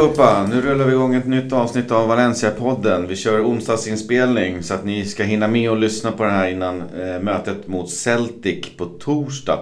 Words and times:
Allihopa! 0.00 0.46
Nu 0.46 0.60
rullar 0.60 0.84
vi 0.84 0.92
igång 0.92 1.14
ett 1.14 1.26
nytt 1.26 1.52
avsnitt 1.52 1.90
av 1.90 2.08
Valencia-podden. 2.08 3.06
Vi 3.06 3.16
kör 3.16 3.44
onsdagsinspelning 3.44 4.62
så 4.62 4.74
att 4.74 4.84
ni 4.84 5.04
ska 5.04 5.22
hinna 5.22 5.48
med 5.48 5.70
och 5.70 5.76
lyssna 5.76 6.12
på 6.12 6.24
det 6.24 6.30
här 6.30 6.48
innan 6.48 6.80
eh, 6.80 7.20
mötet 7.22 7.68
mot 7.68 7.90
Celtic 7.90 8.76
på 8.76 8.84
torsdag. 8.84 9.58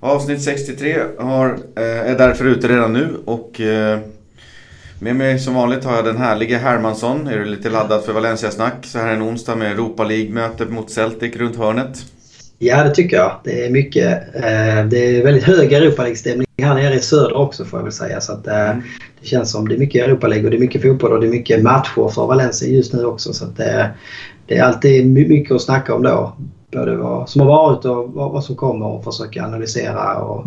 Avsnitt 0.00 0.42
63 0.42 1.02
har, 1.18 1.48
eh, 1.76 2.10
är 2.10 2.18
därför 2.18 2.44
ute 2.44 2.68
redan 2.68 2.92
nu 2.92 3.08
och 3.24 3.60
eh, 3.60 3.98
med 5.00 5.16
mig 5.16 5.38
som 5.38 5.54
vanligt 5.54 5.84
har 5.84 5.96
jag 5.96 6.04
den 6.04 6.16
härlige 6.16 6.58
Hermansson. 6.58 7.26
Är 7.26 7.38
du 7.38 7.44
lite 7.44 7.70
laddad 7.70 8.04
för 8.04 8.12
Valencia-snack 8.12 8.86
så 8.86 8.98
här 8.98 9.12
en 9.12 9.22
onsdag 9.22 9.56
med 9.56 9.72
Europa 9.72 10.04
League-möte 10.04 10.66
mot 10.66 10.90
Celtic 10.90 11.36
runt 11.36 11.56
hörnet? 11.56 12.04
Ja, 12.58 12.84
det 12.84 12.90
tycker 12.90 13.16
jag. 13.16 13.32
Det 13.44 13.66
är 13.66 13.70
mycket. 13.70 14.34
Eh, 14.34 14.84
det 14.90 14.98
är 14.98 15.24
väldigt 15.24 15.44
hög 15.44 15.72
Europa 15.72 16.02
League-stämning 16.02 16.46
här 16.62 16.74
nere 16.74 16.94
i 16.94 17.00
söder 17.00 17.36
också 17.36 17.64
får 17.64 17.78
jag 17.78 17.84
väl 17.84 17.92
säga. 17.92 18.20
Så 18.20 18.32
att, 18.32 18.46
eh, 18.46 18.70
mm. 18.70 18.82
Det 19.20 19.26
känns 19.26 19.50
som 19.50 19.68
det 19.68 19.74
är 19.74 19.78
mycket 19.78 20.04
Europa 20.04 20.26
League 20.26 20.44
och 20.44 20.50
det 20.50 20.56
är 20.56 20.60
mycket 20.60 20.82
fotboll 20.82 21.12
och 21.12 21.20
det 21.20 21.26
är 21.26 21.30
mycket 21.30 21.62
matcher 21.62 22.08
för 22.08 22.26
Valencia 22.26 22.68
just 22.68 22.92
nu 22.92 23.04
också. 23.04 23.32
Så 23.32 23.44
att, 23.44 23.56
det, 23.56 23.90
det 24.46 24.56
är 24.56 24.62
alltid 24.62 25.06
mycket 25.06 25.54
att 25.54 25.62
snacka 25.62 25.94
om 25.94 26.02
då. 26.02 26.36
Både 26.72 26.96
vad 26.96 27.28
som 27.28 27.40
har 27.40 27.48
varit 27.48 27.84
och 27.84 28.12
vad 28.12 28.44
som 28.44 28.56
kommer 28.56 28.86
och 28.86 29.04
försöka 29.04 29.44
analysera 29.44 30.16
och 30.16 30.46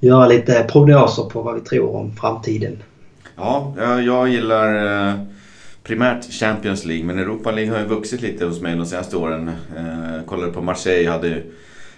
göra 0.00 0.26
lite 0.26 0.66
prognoser 0.72 1.22
på 1.22 1.42
vad 1.42 1.54
vi 1.54 1.60
tror 1.60 1.96
om 1.96 2.12
framtiden. 2.12 2.78
Ja, 3.36 3.74
jag 4.06 4.28
gillar 4.28 5.08
eh, 5.08 5.14
primärt 5.84 6.32
Champions 6.32 6.84
League 6.84 7.04
men 7.04 7.18
Europa 7.18 7.50
League 7.50 7.72
har 7.72 7.78
ju 7.78 7.86
vuxit 7.86 8.22
lite 8.22 8.44
hos 8.44 8.60
mig 8.60 8.76
de 8.76 8.86
senaste 8.86 9.16
åren. 9.16 9.48
Eh, 9.76 10.26
kollade 10.26 10.52
på 10.52 10.62
Marseille, 10.62 11.10
hade 11.10 11.42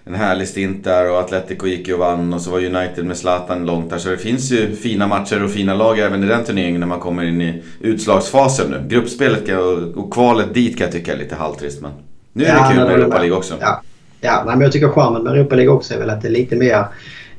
en 0.04 0.14
härlig 0.14 0.48
stint 0.48 0.84
där 0.84 1.10
och 1.10 1.18
Atletico 1.18 1.66
gick 1.66 1.88
ju 1.88 1.94
och 1.94 2.00
vann 2.00 2.34
och 2.34 2.40
så 2.40 2.50
var 2.50 2.58
United 2.58 3.04
med 3.04 3.16
Zlatan 3.16 3.66
långt 3.66 3.90
där. 3.90 3.98
Så 3.98 4.08
det 4.08 4.18
finns 4.18 4.52
ju 4.52 4.76
fina 4.76 5.06
matcher 5.06 5.44
och 5.44 5.50
fina 5.50 5.74
lag 5.74 5.98
även 5.98 6.24
i 6.24 6.26
den 6.26 6.44
turneringen 6.44 6.80
när 6.80 6.86
man 6.86 7.00
kommer 7.00 7.24
in 7.24 7.40
i 7.40 7.62
utslagsfasen 7.80 8.70
nu. 8.70 8.88
Gruppspelet 8.88 9.48
och 9.96 10.12
kvalet 10.12 10.54
dit 10.54 10.78
kan 10.78 10.84
jag 10.84 10.92
tycka 10.92 11.12
är 11.12 11.18
lite 11.18 11.34
halvtrist 11.34 11.82
men 11.82 11.90
nu 12.32 12.44
är 12.44 12.48
ja, 12.48 12.68
det 12.68 12.74
kul 12.74 12.84
med 12.84 12.94
Europa 12.94 13.18
League 13.18 13.36
också. 13.36 13.54
Ja, 13.60 13.82
ja 14.20 14.42
men 14.46 14.60
jag 14.60 14.72
tycker 14.72 14.88
charmen 14.88 15.22
med 15.22 15.32
Europa 15.32 15.54
League 15.54 15.74
också 15.74 15.94
är 15.94 15.98
väl 15.98 16.10
att 16.10 16.22
det 16.22 16.28
är 16.28 16.32
lite 16.32 16.56
mer 16.56 16.84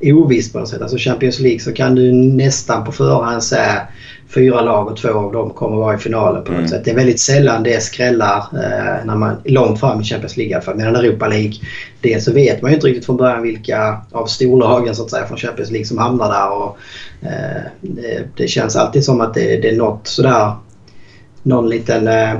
ovisst 0.00 0.52
på 0.52 0.58
något 0.58 0.68
sätt. 0.68 0.82
Alltså 0.82 0.96
Champions 0.98 1.40
League 1.40 1.60
så 1.60 1.72
kan 1.72 1.94
du 1.94 2.12
nästan 2.12 2.84
på 2.84 2.92
förhand 2.92 3.42
säga 3.42 3.82
fyra 4.28 4.60
lag 4.60 4.86
och 4.86 4.96
två 4.96 5.08
av 5.08 5.32
dem 5.32 5.50
kommer 5.50 5.76
vara 5.76 5.94
i 5.94 5.98
finalen 5.98 6.44
på 6.44 6.50
något 6.50 6.58
mm. 6.58 6.68
sätt. 6.68 6.84
Det 6.84 6.90
är 6.90 6.94
väldigt 6.94 7.20
sällan 7.20 7.62
det 7.62 7.82
skrällar 7.82 8.38
eh, 8.38 9.04
när 9.04 9.16
man 9.16 9.36
långt 9.44 9.80
fram 9.80 10.00
i 10.00 10.04
Champions 10.04 10.36
League 10.36 10.60
fall. 10.60 10.76
Medan 10.76 10.96
Europa 10.96 11.28
League, 11.28 11.54
det 12.00 12.22
så 12.22 12.32
vet 12.32 12.62
man 12.62 12.70
ju 12.70 12.74
inte 12.74 12.86
riktigt 12.86 13.06
från 13.06 13.16
början 13.16 13.42
vilka 13.42 14.00
av 14.12 14.26
storlagen 14.26 14.94
så 14.94 15.02
att 15.02 15.10
säga 15.10 15.26
från 15.26 15.38
Champions 15.38 15.70
League 15.70 15.86
som 15.86 15.98
hamnar 15.98 16.28
där. 16.28 16.52
Och, 16.52 16.78
eh, 17.22 17.62
det, 17.80 18.28
det, 18.36 18.48
känns 18.48 18.76
alltid 18.76 19.04
som 19.04 19.20
att 19.20 19.34
det, 19.34 19.56
det 19.56 19.68
är 19.68 19.76
något 19.76 20.06
sådär, 20.06 20.52
någon 21.42 21.68
liten 21.68 22.08
eh, 22.08 22.34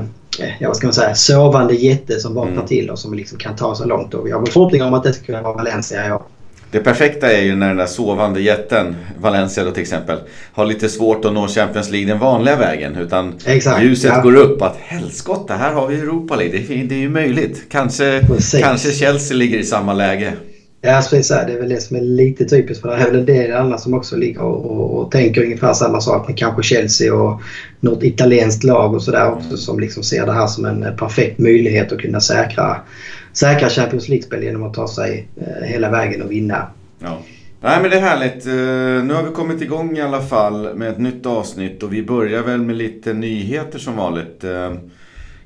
ja, 0.59 0.67
vad 0.67 0.77
ska 0.77 0.87
man 0.87 0.93
säga, 0.93 1.15
sovande 1.15 1.73
jätte 1.73 2.19
som 2.19 2.33
vaknar 2.33 2.53
mm. 2.53 2.67
till 2.67 2.89
och 2.89 2.99
som 2.99 3.13
liksom 3.13 3.37
kan 3.37 3.55
ta 3.55 3.75
så 3.75 3.85
långt. 3.85 4.13
Och 4.13 4.27
vi 4.27 4.31
har 4.31 4.45
förhoppningar 4.45 4.87
om 4.87 4.93
att 4.93 5.03
det 5.03 5.13
ska 5.13 5.25
kunna 5.25 5.41
vara 5.41 5.53
Valencia 5.53 6.07
i 6.07 6.11
år. 6.11 6.21
Det 6.71 6.79
perfekta 6.79 7.31
är 7.31 7.41
ju 7.41 7.55
när 7.55 7.67
den 7.67 7.77
där 7.77 7.85
sovande 7.85 8.41
jätten, 8.41 8.95
Valencia 9.19 9.63
då 9.63 9.71
till 9.71 9.81
exempel, 9.81 10.17
har 10.53 10.65
lite 10.65 10.89
svårt 10.89 11.25
att 11.25 11.33
nå 11.33 11.47
Champions 11.47 11.89
League 11.89 12.09
den 12.09 12.19
vanliga 12.19 12.55
vägen. 12.55 12.95
Utan 12.95 13.33
Exakt, 13.45 13.83
ljuset 13.83 14.11
ja. 14.15 14.21
går 14.21 14.35
upp 14.35 14.61
att 14.61 14.75
helskotta, 14.77 15.55
här 15.55 15.73
har 15.73 15.87
vi 15.87 15.95
Europa 15.95 16.35
League. 16.35 16.59
Det 16.67 16.83
det 16.83 16.95
är 16.95 16.99
ju 16.99 17.09
möjligt. 17.09 17.63
Kanske, 17.69 18.21
kanske 18.61 18.91
Chelsea 18.91 19.37
ligger 19.37 19.57
i 19.57 19.63
samma 19.63 19.93
läge. 19.93 20.33
Ja, 20.81 21.01
precis. 21.09 21.27
Det 21.27 21.53
är 21.53 21.59
väl 21.59 21.69
det 21.69 21.81
som 21.81 21.97
är 21.97 22.01
lite 22.01 22.45
typiskt 22.45 22.81
för 22.81 22.89
det. 22.89 23.03
är 23.03 23.11
väl 23.11 23.19
en 23.19 23.25
del 23.25 23.53
andra 23.53 23.77
som 23.77 23.93
också 23.93 24.15
ligger 24.15 24.41
och, 24.41 24.65
och, 24.65 24.99
och, 24.99 25.11
tänker 25.11 25.43
ungefär 25.43 25.73
samma 25.73 26.01
sak 26.01 26.27
med 26.27 26.37
kanske 26.37 26.63
Chelsea 26.63 27.13
och 27.13 27.41
något 27.79 28.03
italienskt 28.03 28.63
lag 28.63 28.93
och 28.93 29.03
sådär 29.03 29.31
också 29.31 29.47
mm. 29.47 29.57
som 29.57 29.79
liksom 29.79 30.03
ser 30.03 30.25
det 30.25 30.31
här 30.31 30.47
som 30.47 30.65
en 30.65 30.97
perfekt 30.97 31.39
möjlighet 31.39 31.91
att 31.91 31.99
kunna 31.99 32.19
säkra 32.19 32.77
säkra 33.39 33.69
Champions 33.69 34.09
League-spel 34.09 34.43
genom 34.43 34.63
att 34.63 34.73
ta 34.73 34.87
sig 34.87 35.27
eh, 35.35 35.67
hela 35.67 35.89
vägen 35.89 36.21
och 36.21 36.31
vinna. 36.31 36.67
Ja. 36.99 37.19
Nej 37.61 37.81
men 37.81 37.91
det 37.91 37.97
är 37.97 38.01
härligt. 38.01 38.45
Eh, 38.45 39.05
nu 39.05 39.13
har 39.13 39.23
vi 39.23 39.31
kommit 39.31 39.61
igång 39.61 39.97
i 39.97 40.01
alla 40.01 40.21
fall 40.21 40.75
med 40.75 40.89
ett 40.89 40.97
nytt 40.97 41.25
avsnitt 41.25 41.83
och 41.83 41.93
vi 41.93 42.03
börjar 42.03 42.43
väl 42.43 42.61
med 42.61 42.75
lite 42.75 43.13
nyheter 43.13 43.79
som 43.79 43.95
vanligt. 43.95 44.43
Eh, 44.43 44.73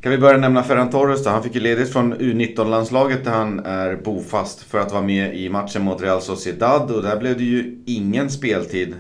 kan 0.01 0.11
vi 0.11 0.17
börja 0.17 0.37
nämna 0.37 0.63
Ferran 0.63 0.89
Torres 0.89 1.23
då? 1.23 1.29
Han 1.29 1.43
fick 1.43 1.55
ju 1.55 1.61
ledigt 1.61 1.93
från 1.93 2.13
U19-landslaget 2.13 3.23
där 3.23 3.31
han 3.31 3.59
är 3.59 3.95
bofast 3.95 4.63
för 4.63 4.79
att 4.79 4.91
vara 4.91 5.01
med 5.01 5.35
i 5.35 5.49
matchen 5.49 5.81
mot 5.81 6.01
Real 6.01 6.21
Sociedad 6.21 6.91
och 6.91 7.03
där 7.03 7.17
blev 7.17 7.37
det 7.37 7.43
ju 7.43 7.83
ingen 7.85 8.29
speltid. 8.29 8.95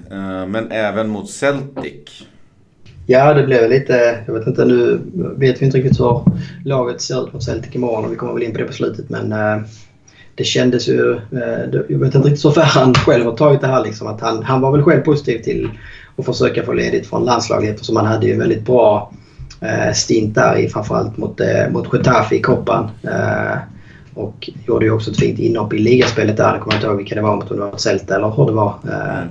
Men 0.47 0.71
även 0.71 1.09
mot 1.09 1.29
Celtic. 1.29 2.25
Ja, 3.11 3.33
det 3.33 3.43
blev 3.43 3.69
lite... 3.69 4.19
Jag 4.25 4.33
vet 4.33 4.47
inte, 4.47 4.65
nu 4.65 5.01
vet 5.37 5.61
vi 5.61 5.65
inte 5.65 5.77
riktigt 5.77 5.99
hur 5.99 6.23
laget 6.65 7.01
ser 7.01 7.23
ut 7.23 7.33
mot 7.33 7.43
Celtic 7.43 7.75
imorgon 7.75 8.05
och 8.05 8.11
vi 8.11 8.15
kommer 8.15 8.33
väl 8.33 8.43
in 8.43 8.51
på 8.51 8.57
det 8.57 8.63
på 8.63 8.73
slutet. 8.73 9.09
Men 9.09 9.31
eh, 9.31 9.61
det 10.35 10.43
kändes 10.43 10.87
ju... 10.87 11.11
Eh, 11.13 11.81
jag 11.89 11.99
vet 11.99 12.15
inte 12.15 12.27
riktigt 12.29 12.45
hur 12.45 12.61
han 12.61 12.93
själv 12.93 13.25
har 13.25 13.35
tagit 13.35 13.61
det 13.61 13.67
här. 13.67 13.83
Liksom, 13.83 14.07
att 14.07 14.21
han, 14.21 14.43
han 14.43 14.61
var 14.61 14.71
väl 14.71 14.83
själv 14.83 15.01
positiv 15.01 15.41
till 15.41 15.69
att 16.17 16.25
försöka 16.25 16.63
få 16.63 16.73
ledigt 16.73 17.07
från 17.07 17.25
landslaget 17.25 17.73
eftersom 17.73 17.95
han 17.95 18.05
hade 18.05 18.25
ju 18.25 18.33
en 18.33 18.39
väldigt 18.39 18.65
bra 18.65 19.13
eh, 19.61 19.93
stint 19.93 20.35
där 20.35 20.55
i 20.57 20.69
framförallt 20.69 21.17
mot, 21.17 21.39
eh, 21.39 21.71
mot 21.71 21.93
Getafe 21.93 22.35
i 22.35 22.41
koppan. 22.41 22.89
Eh, 23.03 23.57
och 24.13 24.49
gjorde 24.67 24.85
ju 24.85 24.91
också 24.91 25.11
ett 25.11 25.19
fint 25.19 25.39
inhopp 25.39 25.73
i 25.73 25.77
ligaspelet 25.77 26.37
där. 26.37 26.53
Jag 26.53 26.61
kommer 26.61 26.75
inte 26.75 26.87
ihåg 26.87 26.97
vilka 26.97 27.15
det 27.15 27.21
var, 27.21 27.31
om 27.31 27.43
det 27.49 27.55
var 27.55 27.77
Celta 27.77 28.15
eller 28.15 28.29
hur 28.29 28.45
det 28.45 28.51
var. 28.51 28.75
Eh, 28.83 29.17
mm. 29.17 29.29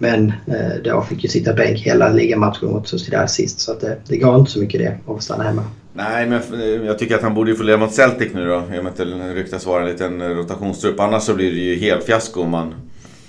Eh, 0.00 0.10
men 0.10 0.32
eh, 0.46 0.82
då 0.84 1.02
fick 1.02 1.24
ju 1.24 1.28
sitta 1.28 1.52
bänk 1.52 1.78
hela 1.78 2.08
ligamatchen 2.08 2.70
mot 2.70 2.88
Sociedad 2.88 3.30
sist 3.30 3.60
så 3.60 3.72
att 3.72 3.80
det, 3.80 3.96
det 4.08 4.16
gav 4.16 4.38
inte 4.38 4.50
så 4.50 4.58
mycket 4.58 4.80
det 4.80 5.12
att 5.12 5.22
stanna 5.22 5.44
hemma. 5.44 5.64
Nej, 5.92 6.26
men 6.26 6.40
jag 6.86 6.98
tycker 6.98 7.14
att 7.14 7.22
han 7.22 7.34
borde 7.34 7.50
ju 7.50 7.56
få 7.56 7.62
leva 7.62 7.78
mot 7.78 7.94
Celtic 7.94 8.34
nu 8.34 8.46
då. 8.46 8.74
I 8.74 8.78
och 8.78 8.84
med 8.84 8.86
att 8.86 8.96
det 8.96 9.04
ryktas 9.34 9.66
vara 9.66 9.82
en 9.82 9.88
liten 9.88 10.34
rotationstrupp. 10.34 11.00
Annars 11.00 11.22
så 11.22 11.34
blir 11.34 11.50
det 11.52 11.60
ju 11.60 11.76
helt 11.76 12.04
fiasko 12.04 12.40
om 12.40 12.50
man 12.50 12.74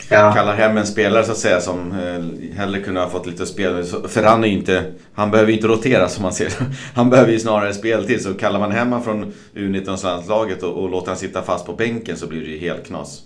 ja. 0.09 0.33
kallar 0.33 0.53
hem 0.53 0.78
en 0.78 0.88
spelare 0.88 1.23
så 1.23 1.31
att 1.31 1.38
säga 1.38 1.61
som 1.61 1.91
eh, 1.91 2.57
hellre 2.57 2.81
kunde 2.81 2.99
ha 2.99 3.09
fått 3.09 3.28
lite 3.28 3.45
spel. 3.45 3.84
För 4.07 4.23
han 4.23 4.44
är 4.44 4.47
ju 4.47 4.53
inte... 4.53 4.84
Han 5.13 5.31
behöver 5.31 5.51
ju 5.51 5.55
inte 5.57 5.67
rotera 5.67 6.09
som 6.09 6.23
man 6.23 6.34
ser 6.34 6.53
Han 6.94 7.09
behöver 7.09 7.31
ju 7.31 7.39
snarare 7.39 7.73
speltid. 7.73 8.22
Så 8.22 8.34
kallar 8.34 8.59
man 8.59 8.72
hem 8.72 8.88
honom 8.88 9.03
från 9.03 9.34
U19-landslaget 9.55 10.63
och, 10.63 10.84
och 10.84 10.89
låter 10.89 11.07
han 11.07 11.17
sitta 11.17 11.41
fast 11.41 11.66
på 11.66 11.73
bänken 11.73 12.17
så 12.17 12.28
blir 12.28 12.41
det 12.41 12.51
ju 12.51 12.59
helt 12.59 12.88
knas. 12.88 13.22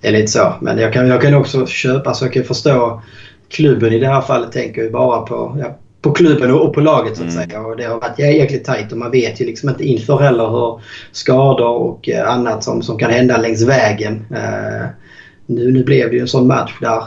Det 0.00 0.08
är 0.08 0.12
lite 0.12 0.32
så. 0.32 0.54
Men 0.60 0.78
jag 0.78 0.92
kan, 0.92 1.08
jag 1.08 1.22
kan 1.22 1.34
också 1.34 1.66
köpa, 1.66 2.08
alltså 2.08 2.24
jag 2.24 2.32
kan 2.32 2.44
förstå 2.44 3.02
klubben 3.48 3.92
i 3.92 3.98
det 3.98 4.06
här 4.06 4.20
fallet 4.20 4.52
tänker 4.52 4.82
ju 4.82 4.90
bara 4.90 5.20
på, 5.20 5.56
ja, 5.60 5.78
på 6.02 6.12
klubben 6.12 6.50
och 6.50 6.74
på 6.74 6.80
laget 6.80 7.16
så 7.16 7.24
att 7.24 7.32
mm. 7.32 7.48
säga. 7.48 7.60
Och 7.60 7.76
det 7.76 7.84
har 7.84 8.00
varit 8.00 8.18
jäkligt 8.18 8.64
tajt 8.64 8.92
och 8.92 8.98
man 8.98 9.10
vet 9.10 9.40
ju 9.40 9.44
liksom 9.44 9.68
inte 9.68 9.84
inför 9.84 10.18
heller 10.18 10.48
hur 10.48 10.80
skador 11.12 11.68
och 11.68 12.08
eh, 12.08 12.28
annat 12.30 12.64
som, 12.64 12.82
som 12.82 12.98
kan 12.98 13.10
hända 13.10 13.36
längs 13.36 13.62
vägen. 13.62 14.26
Uh, 14.30 14.86
nu, 15.46 15.72
nu 15.72 15.84
blev 15.84 16.10
det 16.10 16.16
ju 16.16 16.20
en 16.20 16.28
sån 16.28 16.46
match 16.46 16.72
där 16.80 17.02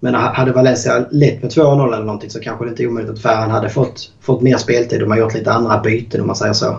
men 0.00 0.14
hade 0.14 0.52
Valencia 0.52 1.06
lett 1.10 1.42
med 1.42 1.50
2-0 1.50 1.94
eller 1.94 2.04
någonting 2.04 2.30
så 2.30 2.40
kanske 2.40 2.64
det 2.64 2.68
inte 2.68 2.82
är 2.82 2.86
omöjligt 2.86 3.12
att 3.12 3.22
Ferran 3.22 3.50
hade 3.50 3.68
fått, 3.68 4.10
fått 4.20 4.42
mer 4.42 4.56
speltid 4.56 5.02
och 5.02 5.08
man 5.08 5.18
gjort 5.18 5.34
lite 5.34 5.52
andra 5.52 5.80
byten 5.80 6.20
om 6.20 6.26
man 6.26 6.36
säger 6.36 6.52
så. 6.52 6.76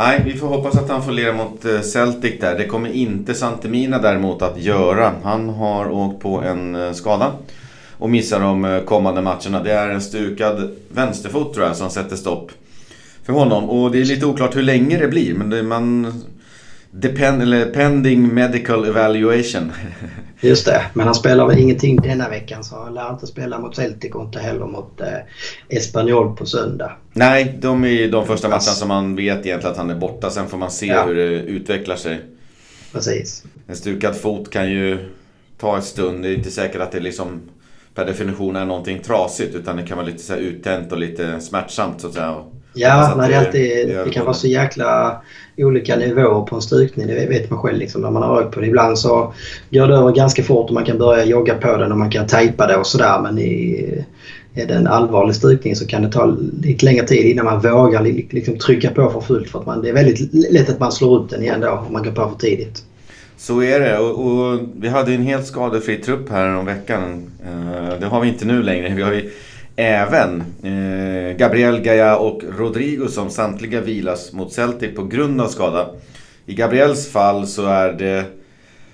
Nej, 0.00 0.22
vi 0.24 0.36
får 0.36 0.46
hoppas 0.48 0.76
att 0.76 0.88
han 0.88 1.02
får 1.02 1.12
lira 1.12 1.32
mot 1.32 1.64
eh, 1.64 1.80
Celtic 1.80 2.40
där. 2.40 2.58
Det 2.58 2.66
kommer 2.66 2.92
inte 2.92 3.34
Santemina 3.34 3.98
däremot 3.98 4.42
att 4.42 4.62
göra. 4.62 5.12
Han 5.22 5.48
har 5.48 5.90
åkt 5.90 6.22
på 6.22 6.40
en 6.40 6.74
eh, 6.74 6.92
skada 6.92 7.32
och 7.98 8.10
missar 8.10 8.40
de 8.40 8.64
eh, 8.64 8.80
kommande 8.80 9.22
matcherna. 9.22 9.62
Det 9.62 9.72
är 9.72 9.88
en 9.88 10.00
stukad 10.00 10.70
vänsterfot 10.88 11.54
tror 11.54 11.66
jag 11.66 11.76
som 11.76 11.90
sätter 11.90 12.16
stopp 12.16 12.50
för 13.24 13.32
honom. 13.32 13.70
Och 13.70 13.90
det 13.90 14.00
är 14.00 14.04
lite 14.04 14.26
oklart 14.26 14.56
hur 14.56 14.62
länge 14.62 14.98
det 14.98 15.08
blir. 15.08 15.34
Men 15.34 15.50
det, 15.50 15.62
man 15.62 16.12
Depend, 16.90 17.42
eller 17.42 17.66
pending 17.66 18.34
medical 18.34 18.84
evaluation. 18.84 19.72
Just 20.40 20.66
det, 20.66 20.82
men 20.94 21.06
han 21.06 21.14
spelar 21.14 21.46
väl 21.46 21.58
ingenting 21.58 21.96
denna 21.96 22.28
veckan 22.28 22.64
så 22.64 22.76
han 22.76 22.94
lär 22.94 23.10
inte 23.10 23.26
spela 23.26 23.58
mot 23.58 23.76
Celtic 23.76 24.14
och 24.14 24.24
inte 24.24 24.38
heller 24.38 24.66
mot 24.66 25.00
eh, 25.00 25.06
Espanyol 25.68 26.36
på 26.36 26.46
söndag. 26.46 26.92
Nej, 27.12 27.58
de 27.60 27.84
är 27.84 28.08
de 28.08 28.26
första 28.26 28.48
matcherna 28.48 28.60
som 28.60 28.88
man 28.88 29.16
vet 29.16 29.46
egentligen 29.46 29.72
att 29.72 29.76
han 29.76 29.90
är 29.90 29.94
borta. 29.94 30.30
Sen 30.30 30.48
får 30.48 30.58
man 30.58 30.70
se 30.70 30.86
ja. 30.86 31.04
hur 31.04 31.14
det 31.14 31.42
utvecklar 31.42 31.96
sig. 31.96 32.20
Precis. 32.92 33.44
En 33.66 33.76
stukad 33.76 34.16
fot 34.16 34.50
kan 34.50 34.70
ju 34.70 34.98
ta 35.58 35.78
ett 35.78 35.84
stund. 35.84 36.22
Det 36.22 36.28
är 36.28 36.34
inte 36.34 36.50
säkert 36.50 36.80
att 36.80 36.92
det 36.92 37.00
liksom 37.00 37.40
per 37.94 38.06
definition 38.06 38.56
är 38.56 38.64
någonting 38.64 38.98
trasigt 38.98 39.54
utan 39.54 39.76
det 39.76 39.82
kan 39.82 39.96
vara 39.96 40.06
lite 40.06 40.22
så 40.22 40.34
uttänt 40.34 40.92
och 40.92 40.98
lite 40.98 41.40
smärtsamt 41.40 42.00
så 42.00 42.06
att 42.06 42.14
säga. 42.14 42.44
Ja, 42.74 43.14
nej, 43.16 43.30
det, 43.30 43.38
alltid, 43.38 43.88
det, 43.88 44.04
det 44.04 44.10
kan 44.10 44.24
vara 44.24 44.34
så 44.34 44.48
jäkla 44.48 45.20
olika 45.56 45.96
nivåer 45.96 46.46
på 46.46 46.56
en 46.56 46.62
strykning. 46.62 47.06
Det 47.06 47.26
vet 47.26 47.50
man 47.50 47.58
själv 47.58 47.78
liksom, 47.78 48.02
när 48.02 48.10
man 48.10 48.22
har 48.22 48.36
rökt 48.36 48.54
på 48.54 48.60
det. 48.60 48.66
Ibland 48.66 48.98
så 48.98 49.34
går 49.70 49.86
det 49.86 49.94
över 49.94 50.12
ganska 50.12 50.42
fort 50.42 50.68
och 50.68 50.74
man 50.74 50.84
kan 50.84 50.98
börja 50.98 51.24
jogga 51.24 51.54
på 51.54 51.76
den 51.76 51.92
och 51.92 51.98
man 51.98 52.10
kan 52.10 52.26
tejpa 52.26 52.66
det 52.66 52.76
och 52.76 52.86
sådär. 52.86 53.20
Men 53.22 53.38
i, 53.38 54.04
är 54.54 54.66
det 54.66 54.74
en 54.74 54.86
allvarlig 54.86 55.34
strykning 55.34 55.76
så 55.76 55.86
kan 55.86 56.02
det 56.02 56.12
ta 56.12 56.36
lite 56.62 56.84
längre 56.84 57.06
tid 57.06 57.26
innan 57.26 57.44
man 57.44 57.60
vågar 57.60 58.02
liksom 58.34 58.58
trycka 58.58 58.90
på 58.90 59.10
för 59.10 59.20
fullt. 59.20 59.50
För 59.50 59.58
att 59.58 59.66
man, 59.66 59.82
det 59.82 59.88
är 59.88 59.92
väldigt 59.92 60.34
lätt 60.52 60.70
att 60.70 60.80
man 60.80 60.92
slår 60.92 61.24
ut 61.24 61.30
den 61.30 61.42
igen 61.42 61.60
då 61.60 61.70
om 61.70 61.92
man 61.92 62.02
går 62.02 62.12
på 62.12 62.28
för 62.28 62.38
tidigt. 62.38 62.84
Så 63.36 63.62
är 63.62 63.80
det 63.80 63.98
och, 63.98 64.26
och, 64.26 64.60
vi 64.76 64.88
hade 64.88 65.14
en 65.14 65.22
helt 65.22 65.46
skadefri 65.46 65.96
trupp 65.96 66.30
här 66.30 66.56
om 66.56 66.66
veckan. 66.66 67.30
Uh, 67.46 68.00
det 68.00 68.06
har 68.06 68.20
vi 68.20 68.28
inte 68.28 68.44
nu 68.44 68.62
längre. 68.62 68.94
Vi 68.94 69.02
har 69.02 69.12
ju 69.12 69.30
även 69.80 70.40
eh, 70.62 71.36
Gabriel 71.36 71.80
Gaia 71.80 72.16
och 72.16 72.42
Rodrigo 72.58 73.08
som 73.08 73.30
samtliga 73.30 73.80
vilas 73.80 74.32
mot 74.32 74.52
Celtic 74.52 74.96
på 74.96 75.04
grund 75.04 75.40
av 75.40 75.48
skada. 75.48 75.90
I 76.46 76.54
Gabriels 76.54 77.12
fall 77.12 77.46
så 77.46 77.66
är 77.66 77.92
det 77.92 78.24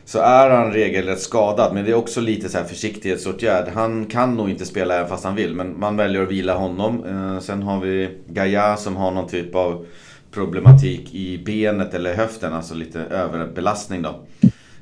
så 0.05 0.19
är 0.19 0.51
han 0.51 0.73
regelrätt 0.73 1.21
skadad. 1.21 1.75
Men 1.75 1.85
det 1.85 1.91
är 1.91 1.95
också 1.95 2.21
lite 2.21 2.49
så 2.49 2.59
här 2.59 2.65
försiktighetsåtgärd. 2.65 3.69
Han 3.75 4.07
kan 4.07 4.35
nog 4.35 4.51
inte 4.51 4.67
spela 4.67 4.95
även 4.95 5.09
fast 5.09 5.25
han 5.25 5.35
vill. 5.35 5.55
Men 5.55 5.81
man 5.81 5.97
väljer 5.97 6.23
att 6.23 6.31
vila 6.31 6.55
honom. 6.55 7.05
Eh, 7.05 7.41
sen 7.41 7.63
har 7.63 7.81
vi 7.81 8.11
Gaia 8.29 8.77
som 8.77 8.97
har 8.97 9.11
någon 9.11 9.29
typ 9.29 9.55
av 9.55 9.87
problematik 10.31 11.15
i 11.15 11.39
benet 11.39 11.95
eller 11.95 12.15
höften, 12.15 12.53
alltså 12.53 12.75
lite 12.75 13.01
överbelastning 13.01 14.03
då. 14.03 14.21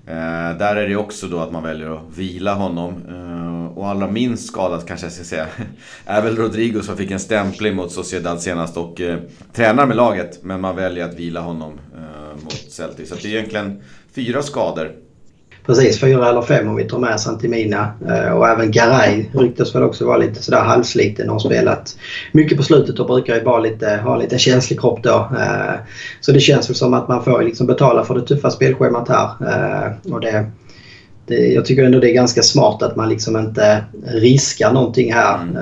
Eh, 0.06 0.58
där 0.58 0.76
är 0.76 0.88
det 0.88 0.96
också 0.96 1.26
då 1.26 1.38
att 1.38 1.52
man 1.52 1.62
väljer 1.62 1.96
att 1.96 2.18
vila 2.18 2.54
honom. 2.54 3.02
Eh, 3.08 3.78
och 3.78 3.88
allra 3.88 4.10
minst 4.10 4.46
skadad 4.46 4.86
kanske 4.86 5.06
jag 5.06 5.12
ska 5.12 5.24
säga, 5.24 5.46
är 6.06 6.22
väl 6.22 6.36
Rodrigo 6.36 6.82
som 6.82 6.96
fick 6.96 7.10
en 7.10 7.20
stämpling 7.20 7.76
mot 7.76 7.92
Sociedad 7.92 8.42
senast 8.42 8.76
och 8.76 9.00
eh, 9.00 9.18
tränar 9.52 9.86
med 9.86 9.96
laget. 9.96 10.42
Men 10.42 10.60
man 10.60 10.76
väljer 10.76 11.04
att 11.04 11.14
vila 11.14 11.40
honom 11.40 11.80
eh, 11.94 12.42
mot 12.44 12.70
Celtic. 12.70 13.08
Så 13.08 13.14
det 13.14 13.24
är 13.24 13.36
egentligen 13.36 13.82
fyra 14.14 14.42
skador 14.42 14.92
precis 15.66 16.00
fyra 16.00 16.28
eller 16.28 16.43
fem 16.43 16.69
om 16.69 16.76
vi 16.76 16.84
tar 16.84 16.99
med 16.99 17.20
Santimina. 17.20 17.93
Eh, 18.08 18.32
och 18.32 18.49
även 18.49 18.70
Garay 18.70 19.25
ryktas 19.32 19.75
väl 19.75 19.82
också 19.82 20.06
vara 20.06 20.16
lite 20.16 20.43
sådär 20.43 20.61
halvsliten 20.61 21.28
och 21.28 21.34
har 21.34 21.40
spelat 21.40 21.96
mycket 22.32 22.56
på 22.56 22.62
slutet 22.62 22.99
och 22.99 23.06
brukar 23.06 23.34
ju 23.34 23.44
bara 23.44 23.61
lite, 23.61 24.00
ha 24.05 24.16
lite 24.16 24.38
känslig 24.38 24.81
kropp 24.81 25.02
då. 25.02 25.31
Eh, 25.38 25.75
så 26.20 26.32
det 26.32 26.40
känns 26.40 26.70
väl 26.70 26.76
som 26.76 26.94
att 26.94 27.08
man 27.08 27.25
får 27.25 27.43
liksom 27.43 27.66
betala 27.66 28.05
för 28.05 28.14
det 28.14 28.26
tuffa 28.26 28.50
spelschemat 28.50 29.08
här. 29.08 29.28
Eh, 29.40 30.12
och 30.12 30.20
det, 30.20 30.50
det, 31.26 31.37
jag 31.37 31.64
tycker 31.64 31.84
ändå 31.84 32.00
det 32.00 32.10
är 32.10 32.14
ganska 32.14 32.43
smart 32.43 32.82
att 32.82 32.96
man 32.96 33.08
liksom 33.08 33.37
inte 33.37 33.84
riskar 34.06 34.72
någonting 34.72 35.12
här. 35.12 35.43
Mm. 35.43 35.56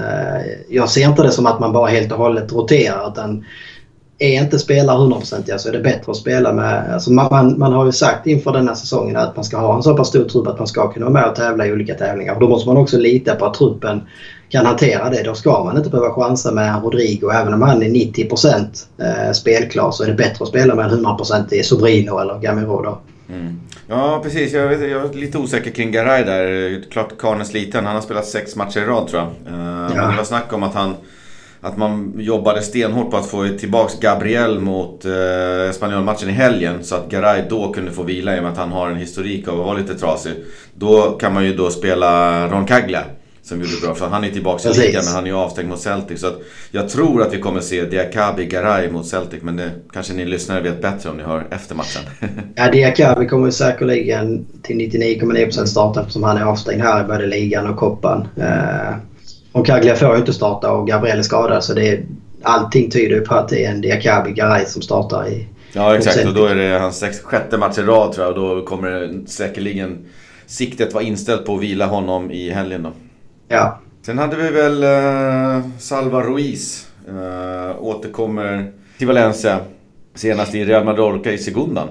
Jag 0.68 0.88
ser 0.88 1.08
inte 1.08 1.22
det 1.22 1.30
som 1.30 1.46
att 1.46 1.60
man 1.60 1.72
bara 1.72 1.86
helt 1.86 2.12
och 2.12 2.18
hållet 2.18 2.52
roterar 2.52 3.12
utan 3.12 3.44
är 4.22 4.42
inte 4.42 4.58
spelare 4.58 4.96
100% 4.96 5.58
så 5.58 5.68
är 5.68 5.72
det 5.72 5.78
bättre 5.78 6.10
att 6.10 6.16
spela 6.16 6.52
med... 6.52 6.94
Alltså 6.94 7.12
man, 7.12 7.28
man, 7.30 7.58
man, 7.58 7.72
har 7.72 7.86
ju 7.86 7.92
sagt 7.92 8.26
inför 8.26 8.52
denna 8.52 8.74
säsongen 8.74 9.16
att 9.16 9.36
man 9.36 9.44
ska 9.44 9.56
ha 9.56 9.76
en 9.76 9.82
så 9.82 9.96
pass 9.96 10.08
stor 10.08 10.24
trupp 10.24 10.46
att 10.46 10.58
man 10.58 10.66
ska 10.66 10.92
kunna 10.92 11.06
vara 11.06 11.20
med 11.20 11.30
och 11.30 11.36
tävla 11.36 11.66
i 11.66 11.72
olika 11.72 11.94
tävlingar. 11.94 12.34
Och 12.34 12.40
då 12.40 12.48
måste 12.48 12.68
man 12.68 12.76
också 12.76 12.98
lita 12.98 13.34
på 13.34 13.44
att 13.44 13.54
truppen 13.54 14.02
kan 14.48 14.66
hantera 14.66 15.10
det. 15.10 15.22
Då 15.22 15.34
ska 15.34 15.64
man 15.64 15.76
inte 15.76 15.90
behöva 15.90 16.14
chansa 16.14 16.52
med 16.52 16.82
Rodrigo. 16.82 17.30
Även 17.30 17.54
om 17.54 17.62
han 17.62 17.82
är 17.82 17.88
90% 17.88 18.86
eh, 18.98 19.32
spelklar 19.32 19.90
så 19.90 20.02
är 20.02 20.06
det 20.06 20.14
bättre 20.14 20.42
att 20.42 20.48
spela 20.48 20.74
med 20.74 20.92
en 20.92 21.06
100% 21.06 21.54
i 21.54 21.62
Sobrino 21.62 22.18
eller 22.18 22.38
Gamiro 22.38 22.82
då. 22.82 22.98
Mm. 23.28 23.60
Ja, 23.88 24.20
precis. 24.22 24.52
Jag, 24.52 24.68
vet, 24.68 24.80
jag 24.80 25.04
är 25.04 25.14
lite 25.14 25.38
osäker 25.38 25.70
kring 25.70 25.92
Garay 25.92 26.24
där. 26.24 26.82
Klart 26.90 27.18
karln 27.18 27.40
är 27.40 27.44
sliten. 27.44 27.86
Han 27.86 27.94
har 27.94 28.02
spelat 28.02 28.26
sex 28.26 28.56
matcher 28.56 28.80
i 28.80 28.84
rad 28.84 29.08
tror 29.08 29.22
jag. 29.22 29.54
Uh, 29.54 29.60
ja. 29.60 29.96
Men 29.96 30.10
det 30.10 30.16
var 30.16 30.24
snack 30.24 30.52
om 30.52 30.62
att 30.62 30.74
han 30.74 30.94
att 31.64 31.76
man 31.76 32.12
jobbade 32.16 32.62
stenhårt 32.62 33.10
på 33.10 33.16
att 33.16 33.26
få 33.26 33.48
tillbaka 33.58 33.94
Gabriel 34.00 34.60
mot 34.60 35.04
eh, 35.04 35.70
Espanyol-matchen 35.70 36.28
i 36.28 36.32
helgen. 36.32 36.84
Så 36.84 36.94
att 36.94 37.10
Garay 37.10 37.42
då 37.50 37.72
kunde 37.72 37.90
få 37.90 38.02
vila 38.02 38.36
i 38.36 38.38
och 38.38 38.42
med 38.42 38.52
att 38.52 38.58
han 38.58 38.72
har 38.72 38.90
en 38.90 38.96
historik 38.96 39.48
av 39.48 39.60
att 39.60 39.66
vara 39.66 39.78
lite 39.78 39.94
trasig. 39.94 40.32
Då 40.74 41.10
kan 41.10 41.34
man 41.34 41.44
ju 41.44 41.56
då 41.56 41.70
spela 41.70 42.48
Ron 42.48 42.66
Kaglia. 42.66 43.04
Som 43.44 43.60
gjorde 43.60 43.72
bra, 43.82 43.94
för 43.94 44.08
han 44.08 44.24
är 44.24 44.30
tillbaka 44.30 44.68
i 44.68 44.72
ligan 44.72 45.02
men 45.04 45.14
han 45.14 45.24
är 45.24 45.28
ju 45.28 45.36
avstängd 45.36 45.68
mot 45.68 45.80
Celtic. 45.80 46.20
Så 46.20 46.26
att 46.26 46.38
jag 46.70 46.88
tror 46.88 47.22
att 47.22 47.34
vi 47.34 47.38
kommer 47.38 47.60
se 47.60 47.84
Diakabi 47.84 48.46
Garay 48.46 48.90
mot 48.90 49.06
Celtic. 49.06 49.42
Men 49.42 49.56
det 49.56 49.70
kanske 49.92 50.14
ni 50.14 50.24
lyssnare 50.24 50.60
vet 50.60 50.82
bättre 50.82 51.10
om 51.10 51.16
ni 51.16 51.22
hör 51.22 51.46
efter 51.50 51.74
matchen. 51.74 52.02
ja, 52.54 52.70
Diakabi 52.70 53.26
kommer 53.26 53.50
säkerligen 53.50 54.46
till 54.62 54.76
99,9% 54.76 55.64
starta 55.64 56.00
eftersom 56.00 56.22
han 56.22 56.36
är 56.36 56.42
avstängd 56.42 56.82
här 56.82 57.04
i 57.04 57.06
både 57.06 57.26
ligan 57.26 57.66
och 57.66 57.76
koppan. 57.76 58.28
Uh, 58.38 58.96
och 59.52 59.66
Kaglia 59.66 59.96
får 59.96 60.12
ju 60.12 60.18
inte 60.18 60.32
starta 60.32 60.72
och 60.72 60.86
Gabriel 60.86 61.18
är 61.18 61.22
skadad 61.22 61.64
så 61.64 61.74
det 61.74 61.88
är, 61.88 62.04
allting 62.42 62.90
tyder 62.90 63.20
på 63.20 63.34
att 63.34 63.48
det 63.48 63.64
är 63.64 63.70
en 63.70 63.80
Diakabi 63.80 64.32
Garay 64.32 64.64
som 64.66 64.82
startar 64.82 65.28
i 65.28 65.46
Ja 65.72 65.96
exakt 65.96 66.26
och 66.26 66.34
då 66.34 66.46
är 66.46 66.54
det 66.54 66.78
hans 66.78 67.04
sjätte 67.22 67.58
match 67.58 67.78
i 67.78 67.82
rad 67.82 68.12
tror 68.12 68.26
jag 68.26 68.38
och 68.38 68.56
då 68.56 68.64
kommer 68.66 69.20
säkerligen 69.26 69.98
siktet 70.46 70.94
vara 70.94 71.04
inställt 71.04 71.46
på 71.46 71.54
att 71.54 71.60
vila 71.60 71.86
honom 71.86 72.30
i 72.30 72.50
helgen 72.50 72.82
då. 72.82 72.92
Ja. 73.48 73.78
Sen 74.06 74.18
hade 74.18 74.36
vi 74.36 74.50
väl 74.50 74.84
uh, 74.84 75.62
Salva 75.78 76.22
Ruiz. 76.22 76.86
Uh, 77.08 77.82
återkommer 77.82 78.72
till 78.98 79.06
Valencia. 79.06 79.60
Senast 80.14 80.54
i 80.54 80.64
Real 80.64 80.84
Mallorca 80.84 81.32
i 81.32 81.38
Segundan. 81.38 81.88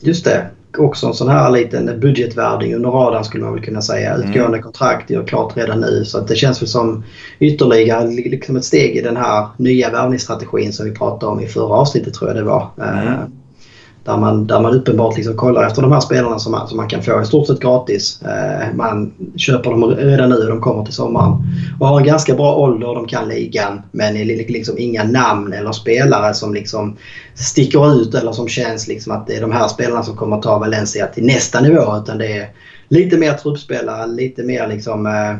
Just 0.00 0.24
det 0.24 0.46
också 0.78 1.06
en 1.06 1.14
sån 1.14 1.28
här 1.28 1.50
liten 1.50 2.00
budgetvärding 2.00 2.74
under 2.74 2.90
radarn 2.90 3.24
skulle 3.24 3.44
man 3.44 3.54
väl 3.54 3.64
kunna 3.64 3.82
säga. 3.82 4.14
Mm. 4.14 4.28
Utgående 4.28 4.56
mm. 4.56 4.62
kontrakt 4.62 5.10
gör 5.10 5.26
klart 5.26 5.56
redan 5.56 5.80
nu. 5.80 6.04
Så 6.04 6.20
det 6.20 6.36
känns 6.36 6.62
väl 6.62 6.68
som 6.68 7.04
ytterligare 7.38 8.10
liksom 8.10 8.56
ett 8.56 8.64
steg 8.64 8.96
i 8.96 9.00
den 9.00 9.16
här 9.16 9.48
nya 9.56 9.90
värvningsstrategin 9.90 10.72
som 10.72 10.86
vi 10.86 10.92
pratade 10.92 11.32
om 11.32 11.40
i 11.40 11.46
förra 11.46 11.74
avsnittet 11.74 12.14
tror 12.14 12.30
jag 12.30 12.36
det 12.36 12.44
var. 12.44 12.70
Mm. 12.78 13.37
Där 14.08 14.16
man, 14.16 14.46
där 14.46 14.60
man 14.60 14.74
uppenbart 14.74 15.16
liksom 15.16 15.36
kollar 15.36 15.66
efter 15.66 15.82
de 15.82 15.92
här 15.92 16.00
spelarna 16.00 16.38
som 16.38 16.52
man, 16.52 16.68
som 16.68 16.76
man 16.76 16.88
kan 16.88 17.02
få 17.02 17.22
i 17.22 17.26
stort 17.26 17.46
sett 17.46 17.60
gratis. 17.60 18.22
Eh, 18.22 18.74
man 18.74 19.12
köper 19.36 19.70
dem 19.70 19.84
redan 19.84 20.30
nu 20.30 20.36
och 20.36 20.48
de 20.48 20.60
kommer 20.60 20.84
till 20.84 20.94
sommaren. 20.94 21.32
Och 21.80 21.86
har 21.86 22.00
en 22.00 22.06
ganska 22.06 22.34
bra 22.34 22.56
ålder, 22.56 22.94
de 22.94 23.06
kan 23.06 23.28
ligan. 23.28 23.82
Men 23.92 24.16
är 24.16 24.24
liksom 24.52 24.78
inga 24.78 25.04
namn 25.04 25.52
eller 25.52 25.72
spelare 25.72 26.34
som 26.34 26.54
liksom 26.54 26.96
sticker 27.34 27.92
ut 27.92 28.14
eller 28.14 28.32
som 28.32 28.48
känns 28.48 28.88
liksom 28.88 29.12
att 29.12 29.26
det 29.26 29.36
är 29.36 29.40
de 29.40 29.52
här 29.52 29.68
spelarna 29.68 30.02
som 30.02 30.16
kommer 30.16 30.40
ta 30.40 30.58
Valencia 30.58 31.06
till 31.06 31.24
nästa 31.24 31.60
nivå. 31.60 31.96
Utan 32.02 32.18
det 32.18 32.38
är 32.38 32.48
lite 32.88 33.16
mer 33.16 33.32
truppspelare, 33.32 34.06
lite 34.06 34.42
mer 34.42 34.66
liksom 34.66 35.06
eh, 35.06 35.36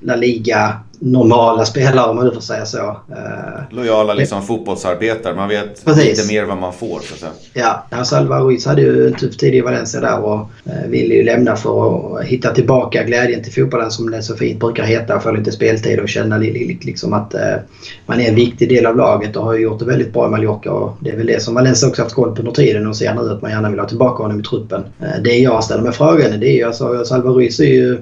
La 0.00 0.16
Liga 0.16 0.82
normala 1.02 1.64
spelare 1.64 2.10
om 2.10 2.16
man 2.16 2.24
nu 2.26 2.34
får 2.34 2.40
säga 2.40 2.66
så. 2.66 2.78
Eh, 2.88 3.62
Lojala 3.70 4.14
liksom 4.14 4.42
fotbollsarbetare. 4.42 5.34
Man 5.34 5.48
vet 5.48 5.84
Precis. 5.84 6.04
lite 6.04 6.32
mer 6.32 6.44
vad 6.44 6.58
man 6.58 6.72
får 6.72 7.00
så 7.00 7.14
att 7.14 7.20
säga. 7.20 7.32
Ja, 7.54 7.86
alltså 7.90 8.16
Alva 8.16 8.40
Ruiz 8.40 8.66
hade 8.66 8.82
ju 8.82 9.06
en 9.06 9.14
tuff 9.14 9.36
tid 9.36 9.54
i 9.54 9.60
Valencia 9.60 10.00
där 10.00 10.20
och 10.24 10.50
eh, 10.64 10.88
ville 10.88 11.14
ju 11.14 11.22
lämna 11.22 11.56
för 11.56 12.18
att 12.18 12.24
hitta 12.24 12.54
tillbaka 12.54 13.02
glädjen 13.02 13.42
till 13.42 13.52
fotbollen 13.52 13.90
som 13.90 14.10
det 14.10 14.22
så 14.22 14.36
fint 14.36 14.60
brukar 14.60 14.84
heta. 14.84 15.20
Få 15.20 15.32
lite 15.32 15.52
speltid 15.52 16.00
och 16.00 16.08
känna 16.08 16.38
liksom 16.38 17.12
att 17.12 17.34
eh, 17.34 17.40
man 18.06 18.20
är 18.20 18.28
en 18.28 18.34
viktig 18.34 18.68
del 18.68 18.86
av 18.86 18.96
laget 18.96 19.36
och 19.36 19.44
har 19.44 19.54
gjort 19.54 19.78
det 19.78 19.84
väldigt 19.84 20.12
bra 20.12 20.26
i 20.26 20.30
Mallorca. 20.30 20.72
Och 20.72 20.96
det 21.00 21.10
är 21.10 21.16
väl 21.16 21.26
det 21.26 21.42
som 21.42 21.54
Valencia 21.54 21.88
också 21.88 22.02
haft 22.02 22.14
koll 22.14 22.34
på 22.34 22.38
under 22.38 22.52
tiden 22.52 22.86
och 22.86 22.96
ser 22.96 23.14
nu 23.14 23.30
att 23.30 23.42
man 23.42 23.50
gärna 23.50 23.70
vill 23.70 23.80
ha 23.80 23.88
tillbaka 23.88 24.22
honom 24.22 24.40
i 24.40 24.42
truppen. 24.42 24.84
Det 25.24 25.38
jag 25.38 25.64
ställer 25.64 25.82
mig 25.82 25.92
frågan 25.92 26.40
det 26.40 26.48
är 26.48 26.56
ju 26.56 26.64
alltså 26.64 27.04
Salva 27.04 27.30
Ruiz 27.30 27.60
är 27.60 27.64
ju 27.64 27.98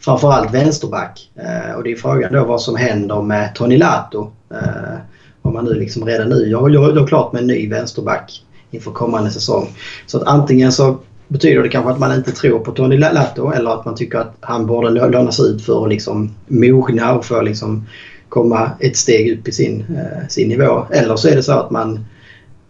framförallt 0.00 0.54
vänsterback. 0.54 1.30
Eh, 1.36 1.76
och 1.76 1.82
det 1.82 1.92
är 1.92 1.96
frågan 1.96 2.32
då 2.32 2.44
vad 2.44 2.62
som 2.62 2.76
händer 2.76 3.22
med 3.22 3.54
Tony 3.54 3.76
Lato. 3.76 4.32
Eh, 4.50 4.98
om 5.42 5.54
man 5.54 5.64
nu 5.64 5.74
liksom 5.74 6.04
redan 6.04 6.28
nu 6.28 6.48
gör, 6.48 6.68
gör, 6.68 6.96
gör 6.96 7.06
klart 7.06 7.32
med 7.32 7.40
en 7.40 7.46
ny 7.46 7.68
vänsterback 7.68 8.42
inför 8.70 8.90
kommande 8.90 9.30
säsong. 9.30 9.68
Så 10.06 10.16
att 10.16 10.22
antingen 10.26 10.72
så 10.72 10.98
betyder 11.28 11.62
det 11.62 11.68
kanske 11.68 11.92
att 11.92 11.98
man 11.98 12.14
inte 12.14 12.32
tror 12.32 12.58
på 12.58 12.72
Tony 12.72 12.96
Lato 12.96 13.52
eller 13.52 13.70
att 13.70 13.84
man 13.84 13.94
tycker 13.94 14.18
att 14.18 14.36
han 14.40 14.66
borde 14.66 14.90
lånas 14.90 15.40
ut 15.40 15.62
för 15.62 15.82
att 15.84 15.88
liksom 15.88 16.34
mogna 16.46 17.14
och 17.14 17.24
för 17.24 17.38
att 17.38 17.44
liksom 17.44 17.86
komma 18.28 18.70
ett 18.80 18.96
steg 18.96 19.38
upp 19.38 19.48
i 19.48 19.52
sin, 19.52 19.84
eh, 19.96 20.28
sin 20.28 20.48
nivå. 20.48 20.86
Eller 20.90 21.16
så 21.16 21.28
är 21.28 21.36
det 21.36 21.42
så 21.42 21.52
att 21.52 21.70
man, 21.70 22.04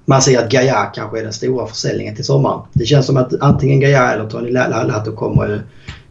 man 0.05 0.23
ser 0.23 0.39
att 0.39 0.51
Gaia 0.51 0.85
kanske 0.85 1.19
är 1.19 1.23
den 1.23 1.33
stora 1.33 1.67
försäljningen 1.67 2.15
till 2.15 2.25
sommaren. 2.25 2.61
Det 2.73 2.85
känns 2.85 3.07
som 3.07 3.17
att 3.17 3.33
antingen 3.41 3.81
Gaia 3.81 4.13
eller 4.13 4.31
Tony 4.31 4.51
Lato 4.51 5.13
kommer 5.13 5.63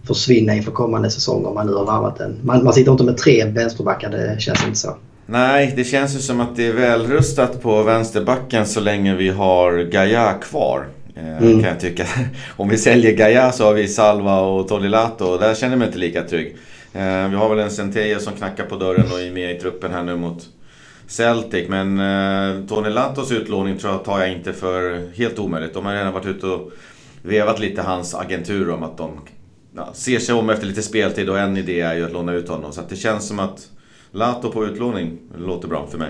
försvinna 0.07 0.55
inför 0.55 0.71
kommande 0.71 1.11
säsong 1.11 1.45
om 1.45 1.53
man 1.53 1.67
nu 1.67 1.73
har 1.73 1.85
varvat 1.85 2.17
den. 2.17 2.39
Man, 2.43 2.63
man 2.63 2.73
sitter 2.73 2.91
inte 2.91 3.03
med 3.03 3.17
tre 3.17 3.45
vänsterbackar, 3.45 4.09
det 4.09 4.41
känns 4.41 4.65
inte 4.65 4.77
så. 4.79 4.97
Nej, 5.25 5.73
det 5.75 5.83
känns 5.83 6.15
ju 6.15 6.19
som 6.19 6.39
att 6.39 6.55
det 6.55 6.67
är 6.67 6.73
välrustat 6.73 7.61
på 7.61 7.83
vänsterbacken 7.83 8.65
så 8.65 8.79
länge 8.79 9.15
vi 9.15 9.29
har 9.29 9.83
Gaia 9.83 10.33
kvar. 10.33 10.87
Eh, 11.15 11.37
mm. 11.37 11.61
Kan 11.61 11.69
jag 11.69 11.79
tycka. 11.79 12.05
Om 12.57 12.69
vi 12.69 12.77
säljer 12.77 13.11
Gaia 13.11 13.51
så 13.51 13.65
har 13.65 13.73
vi 13.73 13.87
Salva 13.87 14.39
och 14.39 14.67
Tolilato 14.67 15.25
och 15.25 15.39
där 15.39 15.55
känner 15.55 15.73
jag 15.73 15.79
mig 15.79 15.87
inte 15.87 15.99
lika 15.99 16.23
trygg. 16.23 16.55
Eh, 16.93 17.27
vi 17.29 17.35
har 17.35 17.49
väl 17.49 17.59
en 17.59 17.71
Centeio 17.71 18.19
som 18.19 18.33
knackar 18.33 18.63
på 18.63 18.75
dörren 18.75 19.11
och 19.11 19.21
är 19.21 19.31
med 19.31 19.55
i 19.55 19.59
truppen 19.59 19.91
här 19.91 20.03
nu 20.03 20.15
mot 20.15 20.43
Celtic. 21.07 21.69
Men 21.69 21.99
eh, 21.99 22.65
Tony 22.67 22.89
Latos 22.89 23.31
utlåning 23.31 23.77
tror 23.77 23.93
jag 23.93 24.03
tar 24.03 24.19
jag 24.19 24.31
inte 24.31 24.53
för 24.53 25.07
helt 25.15 25.39
omöjligt. 25.39 25.73
De 25.73 25.85
har 25.85 25.93
redan 25.93 26.13
varit 26.13 26.25
ute 26.25 26.47
och 26.47 26.71
vevat 27.21 27.59
lite 27.59 27.81
hans 27.81 28.15
agentur 28.15 28.69
om 28.69 28.83
att 28.83 28.97
de 28.97 29.11
ja, 29.77 29.89
ser 29.93 30.19
sig 30.19 30.35
om 30.35 30.49
efter 30.49 30.65
lite 30.65 30.81
speltid 30.81 31.29
och 31.29 31.39
en 31.39 31.57
idé 31.57 31.81
är 31.81 31.93
ju 31.93 32.05
att 32.05 32.11
låna 32.11 32.33
ut 32.33 32.49
honom. 32.49 32.71
Så 32.71 32.81
det 32.89 32.95
känns 32.95 33.27
som 33.27 33.39
att 33.39 33.67
Lato 34.11 34.51
på 34.51 34.65
utlåning 34.65 35.17
låter 35.37 35.67
bra 35.67 35.87
för 35.91 35.97
mig. 35.97 36.09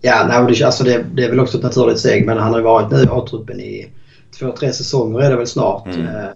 Ja, 0.00 0.26
nej, 0.28 0.58
det, 0.58 0.64
alltså 0.64 0.84
det, 0.84 1.04
det 1.14 1.24
är 1.24 1.30
väl 1.30 1.40
också 1.40 1.56
ett 1.56 1.62
naturligt 1.62 1.98
steg. 1.98 2.26
Men 2.26 2.38
han 2.38 2.50
har 2.50 2.58
ju 2.58 2.64
varit 2.64 2.92
nu 2.92 3.02
i 3.02 3.06
A-truppen 3.10 3.60
i 3.60 3.88
två, 4.38 4.52
tre 4.52 4.72
säsonger 4.72 5.20
är 5.20 5.30
det 5.30 5.36
väl 5.36 5.46
snart. 5.46 5.86
Mm. 5.86 6.06
Eh, 6.06 6.30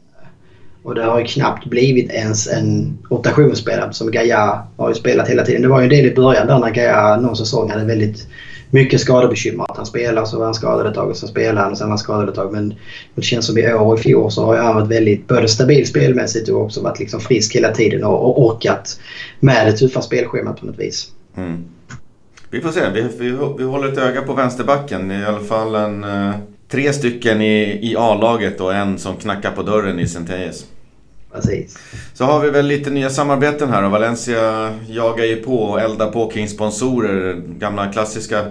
och 0.82 0.94
det 0.94 1.04
har 1.04 1.18
ju 1.18 1.24
knappt 1.24 1.66
blivit 1.66 2.10
ens 2.10 2.48
en 2.48 2.98
rotationsspelare 3.10 3.92
som 3.92 4.10
Gaia 4.10 4.62
har 4.76 4.88
ju 4.88 4.94
spelat 4.94 5.28
hela 5.28 5.44
tiden. 5.44 5.62
Det 5.62 5.68
var 5.68 5.80
ju 5.80 5.84
en 5.84 5.90
del 5.90 6.06
i 6.06 6.14
början 6.14 6.46
där 6.46 6.58
när 6.58 6.70
Gaia 6.70 7.20
någon 7.20 7.36
säsong 7.36 7.70
hade 7.70 7.84
väldigt 7.84 8.26
mycket 8.70 9.00
skadebekymmer. 9.00 9.64
Att 9.70 9.76
han 9.76 9.86
spelar 9.86 10.24
så 10.24 10.38
var 10.38 10.44
han 10.44 10.54
skadad 10.54 10.86
ett 10.86 10.94
tag 10.94 11.10
och 11.10 11.16
sen 11.16 11.28
spelar 11.28 11.62
han 11.62 11.72
och 11.72 11.78
sen 11.78 11.86
var 11.86 11.90
han 11.90 11.98
skadad 11.98 12.28
ett 12.28 12.34
tag. 12.34 12.52
Men 12.52 12.74
det 13.14 13.22
känns 13.22 13.46
som 13.46 13.58
i 13.58 13.72
år 13.72 13.80
och 13.80 13.98
i 13.98 14.02
fjol 14.02 14.30
så 14.30 14.44
har 14.44 14.56
han 14.56 14.74
varit 14.74 14.88
väldigt 14.88 15.28
både 15.28 15.48
stabil 15.48 15.86
spelmässigt 15.86 16.48
och 16.48 16.62
också 16.62 16.82
varit 16.82 16.98
liksom 16.98 17.20
frisk 17.20 17.54
hela 17.54 17.72
tiden 17.72 18.04
och, 18.04 18.24
och 18.24 18.46
orkat 18.46 19.00
med 19.40 19.66
det 19.66 19.72
tuffa 19.72 20.02
spelschemat 20.02 20.60
på 20.60 20.66
något 20.66 20.78
vis. 20.78 21.08
Mm. 21.36 21.64
Vi 22.50 22.60
får 22.60 22.70
se. 22.70 22.90
Vi, 22.94 23.02
vi, 23.18 23.30
vi 23.58 23.64
håller 23.64 23.88
ett 23.88 23.98
öga 23.98 24.22
på 24.22 24.32
vänsterbacken. 24.32 25.10
I 25.10 25.24
alla 25.24 25.40
fall 25.40 25.74
en, 25.74 26.04
eh, 26.04 26.34
tre 26.68 26.92
stycken 26.92 27.40
i, 27.40 27.78
i 27.82 27.96
A-laget 27.98 28.60
och 28.60 28.74
en 28.74 28.98
som 28.98 29.16
knackar 29.16 29.50
på 29.50 29.62
dörren 29.62 30.00
i 30.00 30.08
Centelles. 30.08 30.64
Precis. 31.34 31.78
Så 32.14 32.24
har 32.24 32.40
vi 32.40 32.50
väl 32.50 32.66
lite 32.66 32.90
nya 32.90 33.10
samarbeten 33.10 33.70
här 33.70 33.84
och 33.84 33.90
Valencia 33.90 34.74
jagar 34.88 35.24
ju 35.24 35.36
på 35.36 35.58
och 35.58 35.80
eldar 35.80 36.10
på 36.10 36.30
kring 36.30 36.48
sponsorer. 36.48 37.42
Gamla 37.58 37.92
klassiska 37.92 38.46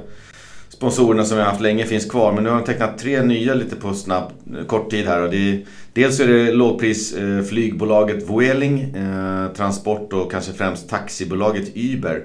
sponsorerna 0.69 1.25
som 1.25 1.37
vi 1.37 1.43
har 1.43 1.49
haft 1.49 1.61
länge 1.61 1.85
finns 1.85 2.05
kvar. 2.05 2.31
Men 2.33 2.43
nu 2.43 2.49
har 2.49 2.57
de 2.57 2.65
tecknat 2.65 2.97
tre 2.97 3.21
nya 3.21 3.53
lite 3.53 3.75
på 3.75 3.93
snabb, 3.93 4.31
kort 4.67 4.89
tid 4.89 5.05
här. 5.05 5.21
Och 5.21 5.29
det 5.29 5.51
är, 5.51 5.65
dels 5.93 6.19
är 6.19 6.27
det 6.27 6.51
lågprisflygbolaget 6.51 8.23
eh, 8.23 8.35
Vueling, 8.35 8.81
eh, 8.81 9.53
transport 9.53 10.13
och 10.13 10.31
kanske 10.31 10.53
främst 10.53 10.89
taxibolaget 10.89 11.71
Uber. 11.75 12.23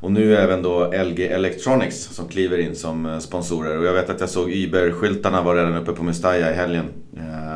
Och 0.00 0.12
nu 0.12 0.36
även 0.36 0.62
då 0.62 0.92
LG 1.04 1.26
Electronics 1.26 1.96
som 1.96 2.28
kliver 2.28 2.58
in 2.58 2.76
som 2.76 3.06
eh, 3.06 3.18
sponsorer. 3.18 3.78
Och 3.78 3.84
jag 3.84 3.92
vet 3.92 4.10
att 4.10 4.20
jag 4.20 4.28
såg 4.28 4.50
Uber-skyltarna 4.50 5.42
var 5.42 5.56
redan 5.56 5.76
uppe 5.76 5.92
på 5.92 6.02
Mestalla 6.04 6.50
i 6.50 6.54
helgen. 6.54 6.84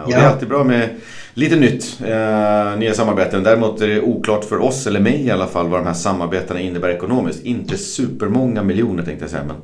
Och 0.05 0.13
ja. 0.13 0.17
det 0.17 0.23
är 0.23 0.29
alltid 0.29 0.49
bra 0.49 0.65
med 0.65 0.89
lite 1.35 1.57
nytt, 1.57 2.01
eh, 2.01 2.79
nya 2.79 2.95
samarbeten. 2.95 3.43
Däremot 3.43 3.81
är 3.81 3.89
det 3.89 4.01
oklart 4.01 4.45
för 4.45 4.59
oss, 4.59 4.87
eller 4.87 5.01
mig 5.01 5.27
i 5.27 5.31
alla 5.31 5.47
fall, 5.47 5.69
vad 5.69 5.81
de 5.81 5.87
här 5.87 5.95
samarbetena 5.95 6.61
innebär 6.61 6.89
ekonomiskt. 6.89 7.45
Inte 7.45 7.77
supermånga 7.77 8.63
miljoner 8.63 9.03
tänkte 9.03 9.25
jag 9.25 9.31
säga. 9.31 9.45
Men... 9.47 9.57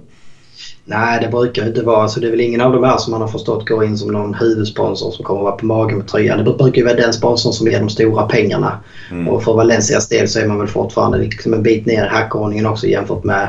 Nej, 0.84 1.20
det 1.22 1.28
brukar 1.28 1.66
inte 1.66 1.82
vara 1.82 2.08
så. 2.08 2.20
Det 2.20 2.26
är 2.26 2.30
väl 2.30 2.40
ingen 2.40 2.60
av 2.60 2.72
de 2.72 2.84
här 2.84 2.98
som 2.98 3.10
man 3.10 3.20
har 3.20 3.28
förstått 3.28 3.68
går 3.68 3.84
in 3.84 3.98
som 3.98 4.12
någon 4.12 4.34
huvudsponsor 4.34 5.10
som 5.10 5.24
kommer 5.24 5.40
att 5.40 5.44
vara 5.44 5.56
på 5.56 5.66
magen 5.66 6.00
på 6.00 6.06
tröjan. 6.06 6.44
Det 6.44 6.44
brukar 6.44 6.78
ju 6.78 6.84
vara 6.84 6.96
den 6.96 7.12
sponsorn 7.12 7.52
som 7.52 7.66
ger 7.66 7.80
de 7.80 7.88
stora 7.88 8.26
pengarna. 8.26 8.78
Mm. 9.10 9.28
Och 9.28 9.42
för 9.42 9.54
Valencias 9.54 10.08
del 10.08 10.28
så 10.28 10.38
är 10.40 10.46
man 10.46 10.58
väl 10.58 10.68
fortfarande 10.68 11.18
liksom 11.18 11.54
en 11.54 11.62
bit 11.62 11.86
ner 11.86 12.04
i 12.04 12.08
hackordningen 12.08 12.66
också 12.66 12.86
jämfört 12.86 13.24
med, 13.24 13.48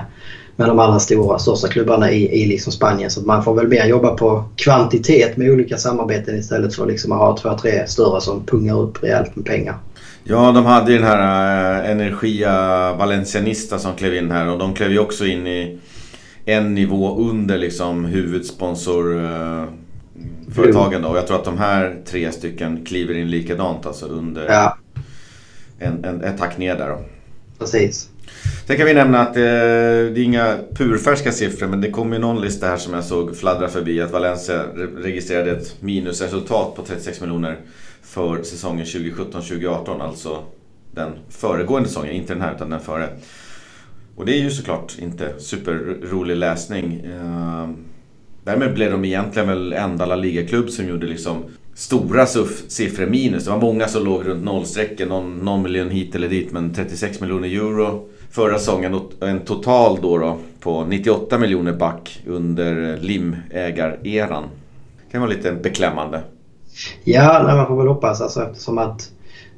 med 0.62 0.70
de 0.70 0.80
allra 0.80 1.00
stora, 1.00 1.40
största 1.40 1.68
klubbarna 1.68 2.12
i, 2.12 2.42
i 2.42 2.46
liksom 2.46 2.74
Spanien. 2.74 3.10
Så 3.10 3.22
man 3.22 3.44
får 3.44 3.56
väl 3.56 3.68
mer 3.68 3.86
jobba 3.86 4.16
på 4.16 4.44
kvantitet 4.56 5.38
med 5.38 5.52
olika 5.52 5.78
samarbeten 5.78 6.38
istället 6.38 6.76
för 6.76 6.86
liksom 6.86 7.12
att 7.12 7.18
ha 7.18 7.38
två, 7.38 7.58
tre 7.58 7.88
större 7.88 8.22
som 8.22 8.46
pungar 8.46 8.82
upp 8.82 9.04
rejält 9.04 9.36
med 9.36 9.46
pengar. 9.46 9.78
Ja, 10.24 10.52
de 10.52 10.66
hade 10.66 10.92
ju 10.92 10.98
den 10.98 11.08
här 11.08 11.84
äh, 11.84 11.92
Energia 11.92 12.94
Valencianista 12.94 13.80
som 13.80 13.96
klev 13.96 14.16
in 14.16 14.32
här 14.32 14.50
och 14.50 14.60
de 14.60 14.74
klev 14.74 14.92
ju 14.92 15.00
också 15.00 15.26
in 15.26 15.48
i 15.48 15.80
en 16.46 16.76
nivå 16.76 17.18
under 17.18 17.58
liksom 17.58 18.06
huvudsponsorföretagen. 18.06 21.06
Och 21.06 21.18
jag 21.18 21.28
tror 21.28 21.38
att 21.38 21.46
de 21.46 21.58
här 21.58 22.02
tre 22.06 22.32
stycken 22.32 22.86
kliver 22.86 23.14
in 23.14 23.30
likadant, 23.30 23.86
alltså 23.86 24.06
under 24.06 24.46
ja. 24.50 24.78
en, 25.80 26.06
en, 26.06 26.24
ett 26.24 26.38
tack 26.38 26.58
ner 26.58 26.78
där. 26.78 26.90
Då. 26.90 27.00
Precis. 27.60 28.11
Sen 28.72 28.78
kan 28.78 28.88
vi 28.88 28.94
nämna 28.94 29.20
att 29.20 29.36
eh, 29.38 29.42
det 29.42 30.20
är 30.20 30.24
inga 30.24 30.58
purfärska 30.76 31.32
siffror 31.32 31.68
men 31.68 31.82
det 31.82 31.92
kom 31.92 32.14
ju 32.14 32.20
någon 32.20 32.42
lista 32.42 32.68
här 32.68 32.78
som 32.78 32.94
jag 32.94 33.04
såg 33.04 33.38
fladdra 33.38 33.68
förbi 33.68 34.02
att 34.02 34.12
Valencia 34.12 34.64
registrerade 34.98 35.52
ett 35.52 35.82
minusresultat 35.82 36.76
på 36.76 36.82
36 36.82 37.22
miljoner 37.22 37.58
för 38.02 38.44
säsongen 38.44 38.86
2017-2018. 38.86 40.02
Alltså 40.02 40.44
den 40.92 41.12
föregående 41.30 41.90
säsongen, 41.90 42.14
inte 42.14 42.34
den 42.34 42.42
här 42.42 42.56
utan 42.56 42.70
den 42.70 42.80
före. 42.80 43.10
Och 44.16 44.26
det 44.26 44.34
är 44.34 44.40
ju 44.40 44.52
såklart 44.52 44.96
inte 45.00 45.40
superrolig 45.40 46.36
läsning. 46.36 47.06
Eh, 47.06 47.70
därmed 48.44 48.74
blev 48.74 48.92
de 48.92 49.06
egentligen 49.06 49.48
väl 49.48 49.74
enda 49.74 50.06
La 50.06 50.16
Liga-klubb 50.16 50.70
som 50.70 50.88
gjorde 50.88 51.08
liksom 51.08 51.44
stora 51.74 52.26
siffror 52.68 53.06
minus. 53.06 53.44
Det 53.44 53.52
var 53.52 53.62
många 53.62 53.88
som 53.88 54.06
låg 54.06 54.28
runt 54.28 54.44
nollstrecket, 54.44 55.10
någon, 55.10 55.40
någon 55.40 55.62
miljon 55.62 55.90
hit 55.90 56.16
eller 56.16 56.30
dit. 56.30 56.52
Men 56.52 56.74
36 56.74 57.22
miljoner 57.22 57.48
euro 57.48 58.10
förra 58.32 58.60
säsongen 58.60 59.00
en 59.22 59.40
total 59.40 60.00
då, 60.02 60.18
då 60.18 60.38
på 60.60 60.84
98 60.84 61.38
miljoner 61.38 61.74
back 61.74 62.22
under 62.28 62.98
limägareran. 62.98 64.44
Det 65.06 65.12
kan 65.12 65.22
vara 65.22 65.32
lite 65.32 65.52
beklämmande. 65.52 66.22
Ja, 67.04 67.44
man 67.56 67.68
får 67.68 67.78
väl 67.78 67.88
hoppas 67.88 68.22
alltså 68.22 68.44
eftersom 68.44 68.78
att 68.78 69.12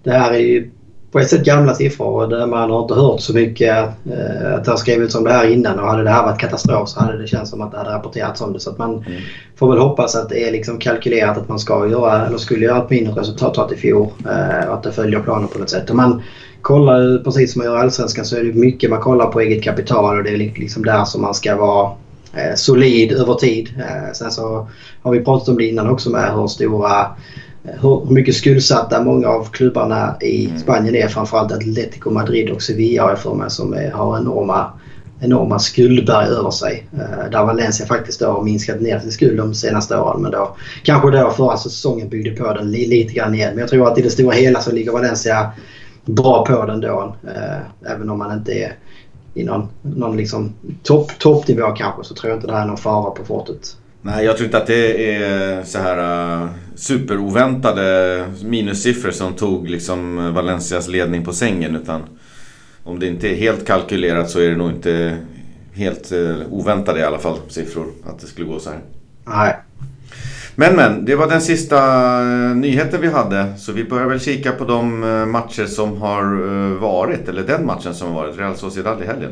det 0.03 0.11
här 0.11 0.33
är 0.33 0.39
ju 0.39 0.71
på 1.13 1.19
ett 1.19 1.29
sätt 1.29 1.45
gamla 1.45 1.75
siffror 1.75 2.27
där 2.27 2.47
man 2.47 2.71
har 2.71 2.81
inte 2.81 2.93
hört 2.93 3.21
så 3.21 3.33
mycket 3.33 3.77
eh, 3.77 4.55
att 4.55 4.65
det 4.65 4.71
har 4.71 4.77
skrivits 4.77 5.15
om 5.15 5.23
det 5.23 5.33
här 5.33 5.49
innan 5.49 5.79
och 5.79 5.87
hade 5.87 6.03
det 6.03 6.09
här 6.09 6.23
varit 6.23 6.39
katastrof 6.39 6.89
så 6.89 6.99
hade 6.99 7.17
det 7.17 7.27
känts 7.27 7.51
som 7.51 7.61
att 7.61 7.71
det 7.71 7.77
hade 7.77 7.89
rapporterats 7.89 8.41
om 8.41 8.53
det. 8.53 8.59
Så 8.59 8.69
att 8.69 8.77
man 8.77 8.93
mm. 8.93 9.21
får 9.55 9.69
väl 9.69 9.77
hoppas 9.77 10.15
att 10.15 10.29
det 10.29 10.47
är 10.47 10.51
liksom 10.51 10.79
kalkylerat 10.79 11.37
att 11.37 11.49
man 11.49 11.59
ska 11.59 11.87
göra 11.87 12.25
eller 12.25 12.37
skulle 12.37 12.65
göra 12.65 12.83
ett 12.83 12.89
mindre 12.89 13.21
resultat 13.21 13.71
i 13.71 13.75
fjol 13.75 14.07
eh, 14.25 14.67
och 14.67 14.73
att 14.73 14.83
det 14.83 14.91
följer 14.91 15.19
planen 15.19 15.47
på 15.47 15.59
något 15.59 15.69
sätt. 15.69 15.89
Om 15.89 15.97
man 15.97 16.21
kollar 16.61 17.23
precis 17.23 17.53
som 17.53 17.59
man 17.59 17.67
gör 17.67 17.77
i 17.77 17.81
Allsvenskan 17.81 18.25
så 18.25 18.35
är 18.37 18.43
det 18.43 18.53
mycket 18.53 18.89
man 18.89 18.99
kollar 18.99 19.27
på 19.27 19.41
eget 19.41 19.63
kapital 19.63 20.17
och 20.17 20.23
det 20.23 20.29
är 20.29 20.37
liksom 20.37 20.85
där 20.85 21.05
som 21.05 21.21
man 21.21 21.33
ska 21.33 21.55
vara 21.55 21.91
eh, 22.33 22.55
solid 22.55 23.11
över 23.11 23.33
tid. 23.33 23.69
Sen 24.13 24.31
så 24.31 24.67
har 25.01 25.11
vi 25.11 25.19
pratat 25.19 25.49
om 25.49 25.57
det 25.57 25.65
innan 25.65 25.89
också 25.89 26.09
med 26.09 26.33
hur 26.33 26.47
stora 26.47 27.05
hur 27.63 28.11
mycket 28.11 28.35
skuldsatta 28.35 29.03
många 29.03 29.27
av 29.27 29.49
klubbarna 29.51 30.15
i 30.21 30.45
mm. 30.45 30.59
Spanien 30.59 30.95
är. 30.95 31.07
Framförallt 31.07 31.51
Atletico 31.51 32.09
Madrid 32.09 32.49
och 32.49 32.61
Sevilla 32.61 33.03
har 33.03 33.09
jag 33.09 33.19
för 33.19 33.33
mig 33.33 33.49
som 33.49 33.73
är, 33.73 33.91
har 33.91 34.17
enorma, 34.17 34.71
enorma 35.21 35.59
skuldberg 35.59 36.27
över 36.27 36.51
sig. 36.51 36.87
Eh, 36.93 37.31
där 37.31 37.45
Valencia 37.45 37.85
faktiskt 37.85 38.19
då 38.19 38.25
har 38.25 38.43
minskat 38.43 38.81
ner 38.81 38.99
sin 38.99 39.11
skuld 39.11 39.37
de 39.37 39.53
senaste 39.53 39.97
åren. 39.97 40.21
Men 40.21 40.31
då, 40.31 40.55
kanske 40.83 41.11
då 41.11 41.31
förra 41.31 41.57
säsongen 41.57 42.09
byggde 42.09 42.31
på 42.31 42.53
den 42.53 42.71
lite 42.71 43.13
grann 43.13 43.35
igen. 43.35 43.49
Men 43.49 43.59
jag 43.59 43.69
tror 43.69 43.91
att 43.91 43.97
i 43.97 44.01
det 44.01 44.09
stora 44.09 44.35
hela 44.35 44.61
så 44.61 44.71
ligger 44.71 44.91
Valencia 44.91 45.51
bra 46.05 46.45
på 46.45 46.65
den 46.65 46.81
då. 46.81 47.15
Eh, 47.27 47.91
även 47.91 48.09
om 48.09 48.17
man 48.17 48.37
inte 48.37 48.51
är 48.51 48.75
i 49.33 49.43
någon, 49.43 49.67
någon 49.81 50.17
liksom 50.17 50.53
topp, 50.83 51.11
toppnivå 51.19 51.71
kanske 51.71 52.03
så 52.03 52.15
tror 52.15 52.29
jag 52.29 52.37
inte 52.37 52.47
det 52.47 52.53
här 52.53 52.61
är 52.61 52.67
någon 52.67 52.77
fara 52.77 53.11
på 53.11 53.25
fortet. 53.25 53.77
Nej, 54.01 54.25
jag 54.25 54.37
tror 54.37 54.45
inte 54.45 54.57
att 54.57 54.67
det 54.67 55.15
är 55.15 55.63
så 55.63 55.79
här 55.79 55.97
uh, 56.43 56.49
superoväntade 56.75 58.25
minussiffror 58.43 59.11
som 59.11 59.33
tog 59.33 59.69
liksom 59.69 60.33
Valencias 60.33 60.87
ledning 60.87 61.25
på 61.25 61.33
sängen. 61.33 61.75
Utan 61.75 62.01
om 62.83 62.99
det 62.99 63.07
inte 63.07 63.29
är 63.29 63.35
helt 63.35 63.67
kalkylerat 63.67 64.29
så 64.29 64.39
är 64.39 64.49
det 64.49 64.55
nog 64.55 64.71
inte 64.71 65.17
helt 65.73 66.11
uh, 66.11 66.37
oväntade 66.49 66.99
i 66.99 67.03
alla 67.03 67.19
fall 67.19 67.37
siffror. 67.47 67.87
Att 68.05 68.19
det 68.19 68.27
skulle 68.27 68.47
gå 68.47 68.59
så 68.59 68.69
här. 68.69 68.79
Nej. 69.25 69.55
Men 70.55 70.75
men, 70.75 71.05
det 71.05 71.15
var 71.15 71.27
den 71.27 71.41
sista 71.41 71.77
uh, 72.21 72.55
nyheten 72.55 73.01
vi 73.01 73.07
hade. 73.07 73.57
Så 73.57 73.71
vi 73.71 73.83
börjar 73.83 74.07
väl 74.07 74.19
kika 74.19 74.51
på 74.51 74.65
de 74.65 74.99
matcher 75.31 75.65
som 75.65 75.97
har 75.97 76.23
varit. 76.79 77.29
Eller 77.29 77.43
den 77.43 77.65
matchen 77.65 77.93
som 77.93 78.07
har 78.07 78.15
varit. 78.15 78.39
Real 78.39 78.55
Sociedad 78.55 79.01
i 79.01 79.05
helgen. 79.05 79.31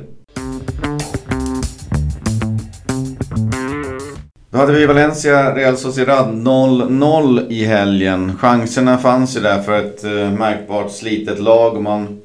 Då 4.52 4.58
hade 4.58 4.74
vi 4.74 4.86
Valencia, 4.86 5.56
Real 5.56 5.78
Sociedad 5.78 6.28
0-0 6.28 7.50
i 7.50 7.66
helgen. 7.66 8.38
Chanserna 8.38 8.98
fanns 8.98 9.38
ju 9.38 9.40
där 9.40 9.62
för 9.62 9.80
ett 9.80 10.04
eh, 10.04 10.32
märkbart 10.32 10.92
slitet 10.92 11.40
lag. 11.40 11.76
Och 11.76 11.84
man 11.84 12.22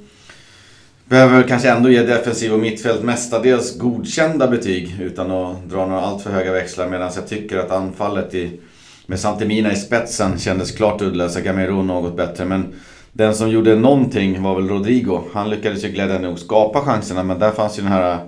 behöver 1.04 1.42
kanske 1.42 1.70
ändå 1.70 1.90
ge 1.90 2.02
defensiv 2.02 2.52
och 2.52 2.58
mittfält 2.58 3.02
mestadels 3.02 3.78
godkända 3.78 4.48
betyg 4.48 4.96
utan 5.00 5.30
att 5.30 5.70
dra 5.70 5.86
några 5.86 6.00
alltför 6.00 6.30
höga 6.30 6.52
växlar. 6.52 6.88
Medan 6.88 7.10
jag 7.14 7.28
tycker 7.28 7.58
att 7.58 7.70
anfallet 7.70 8.34
i, 8.34 8.60
med 9.06 9.20
Santemina 9.20 9.72
i 9.72 9.76
spetsen 9.76 10.38
kändes 10.38 10.72
klart 10.72 11.02
uddlösa. 11.02 11.40
Gamero 11.40 11.82
något 11.82 12.16
bättre. 12.16 12.44
Men 12.44 12.74
den 13.12 13.34
som 13.34 13.50
gjorde 13.50 13.74
någonting 13.74 14.42
var 14.42 14.54
väl 14.54 14.68
Rodrigo. 14.68 15.20
Han 15.32 15.50
lyckades 15.50 15.84
ju 15.84 15.88
glädjande 15.88 16.28
nog 16.28 16.38
skapa 16.38 16.80
chanserna 16.80 17.22
men 17.22 17.38
där 17.38 17.50
fanns 17.50 17.78
ju 17.78 17.82
den 17.82 17.92
här 17.92 18.18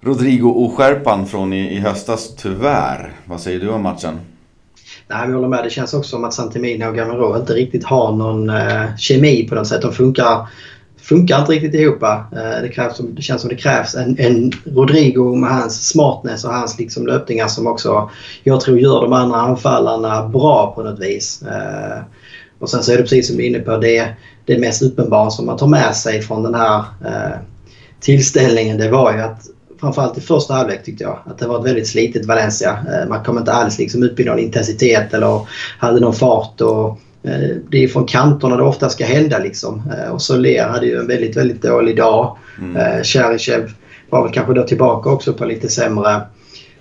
Rodrigo-oskärpan 0.00 1.26
från 1.26 1.52
i, 1.52 1.76
i 1.76 1.78
höstas, 1.78 2.34
tyvärr. 2.36 3.12
Vad 3.24 3.40
säger 3.40 3.60
du 3.60 3.68
om 3.68 3.82
matchen? 3.82 4.20
Nej, 5.08 5.28
jag 5.28 5.34
håller 5.34 5.48
med. 5.48 5.64
Det 5.64 5.70
känns 5.70 5.94
också 5.94 6.10
som 6.10 6.24
att 6.24 6.34
Santimina 6.34 6.88
och 6.88 6.94
Gamero 6.94 7.36
inte 7.36 7.52
riktigt 7.52 7.84
har 7.84 8.12
någon 8.12 8.50
eh, 8.50 8.96
kemi 8.96 9.48
på 9.48 9.54
något 9.54 9.66
sätt. 9.66 9.82
De 9.82 9.92
funkar, 9.92 10.48
funkar 10.96 11.40
inte 11.40 11.52
riktigt 11.52 11.74
ihop. 11.74 12.02
Eh, 12.02 12.18
det, 12.62 12.68
krävs, 12.74 12.98
det 12.98 13.22
känns 13.22 13.40
som 13.40 13.50
det 13.50 13.56
krävs 13.56 13.94
en, 13.94 14.18
en 14.18 14.52
Rodrigo 14.64 15.34
med 15.34 15.50
hans 15.50 15.88
smartness 15.88 16.44
och 16.44 16.54
hans 16.54 16.78
liksom, 16.78 17.06
löpningar 17.06 17.48
som 17.48 17.66
också 17.66 18.10
jag 18.42 18.60
tror 18.60 18.78
gör 18.78 19.02
de 19.02 19.12
andra 19.12 19.36
anfallarna 19.36 20.28
bra 20.28 20.72
på 20.74 20.82
något 20.82 21.00
vis. 21.00 21.42
Eh, 21.42 22.02
och 22.58 22.70
sen 22.70 22.82
så 22.82 22.92
är 22.92 22.96
det 22.96 23.02
precis 23.02 23.26
som 23.26 23.36
du 23.36 23.44
är 23.44 23.48
inne 23.48 23.58
på, 23.58 23.76
det, 23.76 24.08
det 24.44 24.58
mest 24.58 24.82
uppenbara 24.82 25.30
som 25.30 25.46
man 25.46 25.56
tar 25.56 25.66
med 25.66 25.96
sig 25.96 26.22
från 26.22 26.42
den 26.42 26.54
här 26.54 26.78
eh, 26.78 27.38
tillställningen 28.00 28.78
det 28.78 28.90
var 28.90 29.12
ju 29.12 29.20
att 29.20 29.42
framförallt 29.80 30.18
i 30.18 30.20
första 30.20 30.54
halvlek 30.54 30.84
tyckte 30.84 31.04
jag. 31.04 31.18
Att 31.26 31.38
det 31.38 31.46
var 31.46 31.58
ett 31.58 31.66
väldigt 31.66 31.88
slitet 31.88 32.26
Valencia. 32.26 32.78
Eh, 32.92 33.08
man 33.08 33.24
kom 33.24 33.38
inte 33.38 33.52
alls 33.52 33.78
liksom 33.78 34.02
upp 34.02 34.20
i 34.20 34.24
någon 34.24 34.38
intensitet 34.38 35.14
eller 35.14 35.40
hade 35.78 36.00
någon 36.00 36.14
fart. 36.14 36.60
Och, 36.60 36.88
eh, 37.22 37.56
det 37.70 37.84
är 37.84 37.88
från 37.88 38.06
kanterna 38.06 38.56
det 38.56 38.62
ofta 38.62 38.88
ska 38.88 39.04
hända 39.04 39.38
liksom. 39.38 39.82
Eh, 39.92 40.10
och 40.10 40.22
Soler 40.22 40.68
hade 40.68 40.86
ju 40.86 40.98
en 40.98 41.06
väldigt, 41.06 41.36
väldigt 41.36 41.62
dålig 41.62 41.96
dag. 41.96 42.36
Mm. 42.58 43.04
Cherichev 43.04 43.72
var 44.10 44.22
väl 44.22 44.32
kanske 44.32 44.54
då 44.54 44.62
tillbaka 44.62 45.10
också 45.10 45.32
på 45.32 45.44
lite 45.44 45.68
sämre, 45.68 46.20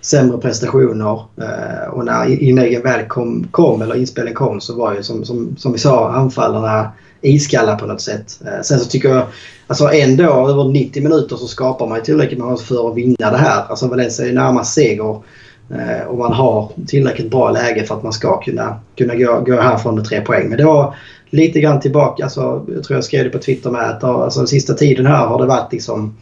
sämre 0.07 0.37
prestationer. 0.37 1.19
Eh, 1.41 1.89
och 1.89 2.05
när 2.05 2.43
inläggen 2.43 2.81
väl 2.81 3.07
kom, 3.07 3.47
kom, 3.51 3.81
eller 3.81 3.95
inspelen 3.95 4.33
kom, 4.33 4.61
så 4.61 4.75
var 4.75 4.95
ju 4.95 5.03
som, 5.03 5.25
som, 5.25 5.55
som 5.57 5.71
vi 5.71 5.77
sa 5.77 6.11
anfallarna 6.11 6.91
iskalla 7.21 7.75
på 7.75 7.85
något 7.85 8.01
sätt. 8.01 8.39
Eh, 8.45 8.61
sen 8.61 8.79
så 8.79 8.89
tycker 8.89 9.09
jag, 9.09 9.25
alltså 9.67 9.89
ändå 9.91 10.23
över 10.23 10.63
90 10.63 11.03
minuter 11.03 11.35
så 11.35 11.47
skapar 11.47 11.87
man 11.87 12.03
tillräckligt 12.03 12.39
med 12.39 12.59
för 12.59 12.89
att 12.89 12.95
vinna 12.95 13.31
det 13.31 13.37
här. 13.37 13.63
Alltså 13.69 13.87
Valencia 13.87 14.27
är 14.27 14.33
närmast 14.33 14.73
seger 14.73 15.21
eh, 15.69 16.07
och 16.07 16.17
man 16.17 16.33
har 16.33 16.71
tillräckligt 16.87 17.31
bra 17.31 17.51
läge 17.51 17.83
för 17.83 17.95
att 17.95 18.03
man 18.03 18.13
ska 18.13 18.41
kunna, 18.41 18.79
kunna 18.97 19.15
gå, 19.15 19.43
gå 19.45 19.61
härifrån 19.61 19.95
med 19.95 20.05
tre 20.05 20.21
poäng. 20.21 20.49
Men 20.49 20.57
det 20.57 20.65
var 20.65 20.95
lite 21.29 21.59
grann 21.59 21.79
tillbaka, 21.79 22.23
alltså, 22.23 22.65
jag 22.73 22.83
tror 22.83 22.97
jag 22.97 23.03
skrev 23.03 23.23
det 23.23 23.29
på 23.29 23.39
Twitter 23.39 23.71
med 23.71 23.89
att 23.89 24.03
alltså, 24.03 24.39
den 24.39 24.47
sista 24.47 24.73
tiden 24.73 25.05
här 25.05 25.27
har 25.27 25.39
det 25.39 25.45
varit 25.45 25.73
liksom 25.73 26.15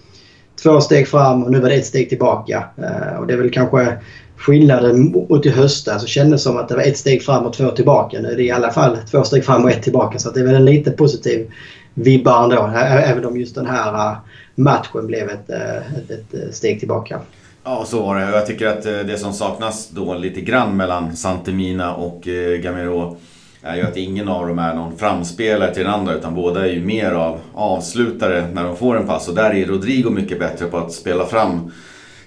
två 0.64 0.82
steg 0.82 1.08
fram 1.08 1.44
och 1.44 1.52
nu 1.52 1.60
var 1.60 1.70
det 1.70 1.76
ett 1.76 1.86
steg 1.86 2.10
tillbaka. 2.10 2.64
Eh, 2.78 3.20
och 3.20 3.28
det 3.28 3.34
är 3.34 3.38
väl 3.38 3.52
kanske 3.52 3.98
skillnaden 4.38 5.12
mot 5.30 5.46
i 5.46 5.50
höstas 5.50 6.02
så 6.02 6.08
kändes 6.08 6.44
som 6.44 6.58
att 6.58 6.70
det 6.70 6.76
var 6.76 6.84
ett 6.84 6.98
steg 6.98 7.24
fram 7.24 7.46
och 7.46 7.54
två 7.54 7.72
tillbaka. 7.72 8.20
Nu 8.22 8.32
är 8.32 8.36
det 8.36 8.44
i 8.44 8.52
alla 8.52 8.72
fall 8.72 8.98
två 9.12 9.24
steg 9.24 9.46
fram 9.46 9.64
och 9.64 9.72
ett 9.72 9.84
tillbaka. 9.84 10.20
Så 10.20 10.32
det 10.32 10.40
är 10.40 10.44
väl 10.44 10.56
en 10.56 10.66
lite 10.66 10.92
positiv 10.92 11.52
vibbar 11.94 12.44
ändå. 12.44 12.70
Även 12.78 13.26
om 13.26 13.40
just 13.40 13.56
den 13.56 13.66
här 13.66 14.16
matchen 14.56 15.08
blev 15.08 15.30
ett, 15.30 15.50
ett, 15.50 16.34
ett 16.34 16.56
steg 16.56 16.80
tillbaka. 16.80 17.20
Ja, 17.64 17.86
så 17.88 18.02
var 18.02 18.20
det. 18.20 18.32
Jag 18.32 18.46
tycker 18.46 18.68
att 18.68 18.84
det 18.84 19.20
som 19.20 19.34
saknas 19.34 19.90
då 19.90 20.14
lite 20.14 20.42
grann 20.42 20.78
mellan 20.78 21.16
Santemina 21.16 21.96
och 21.96 22.22
Gamero 22.64 23.18
är 23.66 23.76
ju 23.76 23.82
att 23.82 23.98
ingen 23.98 24.28
av 24.28 24.48
dem 24.48 24.60
är 24.60 24.74
någon 24.74 24.98
framspelare 24.98 25.74
till 25.74 25.84
den 25.84 25.94
andra 25.94 26.14
utan 26.14 26.36
båda 26.36 26.66
är 26.66 26.74
ju 26.74 26.86
mer 26.86 27.12
av 27.12 27.40
avslutare 27.54 28.48
när 28.54 28.64
de 28.64 28.76
får 28.76 28.98
en 28.98 29.08
pass. 29.08 29.28
Och 29.28 29.36
där 29.36 29.54
är 29.54 29.66
Rodrigo 29.66 30.10
mycket 30.10 30.40
bättre 30.40 30.66
på 30.66 30.78
att 30.78 30.92
spela 30.92 31.26
fram 31.26 31.72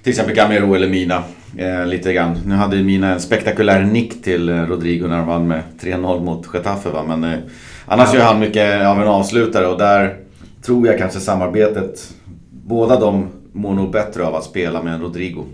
till 0.02 0.10
exempel 0.10 0.34
Gamero 0.34 0.74
eller 0.74 0.88
Mina. 0.88 1.22
Eh, 1.56 1.86
lite 1.86 2.12
grann. 2.12 2.38
Nu 2.46 2.54
hade 2.54 2.76
ju 2.76 2.84
Mina 2.84 3.12
en 3.12 3.20
spektakulär 3.20 3.82
nick 3.82 4.22
till 4.22 4.48
eh, 4.48 4.66
Rodrigo 4.66 5.06
när 5.06 5.16
de 5.16 5.26
vann 5.26 5.48
med 5.48 5.62
3-0 5.80 6.24
mot 6.24 6.46
Getafe 6.54 6.88
va. 6.88 7.04
Men 7.08 7.24
eh, 7.24 7.38
annars 7.86 8.08
ja. 8.12 8.18
gör 8.18 8.26
han 8.26 8.40
mycket 8.40 8.86
av 8.86 9.02
en 9.02 9.08
avslutare 9.08 9.66
och 9.66 9.78
där 9.78 10.16
tror 10.62 10.86
jag 10.86 10.98
kanske 10.98 11.20
samarbetet, 11.20 12.14
båda 12.50 13.00
de 13.00 13.26
mår 13.52 13.74
nog 13.74 13.92
bättre 13.92 14.26
av 14.26 14.34
att 14.34 14.44
spela 14.44 14.82
med 14.82 15.00
Rodrigo. 15.00 15.44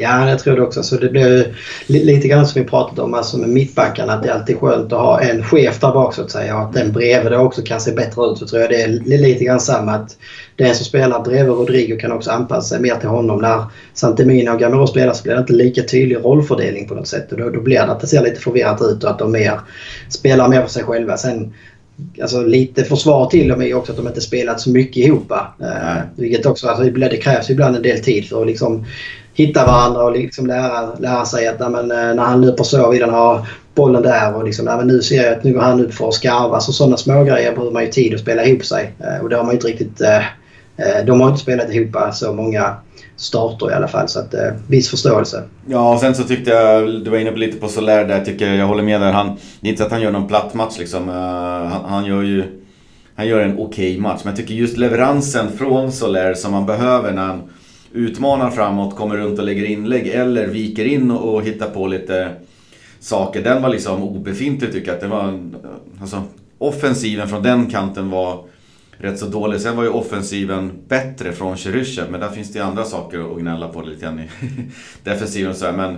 Ja, 0.00 0.30
jag 0.30 0.38
tror 0.38 0.56
det 0.56 0.62
också. 0.62 0.82
Så 0.82 0.96
det 0.96 1.08
blir 1.08 1.54
lite 1.86 2.28
grann 2.28 2.46
som 2.46 2.62
vi 2.62 2.68
pratat 2.68 2.98
om 2.98 3.14
alltså 3.14 3.38
med 3.38 3.48
mittbackarna. 3.48 4.12
Att 4.12 4.22
det 4.22 4.28
är 4.28 4.32
alltid 4.32 4.58
skönt 4.58 4.92
att 4.92 4.98
ha 4.98 5.20
en 5.20 5.44
chef 5.44 5.80
där 5.80 5.92
bak 5.92 6.14
så 6.14 6.22
att 6.22 6.30
säga. 6.30 6.56
Och 6.56 6.62
att 6.62 6.72
den 6.72 6.92
bredvid 6.92 7.32
också 7.32 7.62
kan 7.62 7.80
se 7.80 7.92
bättre 7.92 8.26
ut. 8.26 8.38
Så 8.38 8.46
tror 8.46 8.62
jag 8.62 8.70
det 8.70 8.82
är 8.82 9.18
lite 9.18 9.44
grann 9.44 9.60
samma. 9.60 9.92
Att 9.92 10.16
den 10.56 10.74
som 10.74 10.84
spelar 10.84 11.24
bredvid 11.24 11.52
Rodrigo 11.52 11.96
kan 12.00 12.12
också 12.12 12.30
anpassa 12.30 12.68
sig 12.68 12.80
mer 12.80 12.94
till 12.94 13.08
honom. 13.08 13.40
När 13.40 13.64
Santemina 13.94 14.52
och 14.52 14.60
Gamero 14.60 14.86
spelar 14.86 15.12
så 15.12 15.22
blir 15.22 15.34
det 15.34 15.40
inte 15.40 15.52
lika 15.52 15.82
tydlig 15.82 16.16
rollfördelning 16.16 16.88
på 16.88 16.94
något 16.94 17.08
sätt. 17.08 17.32
Och 17.32 17.38
då, 17.38 17.50
då 17.50 17.60
blir 17.60 17.76
det 17.76 17.92
att 17.92 18.00
det 18.00 18.06
ser 18.06 18.22
lite 18.22 18.40
förvirrat 18.40 18.82
ut 18.82 19.04
och 19.04 19.10
att 19.10 19.18
de 19.18 19.32
mer 19.32 19.60
spelar 20.08 20.48
mer 20.48 20.62
för 20.62 20.70
sig 20.70 20.84
själva. 20.84 21.16
Sen 21.16 21.54
alltså, 22.22 22.42
lite 22.42 22.84
försvar 22.84 23.26
till 23.26 23.48
dem 23.48 23.62
är 23.62 23.74
också 23.74 23.92
att 23.92 23.98
de 23.98 24.06
inte 24.06 24.20
spelat 24.20 24.60
så 24.60 24.70
mycket 24.70 24.96
ihop. 24.96 25.30
Eh, 25.30 25.96
vilket 26.16 26.46
också, 26.46 26.68
alltså, 26.68 26.84
det 26.84 27.16
krävs 27.16 27.50
ibland 27.50 27.76
en 27.76 27.82
del 27.82 28.00
tid 28.00 28.28
för 28.28 28.40
att 28.40 28.46
liksom 28.46 28.84
hitta 29.38 29.66
varandra 29.66 30.04
och 30.04 30.12
liksom 30.12 30.46
lära, 30.46 30.94
lära 30.98 31.24
sig 31.24 31.46
att 31.46 31.60
men, 31.72 31.90
eh, 31.90 32.14
när 32.14 32.22
han 32.22 32.40
löper 32.40 32.64
så 32.64 32.90
vill 32.90 33.02
han 33.02 33.14
ha 33.14 33.46
bollen 33.74 34.02
där 34.02 34.34
och 34.34 34.44
liksom, 34.44 34.64
men 34.64 34.86
nu 34.86 35.02
ser 35.02 35.22
jag 35.22 35.32
att 35.32 35.44
nu 35.44 35.52
går 35.52 35.60
han 35.60 35.80
upp 35.80 35.94
för 35.94 36.08
att 36.08 36.14
skarva. 36.14 36.60
Så 36.60 36.72
sådana 36.72 36.96
smågrejer 36.96 37.52
behöver 37.52 37.72
man 37.72 37.84
ju 37.84 37.90
tid 37.90 38.14
att 38.14 38.20
spela 38.20 38.44
ihop 38.44 38.64
sig. 38.64 38.92
Eh, 38.98 39.22
och 39.22 39.28
det 39.28 39.36
har 39.36 39.44
man 39.44 39.54
inte 39.54 39.66
riktigt... 39.66 40.00
Eh, 40.00 40.22
de 41.06 41.20
har 41.20 41.28
inte 41.28 41.40
spelat 41.40 41.74
ihop 41.74 41.96
så 42.12 42.32
många 42.32 42.74
starter 43.16 43.70
i 43.70 43.74
alla 43.74 43.88
fall. 43.88 44.08
Så 44.08 44.20
att 44.20 44.34
viss 44.68 44.90
förståelse. 44.90 45.42
Ja, 45.66 45.94
och 45.94 46.00
sen 46.00 46.14
så 46.14 46.22
tyckte 46.22 46.50
jag, 46.50 47.04
du 47.04 47.10
var 47.10 47.18
inne 47.18 47.30
på 47.30 47.38
lite 47.38 47.58
på 47.58 47.68
Soler 47.68 48.04
där, 48.04 48.16
jag 48.16 48.24
tycker 48.24 48.54
jag 48.54 48.66
håller 48.66 48.82
med 48.82 49.00
där. 49.00 49.12
Han, 49.12 49.26
det 49.60 49.68
är 49.68 49.70
inte 49.70 49.78
så 49.78 49.86
att 49.86 49.92
han 49.92 50.00
gör 50.00 50.10
någon 50.10 50.28
platt 50.28 50.54
match 50.54 50.78
liksom. 50.78 51.08
Han, 51.08 51.84
han 51.84 52.04
gör 52.04 52.22
ju... 52.22 52.44
Han 53.16 53.26
gör 53.26 53.40
en 53.40 53.58
okej 53.58 53.64
okay 53.64 53.98
match, 54.00 54.20
men 54.24 54.30
jag 54.30 54.36
tycker 54.36 54.54
just 54.54 54.76
leveransen 54.76 55.52
från 55.58 55.92
Soler 55.92 56.34
som 56.34 56.52
man 56.52 56.66
behöver 56.66 57.12
när 57.12 57.22
han 57.22 57.42
utmanar 57.92 58.50
framåt, 58.50 58.96
kommer 58.96 59.16
runt 59.16 59.38
och 59.38 59.44
lägger 59.44 59.64
inlägg 59.64 60.08
eller 60.08 60.46
viker 60.46 60.84
in 60.84 61.10
och 61.10 61.42
hittar 61.42 61.70
på 61.70 61.86
lite 61.86 62.34
saker. 63.00 63.42
Den 63.42 63.62
var 63.62 63.68
liksom 63.68 64.02
obefintlig 64.02 64.72
tycker 64.72 64.86
jag. 64.86 64.94
Att 64.94 65.00
det 65.00 65.08
var, 65.08 65.50
alltså, 66.00 66.22
offensiven 66.58 67.28
från 67.28 67.42
den 67.42 67.66
kanten 67.66 68.10
var 68.10 68.44
rätt 68.98 69.18
så 69.18 69.26
dålig. 69.26 69.60
Sen 69.60 69.76
var 69.76 69.82
ju 69.82 69.88
offensiven 69.88 70.72
bättre 70.88 71.32
från 71.32 71.56
Cheryshev, 71.56 72.10
men 72.10 72.20
där 72.20 72.28
finns 72.28 72.52
det 72.52 72.60
andra 72.60 72.84
saker 72.84 73.32
att 73.32 73.40
gnälla 73.40 73.68
på 73.68 73.82
lite 73.82 74.02
grann 74.02 74.20
i 74.20 74.28
defensiven 75.04 75.50
och 75.50 75.56
så 75.56 75.66
här. 75.66 75.72
Men 75.72 75.96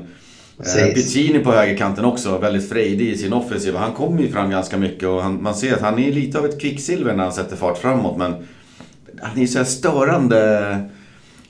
eh, 0.59 0.95
Piccini 0.95 1.39
på 1.39 1.53
högerkanten 1.53 2.05
också, 2.05 2.39
väldigt 2.39 2.69
frejdig 2.69 3.09
i 3.09 3.17
sin 3.17 3.33
offensiv. 3.33 3.75
Han 3.75 3.93
kommer 3.93 4.23
ju 4.23 4.29
fram 4.29 4.51
ganska 4.51 4.77
mycket 4.79 5.09
och 5.09 5.23
han, 5.23 5.43
man 5.43 5.55
ser 5.55 5.75
att 5.75 5.81
han 5.81 5.99
är 5.99 6.13
lite 6.13 6.39
av 6.39 6.45
ett 6.45 6.61
kvicksilver 6.61 7.15
när 7.15 7.25
han 7.25 7.33
sätter 7.33 7.57
fart 7.57 7.79
framåt. 7.79 8.19
Men 8.19 8.35
han 9.23 9.39
är 9.39 9.47
så 9.47 9.59
här 9.59 9.65
störande 9.65 10.91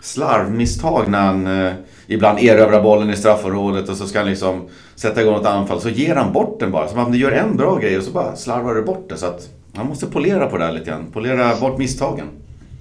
slarvmisstag 0.01 1.09
när 1.09 1.21
han 1.21 1.67
eh, 1.67 1.73
ibland 2.07 2.39
erövrar 2.39 2.83
bollen 2.83 3.11
i 3.11 3.17
straffområdet 3.17 3.89
och 3.89 3.97
så 3.97 4.07
ska 4.07 4.19
han 4.19 4.29
liksom 4.29 4.69
sätta 4.97 5.23
igång 5.23 5.41
ett 5.41 5.47
anfall. 5.47 5.81
Så 5.81 5.89
ger 5.89 6.15
han 6.15 6.33
bort 6.33 6.61
den 6.61 6.71
bara. 6.71 6.89
Som 6.89 6.99
man 6.99 7.13
du 7.13 7.19
gör 7.19 7.33
en 7.33 7.57
bra 7.57 7.79
grej 7.79 7.99
och 7.99 8.05
så 8.05 8.11
bara 8.11 8.37
slarvar 8.37 8.75
du 8.75 8.83
bort 8.83 9.09
det. 9.09 9.17
Så 9.17 9.27
att 9.27 9.49
han 9.75 9.87
måste 9.87 10.07
polera 10.07 10.47
på 10.47 10.57
det 10.59 10.65
här 10.65 10.73
lite 10.73 10.91
grann. 10.91 11.07
Polera 11.13 11.57
bort 11.61 11.79
misstagen. 11.79 12.27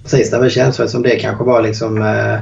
Precis, 0.02 0.30
det 0.30 0.38
väl 0.38 0.50
känns 0.50 0.90
som 0.92 1.02
det 1.02 1.16
kanske 1.16 1.44
var 1.44 1.62
liksom 1.62 2.02
eh, 2.02 2.40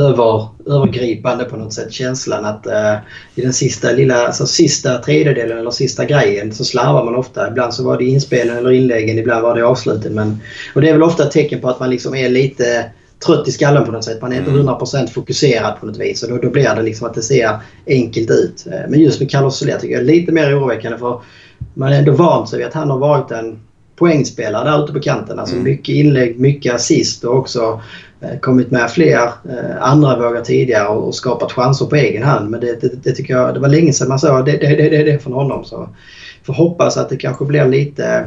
över, 0.00 0.48
övergripande 0.66 1.44
på 1.44 1.56
något 1.56 1.72
sätt. 1.72 1.92
Känslan 1.92 2.44
att 2.44 2.66
eh, 2.66 2.94
i 3.34 3.40
den 3.40 3.52
sista 3.52 3.92
lilla, 3.92 4.26
alltså 4.26 4.46
sista 4.46 4.98
tredjedelen 4.98 5.58
eller 5.58 5.70
sista 5.70 6.04
grejen 6.04 6.54
så 6.54 6.64
slarvar 6.64 7.04
man 7.04 7.14
ofta. 7.14 7.48
Ibland 7.48 7.74
så 7.74 7.84
var 7.84 7.98
det 7.98 8.04
inspelen 8.04 8.56
eller 8.56 8.70
inläggen, 8.70 9.18
ibland 9.18 9.42
var 9.42 9.54
det 9.54 9.62
avsluten. 9.62 10.14
Men, 10.14 10.40
och 10.74 10.80
det 10.80 10.88
är 10.88 10.92
väl 10.92 11.02
ofta 11.02 11.22
ett 11.22 11.30
tecken 11.30 11.60
på 11.60 11.68
att 11.68 11.80
man 11.80 11.90
liksom 11.90 12.14
är 12.14 12.28
lite 12.28 12.84
trött 13.26 13.48
i 13.48 13.52
skallen 13.52 13.84
på 13.84 13.92
något 13.92 14.04
sätt. 14.04 14.22
Man 14.22 14.32
är 14.32 14.38
inte 14.38 14.50
100% 14.50 14.96
mm. 14.96 15.08
fokuserad 15.08 15.80
på 15.80 15.86
något 15.86 15.96
vis. 15.96 16.22
Och 16.22 16.28
då, 16.28 16.38
då 16.38 16.50
blir 16.50 16.74
det 16.74 16.82
liksom 16.82 17.06
att 17.06 17.14
det 17.14 17.22
ser 17.22 17.56
enkelt 17.86 18.30
ut. 18.30 18.66
Eh, 18.66 18.80
men 18.88 19.00
just 19.00 19.20
med 19.20 19.30
Carlos 19.30 19.58
Soler 19.58 19.78
tycker 19.78 19.94
jag 19.94 20.02
är 20.02 20.06
lite 20.06 20.32
mer 20.32 20.58
oroväckande 20.58 20.98
för 20.98 21.20
man 21.74 21.92
är 21.92 21.98
ändå 21.98 22.12
vant 22.12 22.48
sig 22.48 22.58
vid 22.58 22.66
att 22.66 22.74
han 22.74 22.90
har 22.90 22.98
varit 22.98 23.30
en 23.30 23.60
poängspelare 23.96 24.70
där 24.70 24.84
ute 24.84 24.92
på 24.92 25.00
kanten. 25.00 25.38
Alltså 25.38 25.54
mm. 25.54 25.64
mycket 25.64 25.94
inlägg, 25.94 26.40
mycket 26.40 26.74
assist 26.74 27.24
och 27.24 27.36
också 27.36 27.80
eh, 28.20 28.38
kommit 28.40 28.70
med 28.70 28.90
fler 28.90 29.22
eh, 29.24 29.82
andra 29.82 30.18
vågar 30.18 30.40
tidigare 30.40 30.88
och, 30.88 31.14
skapat 31.14 31.52
chanser 31.52 31.86
på 31.86 31.96
egen 31.96 32.22
hand. 32.22 32.50
Men 32.50 32.60
det, 32.60 32.80
det, 32.80 33.04
det, 33.04 33.12
tycker 33.12 33.34
jag, 33.34 33.54
det 33.54 33.60
var 33.60 33.68
länge 33.68 33.92
sedan 33.92 34.08
man 34.08 34.18
såg 34.18 34.44
det, 34.44 34.56
det, 34.56 34.76
det, 34.76 35.04
det 35.04 35.22
från 35.22 35.32
honom. 35.32 35.64
Så 35.64 35.88
får 36.42 36.52
hoppas 36.52 36.96
att 36.96 37.08
det 37.08 37.16
kanske 37.16 37.44
blir 37.44 37.68
lite 37.68 38.24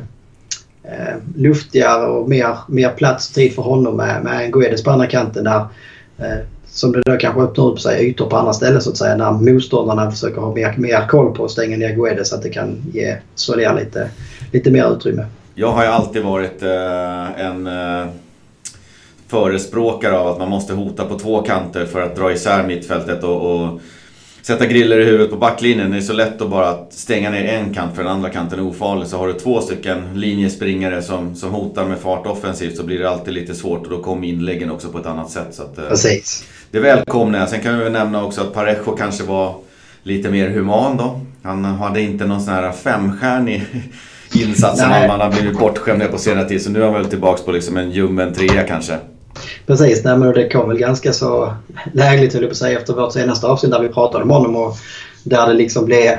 eh, 0.88 1.16
luftigare 1.36 2.08
och 2.08 2.30
mer, 2.30 2.58
mer 2.68 2.90
plats 2.90 3.30
och 3.30 3.36
tid 3.36 3.56
för 3.56 3.62
honom 3.62 3.98
med, 3.98 4.24
med 4.24 4.54
Guedes 4.54 4.84
på 4.84 4.92
andra 4.92 5.08
kanten 5.08 5.44
där 5.44 5.66
eh, 6.18 6.46
som 6.68 6.92
det 6.92 7.02
då 7.06 7.18
kanske 7.18 7.42
öppnar 7.42 7.66
upp 7.66 7.80
sig 7.80 8.10
ytor 8.10 8.30
på 8.30 8.38
andra 8.38 8.54
ställen 8.54 8.82
så 8.82 8.90
att 8.90 8.98
säga 8.98 9.16
när 9.16 9.32
motståndarna 9.32 10.12
försöker 10.12 10.42
ha 10.42 10.56
mer, 10.56 10.74
mer 10.78 11.08
koll 11.08 11.36
på 11.36 11.46
att 11.46 11.52
stänga 11.52 11.78
ner 11.78 11.96
Guedes 11.96 12.30
så 12.30 12.36
att 12.36 12.42
det 12.42 12.50
kan 12.50 12.78
ge 12.94 13.16
Soler 13.36 13.74
lite, 13.74 14.10
lite 14.52 14.72
mer 14.72 14.94
utrymme. 14.94 15.26
Jag 15.56 15.72
har 15.72 15.84
ju 15.84 15.90
alltid 15.90 16.24
varit 16.24 16.64
eh, 16.64 17.46
en 17.46 17.68
eh, 17.68 18.08
förespråkare 19.28 20.18
av 20.18 20.28
att 20.28 20.38
man 20.38 20.50
måste 20.50 20.74
hota 20.74 21.06
på 21.06 21.20
två 21.20 21.42
kanter 21.42 21.86
för 21.86 22.02
att 22.02 22.16
dra 22.16 22.32
isär 22.32 22.64
mittfältet 22.64 23.24
och, 23.24 23.52
och 23.52 23.82
sätta 24.46 24.66
griller 24.66 25.00
i 25.00 25.04
huvudet 25.06 25.30
på 25.30 25.38
backlinjen. 25.38 25.92
Det 25.92 25.98
är 25.98 26.02
så 26.02 26.14
lätt 26.14 26.42
att 26.42 26.50
bara 26.50 26.78
stänga 26.90 27.30
ner 27.30 27.46
en 27.46 27.74
kant 27.74 27.96
för 27.96 28.04
den 28.04 28.12
andra 28.12 28.30
kanten 28.30 28.60
är 28.60 28.66
ofarlig. 28.66 29.08
Så 29.08 29.18
har 29.18 29.28
du 29.28 29.34
två 29.34 29.62
stycken 29.62 30.20
linjespringare 30.20 31.02
som, 31.02 31.36
som 31.36 31.52
hotar 31.52 31.86
med 31.86 32.00
fart 32.00 32.28
offensivt 32.28 32.78
så 32.78 32.84
blir 32.84 33.00
det 33.00 33.10
alltid 33.10 33.34
lite 33.34 33.56
svårt 33.56 33.84
och 33.84 33.90
då 33.90 34.02
kommer 34.02 34.28
inläggen 34.28 34.72
också 34.72 34.90
på 34.90 34.98
ett 34.98 35.06
annat 35.06 35.30
sätt. 35.30 35.48
Så 35.52 35.64
att, 35.64 35.78
eh, 35.78 35.88
Precis. 35.90 36.44
Det 36.72 36.80
välkomnar 36.80 37.40
jag. 37.40 37.50
Sen 37.50 37.62
kan 37.62 37.78
vi 37.78 37.84
väl 37.84 37.92
nämna 37.92 38.26
också 38.26 38.42
att 38.42 38.54
Parejo 38.54 38.96
kanske 38.98 39.24
var 39.24 39.56
lite 40.04 40.30
mer 40.30 40.50
human 40.50 40.98
då. 40.98 41.22
Han 41.44 41.66
hade 41.66 42.02
inte 42.02 42.26
någon 42.26 42.42
sån 42.42 42.54
här 42.54 42.72
femstjärnig 42.72 43.64
insats 44.34 44.80
som 44.82 44.90
man 44.90 45.22
har 45.22 45.32
blivit 45.32 45.60
bortskämd 45.60 46.00
med 46.00 46.12
på 46.12 46.18
senare 46.18 46.50
tid. 46.50 46.62
Så 46.62 46.70
nu 46.70 46.80
är 46.80 46.86
han 46.86 46.94
väl 46.94 47.06
tillbaka 47.06 47.44
på 47.44 47.52
liksom 47.52 47.78
en 47.78 47.92
ljummen 47.92 48.34
trea 48.34 48.64
kanske. 48.64 48.98
Precis, 49.66 50.04
nej, 50.04 50.18
men 50.18 50.34
det 50.34 50.50
kom 50.50 50.70
väl 50.70 50.78
ganska 50.78 51.14
så 51.14 51.54
lägligt 51.94 52.34
höll 52.34 52.42
jag 52.42 52.50
på 52.50 52.54
att 52.54 52.58
säga 52.58 52.80
efter 52.80 52.94
vårt 52.94 53.14
senaste 53.14 53.48
avsnitt 53.48 53.72
där 53.72 53.82
vi 53.82 53.90
pratade 53.90 54.24
om 54.24 54.30
honom. 54.30 54.56
Och 54.56 54.78
där 55.24 55.48
det 55.48 55.54
liksom 55.54 55.86
blev, 55.86 56.18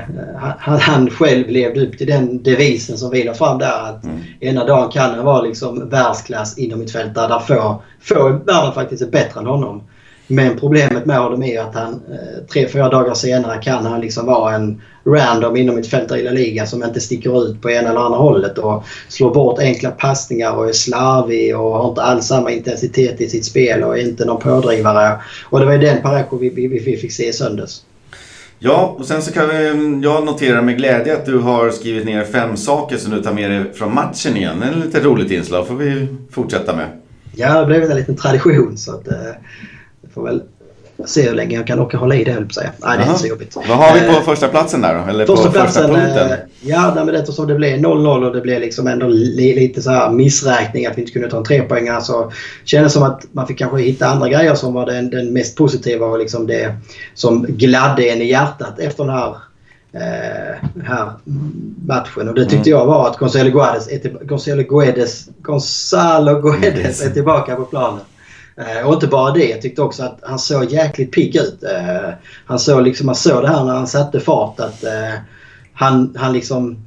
han, 0.58 0.80
han 0.80 1.10
själv 1.10 1.48
levde 1.48 1.86
upp 1.86 1.98
till 1.98 2.06
den 2.06 2.42
devisen 2.42 2.98
som 2.98 3.10
vi 3.10 3.24
la 3.24 3.34
fram 3.34 3.58
där. 3.58 3.82
Att 3.88 4.04
mm. 4.04 4.18
ena 4.40 4.64
dagen 4.64 4.90
kan 4.90 5.14
han 5.14 5.24
vara 5.24 5.42
liksom 5.42 5.88
världsklass 5.88 6.58
inom 6.58 6.78
mitt 6.78 6.92
fält 6.92 7.14
där 7.14 7.38
få, 7.38 7.82
få 8.00 8.28
i 8.28 8.32
världen 8.46 8.72
faktiskt 8.72 9.02
är 9.02 9.10
bättre 9.10 9.40
än 9.40 9.46
honom. 9.46 9.82
Men 10.26 10.58
problemet 10.58 11.06
med 11.06 11.18
honom 11.18 11.42
är 11.42 11.60
att 11.60 11.74
han 11.74 11.92
eh, 11.92 12.44
tre, 12.52 12.68
fyra 12.68 12.88
dagar 12.88 13.14
senare 13.14 13.62
kan 13.62 13.86
han 13.86 14.00
liksom 14.00 14.26
vara 14.26 14.54
en 14.54 14.82
random 15.06 15.56
inom 15.56 15.78
ett 15.78 15.86
fält 15.86 16.12
i 16.12 16.22
La 16.22 16.30
Liga 16.30 16.66
som 16.66 16.84
inte 16.84 17.00
sticker 17.00 17.44
ut 17.44 17.62
på 17.62 17.70
ena 17.70 17.90
eller 17.90 18.00
andra 18.00 18.18
hållet 18.18 18.58
och 18.58 18.84
slår 19.08 19.34
bort 19.34 19.58
enkla 19.58 19.90
passningar 19.90 20.52
och 20.52 20.68
är 20.68 20.72
slarvig 20.72 21.58
och 21.58 21.70
har 21.70 21.88
inte 21.88 22.02
alls 22.02 22.26
samma 22.26 22.50
intensitet 22.50 23.20
i 23.20 23.28
sitt 23.28 23.44
spel 23.44 23.82
och 23.82 23.98
är 23.98 24.08
inte 24.08 24.24
någon 24.24 24.40
pådrivare. 24.40 25.20
Och 25.44 25.60
det 25.60 25.66
var 25.66 25.72
ju 25.72 25.78
den 25.78 26.02
Parejo 26.02 26.38
vi, 26.38 26.50
vi, 26.50 26.66
vi 26.66 26.96
fick 26.96 27.12
se 27.12 27.28
i 27.28 27.32
söndags. 27.32 27.82
Ja, 28.58 28.96
och 28.98 29.06
sen 29.06 29.22
så 29.22 29.32
kan 29.32 29.48
vi, 29.48 30.00
jag 30.02 30.24
notera 30.24 30.62
med 30.62 30.76
glädje 30.76 31.16
att 31.16 31.26
du 31.26 31.38
har 31.38 31.70
skrivit 31.70 32.06
ner 32.06 32.24
fem 32.24 32.56
saker 32.56 32.96
som 32.96 33.12
du 33.12 33.22
tar 33.22 33.32
med 33.32 33.50
dig 33.50 33.72
från 33.74 33.94
matchen 33.94 34.36
igen. 34.36 34.62
En 34.62 34.80
lite 34.80 35.00
roligt 35.00 35.30
inslag 35.30 35.66
får 35.66 35.74
vi 35.74 36.08
fortsätta 36.30 36.76
med. 36.76 36.86
Ja, 37.34 37.60
det 37.60 37.66
blev 37.66 37.82
en 37.82 37.96
liten 37.96 38.16
tradition 38.16 38.78
så 38.78 38.94
att... 38.94 39.08
Får 40.16 40.24
väl 40.24 40.42
se 41.04 41.22
hur 41.22 41.34
länge 41.34 41.56
jag 41.56 41.66
kan 41.66 41.80
orka 41.80 41.96
hålla 41.96 42.14
i 42.14 42.24
det 42.24 42.32
höll 42.32 42.50
säga. 42.50 42.70
Nej, 42.78 42.98
det 42.98 43.04
är 43.04 43.08
inte 43.08 43.20
så 43.20 43.26
jobbigt. 43.26 43.56
Vad 43.56 43.78
har 43.78 43.94
vi 43.94 44.00
på 44.00 44.12
eh, 44.12 44.22
första 44.22 44.48
platsen 44.48 44.80
där 44.80 44.94
då? 44.94 45.10
Eller 45.10 45.26
första 45.26 45.46
på 45.46 45.52
platsen, 45.52 45.82
första 45.82 46.00
punkten? 46.00 46.30
Eh, 46.30 46.38
ja, 46.60 46.92
men 46.94 47.14
eftersom 47.14 47.46
det 47.46 47.54
blev 47.54 47.78
0-0 47.78 48.26
och 48.26 48.34
det 48.34 48.40
blev 48.40 48.60
liksom 48.60 48.86
ändå 48.86 49.06
lite 49.08 49.82
så 49.82 49.90
här 49.90 50.10
missräkning 50.10 50.86
att 50.86 50.96
vi 50.96 51.00
inte 51.00 51.12
kunde 51.12 51.30
ta 51.30 51.36
en 51.36 51.44
trepoängare 51.44 52.00
så 52.00 52.32
kändes 52.64 52.92
det 52.92 52.98
som 52.98 53.08
att 53.08 53.26
man 53.32 53.46
fick 53.46 53.58
kanske 53.58 53.78
hitta 53.78 54.06
andra 54.06 54.28
grejer 54.28 54.54
som 54.54 54.74
var 54.74 54.86
den, 54.86 55.10
den 55.10 55.32
mest 55.32 55.56
positiva 55.56 56.06
och 56.06 56.18
liksom 56.18 56.46
det 56.46 56.74
som 57.14 57.46
gladde 57.48 58.08
en 58.08 58.22
i 58.22 58.24
hjärtat 58.24 58.78
efter 58.78 59.04
den 59.04 59.14
här 59.14 59.36
eh, 59.92 60.84
här 60.84 61.12
matchen. 61.86 62.28
Och 62.28 62.34
det 62.34 62.44
tyckte 62.44 62.70
mm. 62.70 62.78
jag 62.78 62.86
var 62.86 63.08
att 63.10 63.18
Gonzalo 63.18 63.50
Guedes 63.50 63.88
Gonzalo 64.22 64.62
Guedes, 64.62 65.28
Gonzalo 65.42 66.40
Guedes 66.40 67.02
är 67.02 67.10
tillbaka 67.10 67.56
på 67.56 67.64
planen. 67.64 68.00
Eh, 68.60 68.86
och 68.86 68.94
inte 68.94 69.06
bara 69.06 69.32
det, 69.32 69.48
jag 69.48 69.62
tyckte 69.62 69.82
också 69.82 70.02
att 70.02 70.18
han 70.22 70.38
såg 70.38 70.72
jäkligt 70.72 71.12
pigg 71.12 71.36
ut. 71.36 71.62
Eh, 71.62 72.10
han 72.46 72.58
såg 72.58 72.82
liksom, 72.82 73.06
man 73.06 73.14
såg 73.14 73.42
det 73.42 73.48
här 73.48 73.64
när 73.64 73.74
han 73.74 73.86
satte 73.86 74.20
fart 74.20 74.60
att 74.60 74.84
eh, 74.84 75.14
han, 75.72 76.14
han 76.18 76.32
liksom... 76.32 76.78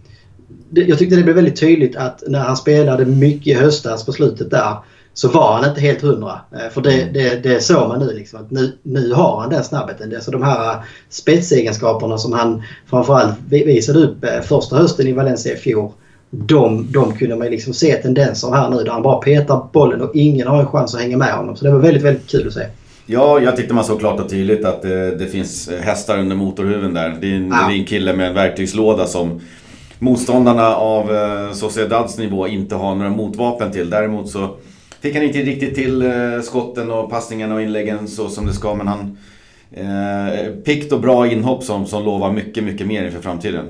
Jag 0.71 0.97
tyckte 0.97 1.15
det 1.15 1.23
blev 1.23 1.35
väldigt 1.35 1.59
tydligt 1.59 1.95
att 1.95 2.23
när 2.27 2.39
han 2.39 2.57
spelade 2.57 3.05
mycket 3.05 3.47
i 3.47 3.53
höstas 3.53 4.05
på 4.05 4.11
slutet 4.11 4.51
där 4.51 4.77
så 5.13 5.27
var 5.27 5.53
han 5.53 5.69
inte 5.69 5.81
helt 5.81 6.01
hundra. 6.01 6.39
För 6.71 6.81
det, 6.81 7.09
det, 7.13 7.43
det 7.43 7.61
såg 7.61 7.87
man 7.87 7.99
nu. 7.99 8.13
Liksom, 8.13 8.39
att 8.39 8.51
nu, 8.51 8.77
nu 8.83 9.13
har 9.13 9.39
han 9.41 9.49
den 9.49 9.63
snabbheten. 9.63 10.21
Så 10.21 10.31
de 10.31 10.43
här 10.43 10.83
spetsegenskaperna 11.09 12.17
som 12.17 12.33
han 12.33 12.63
framförallt 12.89 13.35
visade 13.49 13.99
upp 13.99 14.25
första 14.43 14.75
hösten 14.75 15.07
i 15.07 15.13
Valencia 15.13 15.53
i 15.53 15.57
fjol 15.57 15.91
de, 16.29 16.91
de 16.91 17.13
kunde 17.13 17.35
man 17.35 17.47
liksom 17.47 17.73
se 17.73 17.93
tendenser 17.93 18.51
här 18.51 18.69
nu 18.69 18.83
där 18.83 18.91
han 18.91 19.01
bara 19.01 19.17
petar 19.17 19.67
bollen 19.73 20.01
och 20.01 20.15
ingen 20.15 20.47
har 20.47 20.59
en 20.59 20.67
chans 20.67 20.95
att 20.95 21.01
hänga 21.01 21.17
med 21.17 21.33
honom. 21.33 21.55
Så 21.55 21.65
det 21.65 21.71
var 21.71 21.79
väldigt, 21.79 22.03
väldigt 22.03 22.31
kul 22.31 22.47
att 22.47 22.53
se. 22.53 22.65
Ja, 23.05 23.39
jag 23.39 23.55
tyckte 23.55 23.73
man 23.73 23.83
såg 23.83 23.99
klart 23.99 24.19
och 24.19 24.29
tydligt 24.29 24.65
att 24.65 24.81
det, 24.81 25.15
det 25.15 25.27
finns 25.27 25.69
hästar 25.81 26.19
under 26.19 26.35
motorhuven 26.35 26.93
där. 26.93 27.17
Det 27.21 27.31
är, 27.31 27.35
en, 27.35 27.49
ja. 27.49 27.67
det 27.67 27.73
är 27.73 27.79
en 27.79 27.85
kille 27.85 28.13
med 28.13 28.27
en 28.27 28.33
verktygslåda 28.33 29.05
som 29.05 29.41
motståndarna 29.99 30.75
av 30.75 31.15
eh, 31.15 31.51
Sociedads 31.51 32.17
nivå 32.17 32.47
inte 32.47 32.75
har 32.75 32.95
några 32.95 33.09
motvapen 33.09 33.71
till. 33.71 33.89
Däremot 33.89 34.29
så 34.29 34.55
fick 35.01 35.15
han 35.15 35.23
inte 35.23 35.39
riktigt 35.39 35.75
till 35.75 36.01
eh, 36.01 36.41
skotten 36.43 36.91
och 36.91 37.09
passningarna 37.09 37.55
och 37.55 37.61
inläggen 37.61 38.07
så 38.07 38.29
som 38.29 38.45
det 38.45 38.53
ska. 38.53 38.75
Men 38.75 38.87
han... 38.87 39.17
Eh, 39.71 40.51
pikt 40.65 40.93
och 40.93 41.01
bra 41.01 41.27
inhopp 41.27 41.63
som, 41.63 41.85
som 41.85 42.03
lovar 42.03 42.31
mycket, 42.31 42.63
mycket 42.63 42.87
mer 42.87 43.05
inför 43.05 43.21
framtiden. 43.21 43.65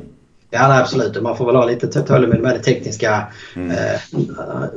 Ja, 0.52 0.68
nej, 0.68 0.80
absolut. 0.80 1.22
Man 1.22 1.38
får 1.38 1.46
väl 1.46 1.56
ha 1.56 1.66
lite 1.66 1.88
tålamod 1.88 2.40
med 2.40 2.56
det 2.56 2.60
tekniska. 2.60 3.28
Mm. 3.56 3.72
Eh, 3.72 4.00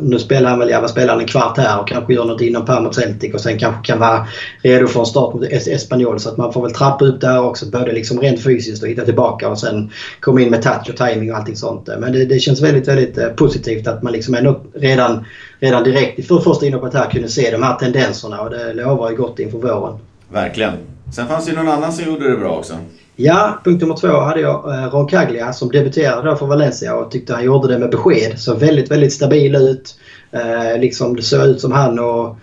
nu 0.01 0.19
spelar 0.19 0.51
han 0.51 0.59
väl, 0.59 0.71
ja, 0.71 0.89
spelar 0.89 1.19
en 1.19 1.27
kvart 1.27 1.59
här 1.59 1.81
och 1.81 1.89
kanske 1.89 2.15
gör 2.15 2.25
något 2.25 2.41
inom 2.41 2.65
per 2.65 2.81
mot 2.81 2.95
Celtic 2.95 3.35
och 3.35 3.41
sen 3.41 3.59
kanske 3.59 3.83
kan 3.85 3.99
vara 3.99 4.27
redo 4.63 4.87
för 4.87 5.01
en 5.01 5.07
start 5.07 5.35
mot 5.35 5.45
Espanyol. 5.45 6.21
Så 6.21 6.29
att 6.29 6.37
man 6.37 6.53
får 6.53 6.63
väl 6.63 6.75
trappa 6.75 7.05
upp 7.05 7.21
det 7.21 7.27
här 7.27 7.45
också. 7.45 7.67
Både 7.67 7.93
liksom 7.93 8.21
rent 8.21 8.43
fysiskt 8.43 8.83
och 8.83 8.89
hitta 8.89 9.05
tillbaka 9.05 9.49
och 9.49 9.59
sen 9.59 9.91
komma 10.21 10.41
in 10.41 10.51
med 10.51 10.63
touch 10.63 10.91
och 10.91 10.97
timing 10.97 11.33
och 11.33 11.39
allting 11.39 11.57
sånt. 11.57 11.89
Men 11.99 12.13
det, 12.13 12.25
det 12.25 12.39
känns 12.39 12.61
väldigt, 12.61 12.89
väldigt 12.89 13.19
eh, 13.19 13.29
positivt 13.29 13.87
att 13.87 14.03
man 14.03 14.13
liksom 14.13 14.35
ändå 14.35 14.61
redan, 14.75 15.25
redan 15.61 15.85
direkt 15.85 16.27
för 16.29 16.39
första 16.39 16.67
inhoppet 16.67 16.95
här 16.95 17.11
kunde 17.11 17.29
se 17.29 17.51
de 17.51 17.63
här 17.63 17.75
tendenserna 17.75 18.41
och 18.41 18.51
det 18.51 18.73
lovar 18.73 19.11
ju 19.11 19.17
gott 19.17 19.39
inför 19.39 19.59
våren. 19.59 19.99
Verkligen. 20.29 20.73
Sen 21.15 21.29
fanns 21.29 21.45
det 21.45 21.51
ju 21.51 21.57
någon 21.57 21.69
annan 21.69 21.93
som 21.93 22.07
gjorde 22.07 22.31
det 22.31 22.37
bra 22.37 22.59
också. 22.59 22.75
Ja, 23.17 23.61
punkt 23.65 23.81
nummer 23.81 23.97
två 23.97 24.09
hade 24.09 24.41
jag 24.41 24.75
eh, 24.75 24.91
Roncaglia 24.91 25.53
som 25.53 25.69
debuterade 25.69 26.31
då 26.31 26.37
för 26.37 26.47
Valencia 26.47 26.97
och 26.97 27.11
tyckte 27.11 27.35
han 27.35 27.45
gjorde 27.45 27.69
det 27.69 27.79
med 27.79 27.91
besked. 27.91 28.39
Så 28.39 28.55
väldigt, 28.55 28.91
väldigt 28.91 29.13
stabil 29.13 29.55
ut. 29.55 29.99
Eh, 30.31 30.81
liksom 30.81 31.17
det 31.17 31.23
såg 31.23 31.47
ut 31.47 31.61
som 31.61 31.73
han 31.73 31.99
och 31.99 32.37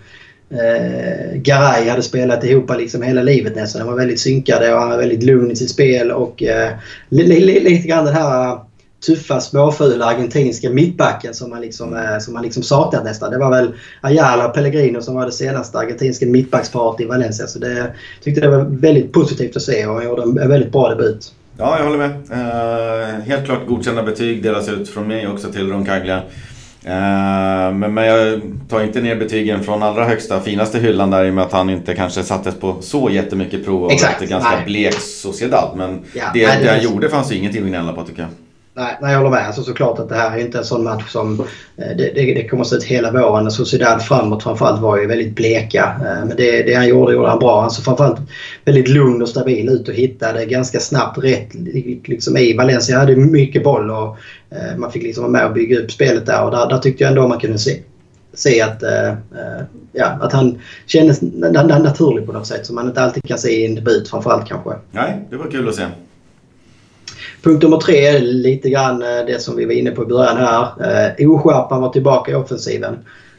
eh, 0.50 1.34
Garay 1.34 1.88
hade 1.88 2.02
spelat 2.02 2.44
ihop 2.44 2.70
liksom 2.78 3.02
hela 3.02 3.22
livet 3.22 3.56
nästan. 3.56 3.80
De 3.80 3.88
var 3.88 3.96
väldigt 3.96 4.20
synkade 4.20 4.74
och 4.74 4.80
han 4.80 4.90
var 4.90 4.96
väldigt 4.96 5.22
lugn 5.22 5.50
i 5.50 5.56
sitt 5.56 5.70
spel 5.70 6.10
och 6.10 6.42
eh, 6.42 6.72
lite 7.08 7.88
grann 7.88 8.04
den 8.04 8.14
här 8.14 8.58
tuffa, 9.06 9.40
småfula 9.40 10.04
argentinska 10.04 10.70
mittbacken 10.70 11.34
som 11.34 11.50
man 11.50 11.60
liksom, 11.60 11.96
eh, 11.96 12.18
som 12.18 12.34
man 12.34 12.42
liksom 12.42 12.62
saknat 12.62 13.04
nästan. 13.04 13.30
Det 13.30 13.38
var 13.38 13.50
väl 13.50 13.74
Ayala 14.00 14.48
och 14.48 14.54
Pellegrino 14.54 15.02
som 15.02 15.14
var 15.14 15.26
det 15.26 15.32
senaste 15.32 15.78
argentinska 15.78 16.26
mittbacksparet 16.26 17.00
i 17.00 17.04
Valencia. 17.04 17.46
Så 17.46 17.58
det 17.58 17.92
tyckte 18.22 18.40
det 18.40 18.48
var 18.48 18.64
väldigt 18.64 19.12
positivt 19.12 19.56
att 19.56 19.62
se 19.62 19.86
och 19.86 19.94
han 19.94 20.04
gjorde 20.04 20.22
en 20.22 20.48
väldigt 20.48 20.72
bra 20.72 20.88
debut. 20.88 21.32
Ja, 21.58 21.78
jag 21.78 21.84
håller 21.84 21.98
med. 21.98 22.10
Uh, 22.10 23.20
helt 23.20 23.44
klart 23.44 23.66
godkända 23.66 24.02
betyg 24.02 24.42
delas 24.42 24.68
ut 24.68 24.88
från 24.88 25.08
mig 25.08 25.28
också 25.28 25.52
till 25.52 25.70
Roncaglia. 25.70 26.16
Uh, 26.16 27.74
men, 27.74 27.94
men 27.94 28.04
jag 28.04 28.40
tar 28.68 28.82
inte 28.82 29.00
ner 29.00 29.16
betygen 29.16 29.64
från 29.64 29.82
allra 29.82 30.04
högsta, 30.04 30.40
finaste 30.40 30.78
hyllan 30.78 31.10
där 31.10 31.24
i 31.24 31.30
och 31.30 31.34
med 31.34 31.44
att 31.44 31.52
han 31.52 31.70
inte 31.70 31.94
kanske 31.94 32.22
sattes 32.22 32.54
på 32.54 32.76
så 32.80 33.10
jättemycket 33.10 33.64
prov 33.64 33.84
och 33.84 33.92
Exakt. 33.92 34.28
ganska 34.28 34.50
Nej. 34.50 34.64
blek 34.66 34.94
Sociedad. 34.94 35.76
Men 35.76 36.00
ja, 36.14 36.24
det, 36.34 36.46
det, 36.46 36.62
det 36.62 36.70
han 36.70 36.82
gjorde 36.82 37.08
fanns 37.08 37.32
ju 37.32 37.36
ingenting 37.36 37.62
att 37.62 37.68
gnälla 37.68 37.92
på 37.92 38.02
tycker 38.02 38.22
jag. 38.22 38.30
Nej, 38.74 38.98
nej, 39.00 39.12
jag 39.12 39.18
håller 39.18 39.30
med. 39.30 39.46
Alltså, 39.46 39.62
såklart 39.62 39.98
att 39.98 40.08
det 40.08 40.14
här 40.14 40.36
är 40.36 40.40
inte 40.40 40.58
en 40.58 40.64
sån 40.64 40.84
match 40.84 41.08
som... 41.08 41.40
Eh, 41.76 41.96
det, 41.96 42.12
det, 42.14 42.34
det 42.34 42.48
kommer 42.48 42.62
att 42.62 42.68
se 42.68 42.76
ut 42.76 42.84
hela 42.84 43.12
våren. 43.12 43.44
Alltså, 43.44 43.64
Sociedad 43.64 44.02
framåt 44.02 44.42
framförallt 44.42 44.80
var 44.80 44.98
ju 44.98 45.06
väldigt 45.06 45.36
bleka. 45.36 45.96
Eh, 46.00 46.26
men 46.26 46.36
det, 46.36 46.62
det 46.62 46.74
han 46.74 46.88
gjorde, 46.88 47.12
gjorde 47.12 47.28
han 47.28 47.38
bra. 47.38 47.60
Han 47.60 47.70
såg 47.70 47.84
framförallt 47.84 48.20
väldigt 48.64 48.88
lugn 48.88 49.22
och 49.22 49.28
stabil 49.28 49.68
ut 49.68 49.88
och 49.88 49.94
hittade 49.94 50.46
ganska 50.46 50.80
snabbt 50.80 51.18
rätt 51.18 51.54
liksom 52.04 52.36
i. 52.36 52.56
Valencia 52.56 52.98
hade 52.98 53.16
mycket 53.16 53.64
boll 53.64 53.90
och 53.90 54.16
eh, 54.50 54.76
man 54.76 54.92
fick 54.92 55.02
liksom 55.02 55.22
vara 55.22 55.32
med 55.32 55.46
och 55.46 55.52
bygga 55.52 55.78
upp 55.78 55.92
spelet 55.92 56.26
där. 56.26 56.44
Och 56.44 56.50
där, 56.50 56.68
där 56.68 56.78
tyckte 56.78 57.04
jag 57.04 57.08
ändå 57.08 57.28
man 57.28 57.40
kunde 57.40 57.58
se, 57.58 57.80
se 58.34 58.60
att, 58.60 58.82
ja, 59.92 60.06
att 60.06 60.32
han 60.32 60.58
kändes 60.86 61.22
naturlig 61.22 62.26
på 62.26 62.32
något 62.32 62.46
sätt 62.46 62.66
som 62.66 62.74
man 62.74 62.86
inte 62.86 63.02
alltid 63.02 63.24
kan 63.24 63.38
se 63.38 63.50
i 63.50 63.66
en 63.66 63.74
debut 63.74 64.08
framförallt 64.08 64.48
kanske. 64.48 64.70
Nej, 64.90 65.18
det 65.30 65.36
var 65.36 65.50
kul 65.50 65.68
att 65.68 65.74
se. 65.74 65.84
Punkt 67.42 67.62
nummer 67.62 67.76
tre 67.76 68.06
är 68.06 68.20
lite 68.20 68.70
grann 68.70 69.02
eh, 69.02 69.26
det 69.26 69.42
som 69.42 69.56
vi 69.56 69.64
var 69.64 69.72
inne 69.72 69.90
på 69.90 70.02
i 70.02 70.06
början 70.06 70.36
här. 70.36 70.62
Eh, 71.18 71.30
oskärpan 71.30 71.82
var 71.82 71.88
tillbaka 71.88 72.32
i 72.32 72.34
offensiven. 72.34 72.98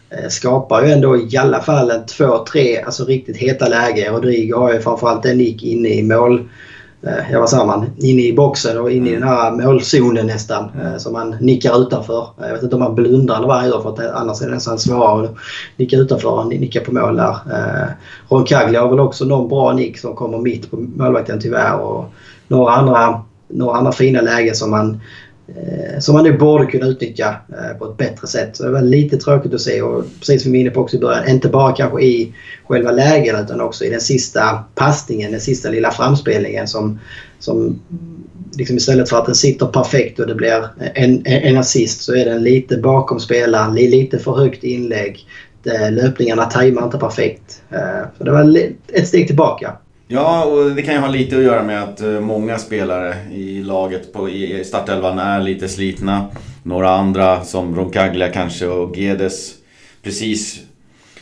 Eh, 0.09 0.29
skapar 0.29 0.85
ju 0.85 0.91
ändå 0.91 1.17
i 1.17 1.37
alla 1.37 1.61
fall 1.61 1.91
en 1.91 2.05
två, 2.05 2.45
tre 2.51 2.81
alltså 2.81 3.05
riktigt 3.05 3.37
heta 3.37 3.67
läge. 3.67 4.09
Rodrigo 4.11 4.57
har 4.57 4.73
ju 4.73 4.79
framförallt 4.79 5.25
en 5.25 5.37
nick 5.37 5.63
inne 5.63 5.89
i 5.89 6.03
mål. 6.03 6.49
Ja, 7.31 7.39
vad 7.39 7.49
säger 7.49 7.65
man? 7.65 7.85
Inne 7.97 8.21
i 8.21 8.33
boxen 8.33 8.77
och 8.77 8.91
inne 8.91 9.09
i 9.09 9.13
den 9.13 9.23
här 9.23 9.51
målzonen 9.51 10.27
nästan. 10.27 10.71
Som 10.97 11.13
man 11.13 11.35
nickar 11.39 11.81
utanför. 11.81 12.27
Jag 12.39 12.53
vet 12.53 12.63
inte 12.63 12.75
om 12.75 12.81
man 12.81 12.95
blundar 12.95 13.35
eller 13.35 13.47
vad 13.47 13.57
han 13.57 13.67
gör 13.67 13.81
för 13.81 13.89
att 13.89 13.99
annars 13.99 14.41
är 14.41 14.45
det 14.45 14.53
nästan 14.53 14.79
svårare 14.79 15.25
att 15.25 15.35
nicka 15.75 15.97
utanför 15.97 16.29
och 16.29 16.47
nicka 16.47 16.81
på 16.81 16.93
mål 16.93 17.17
där. 17.17 17.37
Roncaglia 18.29 18.81
har 18.81 18.89
väl 18.89 18.99
också 18.99 19.25
någon 19.25 19.49
bra 19.49 19.73
nick 19.73 19.97
som 19.97 20.15
kommer 20.15 20.37
mitt 20.37 20.71
på 20.71 20.77
målvakten 20.77 21.39
tyvärr. 21.41 21.79
Och 21.79 22.05
några 22.47 22.73
andra 22.73 23.21
några 23.53 23.77
andra 23.77 23.91
fina 23.91 24.21
lägen 24.21 24.55
som 24.55 24.71
man, 24.71 25.01
eh, 25.47 25.99
som 25.99 26.15
man 26.15 26.23
nu 26.23 26.37
borde 26.37 26.65
kunna 26.65 26.85
utnyttja 26.85 27.35
eh, 27.49 27.77
på 27.77 27.85
ett 27.85 27.97
bättre 27.97 28.27
sätt. 28.27 28.55
Så 28.55 28.63
det 28.63 28.71
var 28.71 28.81
lite 28.81 29.17
tråkigt 29.17 29.53
att 29.53 29.61
se 29.61 29.81
och 29.81 30.05
precis 30.19 30.43
som 30.43 30.51
vi 30.51 30.57
var 30.57 30.61
inne 30.61 30.69
på 30.69 30.81
också 30.81 30.97
i 30.97 30.99
början, 30.99 31.27
inte 31.27 31.49
bara 31.49 31.71
kanske 31.71 32.01
i 32.01 32.33
själva 32.67 32.91
lägen 32.91 33.35
utan 33.43 33.61
också 33.61 33.85
i 33.85 33.89
den 33.89 34.01
sista 34.01 34.63
passningen, 34.75 35.31
den 35.31 35.41
sista 35.41 35.69
lilla 35.69 35.91
framspelningen 35.91 36.67
som, 36.67 36.99
som 37.39 37.79
liksom 38.57 38.77
istället 38.77 39.09
för 39.09 39.17
att 39.17 39.25
den 39.25 39.35
sitter 39.35 39.65
perfekt 39.65 40.19
och 40.19 40.27
det 40.27 40.35
blir 40.35 40.67
en, 40.93 41.25
en 41.25 41.57
assist 41.57 42.01
så 42.01 42.15
är 42.15 42.25
den 42.25 42.43
lite 42.43 42.77
bakom 42.77 43.19
spelaren, 43.19 43.75
lite 43.75 44.19
för 44.19 44.31
högt 44.31 44.63
inlägg. 44.63 45.25
Löpningarna 45.91 46.45
tajmar 46.45 46.83
inte 46.83 46.97
perfekt. 46.97 47.61
Eh, 47.69 48.07
så 48.17 48.23
det 48.23 48.31
var 48.31 48.57
ett 48.93 49.07
steg 49.07 49.27
tillbaka. 49.27 49.73
Ja, 50.13 50.45
och 50.45 50.71
det 50.71 50.81
kan 50.81 50.93
ju 50.93 50.99
ha 50.99 51.07
lite 51.07 51.37
att 51.37 51.43
göra 51.43 51.63
med 51.63 51.83
att 51.83 52.01
eh, 52.01 52.19
många 52.19 52.57
spelare 52.57 53.15
i 53.31 53.63
laget 53.63 54.13
på, 54.13 54.29
i 54.29 54.63
startelvan 54.63 55.19
är 55.19 55.39
lite 55.39 55.69
slitna. 55.69 56.27
Några 56.63 56.89
andra 56.89 57.43
som 57.43 57.75
Roncaglia 57.75 58.29
kanske 58.29 58.67
och 58.67 58.97
Gedes 58.97 59.53
precis 60.03 60.59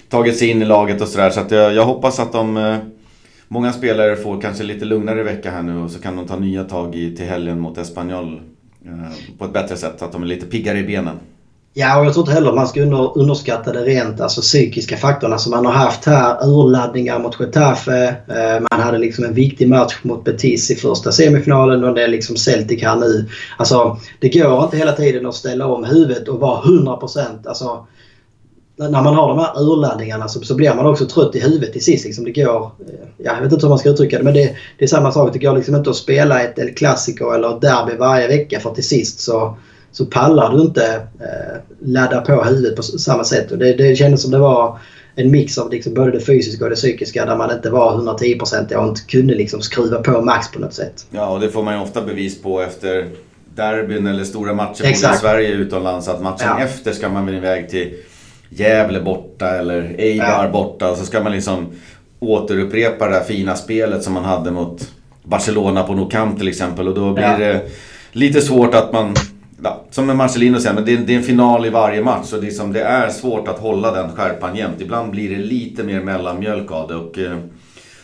tagit 0.08 0.38
sig 0.38 0.50
in 0.50 0.62
i 0.62 0.66
laget 0.66 1.02
och 1.02 1.08
sådär. 1.08 1.30
Så 1.30 1.40
att 1.40 1.52
jag, 1.52 1.74
jag 1.74 1.86
hoppas 1.86 2.20
att 2.20 2.32
de... 2.32 2.58
Eh, 2.58 2.78
många 3.48 3.74
spelare 3.74 4.16
får 4.16 4.42
kanske 4.42 4.64
lite 4.64 4.86
lugnare 4.86 5.24
vecka 5.24 5.52
här 5.52 5.62
nu 5.62 5.78
och 5.78 5.92
så 5.92 6.02
kan 6.02 6.16
de 6.16 6.28
ta 6.28 6.36
nya 6.36 6.64
tag 6.64 6.96
i, 6.96 7.16
till 7.16 7.26
helgen 7.26 7.60
mot 7.60 7.78
Espanyol. 7.78 8.42
Eh, 8.86 9.38
på 9.38 9.46
ett 9.46 9.54
bättre 9.54 9.78
sätt, 9.78 9.96
så 10.00 10.06
att 10.06 10.12
de 10.12 10.24
är 10.24 10.28
lite 10.28 10.46
piggare 10.46 10.80
i 10.80 10.84
benen. 10.84 11.20
Ja, 11.80 12.00
och 12.00 12.06
jag 12.06 12.14
tror 12.14 12.24
inte 12.24 12.34
heller 12.34 12.54
man 12.54 12.68
ska 12.68 12.82
under, 12.82 13.18
underskatta 13.18 13.74
det 13.74 13.84
rent 13.84 14.22
alltså, 14.22 14.42
psykiska 14.42 14.98
faktorn. 14.98 15.34
Alltså, 15.34 15.50
man 15.50 15.66
har 15.66 15.74
haft 15.74 16.06
här 16.06 16.48
urladdningar 16.48 17.20
mot 17.20 17.40
Getafe. 17.40 18.08
Eh, 18.28 18.68
man 18.72 18.82
hade 18.82 18.98
liksom 18.98 19.26
en 19.26 19.34
viktig 19.34 19.70
match 19.70 20.00
mot 20.02 20.24
Betis 20.24 20.72
i 20.72 20.76
första 20.76 21.12
semifinalen 21.12 21.84
och 21.84 21.96
det 21.96 22.04
är 22.04 22.08
liksom 22.08 22.38
Celtic 22.38 22.84
här 22.84 22.96
nu. 22.96 23.26
Alltså, 23.58 23.98
det 24.20 24.30
går 24.30 24.64
inte 24.64 24.78
hela 24.78 24.92
tiden 24.92 25.26
att 25.26 25.36
ställa 25.36 25.66
om 25.66 25.84
huvudet 25.84 26.28
och 26.28 26.40
vara 26.40 26.62
100%. 26.62 27.48
Alltså, 27.48 27.88
när 28.76 29.04
man 29.04 29.16
har 29.16 29.28
de 29.28 29.40
här 29.40 29.62
urladdningarna 29.62 30.28
så, 30.28 30.42
så 30.42 30.56
blir 30.56 30.74
man 30.76 30.86
också 30.86 31.06
trött 31.06 31.36
i 31.36 31.40
huvudet 31.40 31.74
till 31.74 31.84
sist. 31.84 32.06
Liksom 32.06 32.24
det 32.24 32.32
går, 32.32 32.72
eh, 32.88 33.08
jag 33.18 33.42
vet 33.42 33.52
inte 33.52 33.66
hur 33.66 33.70
man 33.70 33.80
ska 33.80 33.90
uttrycka 33.90 34.18
det 34.18 34.24
men 34.24 34.34
det, 34.34 34.56
det 34.78 34.86
är 34.86 34.90
samma 34.90 35.12
sak. 35.12 35.34
Det 35.34 35.40
går 35.40 35.56
liksom 35.56 35.76
inte 35.76 35.90
att 35.90 35.96
spela 35.96 36.42
ett 36.42 36.60
El 36.60 36.76
Clasico 36.76 37.32
eller 37.32 37.56
ett 37.56 37.62
derby 37.62 37.98
varje 37.98 38.28
vecka 38.28 38.60
för 38.60 38.74
till 38.74 38.88
sist 38.88 39.20
så 39.20 39.58
så 39.92 40.06
pallar 40.06 40.54
du 40.54 40.62
inte 40.62 40.94
eh, 41.20 41.58
ladda 41.80 42.22
på 42.22 42.44
huvudet 42.44 42.76
på 42.76 42.84
samma 42.84 43.24
sätt. 43.24 43.52
Och 43.52 43.58
det, 43.58 43.74
det 43.74 43.96
kändes 43.96 44.22
som 44.22 44.32
det 44.32 44.38
var 44.38 44.80
en 45.16 45.32
mix 45.32 45.58
av 45.58 45.72
liksom 45.72 45.94
både 45.94 46.12
det 46.12 46.20
fysiska 46.20 46.64
och 46.64 46.70
det 46.70 46.76
psykiska 46.76 47.26
där 47.26 47.38
man 47.38 47.52
inte 47.52 47.70
var 47.70 48.18
110% 48.18 48.74
och 48.74 48.88
inte 48.88 49.02
kunde 49.02 49.36
liksom 49.36 49.62
skruva 49.62 50.02
på 50.02 50.22
max 50.22 50.52
på 50.52 50.60
något 50.60 50.74
sätt. 50.74 51.06
Ja, 51.12 51.30
och 51.30 51.40
det 51.40 51.50
får 51.50 51.64
man 51.64 51.74
ju 51.74 51.82
ofta 51.82 52.02
bevis 52.02 52.42
på 52.42 52.62
efter 52.62 53.10
derbyn 53.56 54.08
eller 54.08 54.24
stora 54.24 54.54
matcher 54.54 54.84
både 54.84 55.16
i 55.16 55.18
Sverige 55.18 55.50
utomlands. 55.50 56.08
Att 56.08 56.22
matchen 56.22 56.48
ja. 56.48 56.60
efter 56.60 56.92
ska 56.92 57.10
man 57.10 57.26
väl 57.26 57.36
iväg 57.36 57.70
till 57.70 57.94
Gävle 58.50 59.02
borta 59.02 59.50
eller 59.50 59.96
Eibar 59.98 60.44
ja. 60.44 60.50
borta 60.50 60.92
och 60.92 60.98
så 60.98 61.06
ska 61.06 61.24
man 61.24 61.32
liksom 61.32 61.68
återupprepa 62.20 63.08
det 63.08 63.14
här 63.14 63.24
fina 63.24 63.56
spelet 63.56 64.04
som 64.04 64.14
man 64.14 64.26
hade 64.26 64.52
mot 64.52 64.92
Barcelona 65.24 65.84
på 65.84 65.94
Nou 65.94 66.10
Camp 66.10 66.38
till 66.38 66.48
exempel. 66.48 66.88
Och 66.88 66.96
då 66.96 67.14
blir 67.14 67.24
ja. 67.24 67.38
det 67.38 67.62
lite 68.12 68.42
svårt 68.42 68.76
att 68.76 68.94
man 68.94 69.16
ja, 69.64 69.86
som 69.90 70.06
med 70.06 70.16
Marcelino 70.16 70.60
säger, 70.60 70.76
men 70.76 70.86
det 70.86 70.94
är, 70.94 70.98
det 70.98 71.14
är, 71.14 71.18
en 71.18 71.24
final 71.24 71.66
i 71.66 71.70
varje 71.70 72.02
match. 72.02 72.26
Så 72.26 72.38
det 72.38 72.48
är, 72.48 72.52
som, 72.52 72.74
det 72.74 72.82
är 72.82 73.10
svårt 73.10 73.48
att 73.48 73.60
hålla 73.60 73.92
den 73.92 74.16
skärpan 74.16 74.56
jämt. 74.56 74.82
Ibland 74.82 75.12
blir 75.12 75.30
det 75.30 75.44
lite 75.44 75.84
mer 75.84 76.02
mellanmjölk 76.02 76.72
av 76.72 76.88
det. 76.88 76.96
Och, 76.96 77.20
eh, 77.20 77.38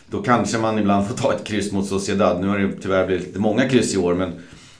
då 0.09 0.21
kanske 0.21 0.57
man 0.57 0.79
ibland 0.79 1.07
får 1.07 1.15
ta 1.15 1.33
ett 1.33 1.43
kryss 1.43 1.71
mot 1.71 1.85
Sociedad. 1.85 2.41
Nu 2.41 2.47
har 2.47 2.59
det 2.59 2.71
tyvärr 2.81 3.07
blivit 3.07 3.25
lite 3.25 3.39
många 3.39 3.69
kryss 3.69 3.95
i 3.95 3.97
år, 3.97 4.13
men 4.13 4.31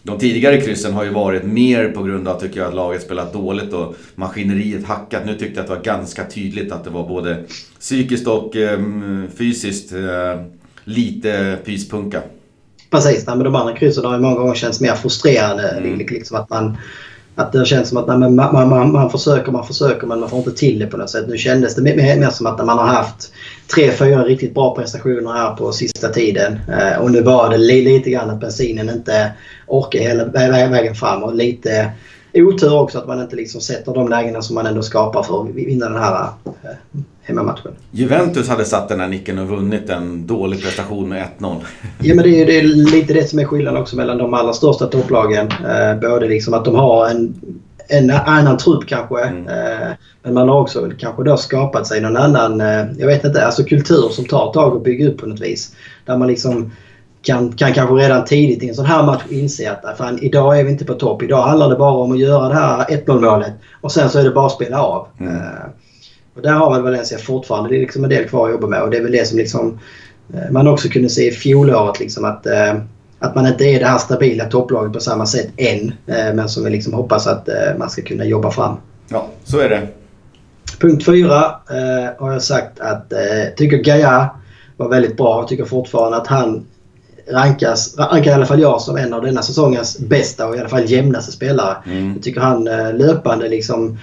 de 0.04 0.20
tidigare 0.20 0.62
kryssen 0.62 0.94
har 0.94 1.04
ju 1.04 1.10
varit 1.10 1.44
mer 1.44 1.90
på 1.90 2.04
grund 2.04 2.28
av, 2.28 2.40
tycker 2.40 2.60
jag, 2.60 2.68
att 2.68 2.76
laget 2.76 3.02
spelat 3.02 3.34
dåligt 3.34 3.74
och 3.74 3.96
maskineriet 4.16 4.86
hackat. 4.86 5.26
Nu 5.26 5.36
tyckte 5.36 5.56
jag 5.56 5.60
att 5.60 5.68
det 5.68 5.76
var 5.76 5.98
ganska 5.98 6.26
tydligt 6.26 6.72
att 6.72 6.84
det 6.84 6.90
var 6.90 7.08
både 7.08 7.44
psykiskt 7.80 8.28
och 8.28 8.56
eh, 8.56 8.80
fysiskt 9.38 9.92
eh, 9.94 10.42
lite 10.84 11.58
pyspunka. 11.66 12.22
Precis, 12.96 13.28
nej, 13.28 13.36
men 13.36 13.44
de 13.44 13.56
andra 13.56 13.74
kryssen 13.74 14.06
har 14.06 14.14
ju 14.14 14.20
många 14.20 14.36
gånger 14.36 14.56
känts 14.56 14.82
mer 14.82 14.96
frustrerande. 14.96 15.70
Mm. 15.70 15.98
Liksom 15.98 16.38
att, 16.38 16.50
man, 16.50 16.78
att 17.36 17.52
det 17.52 17.66
känns 17.66 17.90
som 17.90 17.98
att 17.98 18.08
nej, 18.08 18.18
man, 18.18 18.36
man, 18.36 18.70
man, 18.70 18.92
man 18.92 19.10
försöker, 19.10 19.52
man 19.52 19.68
försöker 19.68 20.08
men 20.08 20.20
man 20.20 20.30
får 20.30 20.40
inte 20.40 20.52
till 20.52 20.80
det 20.80 20.88
på 20.88 20.98
något 20.98 21.10
sätt. 21.10 21.28
Nu 21.28 21.38
kändes 21.38 21.76
det 21.76 21.82
mer, 21.82 21.96
mer 21.96 22.30
som 22.30 22.48
att 22.48 22.66
man 22.66 22.78
har 22.78 22.86
haft 22.86 23.32
tre, 23.76 23.92
fyra 23.92 24.24
riktigt 24.24 24.54
bra 24.54 24.76
prestationer 24.76 25.34
här 25.34 25.56
på 25.56 25.72
sista 25.72 26.10
tiden. 26.10 26.60
Eh, 26.70 27.02
och 27.02 27.12
nu 27.12 27.22
var 27.22 27.50
det 27.50 27.58
li, 27.58 27.82
lite 27.82 28.10
grann 28.10 28.30
att 28.30 28.40
bensinen 28.40 28.90
inte 28.90 29.32
orkar 29.68 30.00
hela 30.00 30.26
vägen 30.70 30.96
fram 30.96 31.24
och 31.24 31.36
lite 31.36 31.92
otur 32.34 32.80
också 32.80 32.98
att 32.98 33.08
man 33.08 33.22
inte 33.22 33.36
liksom 33.36 33.62
sätter 33.62 33.94
de 33.94 34.10
lägena 34.10 34.42
som 34.42 34.56
man 34.56 34.66
ändå 34.66 34.82
skapar 34.82 35.24
för 35.24 35.42
att 35.42 35.56
vinna 35.56 35.90
den 35.90 36.02
här 36.02 36.28
eh, 36.46 37.00
hemmamatchen. 37.26 37.72
Juventus 37.92 38.50
hade 38.50 38.66
satt 38.66 38.90
den 38.90 39.00
här 39.00 39.08
nicken 39.08 39.40
och 39.40 39.48
vunnit 39.48 39.90
en 39.90 40.28
dålig 40.28 40.62
prestation 40.64 41.10
med 41.10 41.28
1-0. 41.40 41.56
Ja 42.02 42.16
men 42.16 42.24
det 42.24 42.42
är, 42.42 42.46
det 42.46 42.60
är 42.60 42.64
lite 42.64 43.14
det 43.14 43.30
som 43.30 43.40
är 43.40 43.46
skillnaden 43.46 43.82
också 43.82 43.96
mellan 43.96 44.18
de 44.18 44.34
allra 44.34 44.54
största 44.54 44.88
topplagen. 44.88 45.48
Eh, 45.48 46.00
både 46.02 46.28
liksom 46.28 46.54
att 46.54 46.66
de 46.66 46.76
har 46.76 47.10
en, 47.10 47.34
en 47.88 48.12
annan 48.12 48.58
trupp 48.58 48.88
kanske. 48.88 49.22
Mm. 49.22 49.48
Eh, 49.48 49.88
men 50.24 50.34
man 50.34 50.50
har 50.50 50.62
också 50.62 50.92
kanske 50.98 51.24
då 51.24 51.38
skapat 51.38 51.88
sig 51.88 52.02
någon 52.02 52.18
annan, 52.18 52.62
eh, 52.62 52.86
jag 52.98 53.08
vet 53.08 53.26
inte, 53.26 53.46
alltså 53.46 53.64
kultur 53.64 54.10
som 54.12 54.26
tar 54.26 54.48
ett 54.48 54.54
tag 54.54 54.78
att 54.78 54.84
bygga 54.84 55.10
upp 55.10 55.18
på 55.18 55.26
något 55.26 55.42
vis. 55.42 55.76
Där 56.06 56.18
man 56.18 56.28
liksom 56.28 56.72
kan, 57.22 57.52
kan 57.52 57.74
kanske 57.74 57.96
redan 57.96 58.26
tidigt 58.26 58.64
i 58.64 58.70
en 58.70 58.76
sån 58.76 58.86
här 58.86 59.04
match 59.04 59.24
inse 59.30 59.72
att 59.72 59.98
fan, 59.98 60.20
idag 60.22 60.60
är 60.60 60.64
vi 60.64 60.72
inte 60.72 60.86
på 60.86 60.94
topp. 60.94 61.24
Idag 61.24 61.42
handlar 61.42 61.70
det 61.70 61.76
bara 61.76 61.92
om 61.92 62.12
att 62.12 62.20
göra 62.20 62.50
det 62.50 62.56
här 62.56 62.86
1-0 62.86 63.22
målet 63.22 63.54
och 63.82 63.92
sen 63.92 64.10
så 64.10 64.20
är 64.20 64.24
det 64.24 64.32
bara 64.32 64.46
att 64.46 64.52
spela 64.52 64.82
av. 64.82 65.08
Mm. 65.20 65.38
Och 66.36 66.42
där 66.42 66.54
har 66.54 66.74
väl 66.74 66.82
Valencia 66.82 67.18
fortfarande 67.18 67.70
det 67.70 67.76
är 67.76 67.80
liksom 67.80 68.04
en 68.04 68.10
del 68.10 68.28
kvar 68.30 68.46
att 68.46 68.52
jobba 68.52 68.68
med 68.68 68.82
och 68.82 68.90
det 68.90 68.98
är 68.98 69.02
väl 69.02 69.12
det 69.12 69.28
som 69.28 69.38
liksom, 69.38 69.80
uh, 70.34 70.52
man 70.52 70.68
också 70.68 70.90
kunde 70.90 71.10
se 71.10 71.28
i 71.28 71.32
fjolåret 71.32 72.00
liksom 72.00 72.26
att, 72.26 72.48
uh, 72.48 72.82
att 73.20 73.36
man 73.36 73.48
inte 73.48 73.64
är 73.64 73.80
det 73.80 73.86
här 73.86 73.98
stabila 73.98 74.46
topplaget 74.46 74.94
på 74.94 75.00
samma 75.00 75.26
sätt 75.26 75.48
än. 75.58 75.94
men 76.06 76.50
som 76.50 76.64
vi 76.64 76.70
liksom 76.70 76.94
hoppas 76.94 77.28
att 77.28 77.50
man 77.78 77.90
ska 77.90 78.02
kunna 78.02 78.26
jobba 78.26 78.52
fram. 78.52 78.78
Ja, 79.08 79.28
så 79.44 79.60
är 79.60 79.70
det. 79.70 79.88
Punkt 80.80 81.06
fyra 81.06 81.56
har 82.18 82.32
jag 82.32 82.42
sagt 82.42 82.80
att 82.80 83.14
uh, 83.14 83.56
tycker 83.56 83.78
Gaia 83.78 84.30
var 84.78 84.90
väldigt 84.90 85.18
bra. 85.18 85.40
Jag 85.40 85.48
tycker 85.48 85.66
fortfarande 85.66 86.18
att 86.18 86.28
han 86.28 86.66
rankas, 87.28 87.98
rankar 87.98 88.32
i 88.32 88.34
alla 88.34 88.46
fall 88.46 88.62
jag 88.62 88.82
som 88.82 88.98
en 88.98 89.14
av 89.14 89.22
denna 89.22 89.42
säsongens 89.42 90.00
bästa 90.00 90.48
och 90.48 90.56
i 90.56 90.60
alla 90.60 90.70
fall 90.70 90.92
jämnaste 90.92 91.32
spelare. 91.32 91.78
Mm. 91.86 92.14
Jag 92.14 92.24
tycker 92.24 92.42
han 92.42 92.68
eh, 92.68 92.94
löpande 92.94 93.50
liksom 93.50 93.98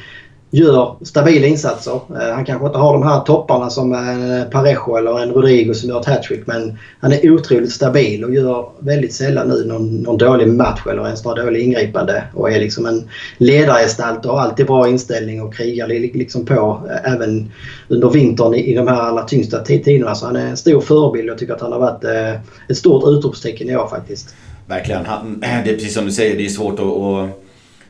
gör 0.54 0.96
stabila 1.02 1.46
insatser. 1.46 2.00
Eh, 2.10 2.34
han 2.34 2.44
kanske 2.44 2.66
inte 2.66 2.78
har 2.78 2.92
de 2.92 3.02
här 3.02 3.20
topparna 3.20 3.70
som 3.70 3.92
en 3.92 4.50
Parejo 4.50 4.96
eller 4.96 5.20
en 5.20 5.32
Rodrigo 5.32 5.74
som 5.74 5.88
gör 5.88 6.00
ett 6.00 6.06
hattrick 6.06 6.46
men 6.46 6.78
han 7.00 7.12
är 7.12 7.30
otroligt 7.30 7.72
stabil 7.72 8.24
och 8.24 8.34
gör 8.34 8.68
väldigt 8.78 9.14
sällan 9.14 9.48
nu 9.48 9.64
någon, 9.64 9.96
någon 9.96 10.18
dålig 10.18 10.48
match 10.48 10.80
eller 10.90 11.04
ens 11.04 11.24
några 11.24 11.44
dåliga 11.44 11.62
ingripande 11.62 12.24
och 12.34 12.50
är 12.50 12.60
liksom 12.60 12.86
en 12.86 13.08
ledargestalt 13.38 14.26
och 14.26 14.32
har 14.32 14.40
alltid 14.40 14.66
bra 14.66 14.88
inställning 14.88 15.42
och 15.42 15.54
krigar 15.54 15.88
liksom 15.88 16.46
på 16.46 16.80
eh, 16.90 17.12
även 17.12 17.52
under 17.88 18.10
vintern 18.10 18.54
i, 18.54 18.72
i 18.72 18.74
de 18.74 18.88
här 18.88 19.00
allra 19.00 19.22
tyngsta 19.22 19.58
tiderna. 19.64 20.14
Så 20.14 20.26
han 20.26 20.36
är 20.36 20.46
en 20.46 20.56
stor 20.56 20.80
förebild 20.80 21.28
och 21.28 21.32
jag 21.32 21.38
tycker 21.38 21.54
att 21.54 21.60
han 21.60 21.72
har 21.72 21.78
varit 21.78 22.04
ett 22.68 22.76
stort 22.76 23.04
utropstecken 23.06 23.70
i 23.70 23.76
år 23.76 23.88
faktiskt. 23.88 24.34
Verkligen. 24.66 25.06
Han, 25.06 25.40
det 25.64 25.70
är 25.70 25.74
precis 25.74 25.94
som 25.94 26.04
du 26.04 26.12
säger, 26.12 26.36
det 26.36 26.44
är 26.44 26.48
svårt 26.48 26.80
att 26.80 27.41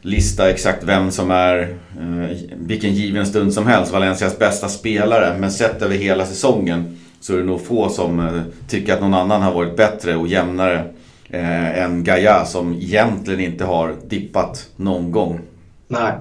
lista 0.02 0.50
exakt 0.50 0.84
vem 0.84 1.10
som 1.10 1.30
är 1.30 1.76
eh, 2.00 2.36
vilken 2.56 2.94
given 2.94 3.26
stund 3.26 3.54
som 3.54 3.66
helst 3.66 3.92
Valencias 3.92 4.38
bästa 4.38 4.68
spelare. 4.68 5.38
Men 5.38 5.50
sett 5.50 5.82
över 5.82 5.96
hela 5.96 6.26
säsongen 6.26 6.98
så 7.20 7.34
är 7.34 7.38
det 7.38 7.44
nog 7.44 7.66
få 7.66 7.88
som 7.88 8.20
eh, 8.20 8.42
tycker 8.68 8.94
att 8.94 9.00
någon 9.00 9.14
annan 9.14 9.42
har 9.42 9.52
varit 9.54 9.76
bättre 9.76 10.16
och 10.16 10.28
jämnare 10.28 10.84
eh, 11.30 11.82
än 11.82 12.04
Gaia 12.04 12.44
som 12.44 12.74
egentligen 12.74 13.40
inte 13.40 13.64
har 13.64 13.96
dippat 14.08 14.68
någon 14.76 15.10
gång. 15.12 15.40
Nej. 15.88 16.12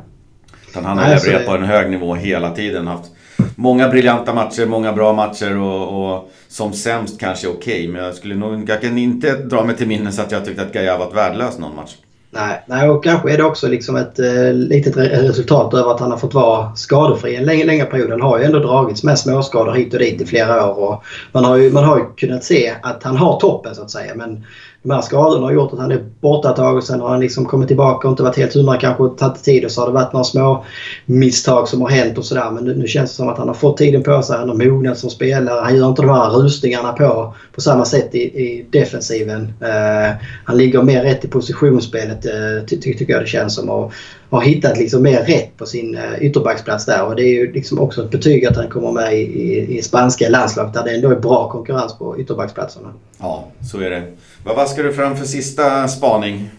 Utan 0.69 0.85
han 0.85 0.97
har 0.97 1.09
levererat 1.09 1.45
på 1.45 1.55
en 1.55 1.63
hög 1.63 1.89
nivå 1.89 2.15
hela 2.15 2.55
tiden. 2.55 2.87
Haft 2.87 3.11
många 3.55 3.89
briljanta 3.89 4.33
matcher, 4.33 4.65
många 4.65 4.93
bra 4.93 5.13
matcher 5.13 5.57
och, 5.57 6.13
och 6.13 6.31
som 6.47 6.73
sämst 6.73 7.19
kanske 7.19 7.47
okej. 7.47 7.73
Okay, 7.73 7.87
men 7.87 8.03
jag 8.03 8.15
skulle 8.15 8.35
nog 8.35 8.69
jag 8.69 8.81
kan 8.81 8.97
inte 8.97 9.35
dra 9.35 9.63
mig 9.63 9.77
till 9.77 9.87
minnes 9.87 10.19
att 10.19 10.31
jag 10.31 10.45
tyckte 10.45 10.61
att 10.61 10.73
Gaia 10.73 10.97
varit 10.97 11.15
värdelös 11.15 11.59
någon 11.59 11.75
match. 11.75 11.95
Nej, 12.33 12.63
nej, 12.67 12.89
och 12.89 13.03
kanske 13.03 13.33
är 13.33 13.37
det 13.37 13.43
också 13.43 13.67
liksom 13.67 13.95
ett 13.95 14.19
eh, 14.19 14.53
litet 14.53 14.97
resultat 14.97 15.73
över 15.73 15.91
att 15.91 15.99
han 15.99 16.11
har 16.11 16.17
fått 16.17 16.33
vara 16.33 16.75
skadefri 16.75 17.35
en 17.35 17.45
längre, 17.45 17.65
längre 17.65 17.85
period. 17.85 18.11
Han 18.11 18.21
har 18.21 18.39
ju 18.39 18.45
ändå 18.45 18.59
dragits 18.59 19.03
med 19.03 19.19
småskador 19.19 19.73
hit 19.73 19.93
och 19.93 19.99
dit 19.99 20.21
i 20.21 20.25
flera 20.25 20.67
år. 20.71 20.89
Och 20.89 21.03
man, 21.31 21.45
har 21.45 21.57
ju, 21.57 21.71
man 21.71 21.83
har 21.83 21.97
ju 21.97 22.03
kunnat 22.17 22.43
se 22.43 22.73
att 22.81 23.03
han 23.03 23.17
har 23.17 23.39
toppen 23.39 23.75
så 23.75 23.81
att 23.81 23.91
säga. 23.91 24.15
Men 24.15 24.45
de 24.83 24.91
här 24.91 25.01
skadorna 25.01 25.45
har 25.45 25.53
gjort 25.53 25.73
att 25.73 25.79
han 25.79 25.91
är 25.91 26.05
borta 26.19 26.49
ett 26.49 26.55
tag 26.55 26.77
och 26.77 26.83
sen 26.83 27.01
har 27.01 27.09
han 27.09 27.19
liksom 27.19 27.45
kommit 27.45 27.67
tillbaka 27.67 28.07
och 28.07 28.11
inte 28.11 28.23
varit 28.23 28.37
helt 28.37 28.53
hundra 28.53 28.77
kanske 28.77 29.03
och 29.03 29.17
tagit 29.17 29.43
tid 29.43 29.65
och 29.65 29.71
så 29.71 29.81
har 29.81 29.87
det 29.87 29.93
varit 29.93 30.13
några 30.13 30.23
små 30.23 30.65
misstag 31.05 31.67
som 31.67 31.81
har 31.81 31.89
hänt 31.89 32.17
och 32.17 32.25
sådär. 32.25 32.51
Men 32.51 32.63
nu, 32.65 32.75
nu, 32.75 32.87
känns 32.87 33.09
det 33.09 33.15
som 33.15 33.29
att 33.29 33.37
han 33.37 33.47
har 33.47 33.55
fått 33.55 33.77
tiden 33.77 34.03
på 34.03 34.21
sig. 34.21 34.37
Han 34.37 34.49
har 34.49 34.55
mognat 34.55 34.97
som 34.97 35.09
spelare. 35.09 35.61
Han 35.61 35.75
gör 35.75 35.89
inte 35.89 36.01
de 36.01 36.09
här 36.09 36.29
rusningarna 36.29 36.93
på 36.93 37.33
på 37.55 37.61
samma 37.61 37.85
sätt 37.85 38.15
i, 38.15 38.21
i 38.21 38.65
defensiven. 38.69 39.41
Uh, 39.41 40.15
han 40.45 40.57
ligger 40.57 40.83
mer 40.83 41.03
rätt 41.03 41.25
i 41.25 41.27
positionsspelet 41.27 42.25
uh, 42.25 42.65
ty, 42.65 42.81
ty, 42.81 42.93
tycker 42.93 43.13
jag 43.13 43.21
det 43.21 43.27
känns 43.27 43.55
som. 43.55 43.69
Och 43.69 43.93
har 44.31 44.41
hittat 44.41 44.77
liksom 44.77 45.03
mer 45.03 45.23
rätt 45.23 45.57
på 45.57 45.65
sin 45.65 45.97
uh, 45.97 46.23
ytterbacksplats 46.23 46.85
där. 46.85 47.05
Och 47.05 47.15
det 47.15 47.23
är 47.23 47.33
ju 47.33 47.51
liksom 47.51 47.79
också 47.79 48.03
ett 48.03 48.11
betyg 48.11 48.45
att 48.45 48.55
han 48.55 48.69
kommer 48.69 48.91
med 48.91 49.13
i, 49.13 49.21
i, 49.21 49.77
i 49.77 49.81
spanska 49.81 50.29
landslaget 50.29 50.73
där 50.73 50.83
det 50.83 50.95
ändå 50.95 51.09
är 51.09 51.19
bra 51.19 51.49
konkurrens 51.49 51.97
på 51.97 52.19
ytterbacksplatserna. 52.19 52.93
Ja, 53.19 53.47
så 53.71 53.79
är 53.79 53.89
det. 53.89 54.03
Vad 54.43 54.55
vaskar 54.55 54.83
du 54.83 54.93
fram 54.93 55.17
för 55.17 55.25
sista 55.25 55.87
spaning? 55.87 56.49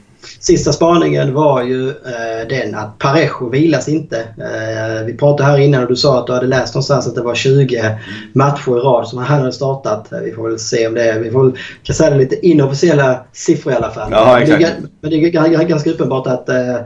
Sista 0.41 0.73
spaningen 0.73 1.35
var 1.35 1.63
ju 1.63 1.89
eh, 1.89 2.49
den 2.49 2.75
att 2.75 2.99
Parejo 2.99 3.49
vilas 3.49 3.89
inte. 3.89 4.19
Eh, 4.21 5.07
vi 5.07 5.17
pratade 5.17 5.51
här 5.51 5.59
innan 5.59 5.83
och 5.83 5.89
du 5.89 5.97
sa 5.97 6.21
att 6.21 6.27
du 6.27 6.33
hade 6.33 6.47
läst 6.47 6.75
någonstans 6.75 7.07
att 7.07 7.15
det 7.15 7.23
var 7.23 7.35
20 7.35 7.99
matcher 8.33 8.77
i 8.77 8.81
rad 8.81 9.09
som 9.09 9.19
han 9.19 9.39
hade 9.39 9.53
startat. 9.53 10.13
Eh, 10.13 10.19
vi 10.19 10.33
får 10.33 10.49
väl 10.49 10.59
se 10.59 10.87
om 10.87 10.95
det 10.95 11.11
är... 11.11 11.19
Vi 11.21 11.31
får 11.31 11.53
säga 11.93 12.11
det 12.11 12.17
lite 12.17 12.47
inofficiella 12.47 13.25
siffror 13.33 13.73
i 13.73 13.77
alla 13.77 13.91
fall. 13.91 14.09
Ja, 14.11 14.41
exakt. 14.41 14.61
Men 14.61 14.71
det 15.11 15.17
är, 15.17 15.41
men 15.41 15.51
det 15.51 15.57
är 15.57 15.65
ganska 15.65 15.91
uppenbart 15.91 16.27
att 16.27 16.49
eh, 16.49 16.77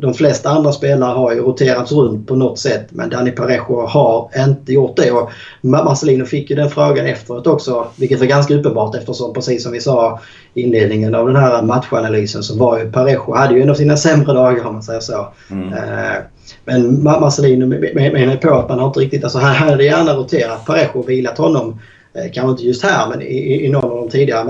de 0.00 0.14
flesta 0.14 0.50
andra 0.50 0.72
spelare 0.72 1.12
har 1.12 1.32
ju 1.32 1.40
roterats 1.40 1.92
runt 1.92 2.26
på 2.26 2.36
något 2.36 2.58
sätt 2.58 2.86
men 2.90 3.10
Dani 3.10 3.30
Parejo 3.30 3.86
har 3.86 4.30
inte 4.36 4.72
gjort 4.72 4.96
det. 4.96 5.10
Och 5.10 5.30
Marcelino 5.60 6.24
fick 6.24 6.50
ju 6.50 6.56
den 6.56 6.70
frågan 6.70 7.06
efteråt 7.06 7.46
också 7.46 7.86
vilket 7.96 8.20
var 8.20 8.26
ganska 8.26 8.54
uppenbart 8.54 8.94
eftersom 8.94 9.34
precis 9.34 9.62
som 9.62 9.72
vi 9.72 9.80
sa 9.80 10.20
i 10.54 10.62
inledningen 10.62 11.14
av 11.14 11.26
den 11.26 11.36
här 11.36 11.62
matchanalysen 11.62 12.42
så 12.42 12.58
var 12.58 12.78
ju 12.78 12.92
Parejo 12.92 13.34
hade 13.34 13.54
ju 13.54 13.62
en 13.62 13.70
av 13.70 13.74
sina 13.74 13.96
sämre 13.96 14.32
dagar 14.32 14.66
om 14.66 14.72
man 14.72 14.82
säger 14.82 15.00
så. 15.00 15.28
Mm. 15.50 15.72
Eh, 15.72 16.16
men 16.64 17.02
Marcelino 17.02 17.66
menar 17.94 18.36
på 18.36 18.54
att 18.54 18.68
man 18.68 18.78
har 18.78 18.86
inte 18.86 19.00
riktigt... 19.00 19.24
Alltså 19.24 19.38
han 19.38 19.68
hade 19.68 19.84
gärna 19.84 20.14
roterat 20.14 20.64
Parejo 20.66 20.98
och 20.98 21.08
vilat 21.08 21.38
honom. 21.38 21.80
Eh, 22.14 22.32
kanske 22.32 22.50
inte 22.50 22.62
just 22.62 22.82
här 22.82 23.08
men 23.08 23.22
i, 23.22 23.66
i 23.66 23.68
någon 23.68 23.90
av 23.90 23.96
de 23.96 24.08
tidigare 24.08 24.44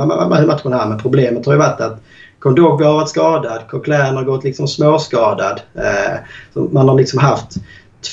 matcherna 0.46 0.76
här. 0.76 0.88
Men 0.88 0.98
problemet 0.98 1.46
har 1.46 1.52
ju 1.52 1.58
varit 1.58 1.80
att 1.80 2.02
Kondogbe 2.46 2.84
har 2.84 2.94
varit 2.94 3.08
skadad. 3.08 3.60
Coquelin 3.70 4.16
har 4.16 4.24
gått 4.24 4.44
liksom 4.44 4.68
småskadad. 4.68 5.60
Eh, 5.74 6.18
man 6.70 6.88
har 6.88 6.96
liksom 6.96 7.18
haft 7.18 7.54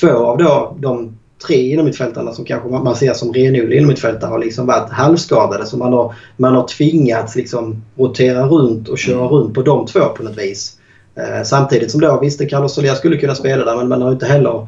två 0.00 0.08
av 0.08 0.38
då, 0.38 0.76
de 0.80 1.18
tre 1.46 1.72
innermittfältarna 1.72 2.32
som 2.32 2.44
kanske 2.44 2.68
man 2.68 2.96
ser 2.96 3.12
som 3.12 3.32
renodlade 3.32 3.76
innermittfältare 3.76 4.30
har 4.30 4.38
liksom 4.38 4.66
varit 4.66 4.90
halvskadade. 4.90 5.66
Så 5.66 5.76
man 5.76 5.92
har, 5.92 6.14
man 6.36 6.54
har 6.54 6.68
tvingats 6.68 7.36
liksom 7.36 7.82
rotera 7.96 8.46
runt 8.46 8.88
och 8.88 8.98
köra 8.98 9.26
runt 9.26 9.54
på 9.54 9.62
de 9.62 9.86
två 9.86 10.00
på 10.00 10.22
något 10.22 10.38
vis. 10.38 10.78
Eh, 11.14 11.42
samtidigt 11.44 11.90
som 11.90 12.00
då, 12.00 12.20
visst 12.20 12.50
Carlos 12.50 12.74
Soler 12.74 12.94
skulle 12.94 13.16
kunna 13.16 13.34
spela 13.34 13.64
där 13.64 13.76
men 13.76 13.88
man 13.88 14.02
har 14.02 14.12
inte 14.12 14.26
heller... 14.26 14.66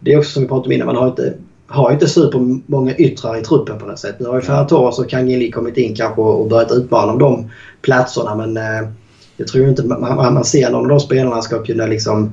Det 0.00 0.12
är 0.12 0.18
också 0.18 0.30
som 0.30 0.42
vi 0.42 0.48
pratade 0.48 0.66
om 0.66 0.72
innan, 0.72 0.86
man 0.86 0.96
har 0.96 1.06
inte 1.06 1.34
har 1.74 1.92
inte 1.92 2.08
supermånga 2.08 2.96
yttrar 2.96 3.36
i 3.36 3.42
truppen 3.42 3.78
på 3.78 3.86
något 3.86 3.98
sätt. 3.98 4.16
Nu 4.18 4.28
har 4.28 4.34
ju 4.34 4.40
Ferran 4.40 4.66
Torres 4.66 4.98
och 4.98 5.10
Kang 5.10 5.26
Lee 5.26 5.50
kommit 5.50 5.76
in 5.76 5.94
kanske 5.94 6.20
och 6.20 6.48
börjat 6.48 6.72
utmana 6.72 7.12
om 7.12 7.18
de 7.18 7.50
platserna 7.82 8.34
men 8.34 8.56
eh, 8.56 8.88
jag 9.36 9.48
tror 9.48 9.68
inte 9.68 9.84
man, 9.84 10.34
man 10.34 10.44
ser 10.44 10.70
någon 10.70 10.82
av 10.82 10.88
de 10.88 11.00
spelarna 11.00 11.42
ska 11.42 11.62
kunna 11.62 11.86
liksom 11.86 12.32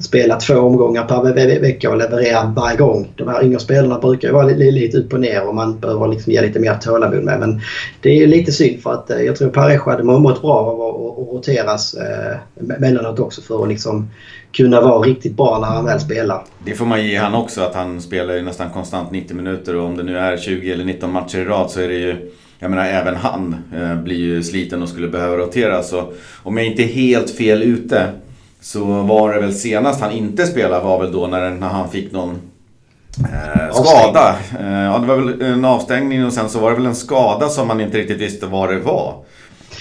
spela 0.00 0.36
två 0.36 0.54
omgångar 0.54 1.04
per 1.04 1.60
vecka 1.60 1.90
och 1.90 1.96
leverera 1.96 2.52
varje 2.56 2.76
gång. 2.76 3.12
De 3.16 3.28
här 3.28 3.44
yngre 3.44 3.58
spelarna 3.58 3.98
brukar 3.98 4.28
ju 4.28 4.34
vara 4.34 4.46
lite, 4.46 4.70
lite 4.70 4.98
upp 4.98 5.12
och 5.12 5.20
ner 5.20 5.48
och 5.48 5.54
man 5.54 5.78
behöver 5.78 6.08
liksom 6.08 6.32
ge 6.32 6.42
lite 6.42 6.60
mer 6.60 6.74
tålamod 6.74 7.24
med. 7.24 7.40
Men 7.40 7.60
det 8.00 8.22
är 8.22 8.26
lite 8.26 8.52
synd 8.52 8.82
för 8.82 8.92
att 8.92 9.10
eh, 9.10 9.20
jag 9.20 9.36
tror 9.36 9.50
Parejo 9.50 9.90
hade 9.90 10.02
mått 10.02 10.42
bra 10.42 10.58
av 10.58 10.80
att 10.80 11.34
roteras 11.34 11.94
eh, 11.94 12.36
mellanåt 12.54 13.18
också 13.18 13.42
för 13.42 13.62
att 13.62 13.68
liksom 13.68 14.10
kunna 14.52 14.80
vara 14.80 15.02
riktigt 15.02 15.36
bra 15.36 15.58
när 15.58 15.68
han 15.68 15.84
väl 15.84 16.00
spelar. 16.00 16.44
Det 16.64 16.74
får 16.74 16.86
man 16.86 17.06
ge 17.06 17.16
han 17.16 17.34
också 17.34 17.60
att 17.60 17.74
han 17.74 18.00
spelar 18.00 18.34
ju 18.34 18.42
nästan 18.42 18.70
konstant 18.70 19.10
90 19.10 19.36
minuter 19.36 19.76
och 19.76 19.84
om 19.84 19.96
det 19.96 20.02
nu 20.02 20.18
är 20.18 20.36
20 20.36 20.72
eller 20.72 20.84
19 20.84 21.12
matcher 21.12 21.38
i 21.38 21.44
rad 21.44 21.70
så 21.70 21.80
är 21.80 21.88
det 21.88 21.98
ju 21.98 22.30
jag 22.58 22.70
menar 22.70 22.84
även 22.86 23.16
han 23.16 23.56
eh, 23.76 24.02
blir 24.02 24.16
ju 24.16 24.42
sliten 24.42 24.82
och 24.82 24.88
skulle 24.88 25.08
behöva 25.08 25.36
roteras. 25.36 25.88
Så 25.90 26.12
om 26.42 26.56
jag 26.56 26.66
inte 26.66 26.82
är 26.82 26.86
helt 26.86 27.30
fel 27.30 27.62
ute 27.62 28.08
så 28.64 28.84
var 28.84 29.32
det 29.32 29.40
väl 29.40 29.54
senast 29.54 30.00
han 30.00 30.12
inte 30.12 30.46
spelade 30.46 30.84
var 30.84 31.00
väl 31.00 31.12
då 31.12 31.26
när, 31.26 31.50
när 31.50 31.68
han 31.68 31.90
fick 31.90 32.12
någon 32.12 32.38
eh, 33.18 33.74
skada. 33.74 34.36
Eh, 34.60 34.82
ja, 34.82 34.98
det 34.98 35.06
var 35.06 35.16
väl 35.16 35.42
en 35.42 35.64
avstängning 35.64 36.26
och 36.26 36.32
sen 36.32 36.48
så 36.48 36.58
var 36.58 36.70
det 36.70 36.76
väl 36.76 36.86
en 36.86 36.94
skada 36.94 37.48
som 37.48 37.68
man 37.68 37.80
inte 37.80 37.98
riktigt 37.98 38.20
visste 38.20 38.46
vad 38.46 38.68
det 38.68 38.78
var. 38.78 39.14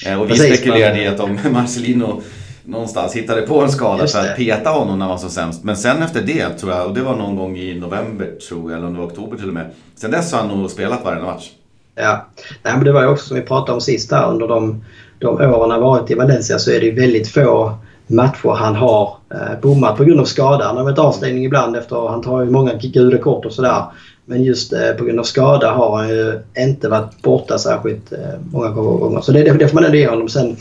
Eh, 0.07 0.21
och 0.21 0.25
vi 0.25 0.29
Precis, 0.29 0.57
spekulerade 0.57 1.01
i 1.01 1.07
att 1.07 1.19
om 1.19 1.39
Marcelino 1.51 2.21
någonstans 2.63 3.13
hittade 3.13 3.41
på 3.41 3.61
en 3.61 3.71
skada 3.71 4.07
för 4.07 4.19
att 4.19 4.37
peta 4.37 4.69
honom 4.69 4.99
när 4.99 5.05
han 5.05 5.11
var 5.11 5.17
som 5.17 5.29
sämst. 5.29 5.63
Men 5.63 5.77
sen 5.77 6.03
efter 6.03 6.21
det 6.21 6.49
tror 6.49 6.71
jag, 6.71 6.87
och 6.87 6.93
det 6.93 7.01
var 7.01 7.15
någon 7.15 7.35
gång 7.35 7.57
i 7.57 7.79
november 7.79 8.31
tror 8.49 8.71
jag, 8.71 8.77
eller 8.77 8.87
om 8.87 8.93
det 8.93 8.99
var 8.99 9.07
oktober 9.07 9.37
till 9.37 9.47
och 9.47 9.53
med. 9.53 9.71
Sen 9.95 10.11
dess 10.11 10.31
har 10.31 10.39
han 10.39 10.47
nog 10.47 10.71
spelat 10.71 10.99
varje 11.03 11.21
match. 11.21 11.49
Ja, 11.95 12.27
Nej, 12.63 12.73
men 12.75 12.83
det 12.83 12.91
var 12.91 13.01
ju 13.01 13.07
också 13.07 13.27
som 13.27 13.37
vi 13.37 13.43
pratade 13.43 13.71
om 13.71 13.81
sist 13.81 14.11
här 14.11 14.29
under 14.29 14.47
de, 14.47 14.83
de 15.19 15.27
åren 15.27 15.71
han 15.71 15.81
varit 15.81 16.11
i 16.11 16.15
Valencia 16.15 16.59
så 16.59 16.71
är 16.71 16.79
det 16.79 16.85
ju 16.85 16.95
väldigt 16.95 17.27
få 17.27 17.77
matcher 18.07 18.55
han 18.55 18.75
har 18.75 19.17
eh, 19.33 19.59
bommat 19.61 19.97
på 19.97 20.03
grund 20.03 20.19
av 20.19 20.25
skada. 20.25 20.65
Han 20.65 20.77
har 20.77 20.83
varit 20.83 20.99
avstängning 20.99 21.45
ibland 21.45 21.75
efter 21.75 22.07
han 22.09 22.21
tar 22.21 22.41
ju 22.41 22.49
många 22.49 22.73
gula 22.73 23.17
kort 23.17 23.45
och 23.45 23.53
sådär. 23.53 23.83
Men 24.25 24.43
just 24.43 24.73
eh, 24.73 24.91
på 24.97 25.05
grund 25.05 25.19
av 25.19 25.23
skada 25.23 25.71
har 25.71 25.97
han 25.97 26.09
ju 26.09 26.39
inte 26.57 26.89
varit 26.89 27.21
borta 27.21 27.57
särskilt 27.57 28.11
eh, 28.11 28.39
många 28.51 28.69
gånger. 28.69 29.21
Så 29.21 29.31
det, 29.31 29.43
det 29.43 29.67
får 29.67 29.75
man 29.75 29.83
ändå 29.83 29.97
ge 29.97 30.07
honom. 30.07 30.29
Sen 30.29 30.57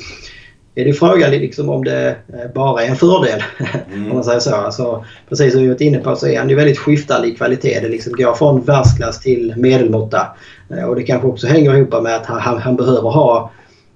är 0.74 0.85
det 0.85 0.92
frågan 0.92 1.31
liksom 1.31 1.68
om 1.68 1.85
det 1.85 2.09
eh, 2.09 2.52
bara 2.55 2.83
är 2.83 2.88
en 2.88 2.96
fördel. 2.96 3.42
Mm. 3.92 4.07
om 4.11 4.14
man 4.14 4.24
säger 4.24 4.40
så. 4.40 4.55
Alltså, 4.55 5.05
precis 5.28 5.52
som 5.52 5.62
vi 5.62 5.68
varit 5.68 5.81
inne 5.81 5.98
på 5.98 6.16
så 6.16 6.26
är 6.26 6.38
han 6.38 6.48
ju 6.48 6.55
väldigt 6.55 6.78
skiftande 6.78 7.28
i 7.28 7.35
kvalitet. 7.35 7.81
Det 7.81 7.88
liksom 7.88 8.12
går 8.12 8.35
från 8.35 8.61
världsklass 8.61 9.20
till 9.20 9.55
medelmåtta. 9.57 10.26
Eh, 10.70 10.85
och 10.85 10.96
det 10.96 11.02
kanske 11.02 11.28
också 11.28 11.46
hänger 11.46 11.74
ihop 11.74 12.02
med 12.02 12.16
att 12.16 12.26
han, 12.26 12.40
han, 12.40 12.59
han 12.59 12.76
behöver 12.76 13.11
ha 13.11 13.50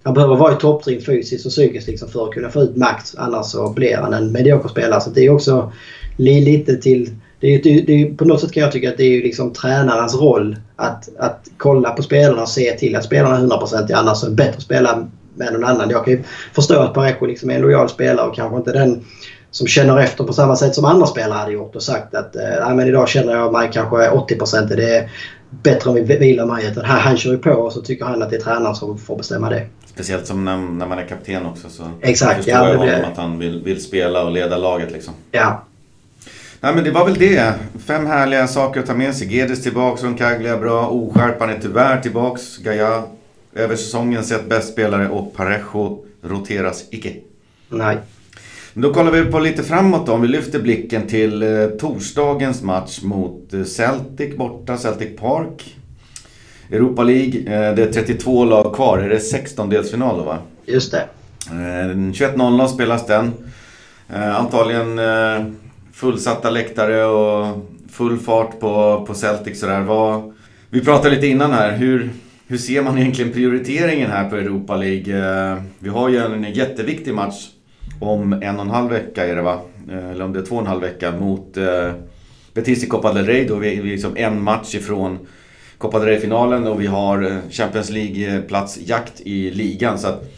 han 0.07 0.15
behöver 0.15 0.37
vara 0.37 0.53
i 0.53 0.57
topptrim 0.57 1.01
fysiskt 1.01 1.47
och 1.47 1.53
psykiskt 1.53 1.89
liksom 1.89 2.09
för 2.09 2.25
att 2.25 2.35
kunna 2.35 2.51
få 2.51 2.63
ut 2.63 2.77
max. 2.77 3.15
Annars 3.19 3.47
så 3.47 3.71
blir 3.71 3.97
han 3.97 4.13
en 4.13 4.33
medioker 4.33 4.69
spelare. 4.69 5.01
Så 5.01 5.11
det 5.11 5.21
är 5.21 5.31
också 5.31 5.73
lite 6.17 6.77
till... 6.77 7.11
Det 7.41 7.55
är, 7.55 7.63
det 7.87 8.03
är, 8.03 8.15
på 8.15 8.25
något 8.25 8.41
sätt 8.41 8.53
kan 8.53 8.63
jag 8.63 8.73
tycka 8.73 8.89
att 8.89 8.97
det 8.97 9.05
är 9.05 9.23
liksom 9.23 9.53
tränarens 9.53 10.15
roll 10.15 10.57
att, 10.77 11.09
att 11.19 11.49
kolla 11.57 11.91
på 11.91 12.03
spelarna 12.03 12.43
och 12.43 12.49
se 12.49 12.73
till 12.73 12.97
att 12.97 13.05
spelarna 13.05 13.37
är 13.37 13.41
100% 13.41 13.93
annars 13.95 14.25
är 14.25 14.29
det 14.29 14.35
bättre 14.35 14.57
att 14.57 14.63
spela 14.63 15.09
med 15.35 15.53
någon 15.53 15.65
annan. 15.65 15.91
Jag 15.91 16.05
kan 16.05 16.15
ju 16.15 16.23
förstå 16.53 16.81
att 16.81 16.95
Parejo 16.95 17.27
liksom 17.27 17.51
är 17.51 17.55
en 17.55 17.61
lojal 17.61 17.89
spelare 17.89 18.29
och 18.29 18.35
kanske 18.35 18.57
inte 18.57 18.73
den 18.73 19.05
som 19.51 19.67
känner 19.67 19.99
efter 19.99 20.25
på 20.25 20.33
samma 20.33 20.57
sätt 20.57 20.75
som 20.75 20.85
andra 20.85 21.07
spelare 21.07 21.39
hade 21.39 21.53
gjort 21.53 21.77
och 21.77 21.83
sagt 21.83 22.15
att 22.15 22.37
äh, 22.37 22.75
men 22.75 22.89
idag 22.89 23.09
känner 23.09 23.33
jag 23.33 23.53
mig 23.53 23.71
kanske 23.73 23.97
80% 23.97 24.77
det 24.77 24.97
är 24.97 25.11
bättre 25.51 25.91
om 25.91 25.97
vi 25.97 26.03
vilar 26.03 26.47
mig. 26.47 26.67
Utan 26.67 26.85
han, 26.85 27.01
han 27.01 27.17
kör 27.17 27.31
ju 27.31 27.39
på 27.39 27.51
och 27.51 27.73
så 27.73 27.81
tycker 27.81 28.05
han 28.05 28.23
att 28.23 28.31
det 28.31 28.37
är 28.37 28.41
tränaren 28.41 28.75
som 28.75 28.99
får 28.99 29.17
bestämma 29.17 29.51
det. 29.51 29.67
Speciellt 29.97 30.27
som 30.27 30.45
när, 30.45 30.57
när 30.57 30.87
man 30.87 30.99
är 30.99 31.07
kapten 31.07 31.47
också 31.47 31.69
så 31.69 31.91
Exakt, 32.01 32.37
förstår 32.37 32.55
ja, 32.55 32.69
jag 32.69 32.79
honom 32.79 32.87
det... 32.87 33.07
att 33.07 33.17
han 33.17 33.39
vill, 33.39 33.63
vill 33.65 33.83
spela 33.83 34.25
och 34.25 34.33
leda 34.33 34.57
laget 34.57 34.93
liksom. 34.93 35.15
Ja. 35.31 35.63
Nej 36.61 36.75
men 36.75 36.85
det 36.85 36.91
var 36.91 37.05
väl 37.05 37.15
det. 37.15 37.55
Fem 37.87 38.07
härliga 38.07 38.47
saker 38.47 38.81
att 38.81 38.87
ta 38.87 38.95
med 38.95 39.15
sig. 39.15 39.37
Gedes 39.37 39.63
tillbaks, 39.63 40.03
Roncaglia 40.03 40.57
bra, 40.57 40.89
Oskärpan 40.89 41.51
är 41.51 41.59
tyvärr 41.63 42.01
tillbaks. 42.01 42.59
Gaia 42.59 43.03
över 43.55 43.77
säsongen 43.77 44.25
sett 44.25 44.49
bäst 44.49 44.73
spelare 44.73 45.09
och 45.09 45.35
Parejo 45.37 46.05
roteras 46.23 46.85
icke. 46.91 47.15
Nej. 47.69 47.97
Då 48.75 48.95
kollar 48.95 49.13
vi 49.13 49.25
på 49.25 49.39
lite 49.39 49.63
framåt 49.63 50.07
då. 50.07 50.13
Om 50.13 50.23
vi 50.23 50.29
lyfter 50.29 50.63
blicken 50.63 51.07
till 51.07 51.43
eh, 51.43 51.67
torsdagens 51.67 52.63
match 52.63 53.03
mot 53.03 53.55
eh, 53.55 53.65
Celtic 53.65 54.37
borta, 54.37 54.77
Celtic 54.77 55.17
Park. 55.19 55.76
Europa 56.71 57.03
League, 57.03 57.41
eh, 57.41 57.75
det 57.75 57.83
är 57.83 57.93
32 57.93 58.45
lag 58.45 58.75
kvar. 58.75 58.99
Är 58.99 59.09
det 59.09 59.19
16-delsfinal 59.19 60.17
då 60.19 60.25
va? 60.25 60.39
Just 60.67 60.93
det. 60.93 61.09
Eh, 61.51 61.97
21.00 61.97 62.67
spelas 62.67 63.07
den. 63.07 63.33
Eh, 64.15 64.37
antagligen 64.37 64.99
eh, 64.99 65.47
fullsatta 65.93 66.51
läktare 66.51 67.05
och 67.05 67.67
full 67.91 68.19
fart 68.19 68.61
på, 68.61 69.05
på 69.07 69.15
Celtic 69.15 69.61
sådär. 69.61 69.81
Vad, 69.81 70.33
vi 70.71 70.81
pratade 70.81 71.15
lite 71.15 71.27
innan 71.27 71.53
här. 71.53 71.77
Hur, 71.77 72.11
hur 72.47 72.59
ser 72.59 72.83
man 72.83 72.99
egentligen 72.99 73.33
prioriteringen 73.33 74.11
här 74.11 74.31
på 74.31 74.37
Europa 74.37 74.77
League? 74.77 75.19
Eh, 75.53 75.59
vi 75.79 75.89
har 75.89 76.09
ju 76.09 76.19
en 76.19 76.53
jätteviktig 76.53 77.15
match 77.15 77.49
om 78.01 78.33
en 78.33 78.57
och 78.57 78.63
en 78.63 78.71
halv 78.71 78.91
vecka 78.91 79.27
är 79.27 79.37
det 79.37 79.43
va? 79.43 79.61
Eh, 79.91 80.11
eller 80.11 80.25
om 80.25 80.33
det 80.33 80.39
är 80.39 80.45
två 80.45 80.55
och 80.55 80.61
en 80.61 80.67
halv 80.67 80.81
vecka 80.81 81.13
mot 81.13 81.57
eh, 81.57 81.91
Betis 82.55 82.85
i 82.85 82.87
Copa 82.87 83.13
del 83.13 83.27
Rey. 83.27 83.47
Då 83.49 83.57
vi 83.57 83.79
är 83.79 83.83
liksom 83.83 84.17
en 84.17 84.43
match 84.43 84.75
ifrån 84.75 85.19
Copa 85.79 85.99
del 85.99 86.09
Rey-finalen 86.09 86.67
och 86.67 86.81
vi 86.81 86.87
har 86.87 87.23
eh, 87.23 87.37
Champions 87.51 87.91
League-plats 87.91 88.79
jakt 88.85 89.21
i 89.21 89.51
ligan. 89.51 89.99
Så 89.99 90.09
att 90.09 90.33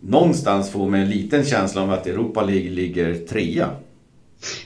någonstans 0.00 0.70
får 0.70 0.90
man 0.90 1.00
en 1.00 1.10
liten 1.10 1.44
känsla 1.44 1.82
av 1.82 1.90
att 1.90 2.06
Europa 2.06 2.42
League 2.42 2.70
ligger 2.70 3.14
trea. 3.14 3.68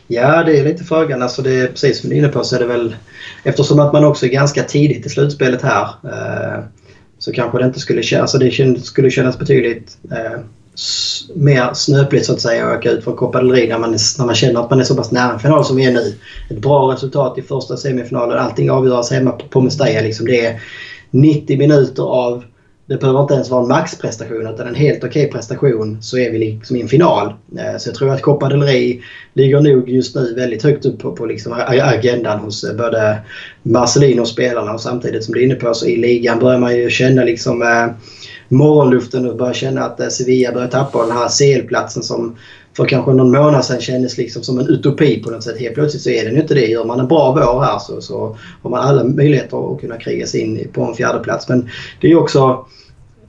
Ja, 0.06 0.44
det 0.44 0.58
är 0.58 0.64
lite 0.64 0.84
frågan. 0.84 1.22
Alltså 1.22 1.42
det 1.42 1.54
är 1.54 1.66
precis 1.66 2.00
som 2.00 2.10
du 2.10 2.16
är 2.16 2.18
inne 2.18 2.28
på 2.28 2.44
så 2.44 2.56
är 2.56 2.60
det 2.60 2.66
väl 2.66 2.96
eftersom 3.44 3.80
att 3.80 3.92
man 3.92 4.04
också 4.04 4.26
är 4.26 4.30
ganska 4.30 4.62
tidigt 4.62 5.06
i 5.06 5.08
slutspelet 5.08 5.62
här 5.62 5.88
eh, 6.04 6.64
så 7.18 7.32
kanske 7.32 7.58
det 7.58 7.64
inte 7.64 7.80
skulle 7.80 8.02
kännas, 8.02 8.34
alltså 8.34 8.38
det 8.38 8.80
skulle 8.84 9.10
kännas 9.10 9.38
betydligt 9.38 9.98
eh, 10.10 10.40
mer 11.34 11.74
snöpligt 11.74 12.26
så 12.26 12.32
att 12.32 12.40
säga 12.40 12.66
att 12.66 12.78
åka 12.78 12.90
ut 12.90 13.04
från 13.04 13.16
Copa 13.16 13.38
del 13.38 13.52
Rey 13.52 13.68
när 13.68 13.78
man, 13.78 13.94
är, 13.94 14.18
när 14.18 14.26
man 14.26 14.34
känner 14.34 14.60
att 14.60 14.70
man 14.70 14.80
är 14.80 14.84
så 14.84 14.96
pass 14.96 15.12
nära 15.12 15.32
en 15.32 15.38
final 15.38 15.64
som 15.64 15.76
vi 15.76 15.84
är 15.84 15.92
nu. 15.92 16.14
Ett 16.50 16.58
bra 16.58 16.92
resultat 16.92 17.38
i 17.38 17.42
första 17.42 17.76
semifinalen. 17.76 18.38
Allting 18.38 18.70
avgörs 18.70 19.10
hemma 19.10 19.30
på, 19.30 19.48
på 19.48 19.60
Mestalla. 19.60 20.00
Liksom 20.00 20.26
det 20.26 20.46
är 20.46 20.60
90 21.10 21.58
minuter 21.58 22.02
av 22.02 22.44
det 22.88 23.00
behöver 23.00 23.22
inte 23.22 23.34
ens 23.34 23.50
vara 23.50 23.62
en 23.62 23.68
maxprestation 23.68 24.46
utan 24.54 24.66
en 24.66 24.74
helt 24.74 25.04
okej 25.04 25.22
okay 25.22 25.32
prestation 25.32 26.02
så 26.02 26.18
är 26.18 26.30
vi 26.30 26.38
liksom 26.38 26.76
i 26.76 26.80
en 26.80 26.88
final. 26.88 27.34
Eh, 27.58 27.78
så 27.78 27.88
jag 27.88 27.96
tror 27.96 28.10
att 28.10 28.22
Copa 28.22 28.48
del 28.48 28.62
Rey 28.62 29.00
ligger 29.34 29.60
nog 29.60 29.88
just 29.88 30.16
nu 30.16 30.34
väldigt 30.34 30.62
högt 30.62 30.86
upp 30.86 30.98
på, 30.98 31.12
på 31.12 31.26
liksom 31.26 31.52
agendan 31.68 32.40
hos 32.40 32.64
eh, 32.64 32.76
både 32.76 33.18
Marcelino 33.62 34.20
och 34.20 34.28
spelarna 34.28 34.72
och 34.72 34.80
samtidigt 34.80 35.24
som 35.24 35.34
du 35.34 35.40
är 35.40 35.44
inne 35.44 35.54
på 35.54 35.74
så 35.74 35.86
i 35.86 35.96
ligan 35.96 36.38
börjar 36.38 36.58
man 36.58 36.76
ju 36.76 36.90
känna 36.90 37.24
liksom 37.24 37.62
eh, 37.62 37.86
morgonluften 38.48 39.30
och 39.30 39.36
börjar 39.36 39.52
känna 39.52 39.84
att 39.84 40.00
eh, 40.00 40.08
Sevilla 40.08 40.52
börjar 40.52 40.68
tappa 40.68 41.02
den 41.02 41.16
här 41.16 41.28
CL-platsen 41.28 42.02
som 42.02 42.36
för 42.76 42.84
kanske 42.84 43.12
någon 43.12 43.32
månad 43.32 43.64
sedan 43.64 43.80
kändes 43.80 44.18
liksom 44.18 44.42
som 44.42 44.58
en 44.58 44.68
utopi 44.68 45.22
på 45.22 45.30
något 45.30 45.44
sätt. 45.44 45.60
Helt 45.60 45.74
plötsligt 45.74 46.02
så 46.02 46.10
är 46.10 46.24
den 46.24 46.34
ju 46.34 46.40
inte 46.40 46.54
det. 46.54 46.66
Gör 46.66 46.84
man 46.84 47.00
en 47.00 47.08
bra 47.08 47.32
vår 47.32 47.60
här 47.60 47.78
så, 47.78 48.00
så 48.00 48.36
har 48.62 48.70
man 48.70 48.80
alla 48.80 49.04
möjligheter 49.04 49.74
att 49.74 49.80
kunna 49.80 49.96
kriga 49.96 50.26
sig 50.26 50.40
in 50.40 50.68
på 50.72 50.82
en 50.82 50.94
fjärde 50.94 51.18
plats. 51.18 51.48
Men 51.48 51.68
det 52.00 52.10
är 52.10 52.16
också 52.16 52.66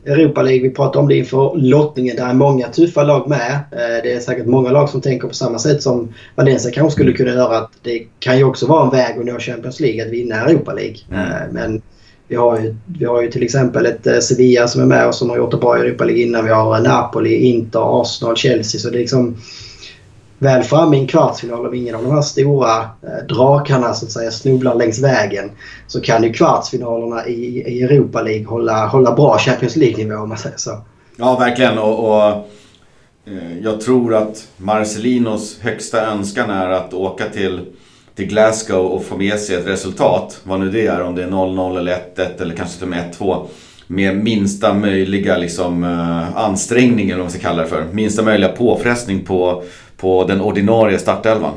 Europa 0.05 0.41
League, 0.41 0.61
vi 0.61 0.69
pratade 0.69 0.99
om 0.99 1.07
det 1.07 1.15
inför 1.15 1.55
lottningen. 1.55 2.15
Där 2.15 2.29
är 2.29 2.33
många 2.33 2.67
tuffa 2.67 3.03
lag 3.03 3.29
med. 3.29 3.51
Eh, 3.71 4.03
det 4.03 4.13
är 4.13 4.19
säkert 4.19 4.45
många 4.45 4.71
lag 4.71 4.89
som 4.89 5.01
tänker 5.01 5.27
på 5.27 5.33
samma 5.33 5.59
sätt 5.59 5.83
som 5.83 6.13
Valencia 6.35 6.71
kanske 6.71 6.91
skulle 6.91 7.13
kunna 7.13 7.31
göra. 7.31 7.57
Att 7.57 7.71
det 7.83 8.07
kan 8.19 8.37
ju 8.37 8.43
också 8.43 8.67
vara 8.67 8.83
en 8.83 8.91
väg 8.91 9.19
att 9.19 9.25
nå 9.25 9.39
Champions 9.39 9.79
League, 9.79 10.05
att 10.05 10.11
vinna 10.11 10.35
Europa 10.35 10.73
League. 10.73 10.97
Mm. 11.11 11.31
Eh, 11.31 11.51
men 11.51 11.81
vi 12.27 12.35
har, 12.35 12.59
ju, 12.59 12.75
vi 12.85 13.05
har 13.05 13.21
ju 13.21 13.31
till 13.31 13.43
exempel 13.43 13.85
ett 13.85 14.07
eh, 14.07 14.19
Sevilla 14.19 14.67
som 14.67 14.81
är 14.81 14.85
med 14.85 15.07
och 15.07 15.15
som 15.15 15.29
har 15.29 15.37
gjort 15.37 15.51
det 15.51 15.57
bra 15.57 15.77
i 15.77 15.81
Europa 15.81 16.03
League 16.03 16.23
innan. 16.23 16.45
Vi 16.45 16.51
har 16.51 16.75
eh, 16.75 16.83
Napoli, 16.83 17.35
Inter, 17.35 18.01
Arsenal, 18.01 18.35
Chelsea. 18.35 18.81
Så 18.81 18.89
det 18.89 18.97
är 18.97 18.99
liksom 18.99 19.37
väl 20.39 20.63
framme 20.63 20.97
i 20.97 20.99
en 20.99 21.07
kvartsfinal 21.07 21.65
om 21.65 21.73
ingen 21.73 21.95
av 21.95 22.03
de 22.03 22.11
här 22.11 22.21
stora 22.21 22.79
eh, 22.79 23.25
drakarna 23.29 23.93
så 23.93 24.05
att 24.05 24.11
säga 24.11 24.31
snubblar 24.31 24.75
längs 24.75 24.99
vägen 24.99 25.51
så 25.87 26.01
kan 26.01 26.23
ju 26.23 26.33
kvartsfinalerna 26.33 27.27
i, 27.27 27.63
i 27.67 27.83
Europa 27.83 28.21
League 28.21 28.45
hålla, 28.47 28.87
hålla 28.87 29.11
bra 29.11 29.37
Champions 29.37 29.75
League-nivå 29.75 30.15
om 30.15 30.29
man 30.29 30.37
säger 30.37 30.57
så. 30.57 30.81
Ja, 31.15 31.37
verkligen. 31.39 31.77
Och, 31.77 32.09
och 32.09 32.29
eh, 33.25 33.59
jag 33.63 33.81
tror 33.81 34.15
att 34.15 34.47
Marcelinos 34.57 35.59
högsta 35.61 36.05
önskan 36.05 36.49
är 36.49 36.69
att 36.69 36.93
åka 36.93 37.29
till, 37.29 37.65
till 38.17 38.27
Glasgow 38.27 38.85
och 38.85 39.05
få 39.05 39.17
med 39.17 39.39
sig 39.39 39.55
ett 39.55 39.67
resultat. 39.67 40.39
Vad 40.43 40.59
nu 40.59 40.69
det 40.69 40.87
är, 40.87 41.01
om 41.01 41.15
det 41.15 41.23
är 41.23 41.27
0-0 41.27 41.77
eller 41.77 41.97
1-1 42.15 42.41
eller 42.41 42.55
kanske 42.55 42.75
till 42.75 42.83
och 42.83 42.89
med 42.89 43.15
1-2 43.19 43.47
med 43.87 44.17
minsta 44.17 44.73
möjliga 44.73 45.37
liksom, 45.37 45.83
eh, 45.83 46.37
ansträngning, 46.37 47.05
eller 47.05 47.17
vad 47.17 47.25
man 47.25 47.31
ska 47.31 47.41
kalla 47.41 47.61
det 47.63 47.69
för. 47.69 47.85
Minsta 47.91 48.23
möjliga 48.23 48.49
påfrestning 48.49 49.25
på, 49.25 49.63
på 49.97 50.23
den 50.23 50.41
ordinarie 50.41 50.99
startelvan. 50.99 51.53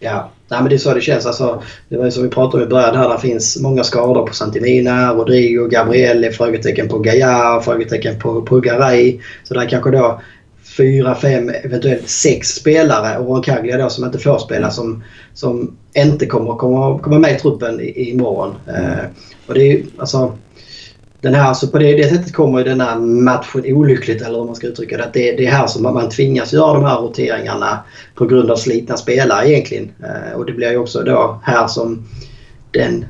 Ja, 0.00 0.30
Nej, 0.48 0.60
men 0.60 0.70
det 0.70 0.76
är 0.76 0.78
så 0.78 0.94
det 0.94 1.00
känns. 1.00 1.26
Alltså, 1.26 1.62
det 1.88 1.96
var 1.96 2.04
ju 2.04 2.10
som 2.10 2.22
vi 2.22 2.28
pratade 2.28 2.62
om 2.62 2.68
i 2.68 2.70
början 2.70 2.96
här. 2.96 3.08
Det 3.08 3.18
finns 3.18 3.60
många 3.60 3.84
skador 3.84 4.26
på 4.26 4.34
Santimina, 4.34 5.14
Rodrigo, 5.14 5.68
Gabrielli, 5.68 6.30
frågetecken 6.30 6.88
på 6.88 6.98
Gaia, 6.98 7.60
frågetecken 7.60 8.18
på, 8.18 8.42
på 8.42 8.62
Så 9.44 9.54
där 9.54 9.68
kanske 9.68 9.90
då 9.90 10.20
fyra, 10.76 11.14
fem, 11.14 11.50
eventuellt 11.64 12.08
sex 12.08 12.48
spelare 12.48 13.18
och 13.18 13.26
Roncaglia 13.26 13.78
då 13.78 13.88
som 13.88 14.04
inte 14.04 14.18
får 14.18 14.38
spela 14.38 14.70
som, 14.70 15.04
som 15.34 15.76
inte 15.94 16.26
kommer 16.26 16.56
komma, 16.56 16.98
komma 16.98 17.18
med 17.18 17.34
i 17.34 17.38
truppen 17.38 17.80
i, 17.80 18.10
imorgon. 18.10 18.54
Eh, 18.66 19.04
och 19.46 19.54
det 19.54 19.60
är 19.60 19.72
ju 19.72 19.84
alltså 19.98 20.32
den 21.20 21.34
här, 21.34 21.54
så 21.54 21.68
på 21.68 21.78
det, 21.78 21.92
det 21.92 22.08
sättet 22.08 22.32
kommer 22.32 22.58
ju 22.58 22.64
den 22.64 22.80
här 22.80 22.96
matchen 22.98 23.62
olyckligt, 23.66 24.22
eller 24.22 24.38
hur 24.38 24.44
man 24.44 24.54
ska 24.54 24.66
uttrycka 24.66 24.96
det. 24.96 25.10
det, 25.12 25.32
det 25.32 25.46
är 25.46 25.50
här 25.50 25.66
som 25.66 25.82
man 25.82 26.08
tvingas 26.08 26.52
göra 26.52 26.74
de 26.74 26.84
här 26.84 26.96
roteringarna 26.96 27.78
på 28.14 28.26
grund 28.26 28.50
av 28.50 28.56
slitna 28.56 28.96
spelare 28.96 29.50
egentligen. 29.50 29.90
Eh, 30.00 30.38
och 30.38 30.46
det 30.46 30.52
blir 30.52 30.70
ju 30.70 30.78
också 30.78 31.02
då 31.02 31.40
här 31.44 31.66
som 31.66 32.04
den 32.72 33.06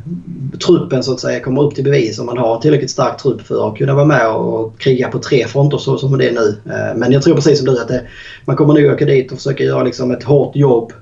truppen 0.66 1.02
så 1.02 1.12
att 1.12 1.20
säga 1.20 1.40
kommer 1.40 1.62
upp 1.62 1.74
till 1.74 1.84
bevis 1.84 2.18
om 2.18 2.26
man 2.26 2.38
har 2.38 2.60
tillräckligt 2.60 2.90
stark 2.90 3.22
trupp 3.22 3.40
för 3.40 3.68
att 3.68 3.78
kunna 3.78 3.94
vara 3.94 4.04
med 4.04 4.28
och 4.30 4.78
kriga 4.78 5.08
på 5.08 5.18
tre 5.18 5.46
fronter 5.46 5.78
så 5.78 5.98
som 5.98 6.18
det 6.18 6.28
är 6.28 6.32
nu. 6.32 6.60
Eh, 6.66 6.96
men 6.96 7.12
jag 7.12 7.22
tror 7.22 7.34
precis 7.34 7.58
som 7.58 7.66
du 7.66 7.80
att 7.80 7.88
det, 7.88 8.06
man 8.44 8.56
kommer 8.56 8.74
nog 8.74 8.92
åka 8.92 9.04
dit 9.04 9.32
och 9.32 9.38
försöka 9.38 9.64
göra 9.64 9.82
liksom 9.82 10.10
ett 10.10 10.22
hårt 10.22 10.56
jobb. 10.56 10.92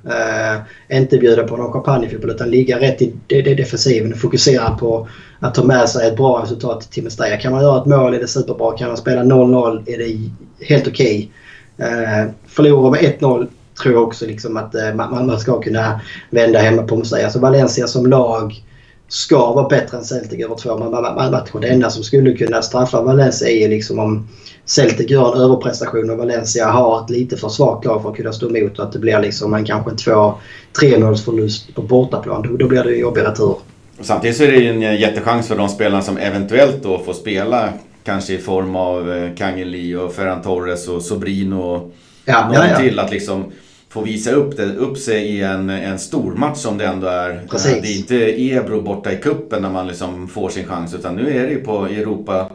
Äh, 0.91 0.99
inte 0.99 1.19
bjuda 1.19 1.43
på 1.43 1.57
någon 1.57 1.73
champagnefotboll 1.73 2.31
utan 2.31 2.51
ligga 2.51 2.81
rätt 2.81 3.03
i 3.03 3.15
det, 3.27 3.43
det 3.43 3.55
defensiven 3.55 4.13
och 4.13 4.19
fokusera 4.19 4.71
på 4.71 5.09
att 5.41 5.55
ta 5.55 5.65
med 5.65 5.89
sig 5.89 6.09
ett 6.09 6.17
bra 6.17 6.43
resultat 6.43 6.91
till 6.91 7.05
Mestalla. 7.05 7.37
Kan 7.37 7.53
man 7.53 7.63
göra 7.63 7.81
ett 7.81 7.87
mål 7.87 8.15
är 8.15 8.21
det 8.21 8.29
superbra. 8.29 8.77
Kan 8.77 8.89
man 8.89 8.97
spela 8.97 9.23
0-0 9.23 9.83
är 9.87 9.99
det 9.99 10.31
helt 10.65 10.89
okej. 10.89 11.31
Eh, 11.77 11.87
okay. 11.87 12.23
Äh, 12.23 12.27
förlora 12.47 12.91
med 12.91 13.01
1-0 13.01 13.49
tror 13.83 13.95
jag 13.95 14.03
också 14.03 14.27
liksom 14.27 14.57
att 14.57 14.75
eh, 14.75 14.95
man, 14.95 15.27
man 15.27 15.41
ska 15.41 15.61
kunna 15.61 16.01
vända 16.31 16.59
hemma 16.59 16.83
på 16.83 17.05
sig. 17.05 17.25
Alltså 17.25 17.39
Valencia 17.39 17.87
som 17.87 18.07
lag 18.07 18.65
ska 19.09 19.53
vara 19.53 19.69
bättre 19.69 19.97
än 19.97 20.05
Celtic 20.05 20.45
över 20.45 20.55
två 20.55 20.79
matcher. 20.79 21.61
Det 21.61 21.69
enda 21.69 21.91
som 21.91 22.03
skulle 22.03 22.37
kunna 22.37 22.63
straffa 22.63 23.03
Valencia 23.03 23.49
är 23.49 23.69
liksom 23.69 23.99
om 23.99 24.29
Celtic 24.65 25.11
gör 25.11 25.37
en 25.37 25.41
överprestation 25.41 26.11
och 26.11 26.19
Valencia 26.19 26.67
har 26.67 27.05
ett 27.05 27.11
lite 27.11 27.37
för 27.37 27.49
svagt 27.49 27.85
lag 27.85 28.03
för 28.03 28.11
att 28.11 28.17
kunna 28.17 28.33
stå 28.33 28.57
emot 28.57 28.79
och 28.79 28.85
att 28.85 28.93
det 28.93 28.99
blir 28.99 29.21
liksom 29.21 29.55
en 29.55 29.65
kanske 29.65 29.91
två 29.97 30.35
3 30.81 30.91
förlust 31.25 31.75
på 31.75 31.83
bortaplan. 31.83 32.57
Då 32.59 32.67
blir 32.67 32.85
det 32.85 32.95
en 32.95 33.01
jobbig 33.01 33.23
retur. 33.23 33.57
Samtidigt 34.01 34.37
så 34.37 34.43
är 34.43 34.53
det 34.53 34.57
ju 34.57 34.71
en 34.71 34.97
jättechans 34.97 35.49
för 35.49 35.57
de 35.57 35.69
spelarna 35.69 36.03
som 36.03 36.17
eventuellt 36.17 36.83
då 36.83 36.99
får 36.99 37.13
spela 37.13 37.69
kanske 38.05 38.33
i 38.33 38.39
form 38.39 38.77
av 38.77 39.13
eh, 39.13 39.35
Kangeli 39.35 39.95
och 39.95 40.13
Ferran 40.13 40.43
Torres 40.43 40.89
och 40.89 41.03
Sobrino 41.03 41.55
och 41.55 41.93
ja, 42.25 42.47
någon 42.47 42.55
ja, 42.55 42.69
ja. 42.71 42.79
till 42.79 42.99
att 42.99 43.11
liksom 43.11 43.53
få 43.91 44.03
visa 44.03 44.31
upp, 44.33 44.57
det, 44.57 44.65
upp 44.65 44.99
sig 44.99 45.27
i 45.27 45.43
en, 45.43 45.71
en 45.71 45.99
stor 45.99 46.33
match 46.33 46.59
som 46.59 46.79
det 46.79 46.87
ändå 46.87 47.07
är. 47.07 47.47
Precis. 47.51 47.83
Det 47.83 47.89
är 47.89 47.99
inte 47.99 48.45
Ebro 48.55 48.83
borta 48.83 49.13
i 49.13 49.17
kuppen 49.17 49.63
när 49.63 49.71
man 49.71 49.87
liksom 49.87 50.29
får 50.29 50.49
sin 50.49 50.67
chans 50.67 50.95
utan 50.95 51.17
nu 51.17 51.39
är 51.39 51.47
det 51.47 51.53
ju 51.53 51.61
på 51.61 51.87
Europa 51.87 52.51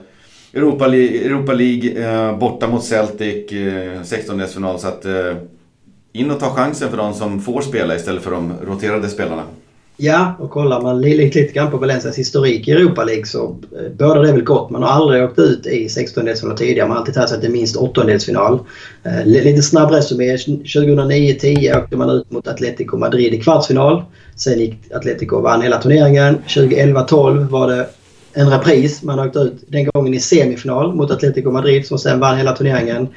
Europa, 0.54 0.86
Europa 0.96 1.54
League 1.54 2.10
eh, 2.10 2.38
borta 2.38 2.68
mot 2.68 2.84
Celtic, 2.84 3.52
eh, 3.52 4.02
16-delsfinal. 4.02 4.78
Så 4.78 4.88
att 4.88 5.06
eh, 5.06 5.36
in 6.14 6.32
och 6.32 6.40
ta 6.40 6.56
chansen 6.56 6.90
för 6.90 6.98
de 6.98 7.14
som 7.14 7.42
får 7.42 7.62
spela 7.62 7.96
istället 7.96 8.24
för 8.24 8.32
de 8.32 8.54
roterade 8.68 9.10
spelarna. 9.10 9.44
Ja, 9.98 10.36
och 10.40 10.52
kollar 10.52 10.82
man 10.82 11.02
lite, 11.02 11.40
lite 11.40 11.54
grann 11.54 11.72
på 11.72 11.78
Valencias 11.78 12.18
historik 12.18 12.68
i 12.68 12.72
Europa 12.72 13.04
League 13.04 13.26
så 13.26 13.44
eh, 13.46 13.92
bådar 13.98 14.24
det 14.24 14.32
väl 14.32 14.44
gott. 14.44 14.70
Man 14.70 14.84
har 14.84 14.90
aldrig 14.90 15.24
åkt 15.24 15.40
ut 15.40 15.66
i 15.66 15.88
16-delsfinal 15.88 16.56
tidigare. 16.56 16.88
Man 16.88 16.98
har 16.98 17.02
alltid 17.02 17.14
tagit 17.14 17.30
sig 17.30 17.42
till 17.42 17.52
minst 17.52 17.76
åttondelsfinal. 17.76 18.60
Eh, 19.04 19.26
lite 19.26 19.62
snabb 19.62 19.92
resumé. 19.92 20.36
2009-10 20.36 21.78
åkte 21.78 21.98
man 21.98 22.10
ut 22.10 22.32
mot 22.32 22.48
Atletico 22.48 22.98
Madrid 22.98 23.34
i 23.34 23.42
kvartsfinal. 23.42 24.04
Sen 24.36 24.60
gick 24.60 24.92
Atletico 24.92 25.36
och 25.36 25.44
vann 25.44 25.62
hela 25.62 25.82
turneringen. 25.82 26.38
2011-12 26.48 27.50
var 27.50 27.68
det 27.68 27.88
en 28.34 28.50
repris. 28.50 29.04
Man 29.04 29.20
åkte 29.20 29.40
ut 29.40 29.64
den 29.68 29.86
gången 29.86 30.14
i 30.14 30.20
semifinal 30.20 30.96
mot 30.96 31.12
Atletico 31.12 31.52
Madrid 31.52 31.88
som 31.88 32.00
sen 32.00 32.20
vann 32.20 32.38
hela 32.38 32.56
turneringen. 32.56 33.08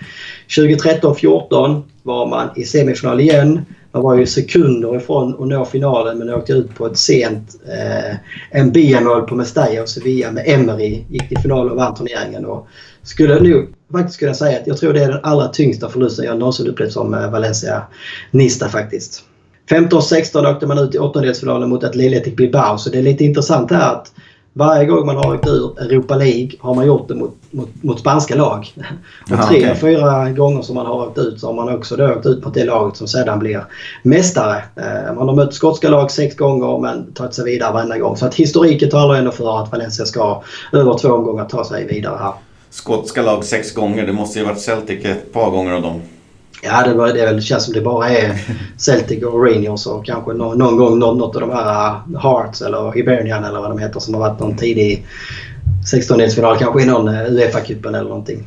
2013-14 0.49 1.83
var 2.03 2.27
man 2.27 2.49
i 2.57 2.65
semifinal 2.65 3.21
igen. 3.21 3.65
Man 3.93 4.03
var 4.03 4.15
ju 4.15 4.27
sekunder 4.27 4.97
ifrån 4.97 5.35
att 5.43 5.49
nå 5.49 5.65
finalen 5.65 6.19
men 6.19 6.35
åkte 6.35 6.53
ut 6.53 6.75
på 6.75 6.87
ett 6.87 6.99
sent 6.99 7.61
eh, 7.69 8.17
en 8.51 8.73
B-mål 8.73 9.23
på 9.23 9.35
Mestalla 9.35 9.83
och 9.83 9.89
Sevilla 9.89 10.33
med 10.33 10.45
Emery. 10.47 11.05
Gick 11.09 11.29
till 11.29 11.39
final 11.39 11.71
och 11.71 11.77
vann 11.77 11.95
turneringen. 11.95 12.47
Och 12.47 12.69
skulle 13.03 13.41
nu 13.41 13.69
faktiskt 13.93 14.19
kunna 14.19 14.35
säga 14.35 14.61
att 14.61 14.67
jag 14.67 14.77
tror 14.77 14.93
det 14.93 15.05
är 15.05 15.09
den 15.09 15.21
allra 15.23 15.49
tyngsta 15.49 15.89
förlusten 15.89 16.25
jag 16.25 16.39
någonsin 16.39 16.67
upplevt 16.67 16.93
som 16.93 17.15
eh, 17.15 17.31
Valencia 17.31 17.83
Nista 18.31 18.69
faktiskt. 18.69 19.23
15-16 19.71 20.55
åkte 20.55 20.67
man 20.67 20.79
ut 20.79 20.95
i 20.95 20.99
åttondelsfinalen 20.99 21.69
mot 21.69 21.85
Athletic 21.85 22.37
Bilbao 22.37 22.79
så 22.79 22.91
det 22.91 22.99
är 22.99 23.03
lite 23.03 23.25
intressant 23.25 23.71
här 23.71 23.95
att 23.95 24.13
varje 24.59 24.87
gång 24.87 25.07
man 25.07 25.17
har 25.17 25.35
åkt 25.35 25.47
ur 25.47 25.81
Europa 25.81 26.17
League 26.17 26.51
har 26.61 26.75
man 26.75 26.87
gjort 26.87 27.09
det 27.09 27.15
mot, 27.15 27.35
mot, 27.51 27.69
mot 27.83 28.01
spanska 28.01 28.37
lag. 28.37 28.75
Och 29.27 29.33
Aha, 29.33 29.49
tre, 29.49 29.59
okay. 29.59 29.75
fyra 29.75 30.31
gånger 30.31 30.63
som 30.63 30.75
man 30.75 30.87
har 30.87 31.07
åkt 31.07 31.19
ut 31.19 31.41
så 31.41 31.47
har 31.47 31.55
man 31.55 31.75
också 31.75 31.97
då 31.97 32.13
åkt 32.13 32.27
ut 32.27 32.45
mot 32.45 32.55
det 32.55 32.65
laget 32.65 32.97
som 32.97 33.09
sedan 33.09 33.39
blir 33.39 33.65
mästare. 34.03 34.63
Eh, 34.77 35.15
man 35.15 35.29
har 35.29 35.35
mött 35.35 35.55
skotska 35.55 35.89
lag 35.89 36.11
sex 36.11 36.37
gånger 36.37 36.79
men 36.79 37.13
tagit 37.13 37.35
sig 37.35 37.45
vidare 37.45 37.73
varenda 37.73 37.99
gång. 37.99 38.17
Så 38.17 38.27
att 38.27 38.35
historiken 38.35 38.91
talar 38.91 39.15
ändå 39.15 39.31
för 39.31 39.63
att 39.63 39.73
Valencia 39.73 40.07
ska 40.07 40.43
över 40.73 40.99
två 40.99 41.09
omgångar 41.09 41.45
ta 41.45 41.65
sig 41.65 41.87
vidare 41.87 42.19
här. 42.21 42.33
Skotska 42.71 43.23
lag 43.23 43.45
sex 43.45 43.75
gånger, 43.75 44.07
det 44.07 44.13
måste 44.13 44.39
ju 44.39 44.45
varit 44.45 44.61
Celtic 44.61 45.05
ett 45.05 45.33
par 45.33 45.51
gånger 45.51 45.73
av 45.73 45.83
dem. 45.83 46.01
Ja, 46.63 46.83
det, 46.87 46.95
var, 46.95 47.09
det 47.13 47.43
känns 47.43 47.65
som 47.65 47.75
det 47.75 47.81
bara 47.81 48.09
är 48.09 48.43
Celtic 48.77 49.25
och 49.25 49.45
Rangers 49.45 49.87
och 49.87 50.07
kanske 50.07 50.33
någon, 50.33 50.59
någon 50.59 50.77
gång 50.77 50.99
något 50.99 51.37
av 51.37 51.41
de 51.41 51.51
här 51.51 52.01
Hearts 52.23 52.63
eller 52.63 52.93
Hibernian 52.93 53.45
eller 53.45 53.61
vad 53.61 53.71
de 53.71 53.79
heter 53.79 54.01
som 54.01 54.15
har 54.15 54.21
varit 54.21 54.41
någon 54.41 54.57
tidig 54.57 55.07
16-delsfinal. 55.93 56.59
Kanske 56.59 56.83
i 56.83 56.87
någon 56.87 57.09
uh, 57.09 57.15
Uefa-cupen 57.15 57.89
eller 57.89 58.09
någonting. 58.09 58.45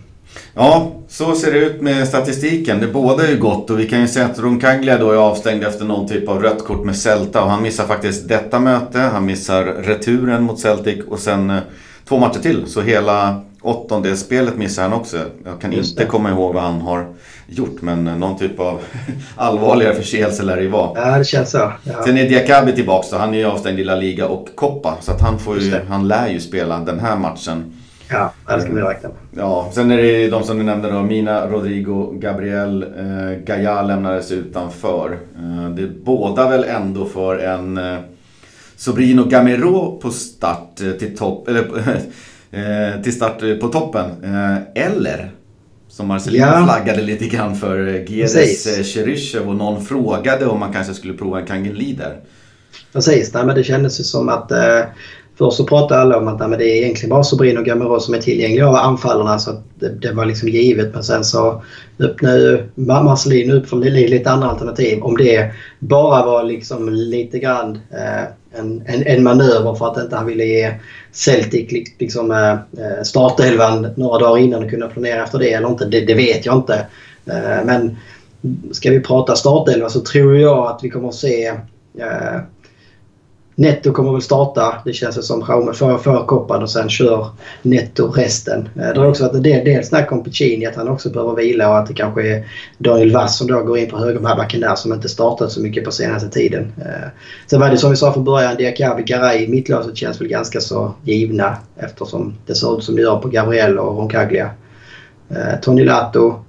Ja, 0.53 0.91
så 1.07 1.35
ser 1.35 1.51
det 1.51 1.57
ut 1.57 1.81
med 1.81 2.07
statistiken. 2.07 2.79
Det 2.79 2.87
båda 2.87 3.27
är 3.27 3.31
ju 3.31 3.37
gott 3.37 3.69
och 3.69 3.79
vi 3.79 3.89
kan 3.89 4.01
ju 4.01 4.07
säga 4.07 4.25
att 4.25 4.39
Roncaglia 4.39 4.97
då 4.97 5.11
är 5.11 5.15
avstängd 5.15 5.63
efter 5.63 5.85
någon 5.85 6.07
typ 6.07 6.29
av 6.29 6.41
rött 6.41 6.65
kort 6.65 6.85
med 6.85 6.95
Celta 6.95 7.43
och 7.43 7.49
han 7.49 7.63
missar 7.63 7.87
faktiskt 7.87 8.27
detta 8.27 8.59
möte. 8.59 8.99
Han 8.99 9.25
missar 9.25 9.63
returen 9.63 10.43
mot 10.43 10.59
Celtic 10.59 11.05
och 11.09 11.19
sen 11.19 11.49
uh, 11.49 11.59
två 12.07 12.17
matcher 12.17 12.39
till. 12.39 12.63
Så 12.67 12.81
hela 12.81 13.41
åttondelspelet 13.61 14.57
missar 14.57 14.83
han 14.83 14.93
också. 14.93 15.17
Jag 15.45 15.61
kan 15.61 15.73
inte 15.73 16.05
komma 16.05 16.29
ihåg 16.29 16.53
vad 16.53 16.63
han 16.63 16.81
har 16.81 17.07
gjort 17.51 17.81
men 17.81 18.03
någon 18.03 18.37
typ 18.37 18.59
av 18.59 18.79
allvarligare 19.35 19.95
förseelse 19.95 20.43
lär 20.43 20.55
det 20.55 20.61
ju 20.61 20.69
vara. 20.69 20.91
Ja, 20.95 21.17
det 21.17 21.25
känns 21.25 21.51
så. 21.51 21.71
Ja. 21.83 22.03
Sen 22.05 22.17
är 22.17 22.29
Diakabi 22.29 22.71
tillbaka 22.71 23.07
då. 23.11 23.17
Han 23.17 23.33
är 23.33 23.37
ju 23.37 23.45
avstängd 23.45 23.79
i 23.79 23.83
La 23.83 23.95
Liga 23.95 24.27
och 24.27 24.47
Coppa. 24.55 24.97
Så 25.01 25.11
att 25.11 25.21
han, 25.21 25.39
får 25.39 25.59
ju, 25.59 25.79
han 25.89 26.07
lär 26.07 26.27
ju 26.27 26.39
spela 26.39 26.79
den 26.79 26.99
här 26.99 27.15
matchen. 27.15 27.73
Ja, 28.09 28.33
det 28.47 28.61
ska 28.61 28.73
vi 28.73 28.81
räkna 28.81 29.09
med. 29.09 29.43
Ja, 29.43 29.69
sen 29.73 29.91
är 29.91 29.97
det 29.97 30.29
de 30.29 30.43
som 30.43 30.57
du 30.57 30.63
nämnde 30.63 30.91
då. 30.91 31.01
Mina, 31.01 31.47
Rodrigo, 31.47 32.11
Gabriel, 32.19 32.83
eh, 32.83 33.43
Gaia 33.45 33.81
lämnades 33.81 34.31
utanför. 34.31 35.19
Eh, 35.35 35.69
det 35.69 35.87
båda 35.87 36.49
väl 36.49 36.63
ändå 36.63 37.05
för 37.05 37.37
en 37.37 37.77
eh, 37.77 37.99
Sobrino 38.75 39.23
Gamero 39.23 39.99
på 40.01 40.11
start 40.11 40.81
eh, 40.81 40.91
till 40.91 41.17
topp, 41.17 41.47
eller 41.47 41.59
eh, 42.51 43.01
till 43.01 43.13
start 43.13 43.39
på 43.61 43.67
toppen. 43.67 44.05
Eh, 44.23 44.85
eller 44.85 45.31
som 45.91 46.07
Marcelino 46.07 46.45
ja. 46.45 46.63
flaggade 46.63 47.01
lite 47.01 47.27
grann 47.27 47.55
för 47.55 47.87
eh, 47.87 48.11
Geres 48.11 48.93
Cheryshev 48.93 49.49
och 49.49 49.55
någon 49.55 49.85
frågade 49.85 50.45
om 50.45 50.59
man 50.59 50.73
kanske 50.73 50.93
skulle 50.93 51.13
prova 51.13 51.39
en 51.39 51.45
Kangen 51.45 51.95
där. 51.97 52.19
Precis, 52.93 53.33
Nej, 53.33 53.45
men 53.45 53.55
det 53.55 53.63
kändes 53.63 53.99
ju 53.99 54.03
som 54.03 54.29
att 54.29 54.51
Först 55.41 55.57
så 55.57 55.63
pratade 55.63 56.01
alla 56.01 56.17
om 56.17 56.27
att 56.27 56.49
nej, 56.49 56.57
det 56.57 56.65
är 56.65 56.83
egentligen 56.83 57.09
bara 57.09 57.23
Sobrino 57.23 57.59
och 57.59 57.65
Gamero 57.65 57.99
som 57.99 58.13
är 58.13 58.17
tillgängliga 58.17 58.67
av 58.67 58.75
anfallarna 58.75 59.39
så 59.39 59.61
det, 59.75 59.89
det, 59.89 60.11
var 60.11 60.25
liksom 60.25 60.49
givet. 60.49 60.93
Men 60.93 61.03
sen 61.03 61.23
så 61.23 61.63
öppnade 61.99 62.63
Marcelin 62.75 63.51
upp 63.51 63.69
för 63.69 63.77
lite 63.77 64.31
andra 64.31 64.49
alternativ. 64.49 65.03
Om 65.03 65.17
det 65.17 65.51
bara 65.79 66.25
var 66.25 66.43
liksom 66.43 66.89
lite 66.89 67.39
grann 67.39 67.79
eh, 67.91 68.59
en, 68.59 68.83
en, 68.85 69.03
en 69.05 69.23
manöver 69.23 69.75
för 69.75 69.91
att 69.91 70.03
inte 70.03 70.15
han 70.15 70.25
ville 70.25 70.45
ge 70.45 70.73
Celtic 71.11 71.91
liksom, 71.99 72.31
eh, 72.31 72.51
eh, 72.51 73.03
startelvan 73.03 73.87
några 73.95 74.19
dagar 74.19 74.37
innan 74.37 74.63
och 74.63 74.69
kunna 74.69 74.87
planera 74.87 75.23
efter 75.23 75.39
det 75.39 75.53
eller 75.53 75.69
inte. 75.69 75.85
Det, 75.85 76.01
det 76.01 76.13
vet 76.13 76.45
jag 76.45 76.55
inte. 76.55 76.85
Eh, 77.25 77.65
men 77.65 77.97
ska 78.71 78.91
vi 78.91 78.99
prata 78.99 79.35
startelva 79.35 79.89
så 79.89 80.01
tror 80.01 80.37
jag 80.37 80.67
att 80.67 80.79
vi 80.83 80.89
kommer 80.89 81.07
att 81.07 81.15
se 81.15 81.47
eh, 81.97 82.41
Netto 83.61 83.91
kommer 83.91 84.11
väl 84.11 84.21
starta, 84.21 84.81
det 84.85 84.93
känns 84.93 85.27
som 85.27 85.45
Jaume 85.47 85.73
för, 85.73 85.97
för 85.97 86.25
koppan 86.25 86.63
och 86.63 86.69
sen 86.69 86.89
kör 86.89 87.27
Netto 87.61 88.07
resten. 88.07 88.69
Eh, 88.75 88.93
det 88.93 88.99
har 88.99 89.07
också 89.07 89.23
varit 89.23 89.35
en 89.35 89.43
del, 89.43 89.65
del 89.65 89.83
snack 89.83 90.11
om 90.11 90.23
Puccini, 90.23 90.65
att 90.65 90.75
han 90.75 90.87
också 90.87 91.09
behöver 91.09 91.35
vila 91.35 91.69
och 91.69 91.77
att 91.77 91.87
det 91.87 91.93
kanske 91.93 92.35
är 92.35 92.45
Daniel 92.77 93.11
Wass 93.11 93.37
som 93.37 93.47
då 93.47 93.63
går 93.63 93.77
in 93.77 93.89
på 93.89 93.97
högerbacken 93.97 94.61
där 94.61 94.75
som 94.75 94.93
inte 94.93 95.09
startat 95.09 95.51
så 95.51 95.61
mycket 95.61 95.85
på 95.85 95.91
senaste 95.91 96.29
tiden. 96.29 96.73
Eh, 96.77 97.09
sen 97.47 97.59
var 97.59 97.69
det 97.69 97.77
som 97.77 97.89
vi 97.89 97.95
sa 97.95 98.13
från 98.13 98.23
början, 98.23 98.55
Diakabi, 98.57 99.03
Garay, 99.03 99.47
mittlåset 99.47 99.97
känns 99.97 100.21
väl 100.21 100.27
ganska 100.27 100.61
så 100.61 100.93
givna 101.03 101.57
eftersom 101.77 102.33
det 102.45 102.55
ser 102.55 102.77
ut 102.77 102.83
som 102.83 102.95
det 102.95 103.01
gör 103.01 103.17
på 103.17 103.27
Gabriel 103.27 103.79
och 103.79 103.97
Roncaglia. 103.97 104.49
Eh, 105.29 105.59
Tony 105.61 105.85
Lato, 105.85 106.43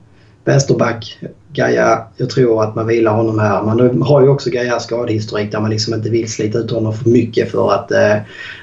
vänsterback, 0.45 1.19
Gaia, 1.53 2.03
jag 2.17 2.31
tror 2.31 2.63
att 2.63 2.75
man 2.75 2.87
vilar 2.87 3.13
honom 3.13 3.39
här. 3.39 3.63
Man 3.63 4.03
har 4.03 4.23
ju 4.23 4.29
också 4.29 4.51
Gaias 4.51 4.85
skadehistorik 4.85 5.53
där 5.53 5.61
man 5.61 5.71
liksom 5.71 5.95
inte 5.95 6.11
vill 6.11 6.33
slita 6.33 6.59
ut 6.59 6.71
honom 6.71 6.95
för 6.95 7.11
mycket 7.11 7.51
för 7.51 7.73
att 7.73 7.93
eh, 7.93 8.17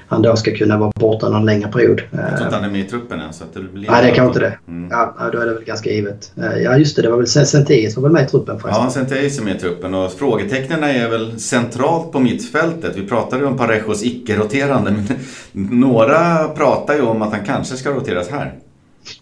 han 0.08 0.22
då 0.22 0.36
ska 0.36 0.56
kunna 0.56 0.78
vara 0.78 0.92
borta 0.96 1.30
någon 1.30 1.46
längre 1.46 1.72
period. 1.72 2.02
Jag 2.12 2.38
tror 2.38 2.42
inte 2.44 2.56
han 2.56 2.66
är 2.66 2.70
med 2.70 2.82
i 2.82 2.84
truppen 2.84 3.20
än. 3.20 3.34
Så 3.34 3.44
att 3.44 3.54
det 3.54 3.60
blir 3.60 3.90
Nej, 3.90 4.06
det 4.06 4.12
kan 4.12 4.28
inte 4.28 4.40
det. 4.40 4.58
Mm. 4.68 4.90
Ja, 4.92 5.30
då 5.32 5.40
är 5.40 5.46
det 5.46 5.54
väl 5.54 5.64
ganska 5.64 5.90
givet. 5.90 6.32
Eh, 6.38 6.58
ja, 6.64 6.78
just 6.78 6.96
det. 6.96 7.02
Det 7.02 7.10
var 7.10 7.18
väl 7.18 7.28
Senteis 7.28 7.94
som 7.94 8.04
var 8.04 8.10
med 8.10 8.24
i 8.24 8.28
truppen 8.28 8.60
förresten. 8.60 8.84
Ja, 8.84 8.90
Senteis 8.90 9.40
är 9.40 9.44
med 9.44 9.56
i 9.56 9.60
truppen 9.60 9.94
och 9.94 10.12
frågetecknen 10.12 10.84
är 10.84 11.10
väl 11.10 11.40
centralt 11.40 12.12
på 12.12 12.20
mittfältet. 12.20 12.98
Vi 12.98 13.08
pratade 13.08 13.42
ju 13.42 13.48
om 13.48 13.58
Parejos 13.58 14.04
icke-roterande, 14.04 14.94
några 15.52 16.48
pratar 16.48 16.96
ju 16.96 17.02
om 17.02 17.22
att 17.22 17.32
han 17.32 17.46
kanske 17.46 17.76
ska 17.76 17.90
roteras 17.90 18.30
här. 18.30 18.54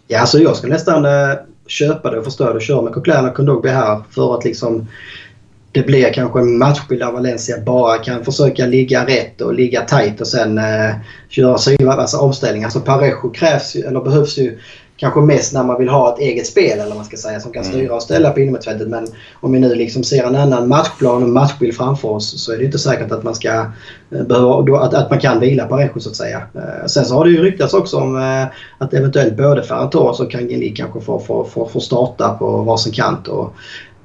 Ja, 0.06 0.20
alltså 0.20 0.38
jag 0.38 0.56
skulle 0.56 0.72
nästan 0.72 1.04
eh, 1.04 1.34
köpa 1.70 2.10
det 2.10 2.18
och 2.18 2.24
förstå 2.24 2.44
det 2.44 2.50
och 2.50 2.62
köra 2.62 2.82
med 2.82 2.92
Coquelin 2.92 3.28
och 3.28 3.34
Kondogbe 3.34 3.70
här 3.70 4.02
för 4.10 4.34
att 4.34 4.44
liksom 4.44 4.86
det 5.72 5.82
blir 5.82 6.12
kanske 6.12 6.40
en 6.40 6.58
matchbild 6.58 7.00
där 7.00 7.12
Valencia 7.12 7.60
bara 7.66 7.98
kan 7.98 8.24
försöka 8.24 8.66
ligga 8.66 9.06
rätt 9.06 9.40
och 9.40 9.54
ligga 9.54 9.80
tight 9.80 10.20
och 10.20 10.26
sen 10.26 10.58
eh, 10.58 10.94
köra 11.28 11.58
sina 11.58 11.92
alltså 11.92 12.16
avställningar. 12.16 12.68
Så 12.68 12.80
Parejo 12.80 13.30
krävs 13.30 13.76
ju, 13.76 13.80
eller 13.80 14.00
behövs 14.00 14.38
ju 14.38 14.58
kanske 14.98 15.20
mest 15.20 15.54
när 15.54 15.64
man 15.64 15.78
vill 15.78 15.88
ha 15.88 16.14
ett 16.14 16.18
eget 16.18 16.46
spel 16.46 16.78
eller 16.78 16.94
man 16.94 17.04
ska 17.04 17.16
säga 17.16 17.40
som 17.40 17.52
kan 17.52 17.62
mm. 17.62 17.74
styra 17.74 17.94
och 17.94 18.02
ställa 18.02 18.30
på 18.30 18.40
innermittfältet. 18.40 18.88
Men 18.88 19.06
om 19.40 19.52
vi 19.52 19.58
nu 19.58 19.74
liksom 19.74 20.04
ser 20.04 20.24
en 20.24 20.36
annan 20.36 20.68
matchplan 20.68 21.22
och 21.22 21.28
matchbild 21.28 21.76
framför 21.76 22.08
oss 22.08 22.44
så 22.44 22.52
är 22.52 22.58
det 22.58 22.64
inte 22.64 22.78
säkert 22.78 23.12
att 23.12 23.22
man 23.22 23.34
ska 23.34 23.66
eh, 24.10 24.22
behöva, 24.22 24.80
att, 24.80 24.94
att 24.94 25.10
man 25.10 25.20
kan 25.20 25.40
vila 25.40 25.66
Parejo 25.66 26.00
så 26.00 26.10
att 26.10 26.16
säga. 26.16 26.42
Eh, 26.54 26.86
sen 26.86 27.04
så 27.04 27.14
har 27.14 27.24
det 27.24 27.30
ju 27.30 27.42
ryktats 27.42 27.74
också 27.74 27.96
om 27.96 28.16
eh, 28.16 28.46
att 28.78 28.94
eventuellt 28.94 29.36
både 29.36 29.62
Ferran 29.62 29.90
Torres 29.90 30.20
och 30.20 30.30
Kangeli 30.30 30.70
kanske 30.70 31.00
får, 31.00 31.18
får, 31.18 31.44
får, 31.44 31.66
får 31.66 31.80
starta 31.80 32.28
på 32.38 32.62
varsin 32.62 32.92
kant. 32.92 33.28
Och, 33.28 33.54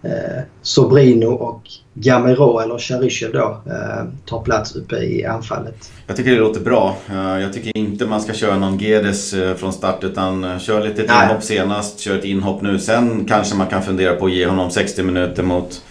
eh, 0.03 0.43
Sobrino 0.61 1.25
och 1.25 1.61
Gamero, 1.93 2.59
eller 2.59 2.77
Cherichev 2.77 3.31
då, 3.31 3.61
eh, 3.65 4.05
tar 4.25 4.41
plats 4.41 4.75
uppe 4.75 4.95
i 4.95 5.25
anfallet. 5.25 5.91
Jag 6.07 6.15
tycker 6.15 6.31
det 6.31 6.39
låter 6.39 6.61
bra. 6.61 6.97
Eh, 7.09 7.41
jag 7.41 7.53
tycker 7.53 7.77
inte 7.77 8.05
man 8.05 8.21
ska 8.21 8.33
köra 8.33 8.57
någon 8.57 8.77
Gedes 8.77 9.33
eh, 9.33 9.55
från 9.55 9.73
start 9.73 10.03
utan 10.03 10.43
eh, 10.43 10.59
kör 10.59 10.83
lite 10.83 11.01
ett 11.01 11.09
Nej. 11.09 11.25
inhopp 11.25 11.43
senast, 11.43 11.99
kör 11.99 12.17
ett 12.17 12.25
inhopp 12.25 12.61
nu. 12.61 12.79
Sen 12.79 13.25
kanske 13.25 13.55
man 13.55 13.67
kan 13.67 13.83
fundera 13.83 14.15
på 14.15 14.25
att 14.25 14.31
ge 14.31 14.45
honom 14.45 14.71
60 14.71 15.03
minuter 15.03 15.43
mot 15.43 15.81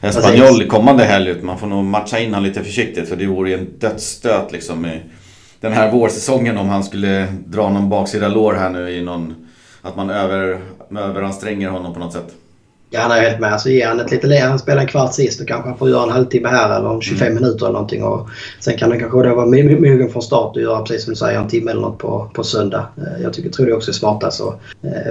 Espanyol 0.00 0.66
kommande 0.68 1.04
helg. 1.04 1.42
Man 1.42 1.58
får 1.58 1.66
nog 1.66 1.84
matcha 1.84 2.18
in 2.18 2.34
honom 2.34 2.44
lite 2.48 2.64
försiktigt 2.64 3.08
för 3.08 3.16
det 3.16 3.26
vore 3.26 3.54
en 3.54 3.78
dödsstöt 3.78 4.52
liksom 4.52 4.86
i 4.86 5.02
den 5.60 5.72
här 5.72 5.92
vårsäsongen 5.92 6.58
om 6.58 6.68
han 6.68 6.84
skulle 6.84 7.26
dra 7.46 7.68
någon 7.68 7.88
baksida 7.88 8.28
lår 8.28 8.54
här 8.54 8.70
nu 8.70 8.90
i 8.90 9.02
någon... 9.02 9.34
Att 9.82 9.96
man 9.96 10.10
över, 10.10 10.60
överanstränger 10.90 11.68
honom 11.68 11.94
på 11.94 12.00
något 12.00 12.12
sätt. 12.12 12.34
Ja, 12.94 13.00
han 13.00 13.10
är 13.10 13.20
helt 13.20 13.40
med. 13.40 13.60
Så 13.60 13.70
ger 13.70 13.86
han 13.86 14.00
ett 14.00 14.10
lite 14.10 14.38
han 14.38 14.58
spelar 14.58 14.82
en 14.82 14.88
kvart 14.88 15.14
sist 15.14 15.40
och 15.40 15.48
kanske 15.48 15.68
han 15.68 15.78
får 15.78 15.90
göra 15.90 16.02
en 16.02 16.10
halvtimme 16.10 16.48
här 16.48 16.76
eller 16.78 17.00
25 17.00 17.26
mm. 17.26 17.42
minuter 17.42 17.66
eller 17.66 17.72
någonting. 17.72 18.02
Och 18.04 18.28
sen 18.60 18.76
kan 18.76 18.90
han 18.90 19.00
kanske 19.00 19.22
då 19.22 19.34
vara 19.34 19.46
mogen 19.46 20.10
från 20.12 20.22
start 20.22 20.56
och 20.56 20.62
göra 20.62 20.82
precis 20.82 21.04
som 21.04 21.12
du 21.12 21.16
säger 21.16 21.38
en 21.38 21.48
timme 21.48 21.70
eller 21.70 21.80
något 21.80 21.98
på, 21.98 22.30
på 22.34 22.44
söndag. 22.44 22.86
Eh, 22.96 23.22
jag 23.22 23.32
tycker, 23.32 23.50
tror 23.50 23.66
det 23.66 23.72
också 23.72 23.90
är 23.90 23.94
smart 23.94 24.24
alltså. 24.24 24.54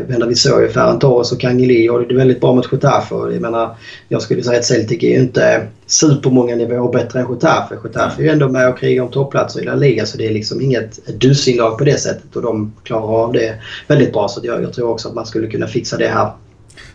Men 0.08 0.30
vi 0.30 0.36
såg 0.36 0.62
ju 0.62 0.70
Ferran 0.70 1.00
Torres 1.00 1.32
och 1.32 1.40
Kangeli 1.40 1.86
gjorde 1.86 2.06
det 2.08 2.16
väldigt 2.16 2.42
bra 2.42 2.56
mot 2.56 2.72
Getafe. 2.72 3.16
Jag 3.16 3.42
menar, 3.42 3.76
jag 4.08 4.22
skulle 4.22 4.44
säga 4.44 4.60
att 4.60 4.66
Celtic 4.66 5.04
är 5.04 5.08
ju 5.08 5.20
inte 5.20 5.68
supermånga 5.86 6.56
nivåer 6.56 6.92
bättre 6.92 7.20
än 7.20 7.32
Getafe. 7.32 7.76
Getafe 7.84 8.22
är 8.22 8.24
ju 8.24 8.30
ändå 8.30 8.50
med 8.50 8.70
och 8.70 8.80
krigar 8.80 9.04
om 9.04 9.12
topplatser 9.12 9.62
i 9.62 9.66
La 9.66 9.76
Liga 9.76 10.06
så 10.06 10.18
det 10.18 10.28
är 10.28 10.34
liksom 10.34 10.62
inget 10.62 11.20
dussinlag 11.22 11.78
på 11.78 11.84
det 11.84 12.00
sättet 12.00 12.36
och 12.36 12.42
de 12.42 12.74
klarar 12.84 13.24
av 13.24 13.34
det 13.34 13.56
väldigt 13.88 14.14
bra. 14.14 14.28
Så 14.28 14.42
jag, 14.44 14.64
jag 14.64 14.74
tror 14.74 14.90
också 14.90 15.10
att 15.10 15.16
man 15.16 15.26
skulle 15.26 15.48
kunna 15.48 15.68
fixa 15.68 15.98
det 15.98 16.08
här 16.08 16.32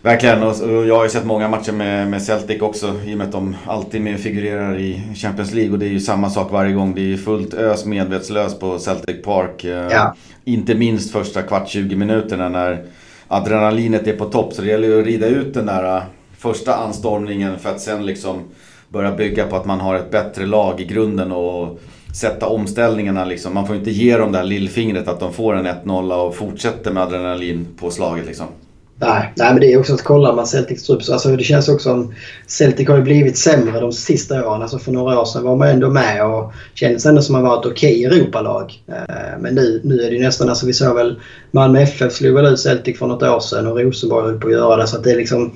Verkligen, 0.01 0.43
och 0.43 0.87
jag 0.87 0.95
har 0.95 1.03
ju 1.03 1.09
sett 1.09 1.25
många 1.25 1.47
matcher 1.47 1.71
med, 1.71 2.07
med 2.07 2.21
Celtic 2.21 2.61
också 2.61 2.95
i 3.05 3.13
och 3.13 3.17
med 3.17 3.27
att 3.27 3.31
de 3.31 3.55
alltid 3.65 4.01
med 4.01 4.19
figurerar 4.19 4.79
i 4.79 5.01
Champions 5.15 5.53
League 5.53 5.73
och 5.73 5.79
det 5.79 5.85
är 5.85 5.89
ju 5.89 5.99
samma 5.99 6.29
sak 6.29 6.51
varje 6.51 6.73
gång. 6.73 6.95
Det 6.95 7.01
är 7.01 7.05
ju 7.05 7.17
fullt 7.17 7.53
ös 7.53 7.85
medvetslös 7.85 8.59
på 8.59 8.79
Celtic 8.79 9.23
Park. 9.23 9.63
Eh, 9.63 9.87
ja. 9.91 10.15
Inte 10.45 10.75
minst 10.75 11.11
första 11.11 11.41
kvart 11.41 11.69
20 11.69 11.95
minuterna 11.95 12.49
när 12.49 12.85
adrenalinet 13.27 14.07
är 14.07 14.17
på 14.17 14.25
topp. 14.25 14.53
Så 14.53 14.61
det 14.61 14.67
gäller 14.67 14.87
ju 14.87 14.99
att 14.99 15.05
rida 15.05 15.27
ut 15.27 15.53
den 15.53 15.65
där 15.65 15.97
eh, 15.97 16.03
första 16.37 16.75
anstormningen 16.75 17.59
för 17.59 17.69
att 17.69 17.81
sen 17.81 18.05
liksom 18.05 18.43
börja 18.89 19.11
bygga 19.11 19.47
på 19.47 19.55
att 19.55 19.65
man 19.65 19.79
har 19.79 19.95
ett 19.95 20.11
bättre 20.11 20.45
lag 20.45 20.81
i 20.81 20.85
grunden 20.85 21.31
och 21.31 21.79
sätta 22.15 22.47
omställningarna 22.47 23.25
liksom. 23.25 23.53
Man 23.53 23.67
får 23.67 23.75
inte 23.75 23.91
ge 23.91 24.17
dem 24.17 24.31
det 24.31 24.37
här 24.37 24.45
lillfingret 24.45 25.07
att 25.07 25.19
de 25.19 25.33
får 25.33 25.55
en 25.55 25.67
1-0 25.67 26.13
och 26.13 26.35
fortsätter 26.35 26.91
med 26.91 27.03
adrenalin 27.03 27.67
på 27.79 27.91
slaget 27.91 28.25
liksom. 28.25 28.47
Nej, 28.99 29.33
nej, 29.35 29.51
men 29.51 29.59
det 29.59 29.73
är 29.73 29.79
också 29.79 29.93
att 29.93 30.03
kolla 30.03 30.33
man 30.33 30.47
Celtics 30.47 30.83
trupp. 30.83 31.01
Alltså, 31.11 31.35
det 31.35 31.43
känns 31.43 31.69
också 31.69 31.89
som 31.89 32.13
Celtic 32.47 32.87
har 32.87 32.97
ju 32.97 33.03
blivit 33.03 33.37
sämre 33.37 33.79
de 33.79 33.91
sista 33.91 34.47
åren. 34.49 34.61
Alltså 34.61 34.79
för 34.79 34.91
några 34.91 35.19
år 35.19 35.25
sedan 35.25 35.43
var 35.43 35.55
man 35.55 35.67
ändå 35.67 35.89
med 35.89 36.25
och 36.25 36.53
kändes 36.73 37.05
ändå 37.05 37.21
som 37.21 37.35
att 37.35 37.41
man 37.41 37.51
var 37.51 37.59
ett 37.59 37.65
okej 37.65 38.05
Europalag. 38.05 38.83
Eh, 38.87 39.39
men 39.39 39.55
nu, 39.55 39.81
nu 39.83 40.01
är 40.01 40.11
det 40.11 40.19
nästan, 40.19 40.49
alltså 40.49 40.65
vi 40.65 40.73
såg 40.73 40.95
väl 40.95 41.19
Malmö 41.51 41.79
FF 41.79 42.13
slog 42.13 42.33
väl 42.33 42.45
ut 42.45 42.59
Celtic 42.59 42.99
för 42.99 43.07
något 43.07 43.23
år 43.23 43.39
sedan 43.39 43.67
och 43.67 43.79
Rosenborg 43.79 44.25
höll 44.25 44.39
på 44.39 44.47
att 44.47 44.53
göra 44.53 44.77
det. 44.77 44.87
Så 44.87 44.97
att 44.97 45.03
det 45.03 45.11
är 45.11 45.17
liksom 45.17 45.51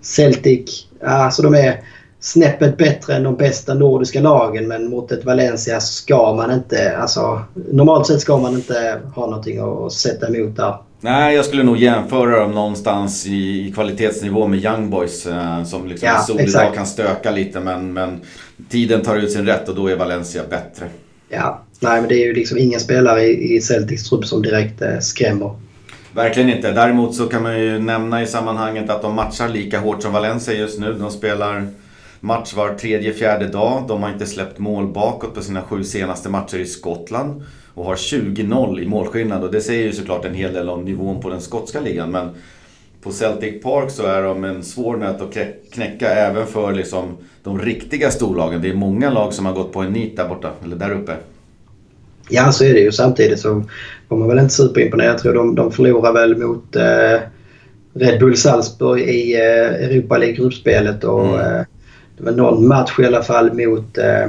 Celtic, 0.00 0.86
alltså 1.04 1.42
de 1.42 1.54
är 1.54 1.80
snäppet 2.20 2.76
bättre 2.76 3.14
än 3.14 3.22
de 3.22 3.36
bästa 3.36 3.74
nordiska 3.74 4.20
lagen 4.20 4.68
men 4.68 4.90
mot 4.90 5.12
ett 5.12 5.24
Valencia 5.24 5.80
ska 5.80 6.34
man 6.34 6.50
inte, 6.50 6.96
alltså 6.96 7.42
normalt 7.54 8.06
sett 8.06 8.20
ska 8.20 8.38
man 8.38 8.54
inte 8.54 9.00
ha 9.14 9.26
någonting 9.26 9.58
att 9.58 9.92
sätta 9.92 10.28
emot 10.28 10.56
där. 10.56 10.76
Nej, 11.04 11.36
jag 11.36 11.44
skulle 11.44 11.62
nog 11.62 11.76
jämföra 11.76 12.40
dem 12.40 12.52
någonstans 12.52 13.26
i, 13.26 13.68
i 13.68 13.72
kvalitetsnivå 13.72 14.46
med 14.46 14.64
Young 14.64 14.90
Boys 14.90 15.26
eh, 15.26 15.64
som 15.64 15.86
liksom 15.86 16.08
ja, 16.08 16.18
en 16.18 16.24
solig 16.24 16.52
dag 16.52 16.74
kan 16.74 16.86
stöka 16.86 17.30
lite 17.30 17.60
men, 17.60 17.92
men 17.92 18.20
tiden 18.68 19.02
tar 19.02 19.16
ut 19.16 19.32
sin 19.32 19.46
rätt 19.46 19.68
och 19.68 19.74
då 19.74 19.86
är 19.86 19.96
Valencia 19.96 20.42
bättre. 20.50 20.86
Ja, 21.28 21.62
nej 21.80 22.00
men 22.00 22.08
det 22.08 22.14
är 22.14 22.26
ju 22.26 22.34
liksom 22.34 22.58
ingen 22.58 22.80
spelare 22.80 23.22
i, 23.22 23.56
i 23.56 23.60
Celtics 23.60 24.08
trupp 24.08 24.24
som 24.24 24.42
direkt 24.42 24.82
eh, 24.82 24.98
skrämmer. 25.00 25.50
Verkligen 26.14 26.50
inte. 26.50 26.72
Däremot 26.72 27.14
så 27.14 27.26
kan 27.26 27.42
man 27.42 27.60
ju 27.60 27.78
nämna 27.78 28.22
i 28.22 28.26
sammanhanget 28.26 28.90
att 28.90 29.02
de 29.02 29.14
matchar 29.14 29.48
lika 29.48 29.80
hårt 29.80 30.02
som 30.02 30.12
Valencia 30.12 30.54
just 30.54 30.80
nu. 30.80 30.92
De 30.92 31.10
spelar 31.10 31.68
match 32.20 32.54
var 32.54 32.74
tredje, 32.74 33.12
fjärde 33.12 33.48
dag. 33.48 33.84
De 33.88 34.02
har 34.02 34.12
inte 34.12 34.26
släppt 34.26 34.58
mål 34.58 34.86
bakåt 34.92 35.34
på 35.34 35.42
sina 35.42 35.62
sju 35.62 35.84
senaste 35.84 36.28
matcher 36.28 36.58
i 36.58 36.66
Skottland 36.66 37.42
och 37.74 37.84
har 37.84 37.96
20-0 37.96 38.80
i 38.80 38.86
målskillnad. 38.86 39.44
Och 39.44 39.52
det 39.52 39.60
säger 39.60 39.84
ju 39.84 39.92
såklart 39.92 40.24
en 40.24 40.34
hel 40.34 40.52
del 40.52 40.68
om 40.68 40.84
nivån 40.84 41.20
på 41.20 41.28
den 41.28 41.40
skotska 41.40 41.80
ligan. 41.80 42.10
Men 42.10 42.30
på 43.02 43.12
Celtic 43.12 43.62
Park 43.62 43.90
så 43.90 44.06
är 44.06 44.22
de 44.22 44.44
en 44.44 44.62
svår 44.62 44.96
nöt 44.96 45.20
att 45.20 45.36
knäcka 45.72 46.08
även 46.08 46.46
för 46.46 46.72
liksom 46.72 47.16
de 47.42 47.58
riktiga 47.58 48.10
storlagen. 48.10 48.62
Det 48.62 48.68
är 48.70 48.74
många 48.74 49.10
lag 49.10 49.32
som 49.32 49.46
har 49.46 49.52
gått 49.52 49.72
på 49.72 49.80
en 49.80 49.92
nit 49.92 50.16
där 50.16 50.28
borta, 50.28 50.50
eller 50.64 50.76
där 50.76 50.90
uppe. 50.90 51.12
Ja, 52.28 52.52
så 52.52 52.64
är 52.64 52.74
det 52.74 52.80
ju. 52.80 52.92
Samtidigt 52.92 53.40
så 53.40 53.64
var 54.08 54.18
man 54.18 54.28
väl 54.28 54.38
inte 54.38 54.54
superimponerad. 54.54 55.10
Jag 55.10 55.18
tror 55.18 55.34
de, 55.34 55.54
de 55.54 55.72
förlorar 55.72 56.12
väl 56.12 56.36
mot 56.36 56.76
eh, 56.76 57.20
Red 57.94 58.20
Bull 58.20 58.36
Salzburg 58.36 59.00
i 59.00 59.34
eh, 59.34 59.86
Europa 59.86 60.18
League-gruppspelet. 60.18 61.04
Och, 61.04 61.26
mm. 61.26 61.40
eh, 61.40 61.62
det 62.16 62.24
var 62.24 62.32
någon 62.32 62.68
match 62.68 62.98
i 62.98 63.04
alla 63.04 63.22
fall 63.22 63.52
mot 63.52 63.98
eh, 63.98 64.26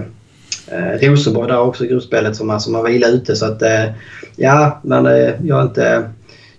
eh, 0.73 1.09
Rosenborg 1.09 1.47
där 1.47 1.59
också 1.59 1.85
i 1.85 1.87
gruppspelet 1.87 2.35
som, 2.35 2.59
som 2.59 2.73
var 2.73 2.89
illa 2.89 3.07
ute. 3.07 3.35
Så 3.35 3.45
att, 3.45 3.61
eh, 3.61 3.85
ja, 4.35 4.81
men 4.83 5.05
eh, 5.05 5.31
jag 5.43 5.59
är 5.59 5.63
inte... 5.63 6.09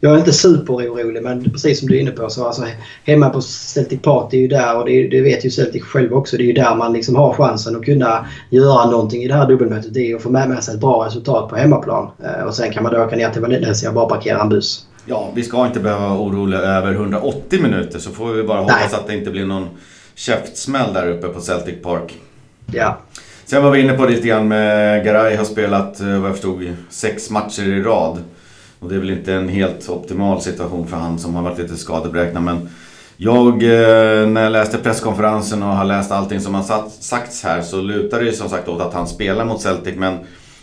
jag 0.01 0.15
är 0.15 0.19
inte 0.19 0.33
superorolig 0.33 1.23
men 1.23 1.51
precis 1.51 1.79
som 1.79 1.89
du 1.89 1.97
är 1.97 2.01
inne 2.01 2.11
på 2.11 2.31
så 2.31 2.47
alltså, 2.47 2.63
hemma 3.05 3.31
på 3.31 3.41
Celtic 3.41 4.01
Park 4.03 4.29
det 4.31 4.37
är 4.37 4.41
ju 4.41 4.49
där 4.49 4.77
och 4.79 4.87
det, 4.87 5.09
det 5.09 5.21
vet 5.21 5.45
ju 5.45 5.51
Celtic 5.51 5.83
själv 5.83 6.13
också. 6.13 6.37
Det 6.37 6.43
är 6.43 6.47
ju 6.47 6.53
där 6.53 6.75
man 6.75 6.93
liksom 6.93 7.17
har 7.17 7.33
chansen 7.33 7.77
att 7.77 7.85
kunna 7.85 8.27
göra 8.51 8.91
någonting 8.91 9.23
i 9.23 9.29
det 9.29 9.35
här 9.35 9.49
dubbelmötet. 9.49 9.95
Det 9.95 10.11
är 10.11 10.17
att 10.17 10.23
få 10.23 10.31
med, 10.31 10.49
med 10.49 10.65
sig 10.65 10.75
ett 10.75 10.81
bra 10.81 11.07
resultat 11.07 11.51
på 11.51 11.57
hemmaplan. 11.57 12.11
Eh, 12.25 12.45
och 12.45 12.55
sen 12.55 12.73
kan 12.73 12.83
man 12.83 12.93
då 12.93 13.05
åka 13.05 13.17
ner 13.17 13.31
till 13.31 13.43
Valencia 13.43 13.89
och 13.89 13.95
bara 13.95 14.09
parkera 14.09 14.41
en 14.41 14.49
buss. 14.49 14.87
Ja, 15.07 15.31
vi 15.35 15.43
ska 15.43 15.67
inte 15.67 15.81
behöva 15.81 16.09
vara 16.09 16.19
oroliga 16.19 16.61
över 16.61 16.93
180 16.93 17.63
minuter 17.63 17.99
så 17.99 18.11
får 18.11 18.33
vi 18.33 18.43
bara 18.43 18.61
hoppas 18.61 18.77
Nej. 18.91 19.01
att 19.01 19.07
det 19.07 19.15
inte 19.15 19.31
blir 19.31 19.47
någon 19.47 19.69
käftsmäll 20.15 20.93
där 20.93 21.11
uppe 21.11 21.29
på 21.29 21.41
Celtic 21.41 21.83
Park. 21.83 22.15
Ja. 22.73 22.99
Sen 23.47 23.63
var 23.63 23.71
vi 23.71 23.81
inne 23.81 23.93
på 23.93 24.07
det 24.07 24.13
lite 24.13 24.29
grann 24.29 24.49
med 24.49 25.05
Garay 25.05 25.37
har 25.37 25.45
spelat, 25.45 26.01
eh, 26.01 26.19
vad 26.19 26.29
jag 26.29 26.33
förstod, 26.33 26.77
sex 26.91 27.31
matcher 27.31 27.63
i 27.63 27.83
rad. 27.83 28.19
Och 28.79 28.89
det 28.89 28.95
är 28.95 28.99
väl 28.99 29.11
inte 29.11 29.35
en 29.35 29.49
helt 29.49 29.89
optimal 29.89 30.41
situation 30.41 30.87
för 30.87 30.97
han 30.97 31.19
som 31.19 31.35
har 31.35 31.43
varit 31.43 31.59
lite 31.59 31.77
skadeberäknad. 31.77 32.43
Men 32.43 32.69
jag, 33.17 33.63
eh, 33.63 34.29
när 34.29 34.43
jag 34.43 34.53
läste 34.53 34.79
presskonferensen 34.79 35.63
och 35.63 35.69
har 35.69 35.85
läst 35.85 36.13
allting 36.13 36.41
som 36.41 36.55
har 36.55 36.91
sagts 37.01 37.45
här 37.45 37.63
så 37.63 37.81
lutar 37.81 38.21
det 38.21 38.27
ju 38.27 38.33
som 38.33 38.49
sagt 38.49 38.69
åt 38.69 38.81
att 38.81 38.95
han 38.95 39.09
spelar 39.09 39.45
mot 39.45 39.61
Celtic. 39.61 39.97
Men 39.97 40.19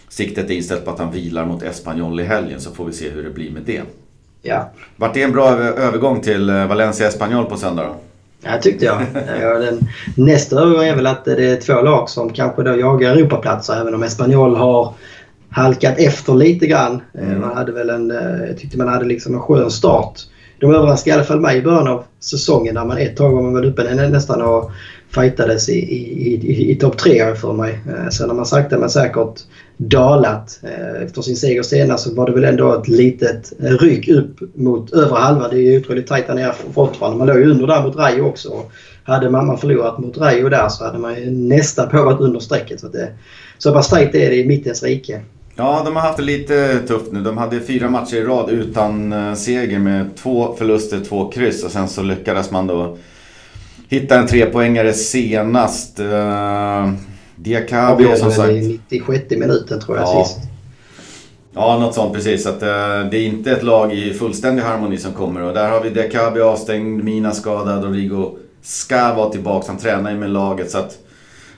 siktet 0.09 0.49
är 0.49 0.53
inställt 0.53 0.86
på 0.86 0.91
att 0.91 0.99
han 0.99 1.11
vilar 1.11 1.45
mot 1.45 1.63
Espanyol 1.63 2.19
i 2.19 2.23
helgen 2.23 2.61
så 2.61 2.71
får 2.71 2.86
vi 2.86 2.93
se 2.93 3.09
hur 3.09 3.23
det 3.23 3.29
blir 3.29 3.51
med 3.51 3.63
det. 3.65 3.82
Ja. 4.41 4.69
Vart 4.95 5.13
det 5.13 5.23
en 5.23 5.32
bra 5.32 5.49
övergång 5.57 6.21
till 6.21 6.49
eh, 6.49 6.67
Valencia 6.67 7.07
Espanyol 7.07 7.45
på 7.45 7.57
söndag 7.57 7.84
då? 7.84 7.95
Ja, 8.43 8.57
tyckte 8.61 8.85
jag. 8.85 9.01
Ja, 9.41 9.59
den, 9.59 9.87
nästa 10.15 10.59
övergång 10.59 10.85
är 10.85 10.95
väl 10.95 11.07
att 11.07 11.25
det 11.25 11.51
är 11.51 11.55
två 11.55 11.81
lag 11.81 12.09
som 12.09 12.33
kanske 12.33 12.63
då 12.63 12.75
jagar 12.77 13.11
Europaplatser 13.11 13.81
även 13.81 13.93
om 13.93 14.03
Espanyol 14.03 14.55
har 14.55 14.93
halkat 15.49 15.97
efter 15.97 16.33
lite 16.33 16.67
grann. 16.67 17.01
Eh, 17.13 17.27
mm. 17.27 17.41
Man 17.41 17.57
hade 17.57 17.71
väl 17.71 17.89
en, 17.89 18.11
eh, 18.11 18.47
jag 18.47 18.57
tyckte 18.57 18.77
man 18.77 18.87
hade 18.87 19.05
liksom 19.05 19.33
en 19.33 19.41
skön 19.41 19.71
start. 19.71 20.19
De 20.59 20.73
överraskade 20.73 21.09
i 21.09 21.13
alla 21.13 21.23
fall 21.23 21.39
mig 21.39 21.57
i 21.57 21.61
början 21.61 21.87
av 21.87 22.03
säsongen 22.19 22.75
där 22.75 22.85
man 22.85 22.97
ett 22.97 23.17
tag 23.17 23.31
var 23.31 23.41
man 23.41 23.53
väl 23.53 23.65
uppe 23.65 23.93
nästan 23.93 24.41
och 24.41 24.71
fightades 25.15 25.69
i, 25.69 25.73
i, 25.73 26.33
i, 26.33 26.71
i 26.71 26.75
topp 26.75 26.97
tre 26.97 27.35
för 27.35 27.53
mig. 27.53 27.79
Eh, 27.89 28.09
sen 28.09 28.29
har 28.29 28.35
man 28.35 28.45
sakta 28.45 28.77
men 28.77 28.89
säkert 28.89 29.39
dalat. 29.88 30.59
Eh, 30.63 31.03
efter 31.03 31.21
sin 31.21 31.36
seger 31.36 31.63
senast 31.63 32.03
så 32.03 32.15
var 32.15 32.25
det 32.25 32.32
väl 32.32 32.43
ändå 32.43 32.73
ett 32.73 32.88
litet 32.88 33.53
eh, 33.63 33.71
ryck 33.71 34.07
upp 34.07 34.55
mot 34.55 34.93
övre 34.93 35.19
halva. 35.19 35.47
Det 35.47 35.55
är 35.55 35.71
ju 35.71 35.79
otroligt 35.79 36.07
tajt 36.07 36.27
där 36.27 36.36
nere 36.36 36.53
fortfarande. 36.73 37.17
Man 37.17 37.27
låg 37.27 37.38
ju 37.38 37.51
under 37.51 37.67
där 37.67 37.84
mot 37.84 37.95
Rayo 37.95 38.21
också. 38.21 38.63
Hade 39.03 39.29
man 39.29 39.57
förlorat 39.57 39.99
mot 39.99 40.17
Rayo 40.17 40.49
där 40.49 40.69
så 40.69 40.86
hade 40.86 40.97
man 40.97 41.15
ju 41.15 41.32
nästan 41.32 41.89
påvat 41.89 42.19
under 42.19 42.39
strecket. 42.39 42.79
Så, 42.79 42.88
det, 42.88 43.07
så 43.57 43.73
pass 43.73 43.89
tajt 43.89 44.15
är 44.15 44.29
det 44.29 44.36
i 44.36 44.47
mittens 44.47 44.84
rike. 44.84 45.21
Ja, 45.55 45.82
de 45.86 45.95
har 45.95 46.03
haft 46.03 46.17
det 46.17 46.23
lite 46.23 46.79
tufft 46.88 47.11
nu. 47.11 47.21
De 47.21 47.38
hade 47.38 47.59
fyra 47.59 47.89
matcher 47.89 48.15
i 48.15 48.23
rad 48.23 48.49
utan 48.49 49.13
eh, 49.13 49.34
seger 49.34 49.79
med 49.79 50.15
två 50.15 50.55
förluster, 50.57 50.99
två 51.09 51.32
kryss 51.32 51.63
och 51.63 51.71
sen 51.71 51.88
så 51.88 52.03
lyckades 52.03 52.51
man 52.51 52.67
då 52.67 52.97
hitta 53.89 54.19
en 54.19 54.27
trepoängare 54.27 54.93
senast. 54.93 55.99
Uh, 57.41 57.43
Diakabi 57.43 58.03
ja, 58.03 58.15
som 58.15 58.31
sagt... 58.31 58.51
i 58.51 58.79
96 58.89 59.29
minuten 59.29 59.79
tror 59.79 59.97
jag 59.97 60.07
ja. 60.07 60.25
sist. 60.25 60.39
Ja, 61.53 61.79
något 61.79 61.95
sånt 61.95 62.13
precis. 62.13 62.45
Att, 62.45 62.63
uh, 62.63 63.09
det 63.11 63.17
är 63.17 63.25
inte 63.25 63.51
ett 63.51 63.63
lag 63.63 63.93
i 63.93 64.13
fullständig 64.13 64.63
harmoni 64.63 64.97
som 64.97 65.13
kommer. 65.13 65.41
Och 65.41 65.53
där 65.53 65.71
har 65.71 65.81
vi 65.81 65.89
Diakabi 65.89 66.41
avstängd, 66.41 67.03
Mina 67.03 67.31
skadad, 67.31 67.83
Rodrigo 67.83 68.37
ska 68.61 69.13
vara 69.13 69.29
tillbaka. 69.29 69.67
Han 69.67 69.77
tränar 69.77 70.11
ju 70.11 70.17
med 70.17 70.29
laget. 70.29 70.71
så 70.71 70.77
att 70.77 70.97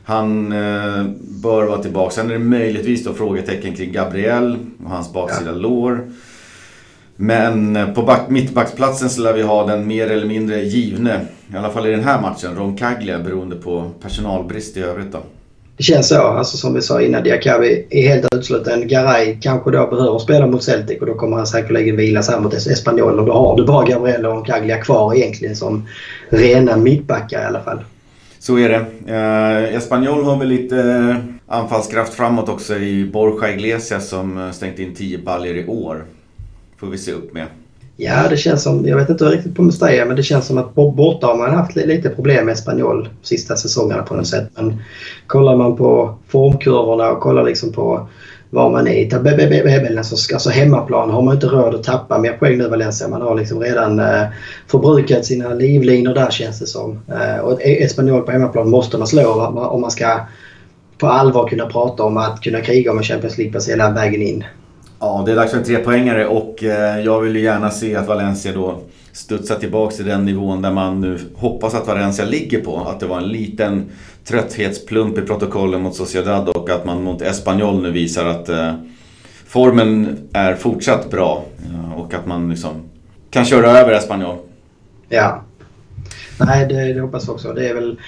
han 0.06 0.52
eh, 0.52 1.06
bör 1.20 1.66
vara 1.66 1.82
tillbaka. 1.82 2.12
Sen 2.12 2.30
är 2.30 2.34
det 2.34 2.40
möjligtvis 2.40 3.04
då 3.04 3.14
frågetecken 3.14 3.76
kring 3.76 3.92
Gabriel 3.92 4.58
och 4.84 4.90
hans 4.90 5.14
baksida 5.14 5.52
ja. 5.52 5.58
lår. 5.58 6.12
Men 7.16 7.76
eh, 7.76 7.94
på 7.94 8.02
back, 8.02 8.30
mittbacksplatsen 8.30 9.10
så 9.10 9.22
lär 9.22 9.34
vi 9.34 9.42
ha 9.42 9.66
den 9.66 9.88
mer 9.88 10.12
eller 10.12 10.28
mindre 10.28 10.62
givne, 10.62 11.26
i 11.54 11.58
alla 11.58 11.70
fall 11.70 11.88
i 11.88 11.92
den 11.92 12.04
här 12.04 12.22
matchen, 12.22 12.56
Roncaglia 12.56 13.20
beroende 13.20 13.56
på 13.56 13.92
personalbrist 14.02 14.78
i 14.78 14.82
övrigt 14.82 15.12
då. 15.12 15.20
Det 15.78 15.84
känns 15.84 16.08
så. 16.08 16.22
Alltså 16.22 16.58
som 16.58 16.74
vi 16.74 16.82
sa 16.82 17.02
innan, 17.02 17.24
Diakabi 17.24 17.88
är 17.90 18.08
helt 18.08 18.34
utesluten. 18.36 18.88
Garay 18.88 19.38
kanske 19.42 19.72
då 19.72 19.88
behöver 19.88 20.20
spela 20.20 20.48
mot 20.48 20.64
Celtic 20.64 21.00
och 21.00 21.06
då 21.06 21.14
kommer 21.14 21.38
han 21.38 21.48
säkerligen 21.48 21.98
vila 21.98 22.24
sig 22.24 22.40
mot 22.40 22.54
Espanyol 22.54 23.20
och 23.20 23.26
då 23.26 23.34
har 23.34 23.58
du 23.58 23.66
bara 23.66 23.86
Gabriel 23.86 24.26
och 24.26 24.46
Caglia 24.46 24.78
kvar 24.78 25.16
egentligen 25.16 25.56
som 25.56 25.88
rena 26.30 26.78
mittbackar 26.78 27.42
i 27.42 27.46
alla 27.46 27.62
fall. 27.62 27.80
Så 28.40 28.58
är 28.58 28.70
det. 28.70 28.86
Eh, 29.14 29.76
Espanyol 29.76 30.24
har 30.24 30.38
väl 30.38 30.48
lite 30.48 30.78
eh, 30.78 31.16
anfallskraft 31.48 32.14
framåt 32.14 32.50
också 32.50 32.76
i 32.76 33.06
Borja 33.14 33.54
Iglesias 33.54 34.10
som 34.10 34.38
eh, 34.38 34.52
stängt 34.52 34.80
in 34.80 34.96
10 34.96 35.18
baljer 35.18 35.56
i 35.56 35.66
år. 35.68 36.06
Får 36.78 36.88
vi 36.88 36.98
se 36.98 37.12
upp 37.12 37.34
med. 37.34 37.46
Ja, 37.98 38.28
det 38.30 38.38
känns 38.38 38.64
som, 38.64 38.88
jag 38.88 38.98
vet 38.98 39.10
inte 39.10 39.26
riktigt 39.26 39.56
på 39.56 39.62
Mestalla, 39.62 40.06
men 40.06 40.16
det 40.16 40.24
känns 40.24 40.48
som 40.48 40.58
att 40.58 40.76
borta 40.76 41.28
har 41.28 41.38
man 41.38 41.56
haft 41.56 41.76
lite 41.76 42.10
problem 42.10 42.46
med 42.46 42.54
Espanyol 42.54 43.10
sista 43.22 43.56
säsongerna 43.56 44.04
på 44.04 44.16
något 44.16 44.28
sätt. 44.28 44.50
Men 44.56 44.82
kollar 45.28 45.56
man 45.56 45.76
på 45.76 46.16
formkurvorna 46.28 47.12
och 47.12 47.20
kollar 47.20 47.44
liksom 47.44 47.72
på 47.72 48.08
var 48.50 48.70
man 48.70 48.88
är 48.88 49.06
i 49.06 49.10
tabellen. 49.10 49.98
Alltså, 49.98 50.34
alltså, 50.34 50.50
hemmaplan 50.50 51.10
har 51.10 51.22
man 51.22 51.34
inte 51.34 51.48
råd 51.48 51.76
att 51.76 51.84
tappa 51.84 52.18
mer 52.18 52.34
poäng 52.34 52.58
nu 52.58 52.68
Valencia. 52.68 53.08
Man 53.08 53.22
har 53.22 53.36
liksom 53.36 53.60
redan 53.60 54.00
eh, 54.00 54.24
förbrukat 54.68 55.26
sina 55.26 55.54
livlinor 55.54 56.14
där 56.14 56.30
känns 56.32 56.60
det 56.60 56.68
som. 56.68 57.00
Eh, 57.08 57.40
och 57.40 57.62
e- 57.62 57.84
Espanyol 57.84 58.22
på 58.22 58.32
hemmaplan 58.32 58.70
måste 58.70 58.98
man 58.98 59.08
slå 59.08 59.46
om 59.72 59.82
man 59.82 59.92
ska 59.92 60.20
på 60.98 61.08
allvar 61.08 61.48
kunna 61.48 61.66
prata 61.66 62.04
om 62.04 62.18
att 62.18 62.42
kunna 62.42 62.62
kriga 62.62 62.92
om 62.92 62.98
en 62.98 63.04
Champions 63.04 63.38
League-plats 63.38 63.70
hela 63.70 63.92
vägen 63.92 64.22
in. 64.22 64.44
Ja, 65.04 65.24
det 65.26 65.32
är 65.32 65.36
dags 65.36 65.52
för 65.52 65.58
en 65.58 65.64
trepoängare 65.64 66.28
och 66.28 66.64
eh, 66.64 67.00
jag 67.00 67.22
vill 67.22 67.36
gärna 67.36 67.72
se 67.72 67.96
att 67.96 68.08
Valencia 68.08 68.52
då 68.54 68.80
studsar 69.12 69.56
tillbaka 69.56 69.96
till 69.96 70.06
den 70.06 70.26
nivån 70.26 70.62
där 70.62 70.72
man 70.72 71.02
nu 71.02 71.20
hoppas 71.36 71.74
att 71.74 71.88
Valencia 71.88 72.26
ligger 72.26 72.62
på. 72.62 72.78
Att 72.78 73.00
det 73.00 73.06
var 73.06 73.18
en 73.18 73.28
liten 73.28 73.90
trötthetsplump 74.26 75.18
i 75.18 75.22
protokollen 75.22 75.82
mot 75.82 75.96
Sociedad 75.96 76.50
och 76.50 76.70
att 76.70 76.86
man 76.86 77.04
mot 77.04 77.22
Espanyol 77.22 77.82
nu 77.82 77.92
visar 77.92 78.26
att 78.26 78.50
eh, 78.50 78.74
formen 79.48 80.18
är 80.34 80.56
fortsatt 80.56 81.12
bra. 81.12 81.46
Eh, 81.66 82.00
och 82.00 82.14
att 82.14 82.26
man 82.26 82.50
liksom 82.50 82.90
kan 83.30 83.46
köra 83.46 83.72
över 83.72 83.94
Espanyol. 83.94 84.38
Ja. 85.10 85.44
Nej, 86.40 86.66
det, 86.68 86.94
det 86.94 87.02
hoppas 87.02 87.28
jag 87.28 87.34
också. 87.34 87.54
Det 87.54 87.70
är 87.70 87.74
väl 87.74 88.00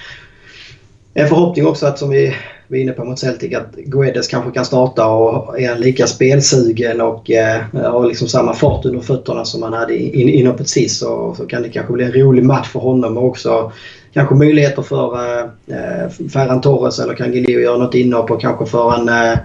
en 1.14 1.28
förhoppning 1.28 1.66
också 1.66 1.86
att 1.86 1.98
som 1.98 2.10
vi 2.10 2.36
vi 2.68 2.78
var 2.78 2.82
inne 2.82 2.92
på 2.92 3.04
mot 3.04 3.18
Celtic 3.18 3.54
att 3.54 3.74
Guedes 3.76 4.28
kanske 4.28 4.50
kan 4.50 4.64
starta 4.64 5.06
och 5.06 5.60
är 5.60 5.78
lika 5.78 6.06
spelsugen 6.06 7.00
och 7.00 7.30
eh, 7.30 7.62
har 7.72 8.06
liksom 8.06 8.28
samma 8.28 8.54
fart 8.54 8.84
under 8.84 9.00
fötterna 9.00 9.44
som 9.44 9.62
han 9.62 9.72
hade 9.72 9.96
in, 9.96 10.28
inhoppet 10.28 10.68
sist 10.68 10.98
så, 10.98 11.34
så 11.36 11.46
kan 11.46 11.62
det 11.62 11.68
kanske 11.68 11.92
bli 11.92 12.04
en 12.04 12.12
rolig 12.12 12.44
match 12.44 12.68
för 12.68 12.80
honom 12.80 13.16
och 13.16 13.24
också 13.24 13.72
kanske 14.12 14.34
möjligheter 14.34 14.82
för 14.82 15.18
eh, 15.66 16.28
Ferran 16.32 16.60
Torres 16.60 16.98
eller 16.98 17.14
Cangilio 17.14 17.56
att 17.56 17.62
göra 17.62 17.78
något 17.78 17.94
inhopp 17.94 18.30
och 18.30 18.40
kanske 18.40 18.66
för 18.66 18.94
en 18.94 19.08
eh, 19.08 19.38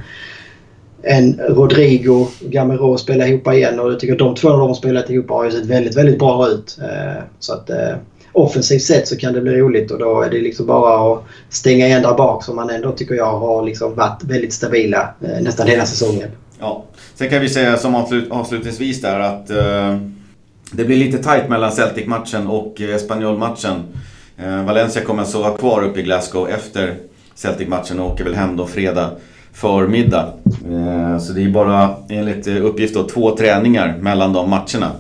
en 1.04 1.40
Rodrigo 1.50 2.28
Gamero 2.40 2.98
spela 2.98 3.28
ihop 3.28 3.48
igen 3.48 3.80
och 3.80 3.92
jag 3.92 4.00
tycker 4.00 4.14
att 4.14 4.20
de 4.20 4.36
två 4.36 4.50
de 4.50 4.60
har 4.60 4.74
spelat 4.74 5.10
ihop 5.10 5.30
har 5.30 5.46
ju 5.46 5.52
sett 5.52 5.66
väldigt, 5.66 5.98
väldigt 5.98 6.20
bra 6.20 6.48
ut. 6.48 6.78
Eh, 6.82 7.24
så 7.40 7.54
att 7.54 7.70
eh, 7.70 7.96
offensivt 8.32 8.84
sett 8.84 9.08
så 9.08 9.18
kan 9.18 9.34
det 9.34 9.42
bli 9.42 9.58
roligt 9.58 9.92
och 9.92 10.00
då 10.00 10.22
är 10.22 10.30
det 10.30 10.42
liksom 10.42 10.66
bara 10.66 11.14
att 11.14 11.24
stänga 11.50 11.88
igen 11.88 12.02
där 12.02 12.14
bak 12.14 12.44
som 12.44 12.56
man 12.56 12.70
ändå 12.70 12.92
tycker 12.92 13.16
jag 13.16 13.40
har 13.40 13.66
liksom 13.66 13.96
varit 13.96 14.24
väldigt 14.24 14.54
stabila 14.54 15.14
eh, 15.22 15.42
nästan 15.42 15.68
hela 15.68 15.86
säsongen. 15.86 16.30
Ja. 16.60 16.86
Sen 17.16 17.30
kan 17.30 17.42
vi 17.42 17.50
säga 17.50 17.78
som 17.78 17.96
avslut, 17.96 18.32
avslutningsvis 18.32 19.02
där 19.02 19.20
att 19.20 19.50
eh, 19.50 19.98
det 20.72 20.86
blir 20.86 20.98
lite 20.98 21.18
tight 21.18 21.50
mellan 21.50 21.72
Celtic-matchen 21.72 22.48
och 22.48 22.82
eh, 22.82 22.96
Espanyol-matchen. 22.96 23.84
Eh, 24.38 24.64
Valencia 24.64 25.04
kommer 25.04 25.22
alltså 25.22 25.42
vara 25.42 25.58
kvar 25.58 25.84
uppe 25.84 26.00
i 26.00 26.04
Glasgow 26.04 26.50
efter 26.50 26.96
Celtic-matchen 27.36 28.00
och 28.00 28.12
åker 28.12 28.24
väl 28.24 28.36
hem 28.36 28.58
då 28.58 28.66
fredag 28.66 29.12
förmiddag. 29.54 30.34
Eh, 30.46 31.20
så 31.20 31.34
det 31.34 31.44
är 31.44 31.50
bara 31.50 31.96
enligt 32.10 32.48
eh, 32.48 32.66
uppgift 32.66 32.94
då 32.94 33.04
två 33.04 33.38
träningar 33.38 33.98
mellan 33.98 34.34
de 34.34 34.50
matcherna. 34.50 34.92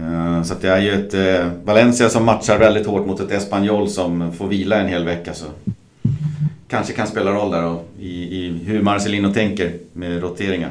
Eh, 0.00 0.42
så 0.42 0.54
det 0.60 0.68
är 0.68 0.80
ju 0.80 0.92
ett 0.92 1.14
eh, 1.14 1.46
Valencia 1.64 2.08
som 2.08 2.24
matchar 2.24 2.58
väldigt 2.58 2.86
hårt 2.86 3.06
mot 3.06 3.20
ett 3.20 3.30
Espanyol 3.30 3.88
som 3.88 4.32
får 4.32 4.46
vila 4.46 4.76
en 4.76 4.88
hel 4.88 5.04
vecka. 5.04 5.34
Så 5.34 5.44
kanske 6.68 6.92
kan 6.92 7.06
spela 7.06 7.30
roll 7.30 7.50
där 7.50 7.64
och 7.64 7.88
i, 7.98 8.12
i 8.12 8.60
hur 8.64 8.82
Marcelino 8.82 9.32
tänker 9.32 9.72
med 9.92 10.22
roteringar. 10.22 10.70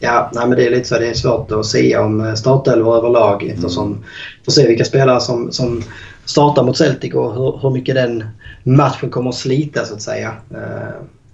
Ja, 0.00 0.30
nej, 0.34 0.48
men 0.48 0.58
det 0.58 0.66
är 0.66 0.70
lite 0.70 0.88
så. 0.88 0.98
Det 0.98 1.08
är 1.08 1.14
svårt 1.14 1.52
att 1.52 1.66
säga 1.66 2.02
om 2.02 2.20
eh, 2.20 2.34
startelvor 2.34 2.96
överlag 2.96 3.42
eftersom 3.42 3.86
mm. 3.86 4.04
får 4.44 4.52
se 4.52 4.66
vilka 4.66 4.84
spelare 4.84 5.20
som, 5.20 5.52
som 5.52 5.82
startar 6.24 6.62
mot 6.62 6.76
Celtic 6.76 7.14
och 7.14 7.34
hur, 7.34 7.58
hur 7.62 7.70
mycket 7.70 7.94
den 7.94 8.24
matchen 8.62 9.10
kommer 9.10 9.30
att 9.30 9.36
slita 9.36 9.84
så 9.84 9.94
att 9.94 10.02
säga. 10.02 10.32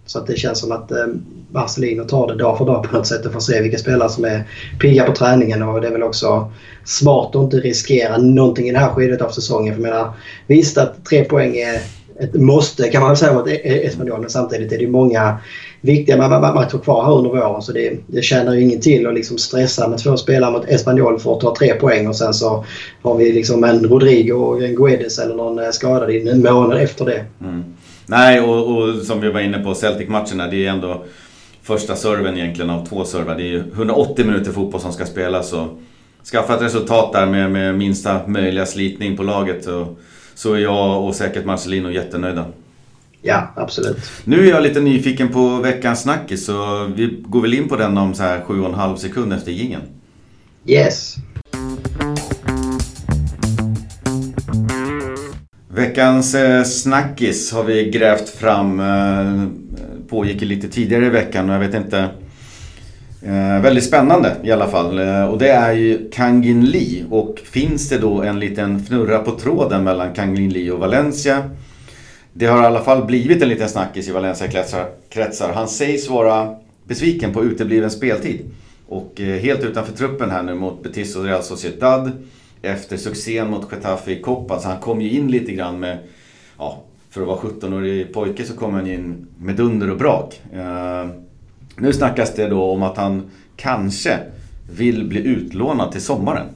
Så 0.07 0.19
att 0.19 0.27
det 0.27 0.37
känns 0.37 0.61
som 0.61 0.73
att 0.73 0.91
eh, 0.91 1.07
Marcelino 1.53 2.05
tar 2.05 2.27
det 2.27 2.35
dag 2.35 2.59
för 2.59 2.65
dag 2.65 2.83
på 2.83 2.97
något 2.97 3.07
sätt 3.07 3.27
och 3.27 3.33
får 3.33 3.41
se 3.41 3.63
vilka 3.63 3.79
spelare 3.79 4.09
som 4.09 4.25
är 4.25 4.49
pigga 4.81 5.05
på 5.05 5.13
träningen. 5.13 5.63
Och 5.63 5.81
det 5.81 5.87
är 5.87 5.93
väl 5.93 6.03
också 6.03 6.53
smart 6.85 7.37
att 7.37 7.43
inte 7.43 7.57
riskera 7.57 8.19
någonting 8.19 8.69
i 8.69 8.73
det 8.73 8.79
här 8.79 8.91
skedet 8.91 9.23
av 9.23 9.31
säsongen. 9.31 9.75
För 9.75 9.83
jag 9.83 9.91
menar, 9.91 10.13
visst 10.47 10.79
att 10.79 11.05
tre 11.05 11.25
poäng 11.25 11.57
är 11.57 11.81
ett 12.19 12.35
måste 12.35 12.89
kan 12.89 13.01
man 13.01 13.11
väl 13.11 13.17
säga 13.17 13.33
mot 13.33 13.49
e- 13.49 13.61
e- 13.65 13.87
Espanyol. 13.87 14.21
Men 14.21 14.31
samtidigt 14.31 14.73
är 14.73 14.79
det 14.79 14.87
många 14.87 15.39
viktiga 15.81 16.29
matcher 16.29 16.79
kvar 16.79 17.05
här 17.05 17.13
under 17.13 17.31
våren. 17.31 17.63
Så 17.63 17.73
det, 17.73 17.93
det 18.07 18.23
tjänar 18.23 18.55
ju 18.55 18.61
ingen 18.61 18.81
till 18.81 19.07
att 19.07 19.15
liksom 19.15 19.39
stressa 19.39 19.89
med 19.89 19.99
två 19.99 20.17
spelare 20.17 20.53
mot 20.53 20.69
Espanyol 20.69 21.19
för 21.19 21.35
att 21.35 21.41
ta 21.41 21.57
tre 21.57 21.75
poäng 21.75 22.09
och 22.09 22.17
sen 22.17 22.35
så 22.35 22.65
har 23.03 23.17
vi 23.17 23.33
liksom 23.33 23.65
en 23.65 23.85
Rodrigo 23.85 24.33
och 24.33 24.63
en 24.63 24.75
Guedes 24.75 25.19
eller 25.19 25.35
någon 25.35 25.59
eh, 25.59 25.71
skadad 25.71 26.11
in 26.11 26.29
en 26.29 26.43
månad 26.43 26.79
efter 26.79 27.05
det. 27.05 27.25
Mm. 27.41 27.65
Nej, 28.07 28.41
och, 28.41 28.77
och, 28.77 28.95
som 29.03 29.21
vi 29.21 29.31
var 29.31 29.41
inne 29.41 29.59
på, 29.59 29.75
Celtic-matcherna, 29.75 30.47
det 30.47 30.67
är 30.67 30.71
ändå 30.71 31.05
första 31.63 31.97
serven 31.97 32.39
egentligen 32.39 32.71
av 32.71 32.87
två 32.87 33.05
servar. 33.05 33.37
Det 33.37 33.43
är 33.43 33.49
ju 33.49 33.59
180 33.59 34.27
minuter 34.27 34.53
fotboll 34.53 34.81
som 34.81 34.93
ska 34.93 35.07
spelas 35.07 35.53
och 35.53 35.81
skaffa 36.33 36.55
ett 36.55 36.63
resultat 36.63 37.13
där 37.13 37.27
med, 37.27 37.51
med 37.51 37.75
minsta 37.75 38.27
möjliga 38.27 38.67
slitning 38.67 39.17
på 39.17 39.23
laget. 39.23 39.67
Och, 39.67 39.99
så 40.35 40.55
är 40.55 40.59
jag 40.59 41.05
och 41.05 41.15
säkert 41.15 41.45
Marcelino 41.45 41.91
jättenöjda. 41.91 42.45
Ja, 43.23 43.53
absolut. 43.57 43.97
Nu 44.25 44.47
är 44.47 44.51
jag 44.51 44.63
lite 44.63 44.81
nyfiken 44.81 45.29
på 45.29 45.57
veckans 45.57 46.03
snackis 46.03 46.47
så 46.47 46.87
vi 46.95 47.23
går 47.23 47.41
väl 47.41 47.55
in 47.55 47.69
på 47.69 47.77
den 47.77 47.99
om 47.99 48.15
så 48.15 48.23
här 48.23 48.41
7,5 48.41 48.97
sekunder 48.97 49.37
efter 49.37 49.53
gingen. 49.53 49.81
Yes. 50.67 51.17
Veckans 55.75 56.35
eh, 56.35 56.64
snackis 56.64 57.53
har 57.53 57.64
vi 57.64 57.91
grävt 57.91 58.29
fram. 58.29 58.81
Eh, 58.81 59.47
pågick 60.09 60.41
lite 60.41 60.68
tidigare 60.68 61.07
i 61.07 61.09
veckan 61.09 61.49
och 61.49 61.55
jag 61.55 61.61
vet 61.61 61.75
inte. 61.75 61.99
Eh, 63.23 63.62
väldigt 63.62 63.85
spännande 63.85 64.37
i 64.43 64.51
alla 64.51 64.68
fall. 64.68 64.99
Och 65.31 65.39
det 65.39 65.49
är 65.49 65.73
ju 65.73 66.11
Kangin 66.11 66.64
Lee. 66.64 67.05
Och 67.11 67.41
finns 67.45 67.89
det 67.89 67.99
då 67.99 68.23
en 68.23 68.41
liten 68.41 68.77
fnurra 68.77 69.18
på 69.18 69.31
tråden 69.31 69.85
mellan 69.85 70.14
Kangin 70.14 70.53
Lee 70.53 70.70
och 70.70 70.79
Valencia? 70.79 71.51
Det 72.33 72.47
har 72.47 72.62
i 72.62 72.66
alla 72.66 72.85
fall 72.85 73.05
blivit 73.05 73.43
en 73.43 73.49
liten 73.49 73.68
snackis 73.68 74.09
i 74.09 74.12
Valencia-kretsar. 74.12 75.53
Han 75.55 75.68
sägs 75.68 76.09
vara 76.09 76.57
besviken 76.85 77.33
på 77.33 77.45
utebliven 77.45 77.91
speltid. 77.91 78.41
Och 78.89 79.20
helt 79.20 79.64
utanför 79.64 79.93
truppen 79.93 80.31
här 80.31 80.43
nu 80.43 80.55
mot 80.55 80.83
Betis 80.83 81.16
och 81.16 81.25
Real 81.25 81.43
Sociedad. 81.43 82.11
Efter 82.63 82.97
succén 82.97 83.51
mot 83.51 83.73
Getafe 83.73 84.13
i 84.13 84.23
Copa. 84.23 84.61
Så 84.61 84.69
han 84.69 84.81
kom 84.81 85.01
ju 85.01 85.11
in 85.11 85.31
lite 85.31 85.53
grann 85.53 85.81
med, 85.81 85.99
ja, 86.59 86.83
för 87.11 87.21
att 87.21 87.27
vara 87.27 87.39
17-årig 87.39 88.15
pojke 88.15 88.45
så 88.45 88.57
kom 88.57 88.75
han 88.75 88.87
in 88.87 89.27
med 89.39 89.57
dunder 89.57 89.91
och 89.91 89.99
brak. 89.99 90.41
Uh, 90.55 91.11
nu 91.77 91.93
snackas 91.93 92.35
det 92.35 92.49
då 92.49 92.63
om 92.63 92.83
att 92.83 92.97
han 92.97 93.31
kanske 93.57 94.19
vill 94.71 95.09
bli 95.09 95.21
utlånad 95.21 95.93
till 95.93 96.03
sommaren. 96.03 96.47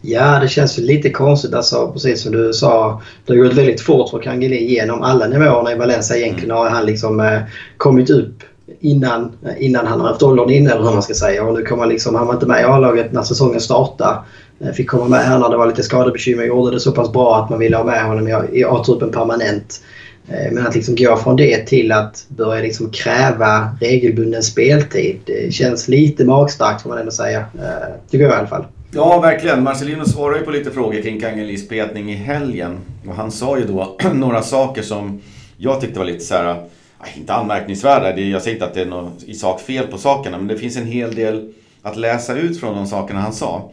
Ja, 0.00 0.40
det 0.40 0.48
känns 0.48 0.78
ju 0.78 0.82
lite 0.82 1.10
konstigt. 1.10 1.54
Alltså, 1.54 1.92
precis 1.92 2.22
som 2.22 2.32
du 2.32 2.52
sa. 2.52 3.02
Det 3.26 3.32
har 3.32 3.44
gått 3.44 3.54
väldigt 3.54 3.80
fort 3.80 4.10
för 4.10 4.18
Kangeli 4.18 4.64
genom 4.64 5.02
alla 5.02 5.26
nivåerna 5.26 5.72
i 5.72 5.74
Valencia. 5.74 6.16
Egentligen 6.16 6.50
har 6.50 6.70
han 6.70 6.86
liksom 6.86 7.20
eh, 7.20 7.40
kommit 7.76 8.10
upp 8.10 8.42
innan, 8.80 9.32
innan 9.58 9.86
han 9.86 10.00
har 10.00 10.08
haft 10.08 10.22
åldern 10.22 10.50
inne 10.50 10.70
eller 10.70 10.84
hur 10.84 10.92
man 10.92 11.02
ska 11.02 11.14
säga. 11.14 11.44
Och 11.44 11.54
nu 11.54 11.62
kommer 11.62 11.86
liksom, 11.86 12.14
han 12.14 12.26
var 12.26 12.34
inte 12.34 12.46
med 12.46 12.60
i 12.60 12.64
A-laget 12.64 13.12
när 13.12 13.22
säsongen 13.22 13.60
startade. 13.60 14.18
Eh, 14.60 14.72
fick 14.72 14.90
komma 14.90 15.08
med 15.08 15.24
här 15.24 15.38
när 15.38 15.48
det 15.48 15.56
var 15.56 15.66
lite 15.66 15.82
skadebekymmer. 15.82 16.44
Gjorde 16.44 16.70
det 16.70 16.80
så 16.80 16.92
pass 16.92 17.12
bra 17.12 17.36
att 17.36 17.50
man 17.50 17.58
ville 17.58 17.76
ha 17.76 17.84
med 17.84 18.04
honom 18.04 18.28
i 18.52 18.64
A-truppen 18.64 19.10
permanent. 19.10 19.82
Eh, 20.28 20.52
men 20.52 20.66
att 20.66 20.74
liksom 20.74 20.94
gå 20.96 21.16
från 21.16 21.36
det 21.36 21.66
till 21.66 21.92
att 21.92 22.24
börja 22.28 22.62
liksom 22.62 22.90
kräva 22.90 23.76
regelbunden 23.80 24.42
speltid. 24.42 25.20
Det 25.24 25.54
känns 25.54 25.88
lite 25.88 26.24
magstarkt 26.24 26.82
får 26.82 26.88
man 26.88 26.98
ändå 26.98 27.10
säga. 27.10 27.38
Eh, 27.38 28.10
Tycker 28.10 28.24
jag 28.24 28.32
i 28.32 28.36
alla 28.36 28.46
fall. 28.46 28.64
Ja, 28.90 29.20
verkligen. 29.20 29.62
Marcelino 29.62 30.04
svarade 30.04 30.38
ju 30.38 30.44
på 30.44 30.50
lite 30.50 30.70
frågor 30.70 31.02
kring 31.02 31.20
Kangelis 31.20 31.68
petning 31.68 32.12
i 32.12 32.14
helgen. 32.14 32.78
Och 33.08 33.14
han 33.14 33.30
sa 33.30 33.58
ju 33.58 33.64
då 33.64 33.96
några 34.14 34.42
saker 34.42 34.82
som 34.82 35.20
jag 35.56 35.80
tyckte 35.80 35.98
var 35.98 36.06
lite 36.06 36.24
så 36.24 36.34
här, 36.34 36.50
äh, 36.50 37.18
inte 37.18 37.32
anmärkningsvärda. 37.32 38.20
Jag 38.20 38.42
säger 38.42 38.54
inte 38.54 38.66
att 38.66 38.74
det 38.74 38.80
är 38.80 38.86
något 38.86 39.22
i 39.22 39.34
sak 39.34 39.60
fel 39.60 39.86
på 39.86 39.98
sakerna, 39.98 40.38
men 40.38 40.46
det 40.46 40.56
finns 40.56 40.76
en 40.76 40.86
hel 40.86 41.14
del 41.14 41.52
att 41.82 41.96
läsa 41.96 42.36
ut 42.36 42.60
från 42.60 42.74
de 42.74 42.86
sakerna 42.86 43.20
han 43.20 43.32
sa. 43.32 43.70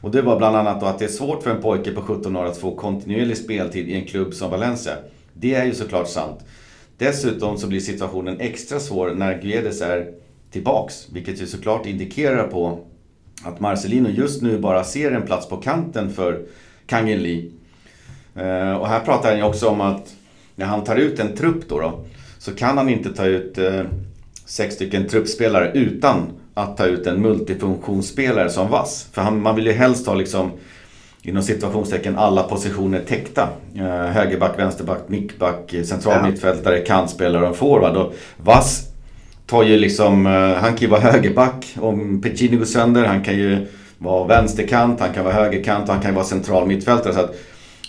Och 0.00 0.10
det 0.10 0.22
var 0.22 0.38
bland 0.38 0.56
annat 0.56 0.80
då 0.80 0.86
att 0.86 0.98
det 0.98 1.04
är 1.04 1.08
svårt 1.08 1.42
för 1.42 1.50
en 1.50 1.62
pojke 1.62 1.90
på 1.90 2.02
17 2.02 2.36
år 2.36 2.44
att 2.44 2.56
få 2.56 2.76
kontinuerlig 2.76 3.36
speltid 3.36 3.88
i 3.88 3.94
en 3.94 4.04
klubb 4.04 4.34
som 4.34 4.50
Valencia. 4.50 4.92
Det 5.34 5.54
är 5.54 5.64
ju 5.64 5.74
såklart 5.74 6.08
sant. 6.08 6.40
Dessutom 6.98 7.58
så 7.58 7.66
blir 7.66 7.80
situationen 7.80 8.40
extra 8.40 8.80
svår 8.80 9.10
när 9.14 9.42
Guedes 9.42 9.80
är 9.80 10.12
tillbaks. 10.50 11.08
Vilket 11.12 11.42
ju 11.42 11.46
såklart 11.46 11.86
indikerar 11.86 12.46
på 12.46 12.78
att 13.44 13.60
Marcelino 13.60 14.08
just 14.08 14.42
nu 14.42 14.58
bara 14.58 14.84
ser 14.84 15.12
en 15.12 15.22
plats 15.22 15.48
på 15.48 15.56
kanten 15.56 16.10
för 16.10 16.42
Kangin 16.86 17.22
Lee. 17.22 17.50
Eh, 18.34 18.72
och 18.72 18.88
här 18.88 19.00
pratar 19.00 19.28
han 19.28 19.38
ju 19.38 19.44
också 19.44 19.68
om 19.68 19.80
att 19.80 20.14
när 20.54 20.66
han 20.66 20.84
tar 20.84 20.96
ut 20.96 21.18
en 21.18 21.36
trupp 21.36 21.68
då, 21.68 21.80
då 21.80 22.04
så 22.38 22.54
kan 22.54 22.78
han 22.78 22.88
inte 22.88 23.14
ta 23.14 23.26
ut 23.26 23.58
eh, 23.58 23.82
sex 24.46 24.74
stycken 24.74 25.08
truppspelare 25.08 25.72
utan 25.74 26.39
att 26.54 26.76
ta 26.76 26.86
ut 26.86 27.06
en 27.06 27.22
multifunktionsspelare 27.22 28.50
som 28.50 28.70
vass. 28.70 29.08
För 29.12 29.22
han, 29.22 29.42
man 29.42 29.56
vill 29.56 29.66
ju 29.66 29.72
helst 29.72 30.06
ha 30.06 30.14
liksom 30.14 30.50
inom 31.22 31.42
situationstecken 31.42 32.18
alla 32.18 32.42
positioner 32.42 33.00
täckta. 33.00 33.48
Eh, 33.76 33.84
högerback, 33.86 34.58
vänsterback, 34.58 34.98
mittback, 35.06 35.74
central 35.84 36.14
ja. 36.22 36.30
mittfältare, 36.30 36.78
kantspelare 36.80 37.48
och 37.48 37.56
forward. 37.56 37.96
Och 37.96 38.14
Vass 38.36 38.86
tar 39.46 39.62
ju 39.62 39.76
liksom, 39.76 40.26
eh, 40.26 40.32
han 40.32 40.70
kan 40.70 40.78
ju 40.78 40.86
vara 40.86 41.00
högerback 41.00 41.76
om 41.80 42.20
Pecini 42.22 42.56
går 42.56 42.64
sönder. 42.64 43.04
Han 43.04 43.24
kan 43.24 43.34
ju 43.34 43.66
vara 43.98 44.26
vänsterkant, 44.26 45.00
han 45.00 45.12
kan 45.12 45.24
vara 45.24 45.34
högerkant 45.34 45.88
och 45.88 45.94
han 45.94 46.02
kan 46.02 46.14
vara 46.14 46.24
central 46.24 46.66
mittfältare. 46.66 47.14
Så 47.14 47.20
att 47.20 47.34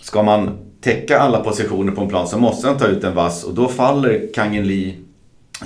ska 0.01 0.23
man 0.23 0.57
täcka 0.81 1.19
alla 1.19 1.39
positioner 1.39 1.91
på 1.91 2.01
en 2.01 2.09
plan 2.09 2.27
så 2.27 2.37
måste 2.37 2.67
han 2.67 2.77
ta 2.77 2.87
ut 2.87 3.03
en 3.03 3.15
vass 3.15 3.43
och 3.43 3.53
då 3.53 3.67
faller 3.67 4.33
Kangin 4.33 4.67
Lee 4.67 4.89
eh, 4.89 4.93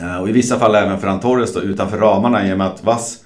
Eh, 0.01 0.17
och 0.17 0.29
i 0.29 0.31
vissa 0.31 0.59
fall 0.59 0.75
även 0.75 0.99
Ferran 0.99 1.19
Torres 1.19 1.53
då, 1.53 1.61
utanför 1.61 1.97
ramarna 1.97 2.47
i 2.47 2.53
och 2.53 2.57
med 2.57 2.67
att 2.67 2.83
Vass 2.83 3.17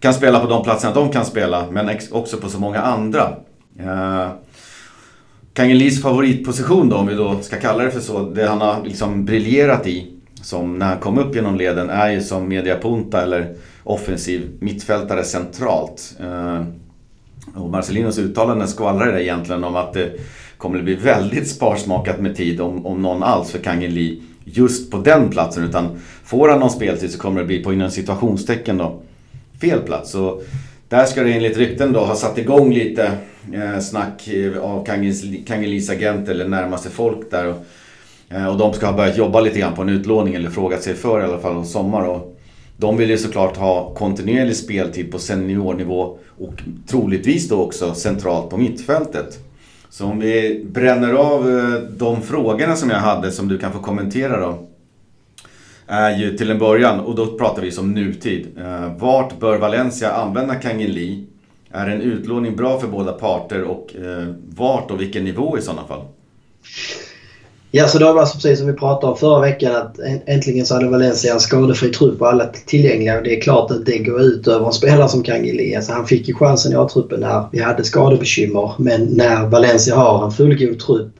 kan 0.00 0.14
spela 0.14 0.40
på 0.40 0.46
de 0.46 0.64
platserna 0.64 0.94
de 0.94 1.12
kan 1.12 1.24
spela 1.24 1.66
men 1.70 1.90
också 2.10 2.36
på 2.36 2.48
så 2.48 2.60
många 2.60 2.80
andra. 2.80 3.36
Eh, 3.78 4.28
Kangelis 5.52 6.02
favoritposition 6.02 6.88
då, 6.88 6.96
om 6.96 7.06
vi 7.06 7.14
då 7.14 7.40
ska 7.40 7.56
kalla 7.56 7.84
det 7.84 7.90
för 7.90 8.00
så, 8.00 8.30
det 8.30 8.46
han 8.46 8.60
har 8.60 8.84
liksom 8.84 9.24
briljerat 9.24 9.86
i 9.86 10.12
som 10.42 10.78
när 10.78 10.86
han 10.86 10.98
kom 10.98 11.18
upp 11.18 11.34
genom 11.34 11.56
leden 11.56 11.90
är 11.90 12.10
ju 12.10 12.22
som 12.22 12.48
mediapunta 12.48 13.22
eller 13.22 13.54
offensiv 13.84 14.50
mittfältare 14.60 15.24
centralt. 15.24 16.16
Eh, 16.20 16.64
och 17.54 17.70
Marcelinos 17.70 18.18
uttalande 18.18 18.66
skvallrar 18.66 19.12
det 19.12 19.24
egentligen 19.24 19.64
om 19.64 19.76
att 19.76 19.92
det 19.92 20.12
kommer 20.58 20.78
att 20.78 20.84
bli 20.84 20.94
väldigt 20.94 21.48
sparsmakat 21.48 22.20
med 22.20 22.36
tid 22.36 22.60
om, 22.60 22.86
om 22.86 23.02
någon 23.02 23.22
alls 23.22 23.50
för 23.50 23.58
Kangeli 23.58 24.22
just 24.52 24.90
på 24.90 24.98
den 24.98 25.30
platsen. 25.30 25.64
Utan 25.64 26.00
får 26.24 26.48
han 26.48 26.60
någon 26.60 26.70
speltid 26.70 27.10
så 27.10 27.18
kommer 27.18 27.40
det 27.40 27.46
bli 27.46 27.64
på 27.64 27.72
inom 27.72 27.90
situationstecken 27.90 28.78
då 28.78 29.00
fel 29.60 29.80
plats. 29.80 30.10
Så 30.10 30.42
där 30.88 31.04
ska 31.04 31.22
det 31.22 31.32
enligt 31.32 31.56
rykten 31.56 31.92
då 31.92 32.00
ha 32.00 32.14
satt 32.14 32.38
igång 32.38 32.72
lite 32.72 33.12
eh, 33.52 33.80
snack 33.80 34.28
eh, 34.28 34.58
av 34.62 34.84
Kangelis 35.46 35.90
agent 35.90 36.28
eller 36.28 36.48
närmaste 36.48 36.90
folk 36.90 37.30
där. 37.30 37.46
Och, 37.46 37.56
eh, 38.28 38.46
och 38.46 38.58
de 38.58 38.72
ska 38.72 38.86
ha 38.86 38.96
börjat 38.96 39.18
jobba 39.18 39.40
lite 39.40 39.58
grann 39.58 39.74
på 39.74 39.82
en 39.82 39.88
utlåning 39.88 40.34
eller 40.34 40.50
frågat 40.50 40.82
sig 40.82 40.94
för 40.94 41.20
i 41.20 41.24
alla 41.24 41.38
fall 41.38 41.56
om 41.56 41.66
sommar. 41.66 42.02
Och 42.08 42.38
de 42.76 42.96
vill 42.96 43.10
ju 43.10 43.18
såklart 43.18 43.56
ha 43.56 43.94
kontinuerlig 43.94 44.56
speltid 44.56 45.12
på 45.12 45.18
seniornivå 45.18 46.18
och 46.38 46.62
troligtvis 46.86 47.48
då 47.48 47.62
också 47.62 47.94
centralt 47.94 48.50
på 48.50 48.56
mittfältet. 48.56 49.38
Så 49.90 50.04
om 50.04 50.18
vi 50.18 50.64
bränner 50.72 51.12
av 51.12 51.50
eh, 51.50 51.80
de 51.80 52.22
frågorna 52.22 52.76
som 52.76 52.90
jag 52.90 52.98
hade 52.98 53.32
som 53.32 53.48
du 53.48 53.58
kan 53.58 53.72
få 53.72 53.78
kommentera 53.78 54.40
då 54.40 54.68
är 55.86 56.16
ju 56.16 56.36
till 56.36 56.50
en 56.50 56.58
början, 56.58 57.00
och 57.00 57.14
då 57.14 57.38
pratar 57.38 57.62
vi 57.62 57.70
som 57.70 57.94
nutid. 57.94 58.46
Eh, 58.58 58.96
vart 58.98 59.40
bör 59.40 59.58
Valencia 59.58 60.12
använda 60.12 60.54
Kangin 60.54 60.90
Lee? 60.90 61.24
Är 61.70 61.86
en 61.86 62.00
utlåning 62.00 62.56
bra 62.56 62.80
för 62.80 62.88
båda 62.88 63.12
parter 63.12 63.62
och 63.62 63.96
eh, 63.96 64.34
vart 64.56 64.90
och 64.90 65.00
vilken 65.00 65.24
nivå 65.24 65.58
i 65.58 65.62
sådana 65.62 65.86
fall? 65.86 66.04
Ja, 67.70 67.88
så 67.88 67.98
det 67.98 68.04
var 68.04 68.20
alltså 68.20 68.34
precis 68.34 68.58
som 68.58 68.66
vi 68.66 68.72
pratade 68.72 69.12
om 69.12 69.18
förra 69.18 69.40
veckan 69.40 69.76
att 69.76 69.98
äntligen 70.26 70.66
så 70.66 70.74
hade 70.74 70.88
Valencia 70.88 71.32
en 71.32 71.40
skadefri 71.40 71.88
trupp 71.88 72.20
och 72.20 72.28
alla 72.28 72.46
tillgängliga. 72.66 73.18
Och 73.18 73.24
det 73.24 73.36
är 73.36 73.40
klart 73.40 73.70
att 73.70 73.86
det 73.86 73.98
går 73.98 74.20
ut 74.20 74.48
över 74.48 74.66
en 74.66 74.72
spelare 74.72 75.08
som 75.08 75.22
Kangili. 75.22 75.76
Alltså 75.76 75.92
han 75.92 76.06
fick 76.06 76.28
ju 76.28 76.34
chansen 76.34 76.72
i 76.72 76.76
A-truppen 76.76 77.20
när 77.20 77.44
vi 77.52 77.60
hade 77.60 77.84
skadebekymmer. 77.84 78.72
Men 78.78 79.04
när 79.04 79.46
Valencia 79.46 79.96
har 79.96 80.24
en 80.24 80.30
fullgod 80.30 80.78
trupp 80.80 81.12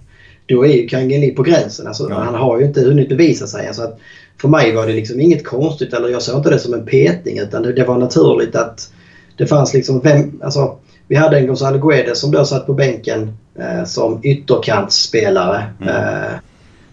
då 0.47 0.67
är 0.67 0.73
ju 0.73 0.89
Kangeli 0.89 1.31
på 1.31 1.43
gränsen. 1.43 1.87
Alltså, 1.87 2.07
ja. 2.11 2.17
Han 2.17 2.35
har 2.35 2.61
ju 2.61 2.67
inte 2.67 2.81
hunnit 2.81 3.09
bevisa 3.09 3.47
sig. 3.47 3.67
Alltså 3.67 3.83
att 3.83 3.99
för 4.41 4.49
mig 4.49 4.75
var 4.75 4.87
det 4.87 4.93
liksom 4.93 5.21
inget 5.21 5.45
konstigt 5.45 5.93
eller 5.93 6.09
jag 6.09 6.23
såg 6.23 6.37
inte 6.37 6.51
det 6.51 6.59
som 6.59 6.75
en 6.75 6.87
petning 6.87 7.39
utan 7.39 7.63
det, 7.63 7.73
det 7.73 7.85
var 7.85 7.99
naturligt 7.99 8.57
att 8.57 8.93
det 9.37 9.47
fanns 9.47 9.75
liksom 9.75 10.03
fem, 10.03 10.41
alltså, 10.45 10.79
vi 11.09 11.17
hade 11.17 11.39
en 11.39 11.47
Gonzalo 11.47 11.79
Guedes 11.79 12.21
som 12.21 12.31
då 12.31 12.45
satt 12.45 12.67
på 12.67 12.73
bänken 12.75 13.33
eh, 13.59 13.85
som 13.85 14.21
ytterkantsspelare. 14.23 15.65
Mm. 15.81 15.95
Eh, 15.95 16.31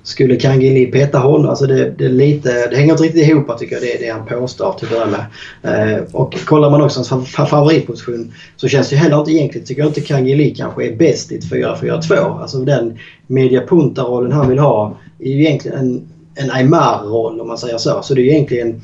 skulle 0.04 0.36
Kangeli 0.36 0.86
peta 0.86 1.18
honom? 1.20 1.50
Alltså 1.50 1.66
det, 1.66 1.90
det, 1.90 2.06
är 2.06 2.10
lite, 2.10 2.68
det 2.68 2.76
hänger 2.76 2.92
inte 2.92 3.04
riktigt 3.04 3.28
ihop 3.28 3.60
tycker 3.60 3.76
jag, 3.76 3.84
det, 3.84 4.06
det 4.06 4.12
han 4.12 4.26
påstår 4.26 4.74
till 4.74 4.88
att 4.88 4.94
börja 4.94 5.06
med. 5.06 5.26
Eh, 5.64 6.04
och 6.12 6.46
kollar 6.46 6.70
man 6.70 6.82
också 6.82 7.04
hans 7.10 7.36
favoritposition 7.36 8.34
så 8.56 8.68
känns 8.68 8.90
det 8.90 8.96
heller 8.96 9.20
inte 9.20 9.32
egentligen, 9.32 9.68
tycker 9.68 9.82
jag 9.82 9.90
inte 9.90 10.02
Kangeli 10.02 10.56
kanske 10.56 10.86
är 10.86 10.96
bäst 10.96 11.32
i 11.32 11.36
ett 11.36 11.44
4-4-2. 11.44 12.42
Alltså 12.42 12.58
den 12.58 13.00
mediapunta-rollen 13.28 14.32
han 14.32 14.50
vill 14.50 14.60
ha 14.60 14.98
är 15.20 15.32
ju 15.32 15.42
egentligen 15.46 15.78
en, 15.78 16.08
en 16.36 16.52
Aymar-roll 16.52 17.42
om 17.42 17.48
man 17.48 17.58
säger 17.58 17.78
så. 17.78 18.02
Så 18.02 18.14
det 18.14 18.22
är 18.22 18.34
egentligen 18.34 18.82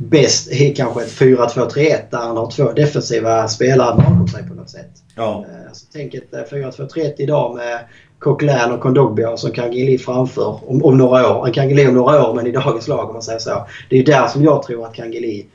bäst 0.00 0.52
i 0.52 0.74
kanske 0.74 1.02
ett 1.02 1.10
4-2-3-1 1.10 2.02
där 2.10 2.18
han 2.18 2.36
har 2.36 2.50
två 2.50 2.72
defensiva 2.72 3.48
spelare 3.48 3.96
bakom 3.96 4.28
sig 4.28 4.48
på 4.48 4.54
något 4.54 4.70
sätt. 4.70 4.90
Ja. 5.16 5.44
Eh, 5.48 5.68
alltså, 5.68 5.86
tänk 5.92 6.14
ett 6.14 6.32
4-2-3-1 6.50 6.98
eh, 6.98 7.10
idag 7.18 7.56
med 7.56 7.78
Coquelin 8.18 8.72
och 8.72 8.80
Kondogbia 8.80 9.36
som 9.36 9.50
Kangeli 9.50 9.98
framför 9.98 10.70
om, 10.70 10.84
om 10.84 10.98
några 10.98 11.36
år. 11.36 11.46
En 11.46 11.52
Kangeli 11.52 11.88
om 11.88 11.94
några 11.94 12.28
år 12.28 12.34
men 12.34 12.46
i 12.46 12.52
dagens 12.52 12.88
lag 12.88 13.06
om 13.06 13.12
man 13.12 13.22
säger 13.22 13.38
så. 13.38 13.66
Det 13.90 13.98
är 13.98 14.04
där 14.04 14.26
som 14.26 14.44
jag 14.44 14.62
tror 14.62 14.86
att 14.86 14.94
Kangeli 14.94 15.46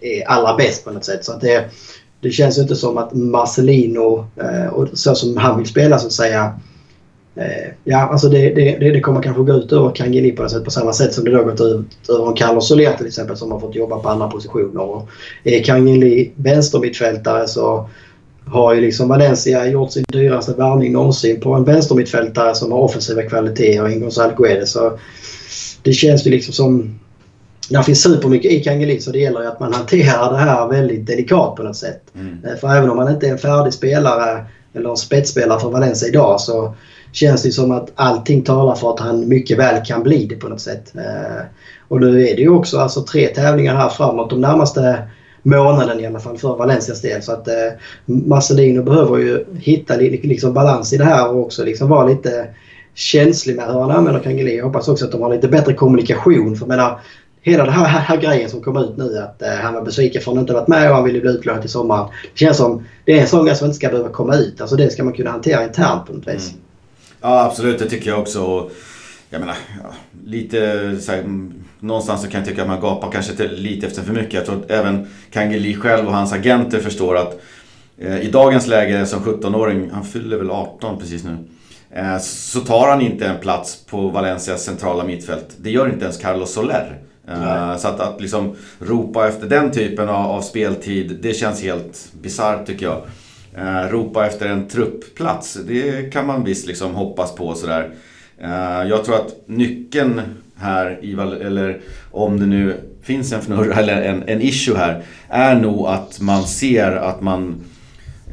är 0.00 0.28
allra 0.28 0.56
bäst 0.56 0.84
på 0.84 0.90
något 0.90 1.04
sätt. 1.04 1.24
Så 1.24 1.32
att 1.32 1.40
det, 1.40 1.64
det 2.20 2.30
känns 2.30 2.58
inte 2.58 2.76
som 2.76 2.98
att 2.98 3.12
Marcelino 3.12 4.26
eh, 4.36 4.66
och 4.66 4.88
så 4.92 5.14
som 5.14 5.36
han 5.36 5.58
vill 5.58 5.66
spela 5.66 5.98
så 5.98 6.06
att 6.06 6.12
säga 6.12 6.60
Eh, 6.73 6.73
ja, 7.84 7.98
alltså 7.98 8.28
det, 8.28 8.50
det, 8.50 8.78
det, 8.78 9.00
kommer 9.00 9.22
kanske 9.22 9.42
gå 9.42 9.52
ut 9.52 9.72
över 9.72 9.90
Kangeli 9.94 10.32
på, 10.32 10.48
samma 10.48 10.92
sätt 10.92 11.14
som 11.14 11.24
det 11.24 11.30
då 11.30 11.44
gått 11.44 11.60
ut 11.60 12.08
över 12.08 12.28
en 12.28 12.34
Carlos 12.34 12.68
Soler 12.68 12.96
till 12.96 13.06
exempel 13.06 13.36
som 13.36 13.52
har 13.52 13.60
fått 13.60 13.74
jobba 13.74 13.98
på 13.98 14.08
andra 14.08 14.28
positioner. 14.28 14.82
Och 14.82 15.08
är 15.44 15.62
Kangeli 15.62 16.32
vänstermittfältare 16.36 17.48
så 17.48 17.88
har 18.46 18.74
ju 18.74 18.80
liksom 18.80 19.08
Valencia 19.08 19.66
gjort 19.66 19.92
sin 19.92 20.04
dyraste 20.08 20.52
värvning 20.52 20.92
någonsin 20.92 21.40
på 21.40 21.54
en 21.54 21.64
vänstermittfältare 21.64 22.54
som 22.54 22.72
har 22.72 22.78
offensiva 22.78 23.22
kvaliteter 23.22 23.88
i 23.88 23.98
Gonzalo 23.98 24.34
Guedes. 24.36 24.72
Så 24.72 24.98
det 25.82 25.92
känns 25.92 26.26
ju 26.26 26.30
liksom 26.30 26.54
som... 26.54 26.98
Det 27.68 27.82
finns 27.82 28.02
supermycket 28.02 28.52
i 28.52 28.60
Kangeli 28.60 29.00
så 29.00 29.10
det 29.10 29.18
gäller 29.18 29.40
ju 29.40 29.46
att 29.46 29.60
man 29.60 29.72
hanterar 29.72 30.32
det 30.32 30.38
här 30.38 30.68
väldigt 30.68 31.06
delikat 31.06 31.56
på 31.56 31.62
något 31.62 31.76
sätt. 31.76 32.02
Mm. 32.14 32.38
Eh, 32.44 32.56
för 32.60 32.68
även 32.68 32.90
om 32.90 32.96
man 32.96 33.12
inte 33.12 33.26
är 33.26 33.30
en 33.30 33.38
färdig 33.38 33.72
spelare 33.72 34.44
eller 34.74 34.90
en 34.90 34.96
spetsspelare 34.96 35.60
för 35.60 35.70
Valencia 35.70 36.08
idag 36.08 36.40
så 36.40 36.74
känns 37.14 37.42
det 37.42 37.52
som 37.52 37.70
att 37.70 37.92
allting 37.94 38.42
talar 38.42 38.74
för 38.74 38.90
att 38.90 39.00
han 39.00 39.28
mycket 39.28 39.58
väl 39.58 39.84
kan 39.84 40.02
bli 40.02 40.26
det 40.26 40.36
på 40.36 40.48
något 40.48 40.60
sätt. 40.60 40.92
Eh, 40.94 41.44
och 41.88 42.00
nu 42.00 42.28
är 42.28 42.36
det 42.36 42.42
ju 42.42 42.48
också 42.48 42.78
alltså 42.78 43.02
tre 43.02 43.26
tävlingar 43.26 43.76
här 43.76 43.88
framåt 43.88 44.30
de 44.30 44.40
närmaste 44.40 45.02
månaden 45.42 46.00
i 46.00 46.06
alla 46.06 46.20
fall 46.20 46.38
för 46.38 46.56
Valencias 46.56 47.00
del. 47.00 47.22
Så 47.22 47.32
att 47.32 47.48
eh, 47.48 47.54
Marcelino 48.04 48.82
behöver 48.82 49.18
ju 49.18 49.44
hitta 49.58 49.96
liksom 49.96 50.52
balans 50.52 50.92
i 50.92 50.96
det 50.96 51.04
här 51.04 51.30
och 51.30 51.40
också 51.40 51.64
liksom 51.64 51.88
vara 51.88 52.06
lite 52.06 52.48
känslig 52.94 53.56
med 53.56 53.66
hur 53.66 53.80
han 53.80 53.90
använder 53.90 54.20
Kangeli. 54.20 54.56
Jag 54.56 54.64
hoppas 54.64 54.88
också 54.88 55.04
att 55.04 55.12
de 55.12 55.22
har 55.22 55.34
lite 55.34 55.48
bättre 55.48 55.74
kommunikation. 55.74 56.56
För 56.56 56.62
jag 56.62 56.68
menar, 56.68 57.00
hela 57.42 57.64
den 57.64 57.72
här, 57.72 57.84
här, 57.84 58.16
grejen 58.16 58.50
som 58.50 58.62
kom 58.62 58.76
ut 58.76 58.96
nu 58.96 59.18
att 59.18 59.42
eh, 59.42 59.48
han 59.48 59.74
var 59.74 59.82
besviken 59.82 60.22
för 60.22 60.30
att 60.30 60.36
han 60.36 60.42
inte 60.42 60.52
varit 60.52 60.68
med 60.68 60.90
och 60.90 60.96
han 60.96 61.04
ville 61.04 61.20
bli 61.20 61.30
utlånad 61.30 61.62
till 61.62 61.70
sommaren. 61.70 62.08
Det 62.32 62.38
känns 62.38 62.56
som 62.56 62.84
det 63.04 63.18
är 63.18 63.20
en 63.20 63.26
sån 63.26 63.46
grej 63.46 63.56
som 63.56 63.66
inte 63.66 63.76
ska 63.76 63.88
behöva 63.88 64.08
komma 64.08 64.36
ut. 64.36 64.60
Alltså 64.60 64.76
det 64.76 64.90
ska 64.92 65.04
man 65.04 65.12
kunna 65.12 65.30
hantera 65.30 65.64
internt 65.64 66.06
på 66.06 66.12
något 66.12 66.28
vis. 66.28 66.50
Mm. 66.50 66.63
Ja 67.26 67.44
absolut, 67.44 67.78
det 67.78 67.90
tycker 67.90 68.10
jag 68.10 68.20
också. 68.20 68.70
Jag 69.30 69.40
menar, 69.40 69.56
ja, 69.82 69.94
lite 70.26 70.96
så 71.00 71.12
här, 71.12 71.24
någonstans 71.80 72.22
så 72.22 72.28
kan 72.28 72.40
jag 72.40 72.48
tycka 72.48 72.62
att 72.62 72.68
man 72.68 72.80
gapar 72.80 73.10
kanske 73.10 73.48
lite 73.48 73.86
efter 73.86 74.02
för 74.02 74.12
mycket. 74.12 74.34
Jag 74.34 74.46
tror 74.46 74.56
att 74.56 74.70
även 74.70 75.08
Kangeli 75.30 75.74
själv 75.74 76.06
och 76.06 76.12
hans 76.12 76.32
agenter 76.32 76.80
förstår 76.80 77.16
att 77.16 77.40
eh, 77.98 78.20
i 78.20 78.30
dagens 78.30 78.66
läge 78.66 79.06
som 79.06 79.20
17-åring, 79.20 79.90
han 79.90 80.04
fyller 80.04 80.36
väl 80.36 80.50
18 80.50 80.98
precis 80.98 81.24
nu. 81.24 81.36
Eh, 81.90 82.18
så 82.18 82.60
tar 82.60 82.88
han 82.88 83.00
inte 83.00 83.26
en 83.26 83.40
plats 83.40 83.84
på 83.86 84.08
Valencias 84.08 84.64
centrala 84.64 85.04
mittfält. 85.04 85.48
Det 85.56 85.70
gör 85.70 85.88
inte 85.88 86.04
ens 86.04 86.18
Carlos 86.18 86.52
Soler. 86.52 86.98
Eh, 87.28 87.76
så 87.76 87.88
att, 87.88 88.00
att 88.00 88.20
liksom 88.20 88.56
ropa 88.78 89.28
efter 89.28 89.46
den 89.46 89.70
typen 89.70 90.08
av, 90.08 90.30
av 90.30 90.42
speltid, 90.42 91.18
det 91.22 91.34
känns 91.34 91.62
helt 91.62 92.12
bisarrt 92.22 92.66
tycker 92.66 92.86
jag. 92.86 93.02
Eh, 93.56 93.90
ropa 93.90 94.26
efter 94.26 94.48
en 94.48 94.68
truppplats, 94.68 95.58
det 95.66 96.12
kan 96.12 96.26
man 96.26 96.44
visst 96.44 96.66
liksom 96.66 96.94
hoppas 96.94 97.34
på 97.34 97.54
sådär. 97.54 97.90
Eh, 98.38 98.88
jag 98.88 99.04
tror 99.04 99.14
att 99.14 99.34
nyckeln 99.46 100.20
här, 100.56 100.98
i, 101.02 101.12
eller 101.12 101.80
om 102.10 102.40
det 102.40 102.46
nu 102.46 102.76
finns 103.02 103.32
en 103.32 103.40
fnurra 103.40 103.74
eller 103.80 104.02
en, 104.02 104.22
en 104.26 104.42
issue 104.42 104.76
här, 104.76 105.02
är 105.28 105.54
nog 105.54 105.86
att 105.86 106.20
man 106.20 106.42
ser 106.42 106.92
att 106.92 107.20
man 107.20 107.64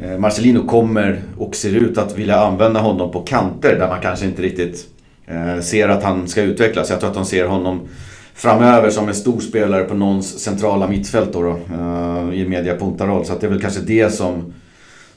eh, 0.04 0.18
Marcelino 0.18 0.68
kommer 0.68 1.22
och 1.38 1.56
ser 1.56 1.76
ut 1.76 1.98
att 1.98 2.18
vilja 2.18 2.40
använda 2.40 2.80
honom 2.80 3.12
på 3.12 3.22
kanter 3.22 3.80
där 3.80 3.88
man 3.88 4.02
kanske 4.02 4.26
inte 4.26 4.42
riktigt 4.42 4.88
eh, 5.28 5.60
ser 5.60 5.90
att 5.90 6.04
han 6.04 6.28
ska 6.28 6.42
utvecklas. 6.42 6.90
Jag 6.90 7.00
tror 7.00 7.10
att 7.10 7.16
de 7.16 7.26
ser 7.26 7.46
honom 7.46 7.88
framöver 8.34 8.90
som 8.90 9.08
en 9.08 9.16
stor 9.16 9.40
spelare 9.40 9.84
på 9.84 9.94
någons 9.94 10.40
centrala 10.40 10.88
mittfält 10.88 11.34
då, 11.34 11.42
då 11.42 11.58
i 11.58 12.46
media 12.46 12.50
mediapuntaroll. 12.50 13.26
Så 13.26 13.34
att 13.34 13.42
det 13.42 13.48
är 13.48 13.52
väl 13.52 13.62
kanske 13.62 13.82
det 13.82 14.14
som 14.14 14.54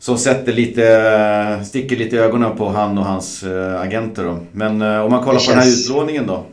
som 0.05 0.19
sätter 0.19 0.53
lite, 0.53 1.61
sticker 1.65 1.97
lite 1.97 2.17
i 2.17 2.19
ögonen 2.19 2.57
på 2.57 2.69
han 2.69 2.99
och 2.99 3.05
hans 3.05 3.43
äh, 3.43 3.81
agenter 3.81 4.25
då. 4.25 4.39
Men 4.53 4.83
äh, 4.83 5.01
om 5.01 5.11
man 5.11 5.25
kollar 5.25 5.39
det 5.41 5.47
på 5.47 5.53
känns... 5.53 5.55
den 5.55 5.59
här 5.59 5.71
utlåningen 5.71 6.27
då? 6.27 6.45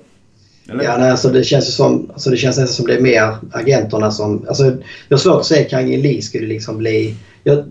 Eller? 0.69 0.83
Ja, 0.83 0.97
nej, 0.97 1.11
alltså 1.11 1.29
det 1.29 1.43
känns 1.43 1.67
ju 1.67 1.71
som, 1.71 2.09
alltså 2.13 2.29
det 2.29 2.37
känns 2.37 2.57
nästan 2.57 2.75
som 2.75 2.87
det 2.87 2.95
är 2.95 3.01
mer 3.01 3.35
agenterna 3.51 4.11
som... 4.11 4.45
Alltså, 4.47 4.63
jag 5.07 5.17
har 5.17 5.17
svårt 5.17 5.39
att 5.39 5.45
säga 5.45 5.61
att 5.61 5.69
Kanye 5.69 5.97
Lee 5.97 6.21
skulle 6.21 6.47
liksom 6.47 6.77
bli... 6.77 7.15
Jag, 7.43 7.63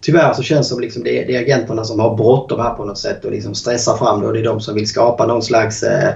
tyvärr 0.00 0.32
så 0.32 0.42
känns 0.42 0.66
det 0.66 0.70
som 0.74 0.80
liksom 0.80 1.02
det, 1.02 1.22
är, 1.22 1.26
det 1.26 1.36
är 1.36 1.40
agenterna 1.40 1.84
som 1.84 2.00
har 2.00 2.16
bråttom 2.16 2.60
här 2.60 2.74
på 2.74 2.84
något 2.84 2.98
sätt 2.98 3.24
och 3.24 3.32
liksom 3.32 3.54
stressar 3.54 3.96
fram 3.96 4.20
det 4.20 4.26
och 4.26 4.32
det 4.32 4.40
är 4.40 4.44
de 4.44 4.60
som 4.60 4.74
vill 4.74 4.88
skapa 4.88 5.26
någon 5.26 5.42
slags 5.42 5.82
eh, 5.82 6.12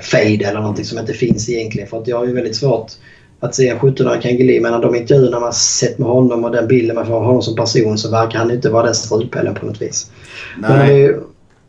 fade 0.00 0.44
eller 0.44 0.60
någonting 0.60 0.84
som 0.84 0.98
inte 0.98 1.14
finns 1.14 1.48
egentligen. 1.48 1.88
För 1.88 2.00
att 2.00 2.08
jag 2.08 2.18
har 2.18 2.26
ju 2.26 2.34
väldigt 2.34 2.56
svårt 2.56 2.92
att 3.40 3.54
se 3.54 3.68
en 3.68 3.78
17-årig 3.78 4.22
Kangeli. 4.22 4.60
Men 4.60 4.80
de 4.80 4.94
intervjuerna 4.94 5.40
man 5.40 5.52
sett 5.52 5.98
med 5.98 6.08
honom 6.08 6.44
och 6.44 6.50
den 6.50 6.68
bilden 6.68 6.96
man 6.96 7.06
får 7.06 7.14
av 7.14 7.24
honom 7.24 7.42
som 7.42 7.56
person 7.56 7.98
så 7.98 8.10
verkar 8.10 8.38
han 8.38 8.50
inte 8.50 8.70
vara 8.70 8.84
den 8.84 8.94
strulpellen 8.94 9.54
på 9.54 9.66
något 9.66 9.82
vis. 9.82 10.10
Nej. 10.58 10.70
Men 10.70 10.80
om 10.80 10.86
vi, 10.96 11.14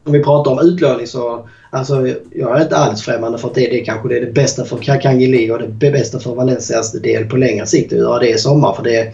om 0.03 0.13
vi 0.13 0.23
pratar 0.23 0.51
om 0.51 0.59
utlåning 0.59 1.07
så 1.07 1.47
alltså, 1.69 2.07
jag 2.31 2.57
är 2.57 2.63
inte 2.63 2.77
alls 2.77 3.01
främmande 3.01 3.37
för 3.37 3.47
att 3.47 3.55
det, 3.55 3.67
det 3.67 3.79
kanske 3.79 4.09
det 4.09 4.17
är 4.17 4.25
det 4.25 4.31
bästa 4.31 4.65
för 4.65 4.77
Kangeli 5.01 5.51
och 5.51 5.59
det 5.59 5.91
bästa 5.91 6.19
för 6.19 6.35
Valencias 6.35 6.91
del 6.91 7.25
på 7.25 7.37
längre 7.37 7.65
sikt 7.65 7.93
att 7.93 7.99
göra 7.99 8.19
det 8.19 8.29
i 8.29 8.37
sommar. 8.37 8.73
För 8.73 8.83
det, 8.83 9.13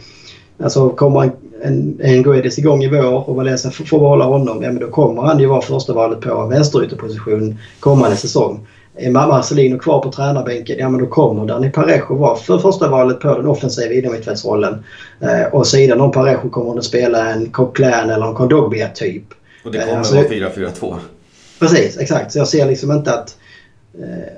alltså, 0.63 0.89
kommer 0.89 1.23
en, 1.23 1.31
en, 1.63 1.99
en 2.01 2.23
Guedes 2.23 2.57
igång 2.59 2.83
i 2.83 2.89
vår 2.89 3.29
och 3.29 3.35
Valencia 3.35 3.71
får, 3.71 3.85
får 3.85 3.99
behålla 3.99 4.25
honom, 4.25 4.63
ja, 4.63 4.71
men 4.71 4.79
då 4.79 4.87
kommer 4.87 5.21
han 5.21 5.39
ju 5.39 5.45
vara 5.45 5.61
första 5.61 5.93
valet 5.93 6.21
på 6.21 6.45
vänsterytterposition 6.45 7.57
kommande 7.79 8.17
säsong. 8.17 8.67
Är 8.95 9.11
Marcelino 9.11 9.79
kvar 9.79 10.01
på 10.01 10.11
tränarbänken, 10.11 10.79
ja 10.79 10.89
men 10.89 10.99
då 10.99 11.07
kommer 11.07 11.45
Dani 11.45 11.69
Parejo 11.69 12.15
vara 12.15 12.35
för 12.35 12.57
första 12.57 12.89
valet 12.89 13.19
på 13.19 13.37
den 13.37 13.47
offensiva 13.47 13.93
innermittfältsrollen. 13.93 14.83
Eh, 15.19 15.53
och 15.53 15.67
sidan 15.67 16.01
om 16.01 16.11
Parejo 16.11 16.49
kommer 16.49 16.77
att 16.77 16.85
spela 16.85 17.29
en 17.29 17.49
Coquelin 17.49 18.09
eller 18.09 18.27
en 18.27 18.33
Kondogbia 18.33 18.87
typ. 18.87 19.23
Och 19.65 19.71
det 19.71 19.77
kommer 19.77 19.93
eh, 19.93 19.97
alltså, 19.97 20.15
vara 20.15 20.25
4-4-2. 20.25 20.95
Precis, 21.59 21.97
exakt. 21.97 22.31
Så 22.31 22.39
jag 22.39 22.47
ser 22.47 22.65
liksom 22.65 22.91
inte 22.91 23.13
att 23.13 23.37
eh, 23.99 24.33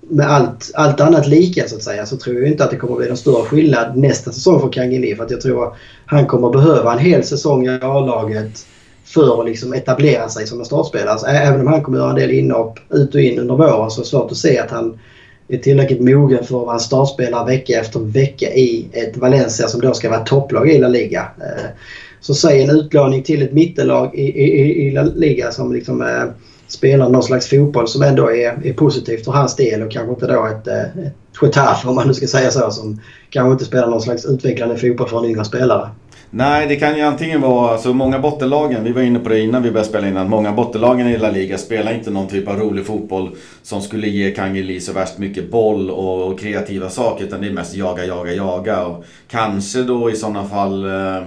med 0.00 0.30
allt, 0.30 0.70
allt 0.74 1.00
annat 1.00 1.26
lika 1.26 1.68
så 1.68 1.76
att 1.76 1.82
säga 1.82 2.06
så 2.06 2.16
tror 2.16 2.36
jag 2.36 2.48
inte 2.48 2.64
att 2.64 2.70
det 2.70 2.76
kommer 2.76 2.92
att 2.92 2.98
bli 2.98 3.08
någon 3.08 3.16
större 3.16 3.44
skillnad 3.44 3.96
nästa 3.96 4.32
säsong 4.32 4.60
för 4.60 4.72
Kangeli. 4.72 5.16
För 5.16 5.24
att 5.24 5.30
jag 5.30 5.40
tror 5.40 5.66
att 5.66 5.74
han 6.06 6.26
kommer 6.26 6.50
behöva 6.50 6.92
en 6.92 6.98
hel 6.98 7.24
säsong 7.24 7.66
i 7.66 7.78
A-laget 7.82 8.66
för 9.04 9.40
att 9.40 9.46
liksom 9.46 9.72
etablera 9.72 10.28
sig 10.28 10.46
som 10.46 10.60
en 10.60 10.66
startspelare. 10.66 11.10
Alltså, 11.10 11.26
även 11.26 11.60
om 11.60 11.66
han 11.66 11.82
kommer 11.82 11.98
göra 11.98 12.10
en 12.10 12.16
del 12.16 12.30
inhopp 12.30 12.78
ut 12.90 13.14
och 13.14 13.20
in 13.20 13.38
under 13.38 13.54
våren 13.54 13.90
så 13.90 14.00
är 14.00 14.04
det 14.04 14.08
svårt 14.08 14.30
att 14.30 14.36
se 14.36 14.58
att 14.58 14.70
han 14.70 14.98
är 15.48 15.58
tillräckligt 15.58 16.00
mogen 16.00 16.44
för 16.44 16.60
att 16.60 16.66
vara 16.66 16.74
en 16.74 16.80
startspelare 16.80 17.46
vecka 17.46 17.80
efter 17.80 18.00
vecka 18.00 18.46
i 18.54 18.88
ett 18.92 19.16
Valencia 19.16 19.68
som 19.68 19.80
då 19.80 19.94
ska 19.94 20.10
vara 20.10 20.24
topplag 20.24 20.70
i 20.70 20.78
La 20.78 20.88
Liga. 20.88 21.30
Eh, 21.40 21.66
så 22.20 22.34
säg 22.34 22.62
en 22.62 22.70
utlåning 22.70 23.22
till 23.22 23.42
ett 23.42 23.52
mittellag 23.52 24.14
i, 24.14 24.22
i, 24.22 24.86
i 24.86 24.90
La 24.90 25.02
Liga 25.02 25.50
som 25.50 25.72
liksom 25.72 26.02
eh, 26.02 26.24
spelar 26.66 27.08
någon 27.08 27.22
slags 27.22 27.48
fotboll 27.48 27.88
som 27.88 28.02
ändå 28.02 28.30
är, 28.30 28.66
är 28.66 28.72
positivt 28.72 29.24
för 29.24 29.32
hans 29.32 29.56
del 29.56 29.82
och 29.82 29.90
kanske 29.90 30.10
inte 30.10 30.26
då 30.26 30.46
ett, 30.46 30.66
eh, 30.66 31.06
ett 31.06 31.14
Getafe 31.42 31.88
om 31.88 31.94
man 31.94 32.06
nu 32.06 32.14
ska 32.14 32.26
säga 32.26 32.50
så 32.50 32.70
som 32.70 33.00
kanske 33.30 33.52
inte 33.52 33.64
spelar 33.64 33.88
någon 33.88 34.02
slags 34.02 34.24
utvecklande 34.24 34.76
fotboll 34.76 35.08
för 35.08 35.18
en 35.18 35.24
yngre 35.24 35.44
spelare. 35.44 35.88
Nej, 36.36 36.66
det 36.66 36.76
kan 36.76 36.96
ju 36.96 37.02
antingen 37.02 37.40
vara, 37.40 37.70
alltså 37.70 37.92
många 37.92 38.18
bottenlagen, 38.18 38.84
vi 38.84 38.92
var 38.92 39.02
inne 39.02 39.18
på 39.18 39.28
det 39.28 39.40
innan 39.40 39.62
vi 39.62 39.70
började 39.70 39.88
spela 39.88 40.08
in, 40.08 40.16
att 40.16 40.28
många 40.28 40.52
bottenlagen 40.52 41.08
i 41.08 41.18
La 41.18 41.30
Liga 41.30 41.58
spelar 41.58 41.94
inte 41.94 42.10
någon 42.10 42.28
typ 42.28 42.48
av 42.48 42.56
rolig 42.56 42.86
fotboll 42.86 43.30
som 43.62 43.82
skulle 43.82 44.08
ge 44.08 44.30
Kangeli 44.30 44.80
så 44.80 44.92
värst 44.92 45.18
mycket 45.18 45.50
boll 45.50 45.90
och, 45.90 46.26
och, 46.26 46.40
kreativa 46.40 46.90
saker, 46.90 47.24
utan 47.24 47.40
det 47.40 47.46
är 47.46 47.52
mest 47.52 47.74
jaga, 47.74 48.04
jaga, 48.04 48.32
jaga. 48.32 48.84
Och 48.84 49.04
kanske 49.28 49.82
då 49.82 50.10
i 50.10 50.16
sådana 50.16 50.44
fall 50.44 50.84
eh, 50.84 51.22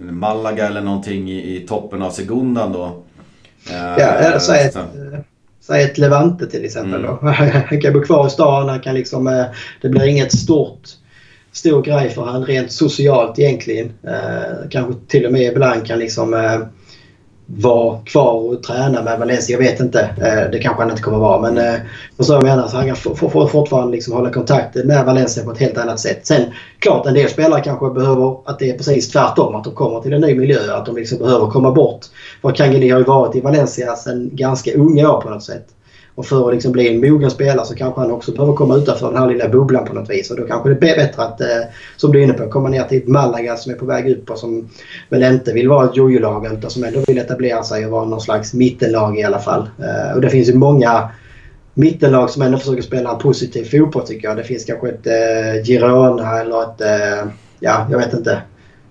Malaga 0.00 0.66
eller 0.66 0.80
någonting 0.80 1.30
i, 1.30 1.56
i 1.56 1.60
toppen 1.60 2.02
av 2.02 2.10
Segundan 2.10 2.72
då. 2.72 2.84
Eh, 3.70 3.98
ja, 3.98 4.40
säg 4.40 4.66
ett, 4.66 4.78
säg 5.60 5.84
ett 5.84 5.98
Levante 5.98 6.46
till 6.46 6.64
exempel 6.64 7.04
mm. 7.04 7.16
då. 7.22 7.28
Han 7.68 7.80
kan 7.80 7.92
bo 7.92 8.00
kvar 8.02 8.26
i 8.26 8.30
stan, 8.30 8.68
han 8.68 8.80
kan 8.80 8.94
liksom, 8.94 9.26
eh, 9.26 9.44
det 9.82 9.88
blir 9.88 10.06
inget 10.06 10.32
stort 10.32 10.88
stor 11.52 11.82
grej 11.82 12.10
för 12.10 12.24
han 12.24 12.44
rent 12.44 12.72
socialt 12.72 13.38
egentligen. 13.38 13.92
Eh, 14.02 14.68
kanske 14.70 14.94
till 15.08 15.26
och 15.26 15.32
med 15.32 15.42
ibland 15.42 15.86
kan 15.86 15.98
liksom 15.98 16.34
eh, 16.34 16.60
vara 17.56 17.98
kvar 17.98 18.32
och 18.32 18.62
träna 18.62 19.02
med 19.02 19.18
Valencia. 19.18 19.58
Jag 19.58 19.64
vet 19.64 19.80
inte. 19.80 20.00
Eh, 20.00 20.50
det 20.52 20.58
kanske 20.58 20.82
han 20.82 20.90
inte 20.90 21.02
kommer 21.02 21.18
vara. 21.18 21.40
Men 21.40 21.58
eh, 21.58 21.80
så 22.18 22.32
jag 22.32 22.42
menar, 22.42 22.68
så 22.68 22.76
han 22.76 22.86
kan 22.86 22.96
fortfarande 23.26 23.92
liksom 23.92 24.14
hålla 24.14 24.30
kontakten 24.30 24.86
med 24.86 25.04
Valencia 25.04 25.44
på 25.44 25.50
ett 25.50 25.58
helt 25.58 25.78
annat 25.78 26.00
sätt. 26.00 26.26
Sen 26.26 26.42
klart, 26.78 27.06
en 27.06 27.14
del 27.14 27.28
spelare 27.28 27.60
kanske 27.60 27.90
behöver 27.90 28.50
att 28.50 28.58
det 28.58 28.70
är 28.70 28.76
precis 28.76 29.08
tvärtom. 29.08 29.54
Att 29.54 29.64
de 29.64 29.74
kommer 29.74 30.00
till 30.00 30.12
en 30.12 30.20
ny 30.20 30.34
miljö. 30.34 30.74
Att 30.74 30.86
de 30.86 30.96
liksom 30.96 31.18
behöver 31.18 31.46
komma 31.46 31.72
bort. 31.72 32.00
För 32.42 32.50
Kangeli 32.50 32.90
har 32.90 32.98
ju 32.98 33.04
varit 33.04 33.36
i 33.36 33.40
Valencia 33.40 33.96
sedan 33.96 34.30
ganska 34.32 34.72
unga 34.74 35.12
år 35.12 35.20
på 35.20 35.30
något 35.30 35.44
sätt. 35.44 35.66
Och 36.20 36.26
för 36.26 36.48
att 36.48 36.54
liksom 36.54 36.72
bli 36.72 36.88
en 36.88 37.10
mogen 37.10 37.30
spelare 37.30 37.66
så 37.66 37.74
kanske 37.74 38.00
han 38.00 38.10
också 38.10 38.32
behöver 38.32 38.52
komma 38.52 38.76
utanför 38.76 39.06
den 39.06 39.16
här 39.16 39.28
lilla 39.28 39.48
bubblan 39.48 39.84
på 39.84 39.94
något 39.94 40.10
vis. 40.10 40.30
Och 40.30 40.36
då 40.36 40.46
kanske 40.46 40.68
det 40.68 40.74
är 40.74 40.96
bättre 40.96 41.22
att, 41.22 41.40
eh, 41.40 41.46
som 41.96 42.12
du 42.12 42.18
är 42.18 42.24
inne 42.24 42.32
på, 42.32 42.48
komma 42.48 42.68
ner 42.68 42.84
till 42.84 43.08
Malaga 43.08 43.56
som 43.56 43.72
är 43.72 43.76
på 43.76 43.84
väg 43.84 44.10
upp 44.10 44.30
och 44.30 44.38
som 44.38 44.68
väl 45.08 45.22
inte 45.22 45.52
vill 45.52 45.68
vara 45.68 45.84
ett 45.84 45.96
jojo-lag 45.96 46.46
utan 46.46 46.70
som 46.70 46.84
ändå 46.84 47.00
vill 47.06 47.18
etablera 47.18 47.62
sig 47.62 47.86
och 47.86 47.92
vara 47.92 48.04
någon 48.04 48.20
slags 48.20 48.54
mittenlag 48.54 49.18
i 49.18 49.22
alla 49.22 49.38
fall. 49.38 49.70
Eh, 49.78 50.14
och 50.14 50.20
det 50.20 50.30
finns 50.30 50.48
ju 50.48 50.54
många 50.54 51.08
mittenlag 51.74 52.30
som 52.30 52.42
ändå 52.42 52.58
försöker 52.58 52.82
spela 52.82 53.10
en 53.10 53.18
positiv 53.18 53.64
fotboll 53.64 54.06
tycker 54.06 54.28
jag. 54.28 54.36
Det 54.36 54.44
finns 54.44 54.64
kanske 54.64 54.88
ett 54.88 55.06
eh, 55.06 55.64
Girona 55.64 56.40
eller 56.40 56.62
ett, 56.62 56.80
eh, 56.80 57.30
ja 57.60 57.86
jag 57.90 57.98
vet 57.98 58.14
inte. 58.14 58.40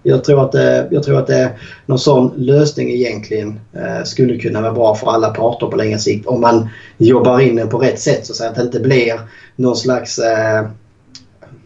Jag 0.09 0.23
tror 0.23 0.43
att, 0.43 0.51
det, 0.51 0.87
jag 0.91 1.03
tror 1.03 1.19
att 1.19 1.27
det, 1.27 1.51
någon 1.85 1.99
sån 1.99 2.33
lösning 2.37 2.91
egentligen 2.91 3.59
eh, 3.73 4.03
skulle 4.03 4.37
kunna 4.37 4.61
vara 4.61 4.73
bra 4.73 4.95
för 4.95 5.11
alla 5.11 5.29
parter 5.29 5.67
på 5.67 5.77
längre 5.77 5.99
sikt. 5.99 6.27
Om 6.27 6.41
man 6.41 6.69
jobbar 6.97 7.39
in 7.39 7.55
den 7.55 7.69
på 7.69 7.77
rätt 7.77 7.99
sätt 7.99 8.25
så 8.25 8.45
att 8.45 8.55
det 8.55 8.61
inte 8.61 8.79
blir 8.79 9.19
någon 9.55 9.75
slags, 9.75 10.19
eh, 10.19 10.67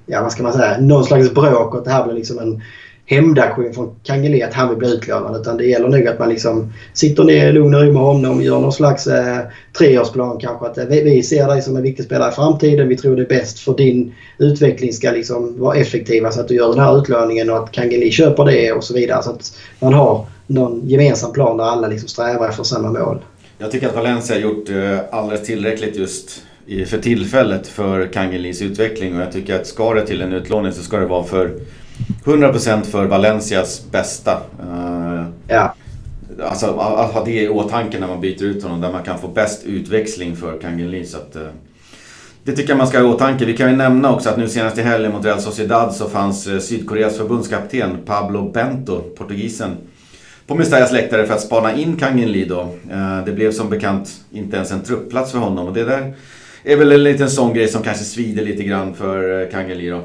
ja 0.06 0.22
vad 0.22 0.32
ska 0.32 0.44
man 0.44 0.54
säga, 0.54 0.78
någon 0.80 1.04
slags 1.04 1.32
bråk 1.32 1.74
och 1.74 1.80
att 1.80 1.86
det 1.86 1.92
här 1.92 2.04
blir 2.04 2.16
liksom 2.16 2.40
en 2.40 2.62
hämndaktion 3.06 3.74
från 3.74 3.96
Kangeli 4.04 4.44
att 4.44 4.54
han 4.54 4.70
vill 4.70 4.78
bli 4.78 4.94
utlånad. 4.94 5.42
Utan 5.42 5.58
det 5.58 5.66
gäller 5.66 5.88
nog 5.88 6.08
att 6.08 6.20
man 6.20 6.30
liksom 6.30 6.74
sitter 6.94 7.24
ner 7.24 7.48
i 7.48 7.52
lugn 7.52 7.76
och 7.76 7.82
ro 7.82 7.94
med 7.94 8.02
honom 8.02 8.38
och 8.38 8.44
gör 8.44 8.60
någon 8.60 8.74
slags 8.74 9.08
eh, 9.08 9.40
treårsplan 9.78 10.40
kanske. 10.40 10.66
Att 10.66 10.78
eh, 10.78 10.86
vi, 10.86 11.02
vi 11.02 11.24
ser 11.24 11.48
dig 11.48 11.62
som 11.62 11.76
en 11.76 11.84
viktig 11.84 12.06
spelare 12.06 12.32
i 12.32 12.36
framtiden. 12.36 12.88
Vi 12.88 12.98
tror 12.98 13.16
det 13.16 13.22
är 13.22 13.40
bäst 13.40 13.60
för 13.60 13.78
din 13.78 14.16
utveckling 14.38 14.94
ska 14.94 15.12
liksom 15.12 15.60
vara 15.60 15.78
effektiva 15.78 16.32
så 16.32 16.42
att 16.42 16.48
du 16.48 16.56
gör 16.56 16.70
den 16.70 16.80
här 16.80 16.98
utlåningen 16.98 17.50
och 17.50 17.58
att 17.58 17.72
Kangeli 17.72 18.12
köper 18.12 18.46
det 18.46 18.72
och 18.72 18.84
så 18.84 18.94
vidare. 18.94 19.24
Så 19.24 19.30
att 19.32 19.58
man 19.80 19.94
har 19.94 20.26
någon 20.48 20.90
gemensam 20.90 21.34
plan 21.34 21.58
där 21.58 21.64
alla 21.64 21.88
liksom 21.88 22.10
strävar 22.10 22.50
efter 22.50 22.64
samma 22.64 22.92
mål. 22.92 23.20
Jag 23.58 23.72
tycker 23.72 23.88
att 23.88 23.96
Valencia 23.96 24.36
har 24.36 24.42
gjort 24.42 24.70
eh, 24.70 25.00
alldeles 25.12 25.48
tillräckligt 25.48 25.96
just 25.96 26.42
för 26.88 26.98
tillfället 26.98 27.68
för 27.68 28.08
Kangelis 28.08 28.62
utveckling 28.62 29.16
och 29.16 29.22
jag 29.22 29.32
tycker 29.32 29.56
att 29.56 29.68
ska 29.68 29.94
det 29.94 30.08
till 30.08 30.22
en 30.22 30.34
utlåning 30.34 30.72
så 30.72 30.84
ska 30.84 30.98
det 30.98 31.06
vara 31.06 31.24
för 31.24 31.52
100% 32.24 32.84
för 32.84 33.06
Valencias 33.06 33.86
bästa. 33.92 34.42
Uh, 34.64 35.26
ja. 35.48 35.76
Alltså 36.44 36.66
att 36.66 37.14
ha 37.14 37.26
det 37.26 37.42
i 37.42 37.50
åtanke 37.50 38.00
när 38.00 38.08
man 38.08 38.22
byter 38.22 38.44
ut 38.44 38.64
honom, 38.64 38.82
där 38.82 38.92
man 38.92 39.04
kan 39.04 39.20
få 39.20 39.28
bäst 39.28 39.64
utväxling 39.66 40.36
för 40.36 40.60
Kangeli. 40.60 41.06
Så 41.06 41.18
att, 41.18 41.36
uh, 41.36 41.42
det 42.44 42.52
tycker 42.52 42.70
jag 42.70 42.78
man 42.78 42.88
ska 42.88 43.00
ha 43.00 43.06
i 43.06 43.14
åtanke. 43.14 43.46
Vi 43.46 43.58
kan 43.58 43.70
ju 43.70 43.76
nämna 43.76 44.16
också 44.16 44.30
att 44.30 44.38
nu 44.38 44.50
senast 44.50 44.78
i 44.78 44.82
helgen 44.82 45.12
mot 45.12 45.26
Real 45.26 45.42
Sociedad 45.42 45.94
så 45.94 46.10
fanns 46.10 46.48
uh, 46.48 46.60
Sydkoreas 46.60 47.18
förbundskapten 47.18 47.98
Pablo 48.06 48.52
Bento, 48.52 49.02
portugisen, 49.02 49.78
på 50.48 50.56
Mestayas 50.56 50.92
läktare 50.92 51.28
för 51.28 51.34
att 51.34 51.42
spana 51.42 51.76
in 51.76 51.96
Kangeli 51.96 52.46
då. 52.46 52.76
Det 53.26 53.32
blev 53.32 53.52
som 53.52 53.70
bekant 53.70 54.10
inte 54.32 54.56
ens 54.56 54.72
en 54.72 54.82
truppplats 54.82 55.32
för 55.32 55.40
honom 55.40 55.68
och 55.68 55.74
det 55.74 55.84
där 55.84 56.14
är 56.64 56.76
väl 56.76 56.92
en 56.92 57.04
liten 57.04 57.30
sån 57.30 57.54
grej 57.54 57.68
som 57.68 57.84
kanske 57.84 58.04
svider 58.04 58.46
lite 58.46 58.64
grann 58.64 58.94
för 58.94 59.50
Kangeli 59.52 59.90
då. 59.90 60.02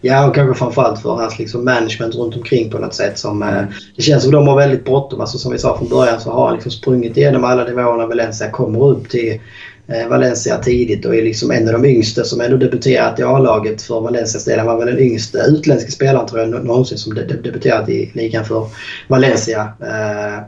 Ja, 0.00 0.28
och 0.28 0.34
kanske 0.34 0.58
framförallt 0.58 1.02
för 1.02 1.10
hans 1.10 1.38
liksom 1.38 1.64
management 1.64 2.14
runt 2.14 2.36
omkring 2.36 2.70
på 2.70 2.78
något 2.78 2.94
sätt. 2.94 3.18
Som, 3.18 3.42
eh, 3.42 3.62
det 3.96 4.02
känns 4.02 4.22
som 4.22 4.30
att 4.30 4.32
de 4.32 4.48
har 4.48 4.56
väldigt 4.56 4.84
bråttom. 4.84 5.20
Alltså, 5.20 5.38
som 5.38 5.52
vi 5.52 5.58
sa 5.58 5.78
från 5.78 5.88
början 5.88 6.20
så 6.20 6.30
har 6.30 6.46
han 6.46 6.54
liksom 6.54 6.72
sprungit 6.72 7.16
igenom 7.16 7.44
alla 7.44 7.64
nivåerna. 7.64 8.06
Valencia 8.06 8.50
kommer 8.50 8.84
upp 8.84 9.08
till 9.08 9.40
eh, 9.86 10.08
Valencia 10.08 10.58
tidigt 10.58 11.06
och 11.06 11.16
är 11.16 11.22
liksom 11.22 11.50
en 11.50 11.68
av 11.68 11.72
de 11.72 11.88
yngsta 11.88 12.24
som 12.24 12.40
ändå 12.40 12.56
debuterat 12.56 13.18
i 13.18 13.22
A-laget 13.22 13.82
för 13.82 14.00
Valencias 14.00 14.44
del. 14.44 14.58
Han 14.58 14.66
var 14.66 14.78
väl 14.78 14.94
den 14.94 15.04
yngsta 15.04 15.44
utländska 15.44 15.90
spelaren 15.90 16.26
tror 16.26 16.40
jag 16.40 16.64
någonsin 16.64 16.98
som 16.98 17.14
debuterat 17.14 17.88
i 17.88 18.10
ligan 18.14 18.44
för 18.44 18.66
Valencia. 19.08 19.72
Eh, 19.80 20.44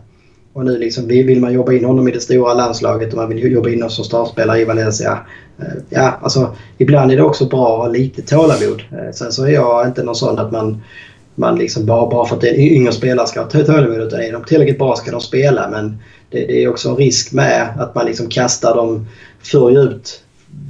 och 0.55 0.65
nu 0.65 0.79
liksom 0.79 1.09
vill 1.09 1.41
man 1.41 1.53
jobba 1.53 1.73
in 1.73 1.85
honom 1.85 2.09
i 2.09 2.11
det 2.11 2.21
stora 2.21 2.55
landslaget 2.55 3.13
och 3.13 3.19
man 3.19 3.29
vill 3.29 3.53
jobba 3.53 3.69
in 3.69 3.75
honom 3.75 3.91
som 3.91 4.05
startspelare 4.05 4.61
i 4.61 4.65
Valencia. 4.65 5.19
Eh, 5.59 5.67
ja, 5.91 6.19
alltså 6.23 6.57
ibland 6.79 7.13
är 7.13 7.17
det 7.17 7.23
också 7.23 7.45
bra 7.45 7.73
att 7.73 7.87
ha 7.87 7.89
lite 7.89 8.23
tålamod. 8.23 8.83
Eh, 8.93 9.13
sen 9.13 9.33
så 9.33 9.45
är 9.45 9.51
jag 9.51 9.87
inte 9.87 10.03
någon 10.03 10.15
sån 10.15 10.39
att 10.39 10.53
man, 10.53 10.83
man 11.35 11.59
liksom 11.59 11.87
bara, 11.87 12.11
bara 12.11 12.27
för 12.27 12.37
att 12.37 12.41
det 12.41 12.49
är 12.49 12.55
en 12.55 12.61
yngre 12.61 12.93
spelare 12.93 13.27
ska 13.27 13.41
ha 13.41 13.49
tålamod. 13.49 14.01
Utan 14.01 14.21
är 14.21 14.33
de 14.33 14.45
tillräckligt 14.45 14.79
bra 14.79 14.97
ska 14.97 15.11
de 15.11 15.21
spela. 15.21 15.71
Men 15.71 15.99
det, 16.31 16.47
det 16.47 16.65
är 16.65 16.69
också 16.69 16.89
en 16.89 16.97
risk 16.97 17.33
med 17.33 17.69
att 17.79 17.95
man 17.95 18.07
liksom 18.07 18.29
kastar 18.29 18.77
dem 18.77 19.07
för 19.43 19.71
djupt 19.71 20.21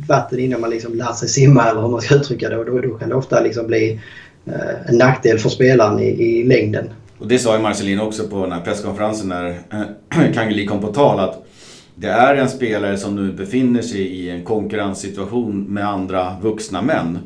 vatten 0.09 0.39
innan 0.39 0.61
man 0.61 0.71
liksom 0.71 0.95
lär 0.95 1.13
sig 1.13 1.29
simma 1.29 1.71
eller 1.71 1.81
hur 1.81 1.89
man 1.89 2.01
ska 2.01 2.15
uttrycka 2.15 2.49
det. 2.49 2.57
Och 2.57 2.67
då, 2.67 2.81
då 2.81 2.95
kan 2.95 3.09
det 3.09 3.15
ofta 3.15 3.41
liksom 3.41 3.67
bli 3.67 4.01
eh, 4.47 4.89
en 4.91 4.99
nackdel 4.99 5.39
för 5.39 5.49
spelaren 5.49 6.01
i, 6.01 6.09
i 6.09 6.45
längden. 6.45 6.91
Och 7.25 7.31
det 7.31 7.39
sa 7.39 7.57
ju 7.57 7.63
Marcelino 7.63 8.03
också 8.03 8.29
på 8.29 8.41
den 8.43 8.53
här 8.53 8.61
presskonferensen 8.61 9.29
när 9.29 9.49
eh, 9.49 10.33
Kangeli 10.35 10.67
kom 10.67 10.81
på 10.81 10.93
tal 10.93 11.21
att 11.21 11.47
det 11.95 12.09
är 12.09 12.35
en 12.35 12.49
spelare 12.49 12.97
som 12.97 13.17
nu 13.17 13.33
befinner 13.33 13.83
sig 13.83 14.01
i 14.01 14.31
en 14.31 14.45
konkurrenssituation 14.45 15.65
med 15.65 15.89
andra 15.89 16.37
vuxna 16.43 16.83
män. 16.83 17.19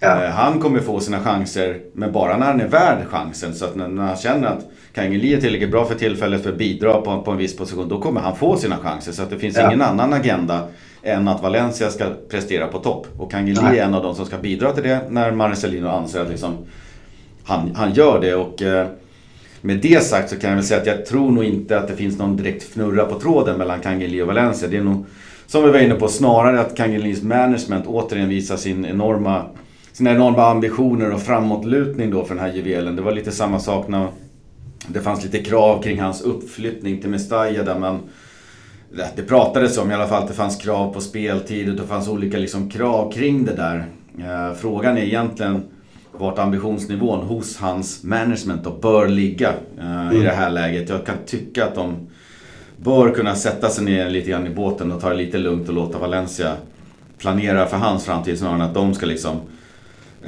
Ja. 0.00 0.24
Eh, 0.24 0.30
han 0.30 0.60
kommer 0.60 0.80
få 0.80 1.00
sina 1.00 1.20
chanser, 1.20 1.80
men 1.92 2.12
bara 2.12 2.36
när 2.36 2.46
han 2.46 2.60
är 2.60 2.68
värd 2.68 3.06
chansen. 3.06 3.54
Så 3.54 3.64
att 3.64 3.76
när 3.76 4.02
han 4.02 4.16
känner 4.16 4.48
att 4.48 4.66
Kangeli 4.94 5.34
är 5.34 5.40
tillräckligt 5.40 5.70
bra 5.70 5.84
för 5.84 5.94
tillfället 5.94 6.42
för 6.42 6.50
att 6.50 6.58
bidra 6.58 7.00
på, 7.00 7.22
på 7.22 7.30
en 7.30 7.38
viss 7.38 7.56
position, 7.56 7.88
då 7.88 8.00
kommer 8.00 8.20
han 8.20 8.36
få 8.36 8.56
sina 8.56 8.76
chanser. 8.76 9.12
Så 9.12 9.22
att 9.22 9.30
det 9.30 9.38
finns 9.38 9.56
ja. 9.56 9.66
ingen 9.66 9.82
annan 9.82 10.12
agenda 10.12 10.68
än 11.02 11.28
att 11.28 11.42
Valencia 11.42 11.90
ska 11.90 12.04
prestera 12.30 12.66
på 12.66 12.78
topp. 12.78 13.06
Och 13.18 13.30
Kangeli 13.30 13.78
är 13.78 13.84
en 13.84 13.94
av 13.94 14.02
de 14.02 14.14
som 14.14 14.26
ska 14.26 14.36
bidra 14.36 14.72
till 14.72 14.82
det 14.82 15.00
när 15.10 15.32
Marcelino 15.32 15.88
anser 15.88 16.20
att 16.20 16.28
liksom, 16.28 16.56
han, 17.44 17.74
han 17.74 17.92
gör 17.92 18.20
det. 18.20 18.34
Och, 18.34 18.62
eh, 18.62 18.86
med 19.66 19.78
det 19.78 20.04
sagt 20.04 20.30
så 20.30 20.36
kan 20.36 20.50
jag 20.50 20.56
väl 20.56 20.64
säga 20.64 20.80
att 20.80 20.86
jag 20.86 21.06
tror 21.06 21.30
nog 21.30 21.44
inte 21.44 21.78
att 21.78 21.88
det 21.88 21.96
finns 21.96 22.18
någon 22.18 22.36
direkt 22.36 22.62
fnurra 22.62 23.04
på 23.04 23.20
tråden 23.20 23.58
mellan 23.58 23.80
Kangeli 23.80 24.22
och 24.22 24.26
Valencia. 24.26 24.68
Det 24.68 24.76
är 24.76 24.82
nog, 24.82 25.06
som 25.46 25.64
vi 25.64 25.70
var 25.70 25.78
inne 25.78 25.94
på, 25.94 26.08
snarare 26.08 26.60
att 26.60 26.76
Kangelis 26.76 27.22
management 27.22 27.86
återigen 27.86 28.28
visar 28.28 28.56
sin 28.56 28.84
enorma, 28.84 29.44
sina 29.92 30.10
enorma 30.10 30.46
ambitioner 30.46 31.12
och 31.12 31.22
framåtlutning 31.22 32.10
då 32.10 32.24
för 32.24 32.34
den 32.34 32.44
här 32.44 32.52
juvelen. 32.52 32.96
Det 32.96 33.02
var 33.02 33.12
lite 33.12 33.32
samma 33.32 33.58
sak 33.58 33.88
när 33.88 34.08
det 34.88 35.00
fanns 35.00 35.24
lite 35.24 35.38
krav 35.38 35.82
kring 35.82 36.00
hans 36.00 36.22
uppflyttning 36.22 37.00
till 37.00 37.10
Mestalla 37.10 37.62
där 37.62 37.78
man 37.78 38.00
det 39.16 39.22
pratades 39.22 39.78
om 39.78 39.90
i 39.90 39.94
alla 39.94 40.06
fall 40.06 40.22
att 40.22 40.28
det 40.28 40.34
fanns 40.34 40.56
krav 40.56 40.92
på 40.92 41.00
speltid 41.00 41.68
och 41.68 41.76
det 41.76 41.86
fanns 41.86 42.08
olika 42.08 42.38
liksom 42.38 42.70
krav 42.70 43.12
kring 43.12 43.44
det 43.44 43.54
där. 43.54 43.86
Eh, 44.18 44.54
frågan 44.56 44.98
är 44.98 45.02
egentligen 45.02 45.62
vart 46.18 46.38
ambitionsnivån 46.38 47.26
hos 47.26 47.56
hans 47.56 48.04
management 48.04 48.64
då 48.64 48.70
bör 48.70 49.08
ligga 49.08 49.48
uh, 49.78 50.06
mm. 50.06 50.16
i 50.16 50.24
det 50.24 50.30
här 50.30 50.50
läget. 50.50 50.88
Jag 50.88 51.06
kan 51.06 51.16
tycka 51.26 51.64
att 51.64 51.74
de 51.74 52.08
bör 52.76 53.10
kunna 53.10 53.34
sätta 53.34 53.68
sig 53.68 53.84
ner 53.84 54.10
lite 54.10 54.30
grann 54.30 54.46
i 54.46 54.50
båten 54.50 54.92
och 54.92 55.00
ta 55.00 55.08
det 55.08 55.16
lite 55.16 55.38
lugnt 55.38 55.68
och 55.68 55.74
låta 55.74 55.98
Valencia 55.98 56.52
planera 57.18 57.66
för 57.66 57.76
hans 57.76 58.04
framtid 58.04 58.38
snarare 58.38 58.54
än 58.54 58.62
att 58.62 58.74
de 58.74 58.94
ska 58.94 59.06
liksom 59.06 59.36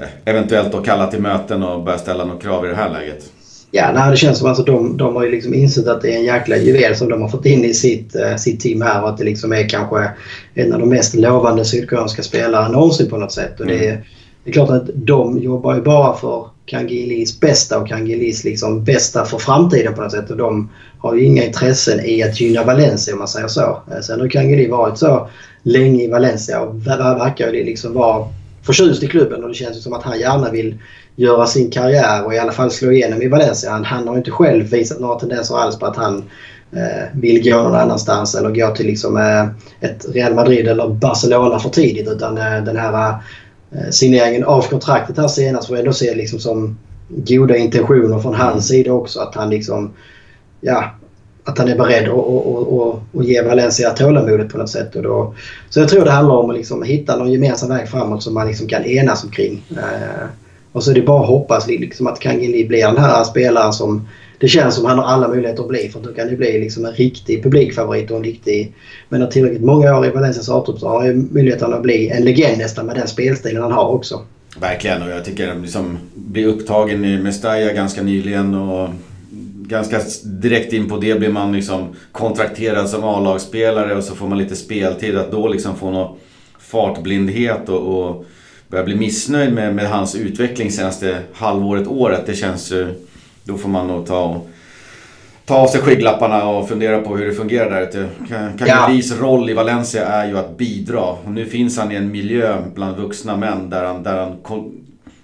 eh, 0.01 0.09
eventuellt 0.25 0.73
då 0.73 0.83
kalla 0.83 1.07
till 1.07 1.21
möten 1.23 1.63
och 1.63 1.85
börja 1.85 1.99
ställa 1.99 2.25
några 2.25 2.41
krav 2.41 2.65
i 2.65 2.69
det 2.69 2.77
här 2.77 2.91
läget. 2.91 3.33
Ja, 3.71 3.91
nej, 3.95 4.11
det 4.11 4.17
känns 4.17 4.39
som 4.39 4.47
att 4.47 4.59
alltså, 4.59 4.73
de, 4.73 4.97
de 4.97 5.17
har 5.17 5.25
ju 5.25 5.31
liksom 5.31 5.55
insett 5.55 5.87
att 5.87 6.03
det 6.03 6.15
är 6.15 6.19
en 6.19 6.25
jäkla 6.25 6.57
juvel 6.57 6.97
som 6.97 7.09
de 7.09 7.23
har 7.23 7.29
fått 7.29 7.47
in 7.47 7.65
i 7.65 7.75
sitt, 7.75 8.17
uh, 8.17 8.37
sitt 8.37 8.61
team 8.61 8.83
här 8.83 9.03
och 9.03 9.09
att 9.09 9.19
det 9.19 9.25
liksom 9.25 9.53
är 9.53 9.69
kanske 9.69 10.11
en 10.55 10.73
av 10.73 10.81
de 10.81 10.89
mest 10.89 11.15
lovande 11.15 11.65
sydkoreanska 11.65 12.23
spelarna 12.23 12.69
någonsin 12.69 13.11
på 13.11 13.17
något 13.17 13.33
sätt. 13.33 13.61
Och 13.61 13.67
det 13.67 13.89
mm 13.89 14.03
det 14.49 14.53
är 14.53 14.67
klart 14.67 14.71
att 14.71 14.91
de 14.95 15.39
jobbar 15.39 15.75
ju 15.75 15.81
bara 15.81 16.17
för 16.17 16.47
Kangilis 16.67 17.41
bästa 17.41 17.79
och 17.79 17.89
Kangilis 17.89 18.45
liksom 18.45 18.85
bästa 18.85 19.25
för 19.25 19.39
framtiden 19.39 19.95
på 19.95 20.03
något 20.03 20.13
sätt. 20.13 20.31
Och 20.31 20.37
de 20.37 20.71
har 20.99 21.15
ju 21.15 21.25
inga 21.25 21.45
intressen 21.45 22.01
i 22.05 22.23
att 22.23 22.41
gynna 22.41 22.65
Valencia 22.65 23.15
om 23.15 23.19
man 23.19 23.29
säger 23.29 23.49
så. 23.49 23.83
Eh, 23.93 24.01
sen 24.01 24.21
har 24.21 24.29
Kangili 24.29 24.69
varit 24.69 24.99
så 24.99 25.29
länge 25.63 26.03
i 26.03 26.09
Valencia 26.09 26.61
och 26.61 26.87
verkar 26.87 27.53
ju 27.53 27.65
liksom 27.65 27.95
vara 27.95 28.29
förtjust 28.63 29.03
i 29.03 29.07
klubben 29.07 29.43
och 29.43 29.49
det 29.49 29.55
känns 29.55 29.77
ju 29.77 29.81
som 29.81 29.93
att 29.93 30.03
han 30.03 30.21
gärna 30.21 30.51
vill 30.51 30.79
göra 31.17 31.47
sin 31.47 31.71
karriär 31.71 32.25
och 32.25 32.35
i 32.35 32.39
alla 32.39 32.53
fall 32.53 32.71
slå 32.71 32.93
igenom 32.93 33.23
i 33.23 33.29
Valencia. 33.29 33.71
Han, 33.71 33.85
han 33.85 34.09
har 34.09 34.17
inte 34.17 34.31
själv 34.31 34.71
visat 34.71 35.01
några 35.01 35.19
tendenser 35.19 35.59
alls 35.59 35.79
på 35.79 35.87
att 35.87 35.97
han 35.97 36.17
eh, 36.73 37.21
vill 37.21 37.51
gå 37.51 37.63
någon 37.63 37.75
annanstans 37.75 38.35
eller 38.35 38.51
gå 38.51 38.75
till 38.75 38.87
liksom, 38.87 39.17
eh, 39.17 39.89
ett 39.91 40.07
Real 40.15 40.35
Madrid 40.35 40.69
eller 40.69 40.89
Barcelona 40.89 41.59
för 41.59 41.69
tidigt 41.69 42.09
utan 42.09 42.39
eh, 42.39 42.65
den 42.65 42.77
här 42.77 43.15
signeringen 43.91 44.45
av 44.45 44.63
kontraktet 44.63 45.17
här 45.17 45.29
senast 45.29 45.67
får 45.67 45.77
jag 45.77 45.81
ändå 45.81 45.93
se 45.93 46.15
liksom 46.15 46.39
som 46.39 46.79
goda 47.09 47.57
intentioner 47.57 48.19
från 48.19 48.35
hans 48.35 48.51
mm. 48.51 48.61
sida 48.61 48.93
också. 48.93 49.21
Att 49.21 49.35
han 49.35 49.51
liksom, 49.51 49.91
ja, 50.61 50.85
att 51.45 51.59
han 51.59 51.69
är 51.69 51.77
beredd 51.77 52.09
att, 52.09 52.19
att, 52.19 52.73
att, 52.73 53.21
att 53.21 53.27
ge 53.27 53.43
Valencia 53.43 53.91
tålamodet 53.91 54.49
på 54.49 54.59
något 54.59 54.71
sätt. 54.71 54.97
Och 54.97 55.03
då, 55.03 55.35
så 55.69 55.81
jag 55.81 55.89
tror 55.89 56.05
det 56.05 56.11
handlar 56.11 56.35
om 56.35 56.51
att 56.51 56.57
liksom 56.57 56.83
hitta 56.83 57.17
någon 57.17 57.33
gemensam 57.33 57.69
väg 57.69 57.89
framåt 57.89 58.23
som 58.23 58.35
man 58.35 58.49
liksom 58.49 58.69
kan 58.69 58.85
enas 58.85 59.25
omkring. 59.25 59.63
Eh, 59.71 60.27
och 60.73 60.85
så 60.85 60.91
är 60.91 60.95
det 60.95 61.03
bara 61.03 61.21
att 61.21 61.29
hoppas 61.29 61.67
liksom 61.67 62.07
att 62.07 62.21
Kangeli 62.21 62.65
blir 62.65 62.87
den 62.87 62.99
här 62.99 63.25
spelaren 63.25 63.73
som 63.73 64.09
det 64.41 64.49
känns 64.49 64.75
som 64.75 64.85
han 64.85 64.99
har 64.99 65.05
alla 65.05 65.29
möjligheter 65.29 65.63
att 65.63 65.69
bli. 65.69 65.89
För 65.89 66.01
då 66.01 66.15
kan 66.15 66.29
det 66.29 66.37
bli 66.37 66.61
liksom 66.61 66.85
en 66.85 66.93
riktig 66.93 67.43
publikfavorit 67.43 68.11
och 68.11 68.17
en 68.17 68.25
riktig... 68.25 68.75
Men 69.09 69.21
har 69.21 69.29
tillräckligt 69.29 69.65
många 69.65 69.99
år 69.99 70.07
i 70.07 70.11
Valencias 70.11 70.49
A-trupp 70.49 70.79
så 70.79 70.89
har 70.89 71.07
han 71.07 71.29
möjligheten 71.33 71.75
att 71.75 71.83
bli 71.83 72.09
en 72.09 72.25
legend 72.25 72.59
nästan 72.59 72.87
med 72.87 72.97
den 72.97 73.09
spelstilen 73.09 73.63
han 73.63 73.73
har 73.73 73.89
också. 73.89 74.21
Verkligen 74.61 75.03
och 75.03 75.11
jag 75.11 75.25
tycker 75.25 75.55
liksom 75.55 75.99
bli 76.15 76.45
upptagen 76.45 77.05
i 77.05 77.19
Mestalla 77.19 77.73
ganska 77.73 78.03
nyligen 78.03 78.55
och 78.55 78.89
ganska 79.69 80.01
direkt 80.23 80.73
in 80.73 80.89
på 80.89 80.97
det 80.97 81.19
blir 81.19 81.29
man 81.29 81.53
liksom 81.53 81.89
kontrakterad 82.13 82.89
som 82.89 83.05
A-lagsspelare 83.05 83.95
och 83.95 84.05
så 84.05 84.15
får 84.15 84.27
man 84.27 84.39
lite 84.39 84.57
speltid. 84.57 85.17
Att 85.17 85.31
då 85.31 85.49
liksom 85.49 85.77
få 85.77 85.91
någon 85.91 86.19
fartblindhet 86.59 87.69
och, 87.69 88.09
och 88.09 88.25
börja 88.69 88.85
bli 88.85 88.97
missnöjd 88.97 89.53
med, 89.53 89.75
med 89.75 89.91
hans 89.91 90.15
utveckling 90.15 90.73
senaste 90.73 91.19
halvåret, 91.33 91.87
året. 91.87 92.27
Det 92.27 92.35
känns 92.35 92.73
ju... 92.73 92.95
Då 93.49 93.57
får 93.57 93.69
man 93.69 93.87
nog 93.87 94.07
ta 94.07 94.25
och 94.25 94.49
ta 95.45 95.57
av 95.57 95.67
sig 95.67 95.81
skygglapparna 95.81 96.49
och 96.49 96.69
fundera 96.69 97.01
på 97.01 97.17
hur 97.17 97.27
det 97.27 97.33
fungerar 97.33 97.71
där 97.71 97.83
ute. 97.83 98.09
Kangelis 98.59 99.11
ja. 99.11 99.27
roll 99.27 99.51
i 99.51 99.55
Valencia 99.55 100.07
är 100.07 100.29
ju 100.29 100.39
att 100.39 100.57
bidra. 100.57 101.01
Och 101.01 101.31
nu 101.31 101.47
finns 101.47 101.79
han 101.79 101.93
i 101.93 101.95
en 101.95 102.11
miljö 102.11 102.63
bland 102.75 102.97
vuxna 102.97 103.37
män 103.37 103.71
där 103.71 103.85
han, 103.85 104.03
där 104.03 104.19
han 104.19 104.37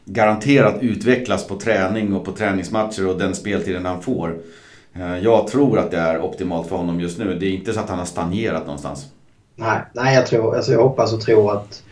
garanterat 0.04 0.74
utvecklas 0.80 1.46
på 1.46 1.56
träning 1.56 2.14
och 2.14 2.24
på 2.24 2.32
träningsmatcher 2.32 3.08
och 3.08 3.18
den 3.18 3.34
speltiden 3.34 3.86
han 3.86 4.02
får. 4.02 4.36
Eh, 4.94 5.18
jag 5.18 5.46
tror 5.46 5.78
att 5.78 5.90
det 5.90 5.98
är 5.98 6.20
optimalt 6.20 6.68
för 6.68 6.76
honom 6.76 7.00
just 7.00 7.18
nu. 7.18 7.38
Det 7.38 7.46
är 7.46 7.50
inte 7.50 7.72
så 7.72 7.80
att 7.80 7.88
han 7.88 7.98
har 7.98 8.06
stagnerat 8.06 8.66
någonstans. 8.66 9.06
Nej, 9.56 9.78
nej 9.92 10.14
jag, 10.14 10.26
tror, 10.26 10.56
alltså 10.56 10.72
jag 10.72 10.82
hoppas 10.82 11.12
och 11.12 11.20
tror 11.20 11.52
att 11.52 11.82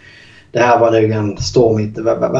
det 0.52 0.60
här 0.60 0.78
var 0.78 0.90
nog 0.90 1.10
en 1.10 1.36
storm 1.36 1.80
i 1.80 1.84
ett 1.84 1.98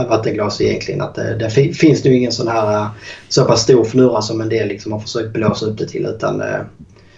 vattenglas 0.09 0.61
egentligen. 0.61 1.01
Att 1.01 1.19
eh, 1.19 1.25
det, 1.25 1.51
det 1.55 1.77
finns 1.77 2.05
nu 2.05 2.15
ingen 2.15 2.33
sån 2.33 2.49
här 2.49 2.75
eh, 2.75 2.87
så 3.29 3.45
pass 3.45 3.63
stor 3.63 3.85
fnurra 3.85 4.23
som 4.23 4.41
en 4.41 4.49
del 4.49 4.69
liksom 4.69 4.93
har 4.93 5.01
försökt 5.01 5.33
blåsa 5.33 5.67
upp 5.67 5.79
det 5.79 5.87
till. 5.87 6.07
Utan 6.07 6.41
eh, 6.41 6.61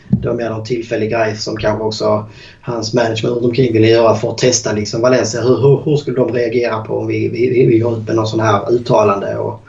det 0.09 0.28
var 0.28 0.34
mer 0.34 0.51
någon 0.51 0.64
tillfällig 0.64 1.11
grej 1.11 1.36
som 1.36 1.57
kanske 1.57 1.84
också 1.84 2.28
hans 2.61 2.95
management 2.95 3.34
runt 3.34 3.45
omkring 3.45 3.72
ville 3.72 3.88
göra 3.88 4.14
för 4.14 4.30
att 4.30 4.38
testa 4.38 4.72
liksom 4.72 5.01
Valencia. 5.01 5.40
Hur, 5.40 5.57
hur, 5.57 5.80
hur 5.84 5.97
skulle 5.97 6.16
de 6.16 6.32
reagera 6.32 6.78
på 6.78 6.99
om 6.99 7.07
vi, 7.07 7.28
vi, 7.28 7.66
vi 7.66 7.78
går 7.78 7.99
ut 7.99 8.07
med 8.07 8.16
någon 8.16 8.26
sån 8.26 8.40
här 8.40 8.72
uttalande? 8.72 9.38
Och 9.38 9.61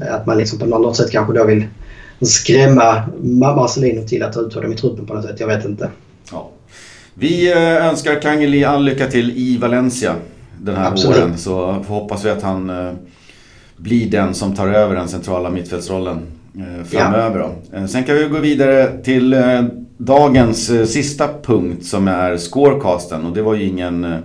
att 0.00 0.26
man 0.26 0.38
liksom 0.38 0.58
på 0.58 0.66
något 0.66 0.96
sätt 0.96 1.10
kanske 1.10 1.34
då 1.34 1.44
vill 1.44 1.64
skrämma 2.20 3.02
Marcelino 3.22 4.08
till 4.08 4.22
att 4.22 4.32
ta 4.32 4.40
ut 4.40 4.54
honom 4.54 4.72
i 4.72 4.76
truppen 4.76 5.06
på 5.06 5.14
något 5.14 5.24
sätt. 5.24 5.40
Jag 5.40 5.46
vet 5.46 5.64
inte. 5.64 5.90
Ja. 6.32 6.50
Vi 7.14 7.52
önskar 7.52 8.20
Kangeli 8.22 8.64
all 8.64 8.84
lycka 8.84 9.06
till 9.06 9.30
i 9.30 9.58
Valencia 9.58 10.14
den 10.66 10.76
här 10.76 10.90
Absolut. 10.90 11.18
våren. 11.18 11.38
Så 11.38 11.72
hoppas 11.72 12.24
vi 12.24 12.30
att 12.30 12.42
han 12.42 12.70
eh, 12.70 12.92
blir 13.76 14.10
den 14.10 14.34
som 14.34 14.54
tar 14.54 14.68
över 14.68 14.94
den 14.94 15.08
centrala 15.08 15.50
mittfältsrollen 15.50 16.20
framöver. 16.84 17.50
Ja. 17.72 17.88
Sen 17.88 18.04
kan 18.04 18.14
vi 18.14 18.24
gå 18.24 18.38
vidare 18.38 19.02
till 19.02 19.34
dagens 19.96 20.70
eh, 20.70 20.84
sista 20.84 21.28
punkt 21.42 21.84
som 21.84 22.08
är 22.08 22.36
scorecasten 22.36 23.26
och 23.26 23.32
det 23.32 23.42
var 23.42 23.54
ju 23.54 23.64
ingen 23.64 24.04
eh, 24.04 24.18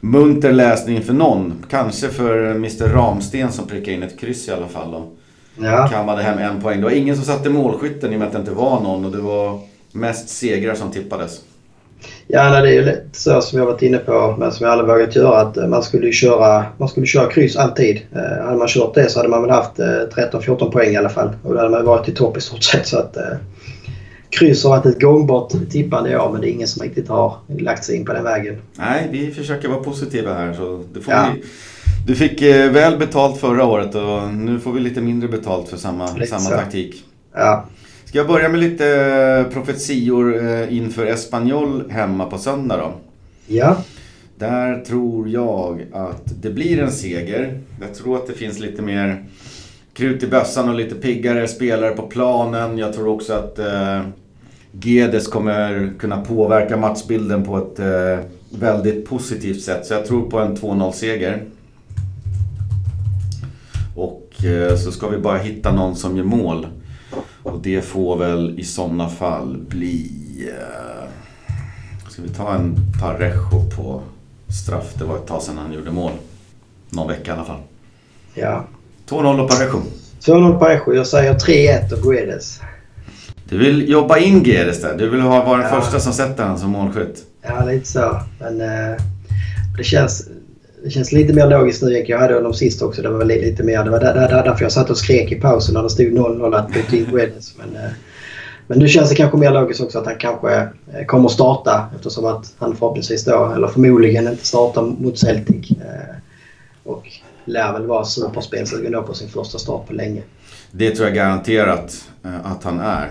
munter 0.00 0.52
läsning 0.52 1.02
för 1.02 1.12
någon. 1.12 1.64
Kanske 1.70 2.08
för 2.08 2.50
Mr 2.50 2.88
Ramsten 2.88 3.52
som 3.52 3.66
prickade 3.66 3.92
in 3.92 4.02
ett 4.02 4.20
kryss 4.20 4.48
i 4.48 4.50
alla 4.50 4.68
fall 4.68 4.94
och 4.94 5.16
ja. 5.60 5.88
kammade 5.88 6.22
hem 6.22 6.38
en 6.38 6.62
poäng. 6.62 6.78
Det 6.78 6.84
var 6.84 6.90
ingen 6.90 7.16
som 7.16 7.24
satte 7.24 7.50
målskytten 7.50 8.12
i 8.12 8.14
och 8.14 8.18
med 8.18 8.26
att 8.26 8.32
det 8.32 8.38
inte 8.40 8.52
var 8.52 8.80
någon 8.80 9.04
och 9.04 9.12
det 9.12 9.20
var 9.20 9.60
mest 9.92 10.28
segrar 10.28 10.74
som 10.74 10.90
tippades. 10.90 11.40
Ja, 12.26 12.60
det 12.60 12.68
är 12.68 12.72
ju 12.72 12.84
lätt 12.84 13.06
så 13.12 13.40
som 13.40 13.58
jag 13.58 13.66
varit 13.66 13.82
inne 13.82 13.98
på, 13.98 14.36
men 14.38 14.52
som 14.52 14.66
jag 14.66 14.72
aldrig 14.72 14.90
vågat 14.90 15.16
göra, 15.16 15.40
att 15.40 15.56
eh, 15.56 15.66
man 15.66 15.82
skulle 15.82 16.12
köra, 16.12 16.64
man 16.78 16.88
skulle 16.88 17.06
köra 17.06 17.30
kryss 17.30 17.56
alltid. 17.56 18.00
Eh, 18.12 18.44
hade 18.44 18.56
man 18.56 18.68
kört 18.68 18.94
det 18.94 19.10
så 19.10 19.18
hade 19.18 19.28
man 19.28 19.42
väl 19.42 19.50
haft 19.50 19.78
eh, 19.78 19.86
13-14 19.86 20.70
poäng 20.70 20.92
i 20.92 20.96
alla 20.96 21.08
fall. 21.08 21.30
Och 21.42 21.54
då 21.54 21.58
hade 21.58 21.70
man 21.70 21.84
varit 21.84 22.08
i 22.08 22.12
topp 22.12 22.36
i 22.36 22.40
stort 22.40 22.62
sett. 22.62 22.86
Så 22.86 22.98
att, 22.98 23.16
eh, 23.16 23.22
kryss 24.30 24.64
har 24.64 24.70
varit 24.70 24.86
ett 24.86 25.00
gångbart 25.00 25.52
tippande 25.70 26.10
i 26.10 26.16
år 26.16 26.32
men 26.32 26.40
det 26.40 26.48
är 26.48 26.52
ingen 26.52 26.68
som 26.68 26.82
riktigt 26.82 27.08
har 27.08 27.36
lagt 27.58 27.84
sig 27.84 27.96
in 27.96 28.04
på 28.04 28.12
den 28.12 28.24
vägen. 28.24 28.56
Nej, 28.74 29.08
vi 29.10 29.30
försöker 29.30 29.68
vara 29.68 29.82
positiva 29.82 30.34
här. 30.34 30.52
Så 30.52 30.84
det 30.94 31.00
får 31.00 31.14
ja. 31.14 31.26
vi, 31.34 31.42
du 32.06 32.14
fick 32.14 32.42
eh, 32.42 32.70
väl 32.70 32.98
betalt 32.98 33.40
förra 33.40 33.64
året 33.64 33.94
och 33.94 34.34
nu 34.34 34.60
får 34.60 34.72
vi 34.72 34.80
lite 34.80 35.00
mindre 35.00 35.28
betalt 35.28 35.68
för 35.68 35.76
samma, 35.76 36.08
samma 36.08 36.50
taktik. 36.50 37.04
Ja. 37.34 37.64
Ska 38.12 38.18
jag 38.18 38.28
börja 38.28 38.48
med 38.48 38.60
lite 38.60 38.86
eh, 38.88 39.52
profetior 39.52 40.44
eh, 40.44 40.76
inför 40.76 41.06
Espanyol 41.06 41.90
hemma 41.90 42.26
på 42.26 42.38
söndag 42.38 42.76
då? 42.76 42.92
Ja. 43.46 43.76
Där 44.38 44.80
tror 44.80 45.28
jag 45.28 45.86
att 45.92 46.42
det 46.42 46.50
blir 46.50 46.78
en 46.78 46.92
seger. 46.92 47.60
Jag 47.80 47.94
tror 47.94 48.16
att 48.16 48.26
det 48.26 48.32
finns 48.32 48.58
lite 48.58 48.82
mer 48.82 49.24
krut 49.92 50.22
i 50.22 50.26
bössan 50.26 50.68
och 50.68 50.74
lite 50.74 50.94
piggare 50.94 51.48
spelare 51.48 51.90
på 51.90 52.02
planen. 52.02 52.78
Jag 52.78 52.94
tror 52.94 53.08
också 53.08 53.32
att 53.32 53.58
eh, 53.58 54.00
Gedes 54.72 55.28
kommer 55.28 55.92
kunna 55.98 56.20
påverka 56.20 56.76
matchbilden 56.76 57.44
på 57.44 57.58
ett 57.58 57.78
eh, 57.78 58.24
väldigt 58.50 59.08
positivt 59.08 59.62
sätt. 59.62 59.86
Så 59.86 59.94
jag 59.94 60.06
tror 60.06 60.30
på 60.30 60.38
en 60.38 60.56
2-0-seger. 60.56 61.42
Och 63.96 64.44
eh, 64.44 64.76
så 64.76 64.92
ska 64.92 65.08
vi 65.08 65.18
bara 65.18 65.38
hitta 65.38 65.72
någon 65.72 65.96
som 65.96 66.16
gör 66.16 66.24
mål. 66.24 66.66
Och 67.42 67.58
det 67.62 67.82
får 67.82 68.16
väl 68.16 68.60
i 68.60 68.64
sådana 68.64 69.08
fall 69.08 69.56
bli... 69.68 70.10
Eh, 70.48 71.08
ska 72.08 72.22
vi 72.22 72.28
ta 72.28 72.54
en 72.54 72.76
Parejo 73.00 73.70
på 73.76 74.02
straff? 74.64 74.94
Det 74.94 75.04
var 75.04 75.16
ett 75.16 75.26
tag 75.26 75.42
sedan 75.42 75.58
han 75.58 75.72
gjorde 75.72 75.90
mål. 75.90 76.12
Någon 76.90 77.08
vecka 77.08 77.30
i 77.30 77.34
alla 77.34 77.44
fall. 77.44 77.60
Ja. 78.34 78.64
2-0 79.08 79.40
och 79.40 79.50
Parejo. 79.50 79.82
2-0 80.20 80.58
Parejo. 80.58 80.94
Jag 80.94 81.06
säger 81.06 81.34
3-1 81.34 81.92
och 81.92 82.02
Guedes. 82.02 82.60
Du 83.52 83.58
vill 83.58 83.90
jobba 83.90 84.18
in 84.18 84.44
Geres 84.44 84.80
där. 84.80 84.98
Du 84.98 85.08
vill 85.08 85.20
ha, 85.20 85.44
vara 85.44 85.58
den 85.58 85.70
ja. 85.72 85.80
första 85.80 86.00
som 86.00 86.12
sätter 86.12 86.42
honom 86.42 86.58
som 86.58 86.70
målskytt. 86.70 87.24
Ja, 87.42 87.64
lite 87.64 87.88
så. 87.88 88.20
Men 88.40 88.60
eh, 88.60 88.96
det, 89.76 89.84
känns, 89.84 90.28
det 90.84 90.90
känns 90.90 91.12
lite 91.12 91.32
mer 91.32 91.46
logiskt 91.46 91.82
nu. 91.82 92.04
Jag 92.06 92.18
hade 92.18 92.34
honom 92.34 92.54
sist 92.54 92.82
också. 92.82 93.02
Det 93.02 93.08
var 93.08 93.24
lite, 93.24 93.40
lite 93.40 93.62
mer. 93.62 93.84
Det 93.84 93.90
var 93.90 94.00
där, 94.00 94.14
där, 94.14 94.28
därför 94.28 94.64
jag 94.64 94.72
satt 94.72 94.90
och 94.90 94.96
skrek 94.96 95.32
i 95.32 95.34
pausen 95.34 95.74
när 95.74 95.82
det 95.82 95.90
stod 95.90 96.06
0-0 96.06 96.56
att 96.56 96.72
byta 96.72 96.96
in 96.96 97.06
Guedes. 97.10 97.54
Men, 97.58 97.84
eh, 97.84 97.90
men 98.66 98.78
nu 98.78 98.88
känns 98.88 99.08
det 99.08 99.14
kanske 99.14 99.38
mer 99.38 99.50
logiskt 99.50 99.80
också 99.80 99.98
att 99.98 100.06
han 100.06 100.18
kanske 100.18 100.54
eh, 100.94 101.06
kommer 101.06 101.28
starta 101.28 101.88
eftersom 101.96 102.24
att 102.24 102.54
han 102.58 102.76
förhoppningsvis 102.76 103.24
då, 103.24 103.52
eller 103.56 103.66
förmodligen 103.66 104.28
inte 104.28 104.46
startar 104.46 104.82
mot 104.82 105.18
Celtic. 105.18 105.70
Eh, 105.70 106.16
och 106.84 107.08
lär 107.44 107.72
väl 107.72 107.86
vara 107.86 108.04
superspelsugen 108.04 108.92
då 108.92 109.02
på 109.02 109.14
sin 109.14 109.28
första 109.28 109.58
start 109.58 109.86
på 109.86 109.92
länge. 109.92 110.22
Det 110.70 110.90
tror 110.90 111.06
jag 111.06 111.16
garanterat 111.16 112.04
att 112.44 112.64
han 112.64 112.80
är. 112.80 113.10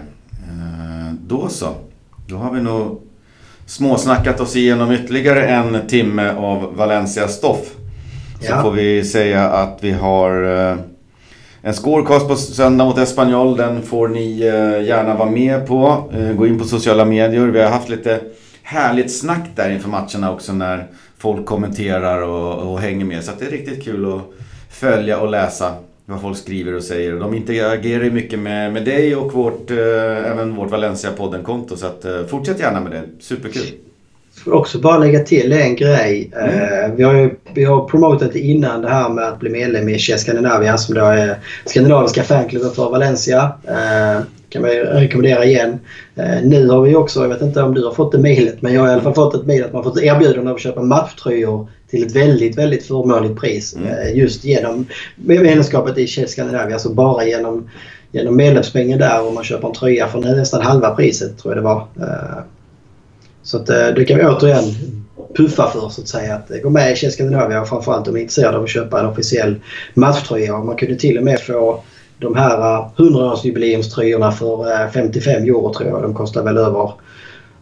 Då 1.27 1.49
så. 1.49 1.75
Då 2.27 2.37
har 2.37 2.53
vi 2.53 2.61
nog 2.61 3.01
småsnackat 3.71 4.39
oss 4.39 4.55
igenom 4.55 4.91
ytterligare 4.91 5.47
en 5.47 5.87
timme 5.87 6.31
av 6.31 6.75
Valencia-stoff. 6.75 7.75
Så 8.39 8.51
ja. 8.51 8.61
får 8.61 8.71
vi 8.71 9.03
säga 9.03 9.49
att 9.49 9.77
vi 9.81 9.91
har 9.91 10.43
eh, 10.43 10.77
en 11.61 11.73
scorecast 11.73 12.27
på 12.27 12.35
söndag 12.35 12.85
mot 12.85 12.97
Espanyol. 12.97 13.57
Den 13.57 13.81
får 13.81 14.07
ni 14.07 14.37
gärna 14.87 15.15
vara 15.15 15.29
med 15.29 15.67
på. 15.67 16.09
Gå 16.37 16.47
in 16.47 16.59
på 16.59 16.65
sociala 16.65 17.05
medier. 17.05 17.47
Vi 17.47 17.61
har 17.61 17.69
haft 17.69 17.89
lite 17.89 18.19
härligt 18.63 19.17
snack 19.19 19.49
där 19.55 19.71
inför 19.71 19.89
matcherna 19.89 20.31
också 20.31 20.53
när 20.53 20.87
folk 21.17 21.45
kommenterar 21.45 22.21
och, 22.21 22.71
och 22.71 22.79
hänger 22.79 23.05
med. 23.05 23.23
Så 23.23 23.31
det 23.39 23.45
är 23.45 23.49
riktigt 23.49 23.83
kul 23.83 24.13
att 24.13 24.21
följa 24.69 25.19
och 25.19 25.29
läsa 25.29 25.73
vad 26.11 26.21
folk 26.21 26.37
skriver 26.37 26.75
och 26.75 26.83
säger. 26.83 27.13
De 27.13 27.33
interagerar 27.33 28.03
ju 28.03 28.11
mycket 28.11 28.39
med, 28.39 28.73
med 28.73 28.85
dig 28.85 29.15
och 29.15 29.33
vårt, 29.33 29.71
eh, 29.71 30.31
även 30.31 30.55
vårt 30.55 30.71
Valencia-podden-konto. 30.71 31.77
Så 31.77 31.85
att, 31.85 32.05
eh, 32.05 32.25
fortsätt 32.27 32.59
gärna 32.59 32.79
med 32.79 32.91
det. 32.91 33.03
Superkul. 33.19 33.63
Jag 34.45 34.55
också 34.55 34.79
bara 34.79 34.97
lägga 34.97 35.19
till 35.19 35.51
en 35.51 35.75
grej. 35.75 36.31
Mm. 36.35 36.49
Eh, 36.49 36.95
vi, 36.95 37.03
har 37.03 37.13
ju, 37.13 37.35
vi 37.53 37.63
har 37.63 37.85
promotat 37.87 38.35
innan 38.35 38.81
det 38.81 38.89
här 38.89 39.09
med 39.09 39.27
att 39.27 39.39
bli 39.39 39.49
medlem 39.49 39.89
i 39.89 39.97
Che 39.97 40.17
Scandinavia 40.17 40.77
som 40.77 40.95
då 40.95 41.05
är 41.05 41.37
skandinaviska 41.65 42.23
fanklubben 42.23 42.71
för 42.71 42.89
Valencia. 42.89 43.51
Eh, 43.67 44.23
kan 44.49 44.61
man 44.61 44.71
rekommendera 44.71 45.45
igen. 45.45 45.79
Eh, 46.15 46.43
nu 46.43 46.69
har 46.69 46.81
vi 46.81 46.95
också, 46.95 47.21
jag 47.21 47.29
vet 47.29 47.41
inte 47.41 47.61
om 47.61 47.73
du 47.73 47.85
har 47.85 47.93
fått 47.93 48.11
det 48.11 48.17
mejlet, 48.17 48.61
men 48.61 48.73
jag 48.73 48.81
har 48.81 48.89
i 48.89 48.91
alla 48.91 49.01
fall 49.01 49.13
fått 49.13 49.35
ett 49.35 49.45
mejl 49.45 49.63
att 49.63 49.73
man 49.73 49.83
fått 49.83 50.01
erbjudande 50.01 50.51
att 50.51 50.59
köpa 50.59 50.81
matchtröjor 50.81 51.67
till 51.91 52.05
ett 52.05 52.15
väldigt, 52.15 52.57
väldigt 52.57 52.85
förmånligt 52.85 53.39
pris. 53.39 53.75
Mm. 53.75 53.87
Eh, 53.87 54.17
just 54.17 54.43
genom 54.43 54.85
medlemskapet 55.15 55.97
i 55.97 56.07
Shell 56.07 56.27
Scandinavia. 56.27 56.73
Alltså 56.73 56.93
bara 56.93 57.25
genom, 57.25 57.69
genom 58.11 58.35
medlemspengen 58.35 58.99
där 58.99 59.27
och 59.27 59.33
man 59.33 59.43
köper 59.43 59.67
en 59.67 59.73
tröja 59.73 60.07
för 60.07 60.19
nästan 60.19 60.61
halva 60.61 60.95
priset 60.95 61.37
tror 61.37 61.53
jag 61.53 61.63
det 61.63 61.67
var. 61.67 61.87
Eh, 61.99 62.43
så 63.43 63.57
att, 63.57 63.69
eh, 63.69 63.87
det 63.87 64.05
kan 64.05 64.17
vi 64.17 64.25
återigen 64.25 64.63
puffa 65.37 65.69
för 65.69 65.89
så 65.89 66.01
att 66.01 66.07
säga. 66.07 66.35
Att 66.35 66.63
gå 66.63 66.69
med 66.69 66.91
i 66.91 66.95
Shell 66.95 67.11
Scandinavia 67.11 67.61
och 67.61 67.67
framförallt 67.67 68.07
om 68.07 68.13
ni 68.13 68.19
är 68.19 68.21
intresserade 68.21 68.57
av 68.57 68.63
att 68.63 68.69
köpa 68.69 68.99
en 68.99 69.05
officiell 69.05 69.55
matchtröja. 69.93 70.57
Man 70.57 70.75
kunde 70.75 70.95
till 70.95 71.17
och 71.17 71.23
med 71.23 71.39
få 71.39 71.83
de 72.19 72.35
här 72.35 72.89
100-årsjubileumströjorna 72.97 74.31
för 74.31 74.89
55 74.89 75.43
euro 75.43 75.73
tror 75.73 75.89
jag. 75.89 76.01
De 76.01 76.13
kostar 76.13 76.43
väl 76.43 76.57
över, 76.57 76.91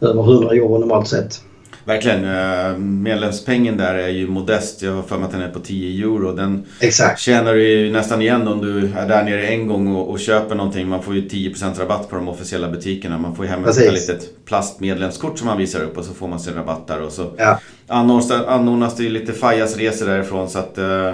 över 0.01 0.23
100 0.23 0.51
euro 0.51 0.77
normalt 0.77 1.07
sett. 1.07 1.41
Verkligen. 1.89 2.25
Eh, 2.25 2.77
medlemspengen 2.77 3.77
där 3.77 3.95
är 3.95 4.07
ju 4.07 4.27
modest. 4.27 4.81
Jag 4.81 4.93
har 4.93 5.03
för 5.03 5.17
mig 5.17 5.25
att 5.25 5.31
den 5.31 5.41
är 5.41 5.49
på 5.49 5.59
10 5.59 6.05
euro. 6.05 6.31
Den 6.31 6.65
Exakt. 6.79 7.19
tjänar 7.19 7.53
du 7.53 7.67
ju 7.67 7.91
nästan 7.91 8.21
igen 8.21 8.47
om 8.47 8.61
du 8.61 8.91
är 8.97 9.07
där 9.07 9.23
nere 9.23 9.47
en 9.47 9.67
gång 9.67 9.95
och, 9.95 10.09
och 10.09 10.19
köper 10.19 10.55
någonting. 10.55 10.87
Man 10.87 11.03
får 11.03 11.15
ju 11.15 11.21
10% 11.21 11.79
rabatt 11.79 12.09
på 12.09 12.15
de 12.15 12.27
officiella 12.27 12.69
butikerna. 12.69 13.17
Man 13.17 13.35
får 13.35 13.45
ju 13.45 13.51
hem 13.51 13.65
ett 13.65 13.93
litet 13.93 14.45
plastmedlemskort 14.45 15.37
som 15.37 15.47
man 15.47 15.57
visar 15.57 15.83
upp 15.83 15.97
och 15.97 16.05
så 16.05 16.13
får 16.13 16.27
man 16.27 16.39
sin 16.39 16.53
rabatt 16.53 16.87
där. 16.87 17.01
Och 17.01 17.11
så 17.11 17.31
ja. 17.37 17.59
anordnas 17.87 18.95
det 18.95 19.03
ju 19.03 19.09
lite 19.09 19.33
Fajas 19.33 19.77
resor 19.77 20.05
därifrån. 20.05 20.49
Så 20.49 20.59
att, 20.59 20.77
uh, 20.77 21.13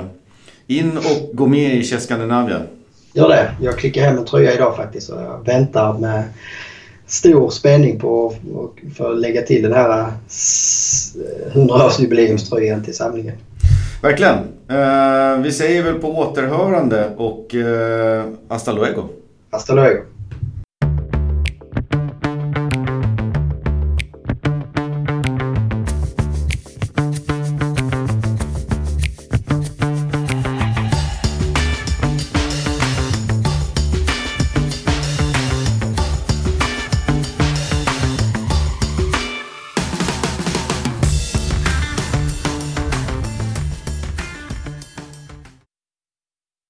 in 0.67 0.97
och 0.97 1.35
gå 1.35 1.47
med 1.47 1.75
i 1.75 1.83
Chess 1.83 2.03
Scandinavia. 2.03 2.61
Gör 3.13 3.29
det. 3.29 3.51
Jag 3.61 3.77
klickar 3.77 4.01
hem 4.01 4.17
en 4.17 4.25
tröja 4.25 4.53
idag 4.53 4.75
faktiskt 4.75 5.09
och 5.09 5.21
jag 5.21 5.45
väntar 5.45 5.97
med 5.97 6.23
stor 7.07 7.49
spänning 7.49 7.99
på 7.99 8.33
för 8.97 9.11
att 9.11 9.19
lägga 9.19 9.41
till 9.41 9.63
den 9.63 9.73
här 9.73 10.11
100-årsjubileumströjan 11.53 12.83
till 12.83 12.95
samlingen. 12.95 13.35
Verkligen. 14.01 14.37
Uh, 14.71 15.43
vi 15.43 15.51
säger 15.51 15.83
väl 15.83 15.93
på 15.93 16.17
återhörande 16.17 17.09
och 17.17 17.53
uh, 17.53 18.23
hasta 18.47 18.71
luego. 18.71 19.03
Hasta 19.51 19.73
luego. 19.73 20.01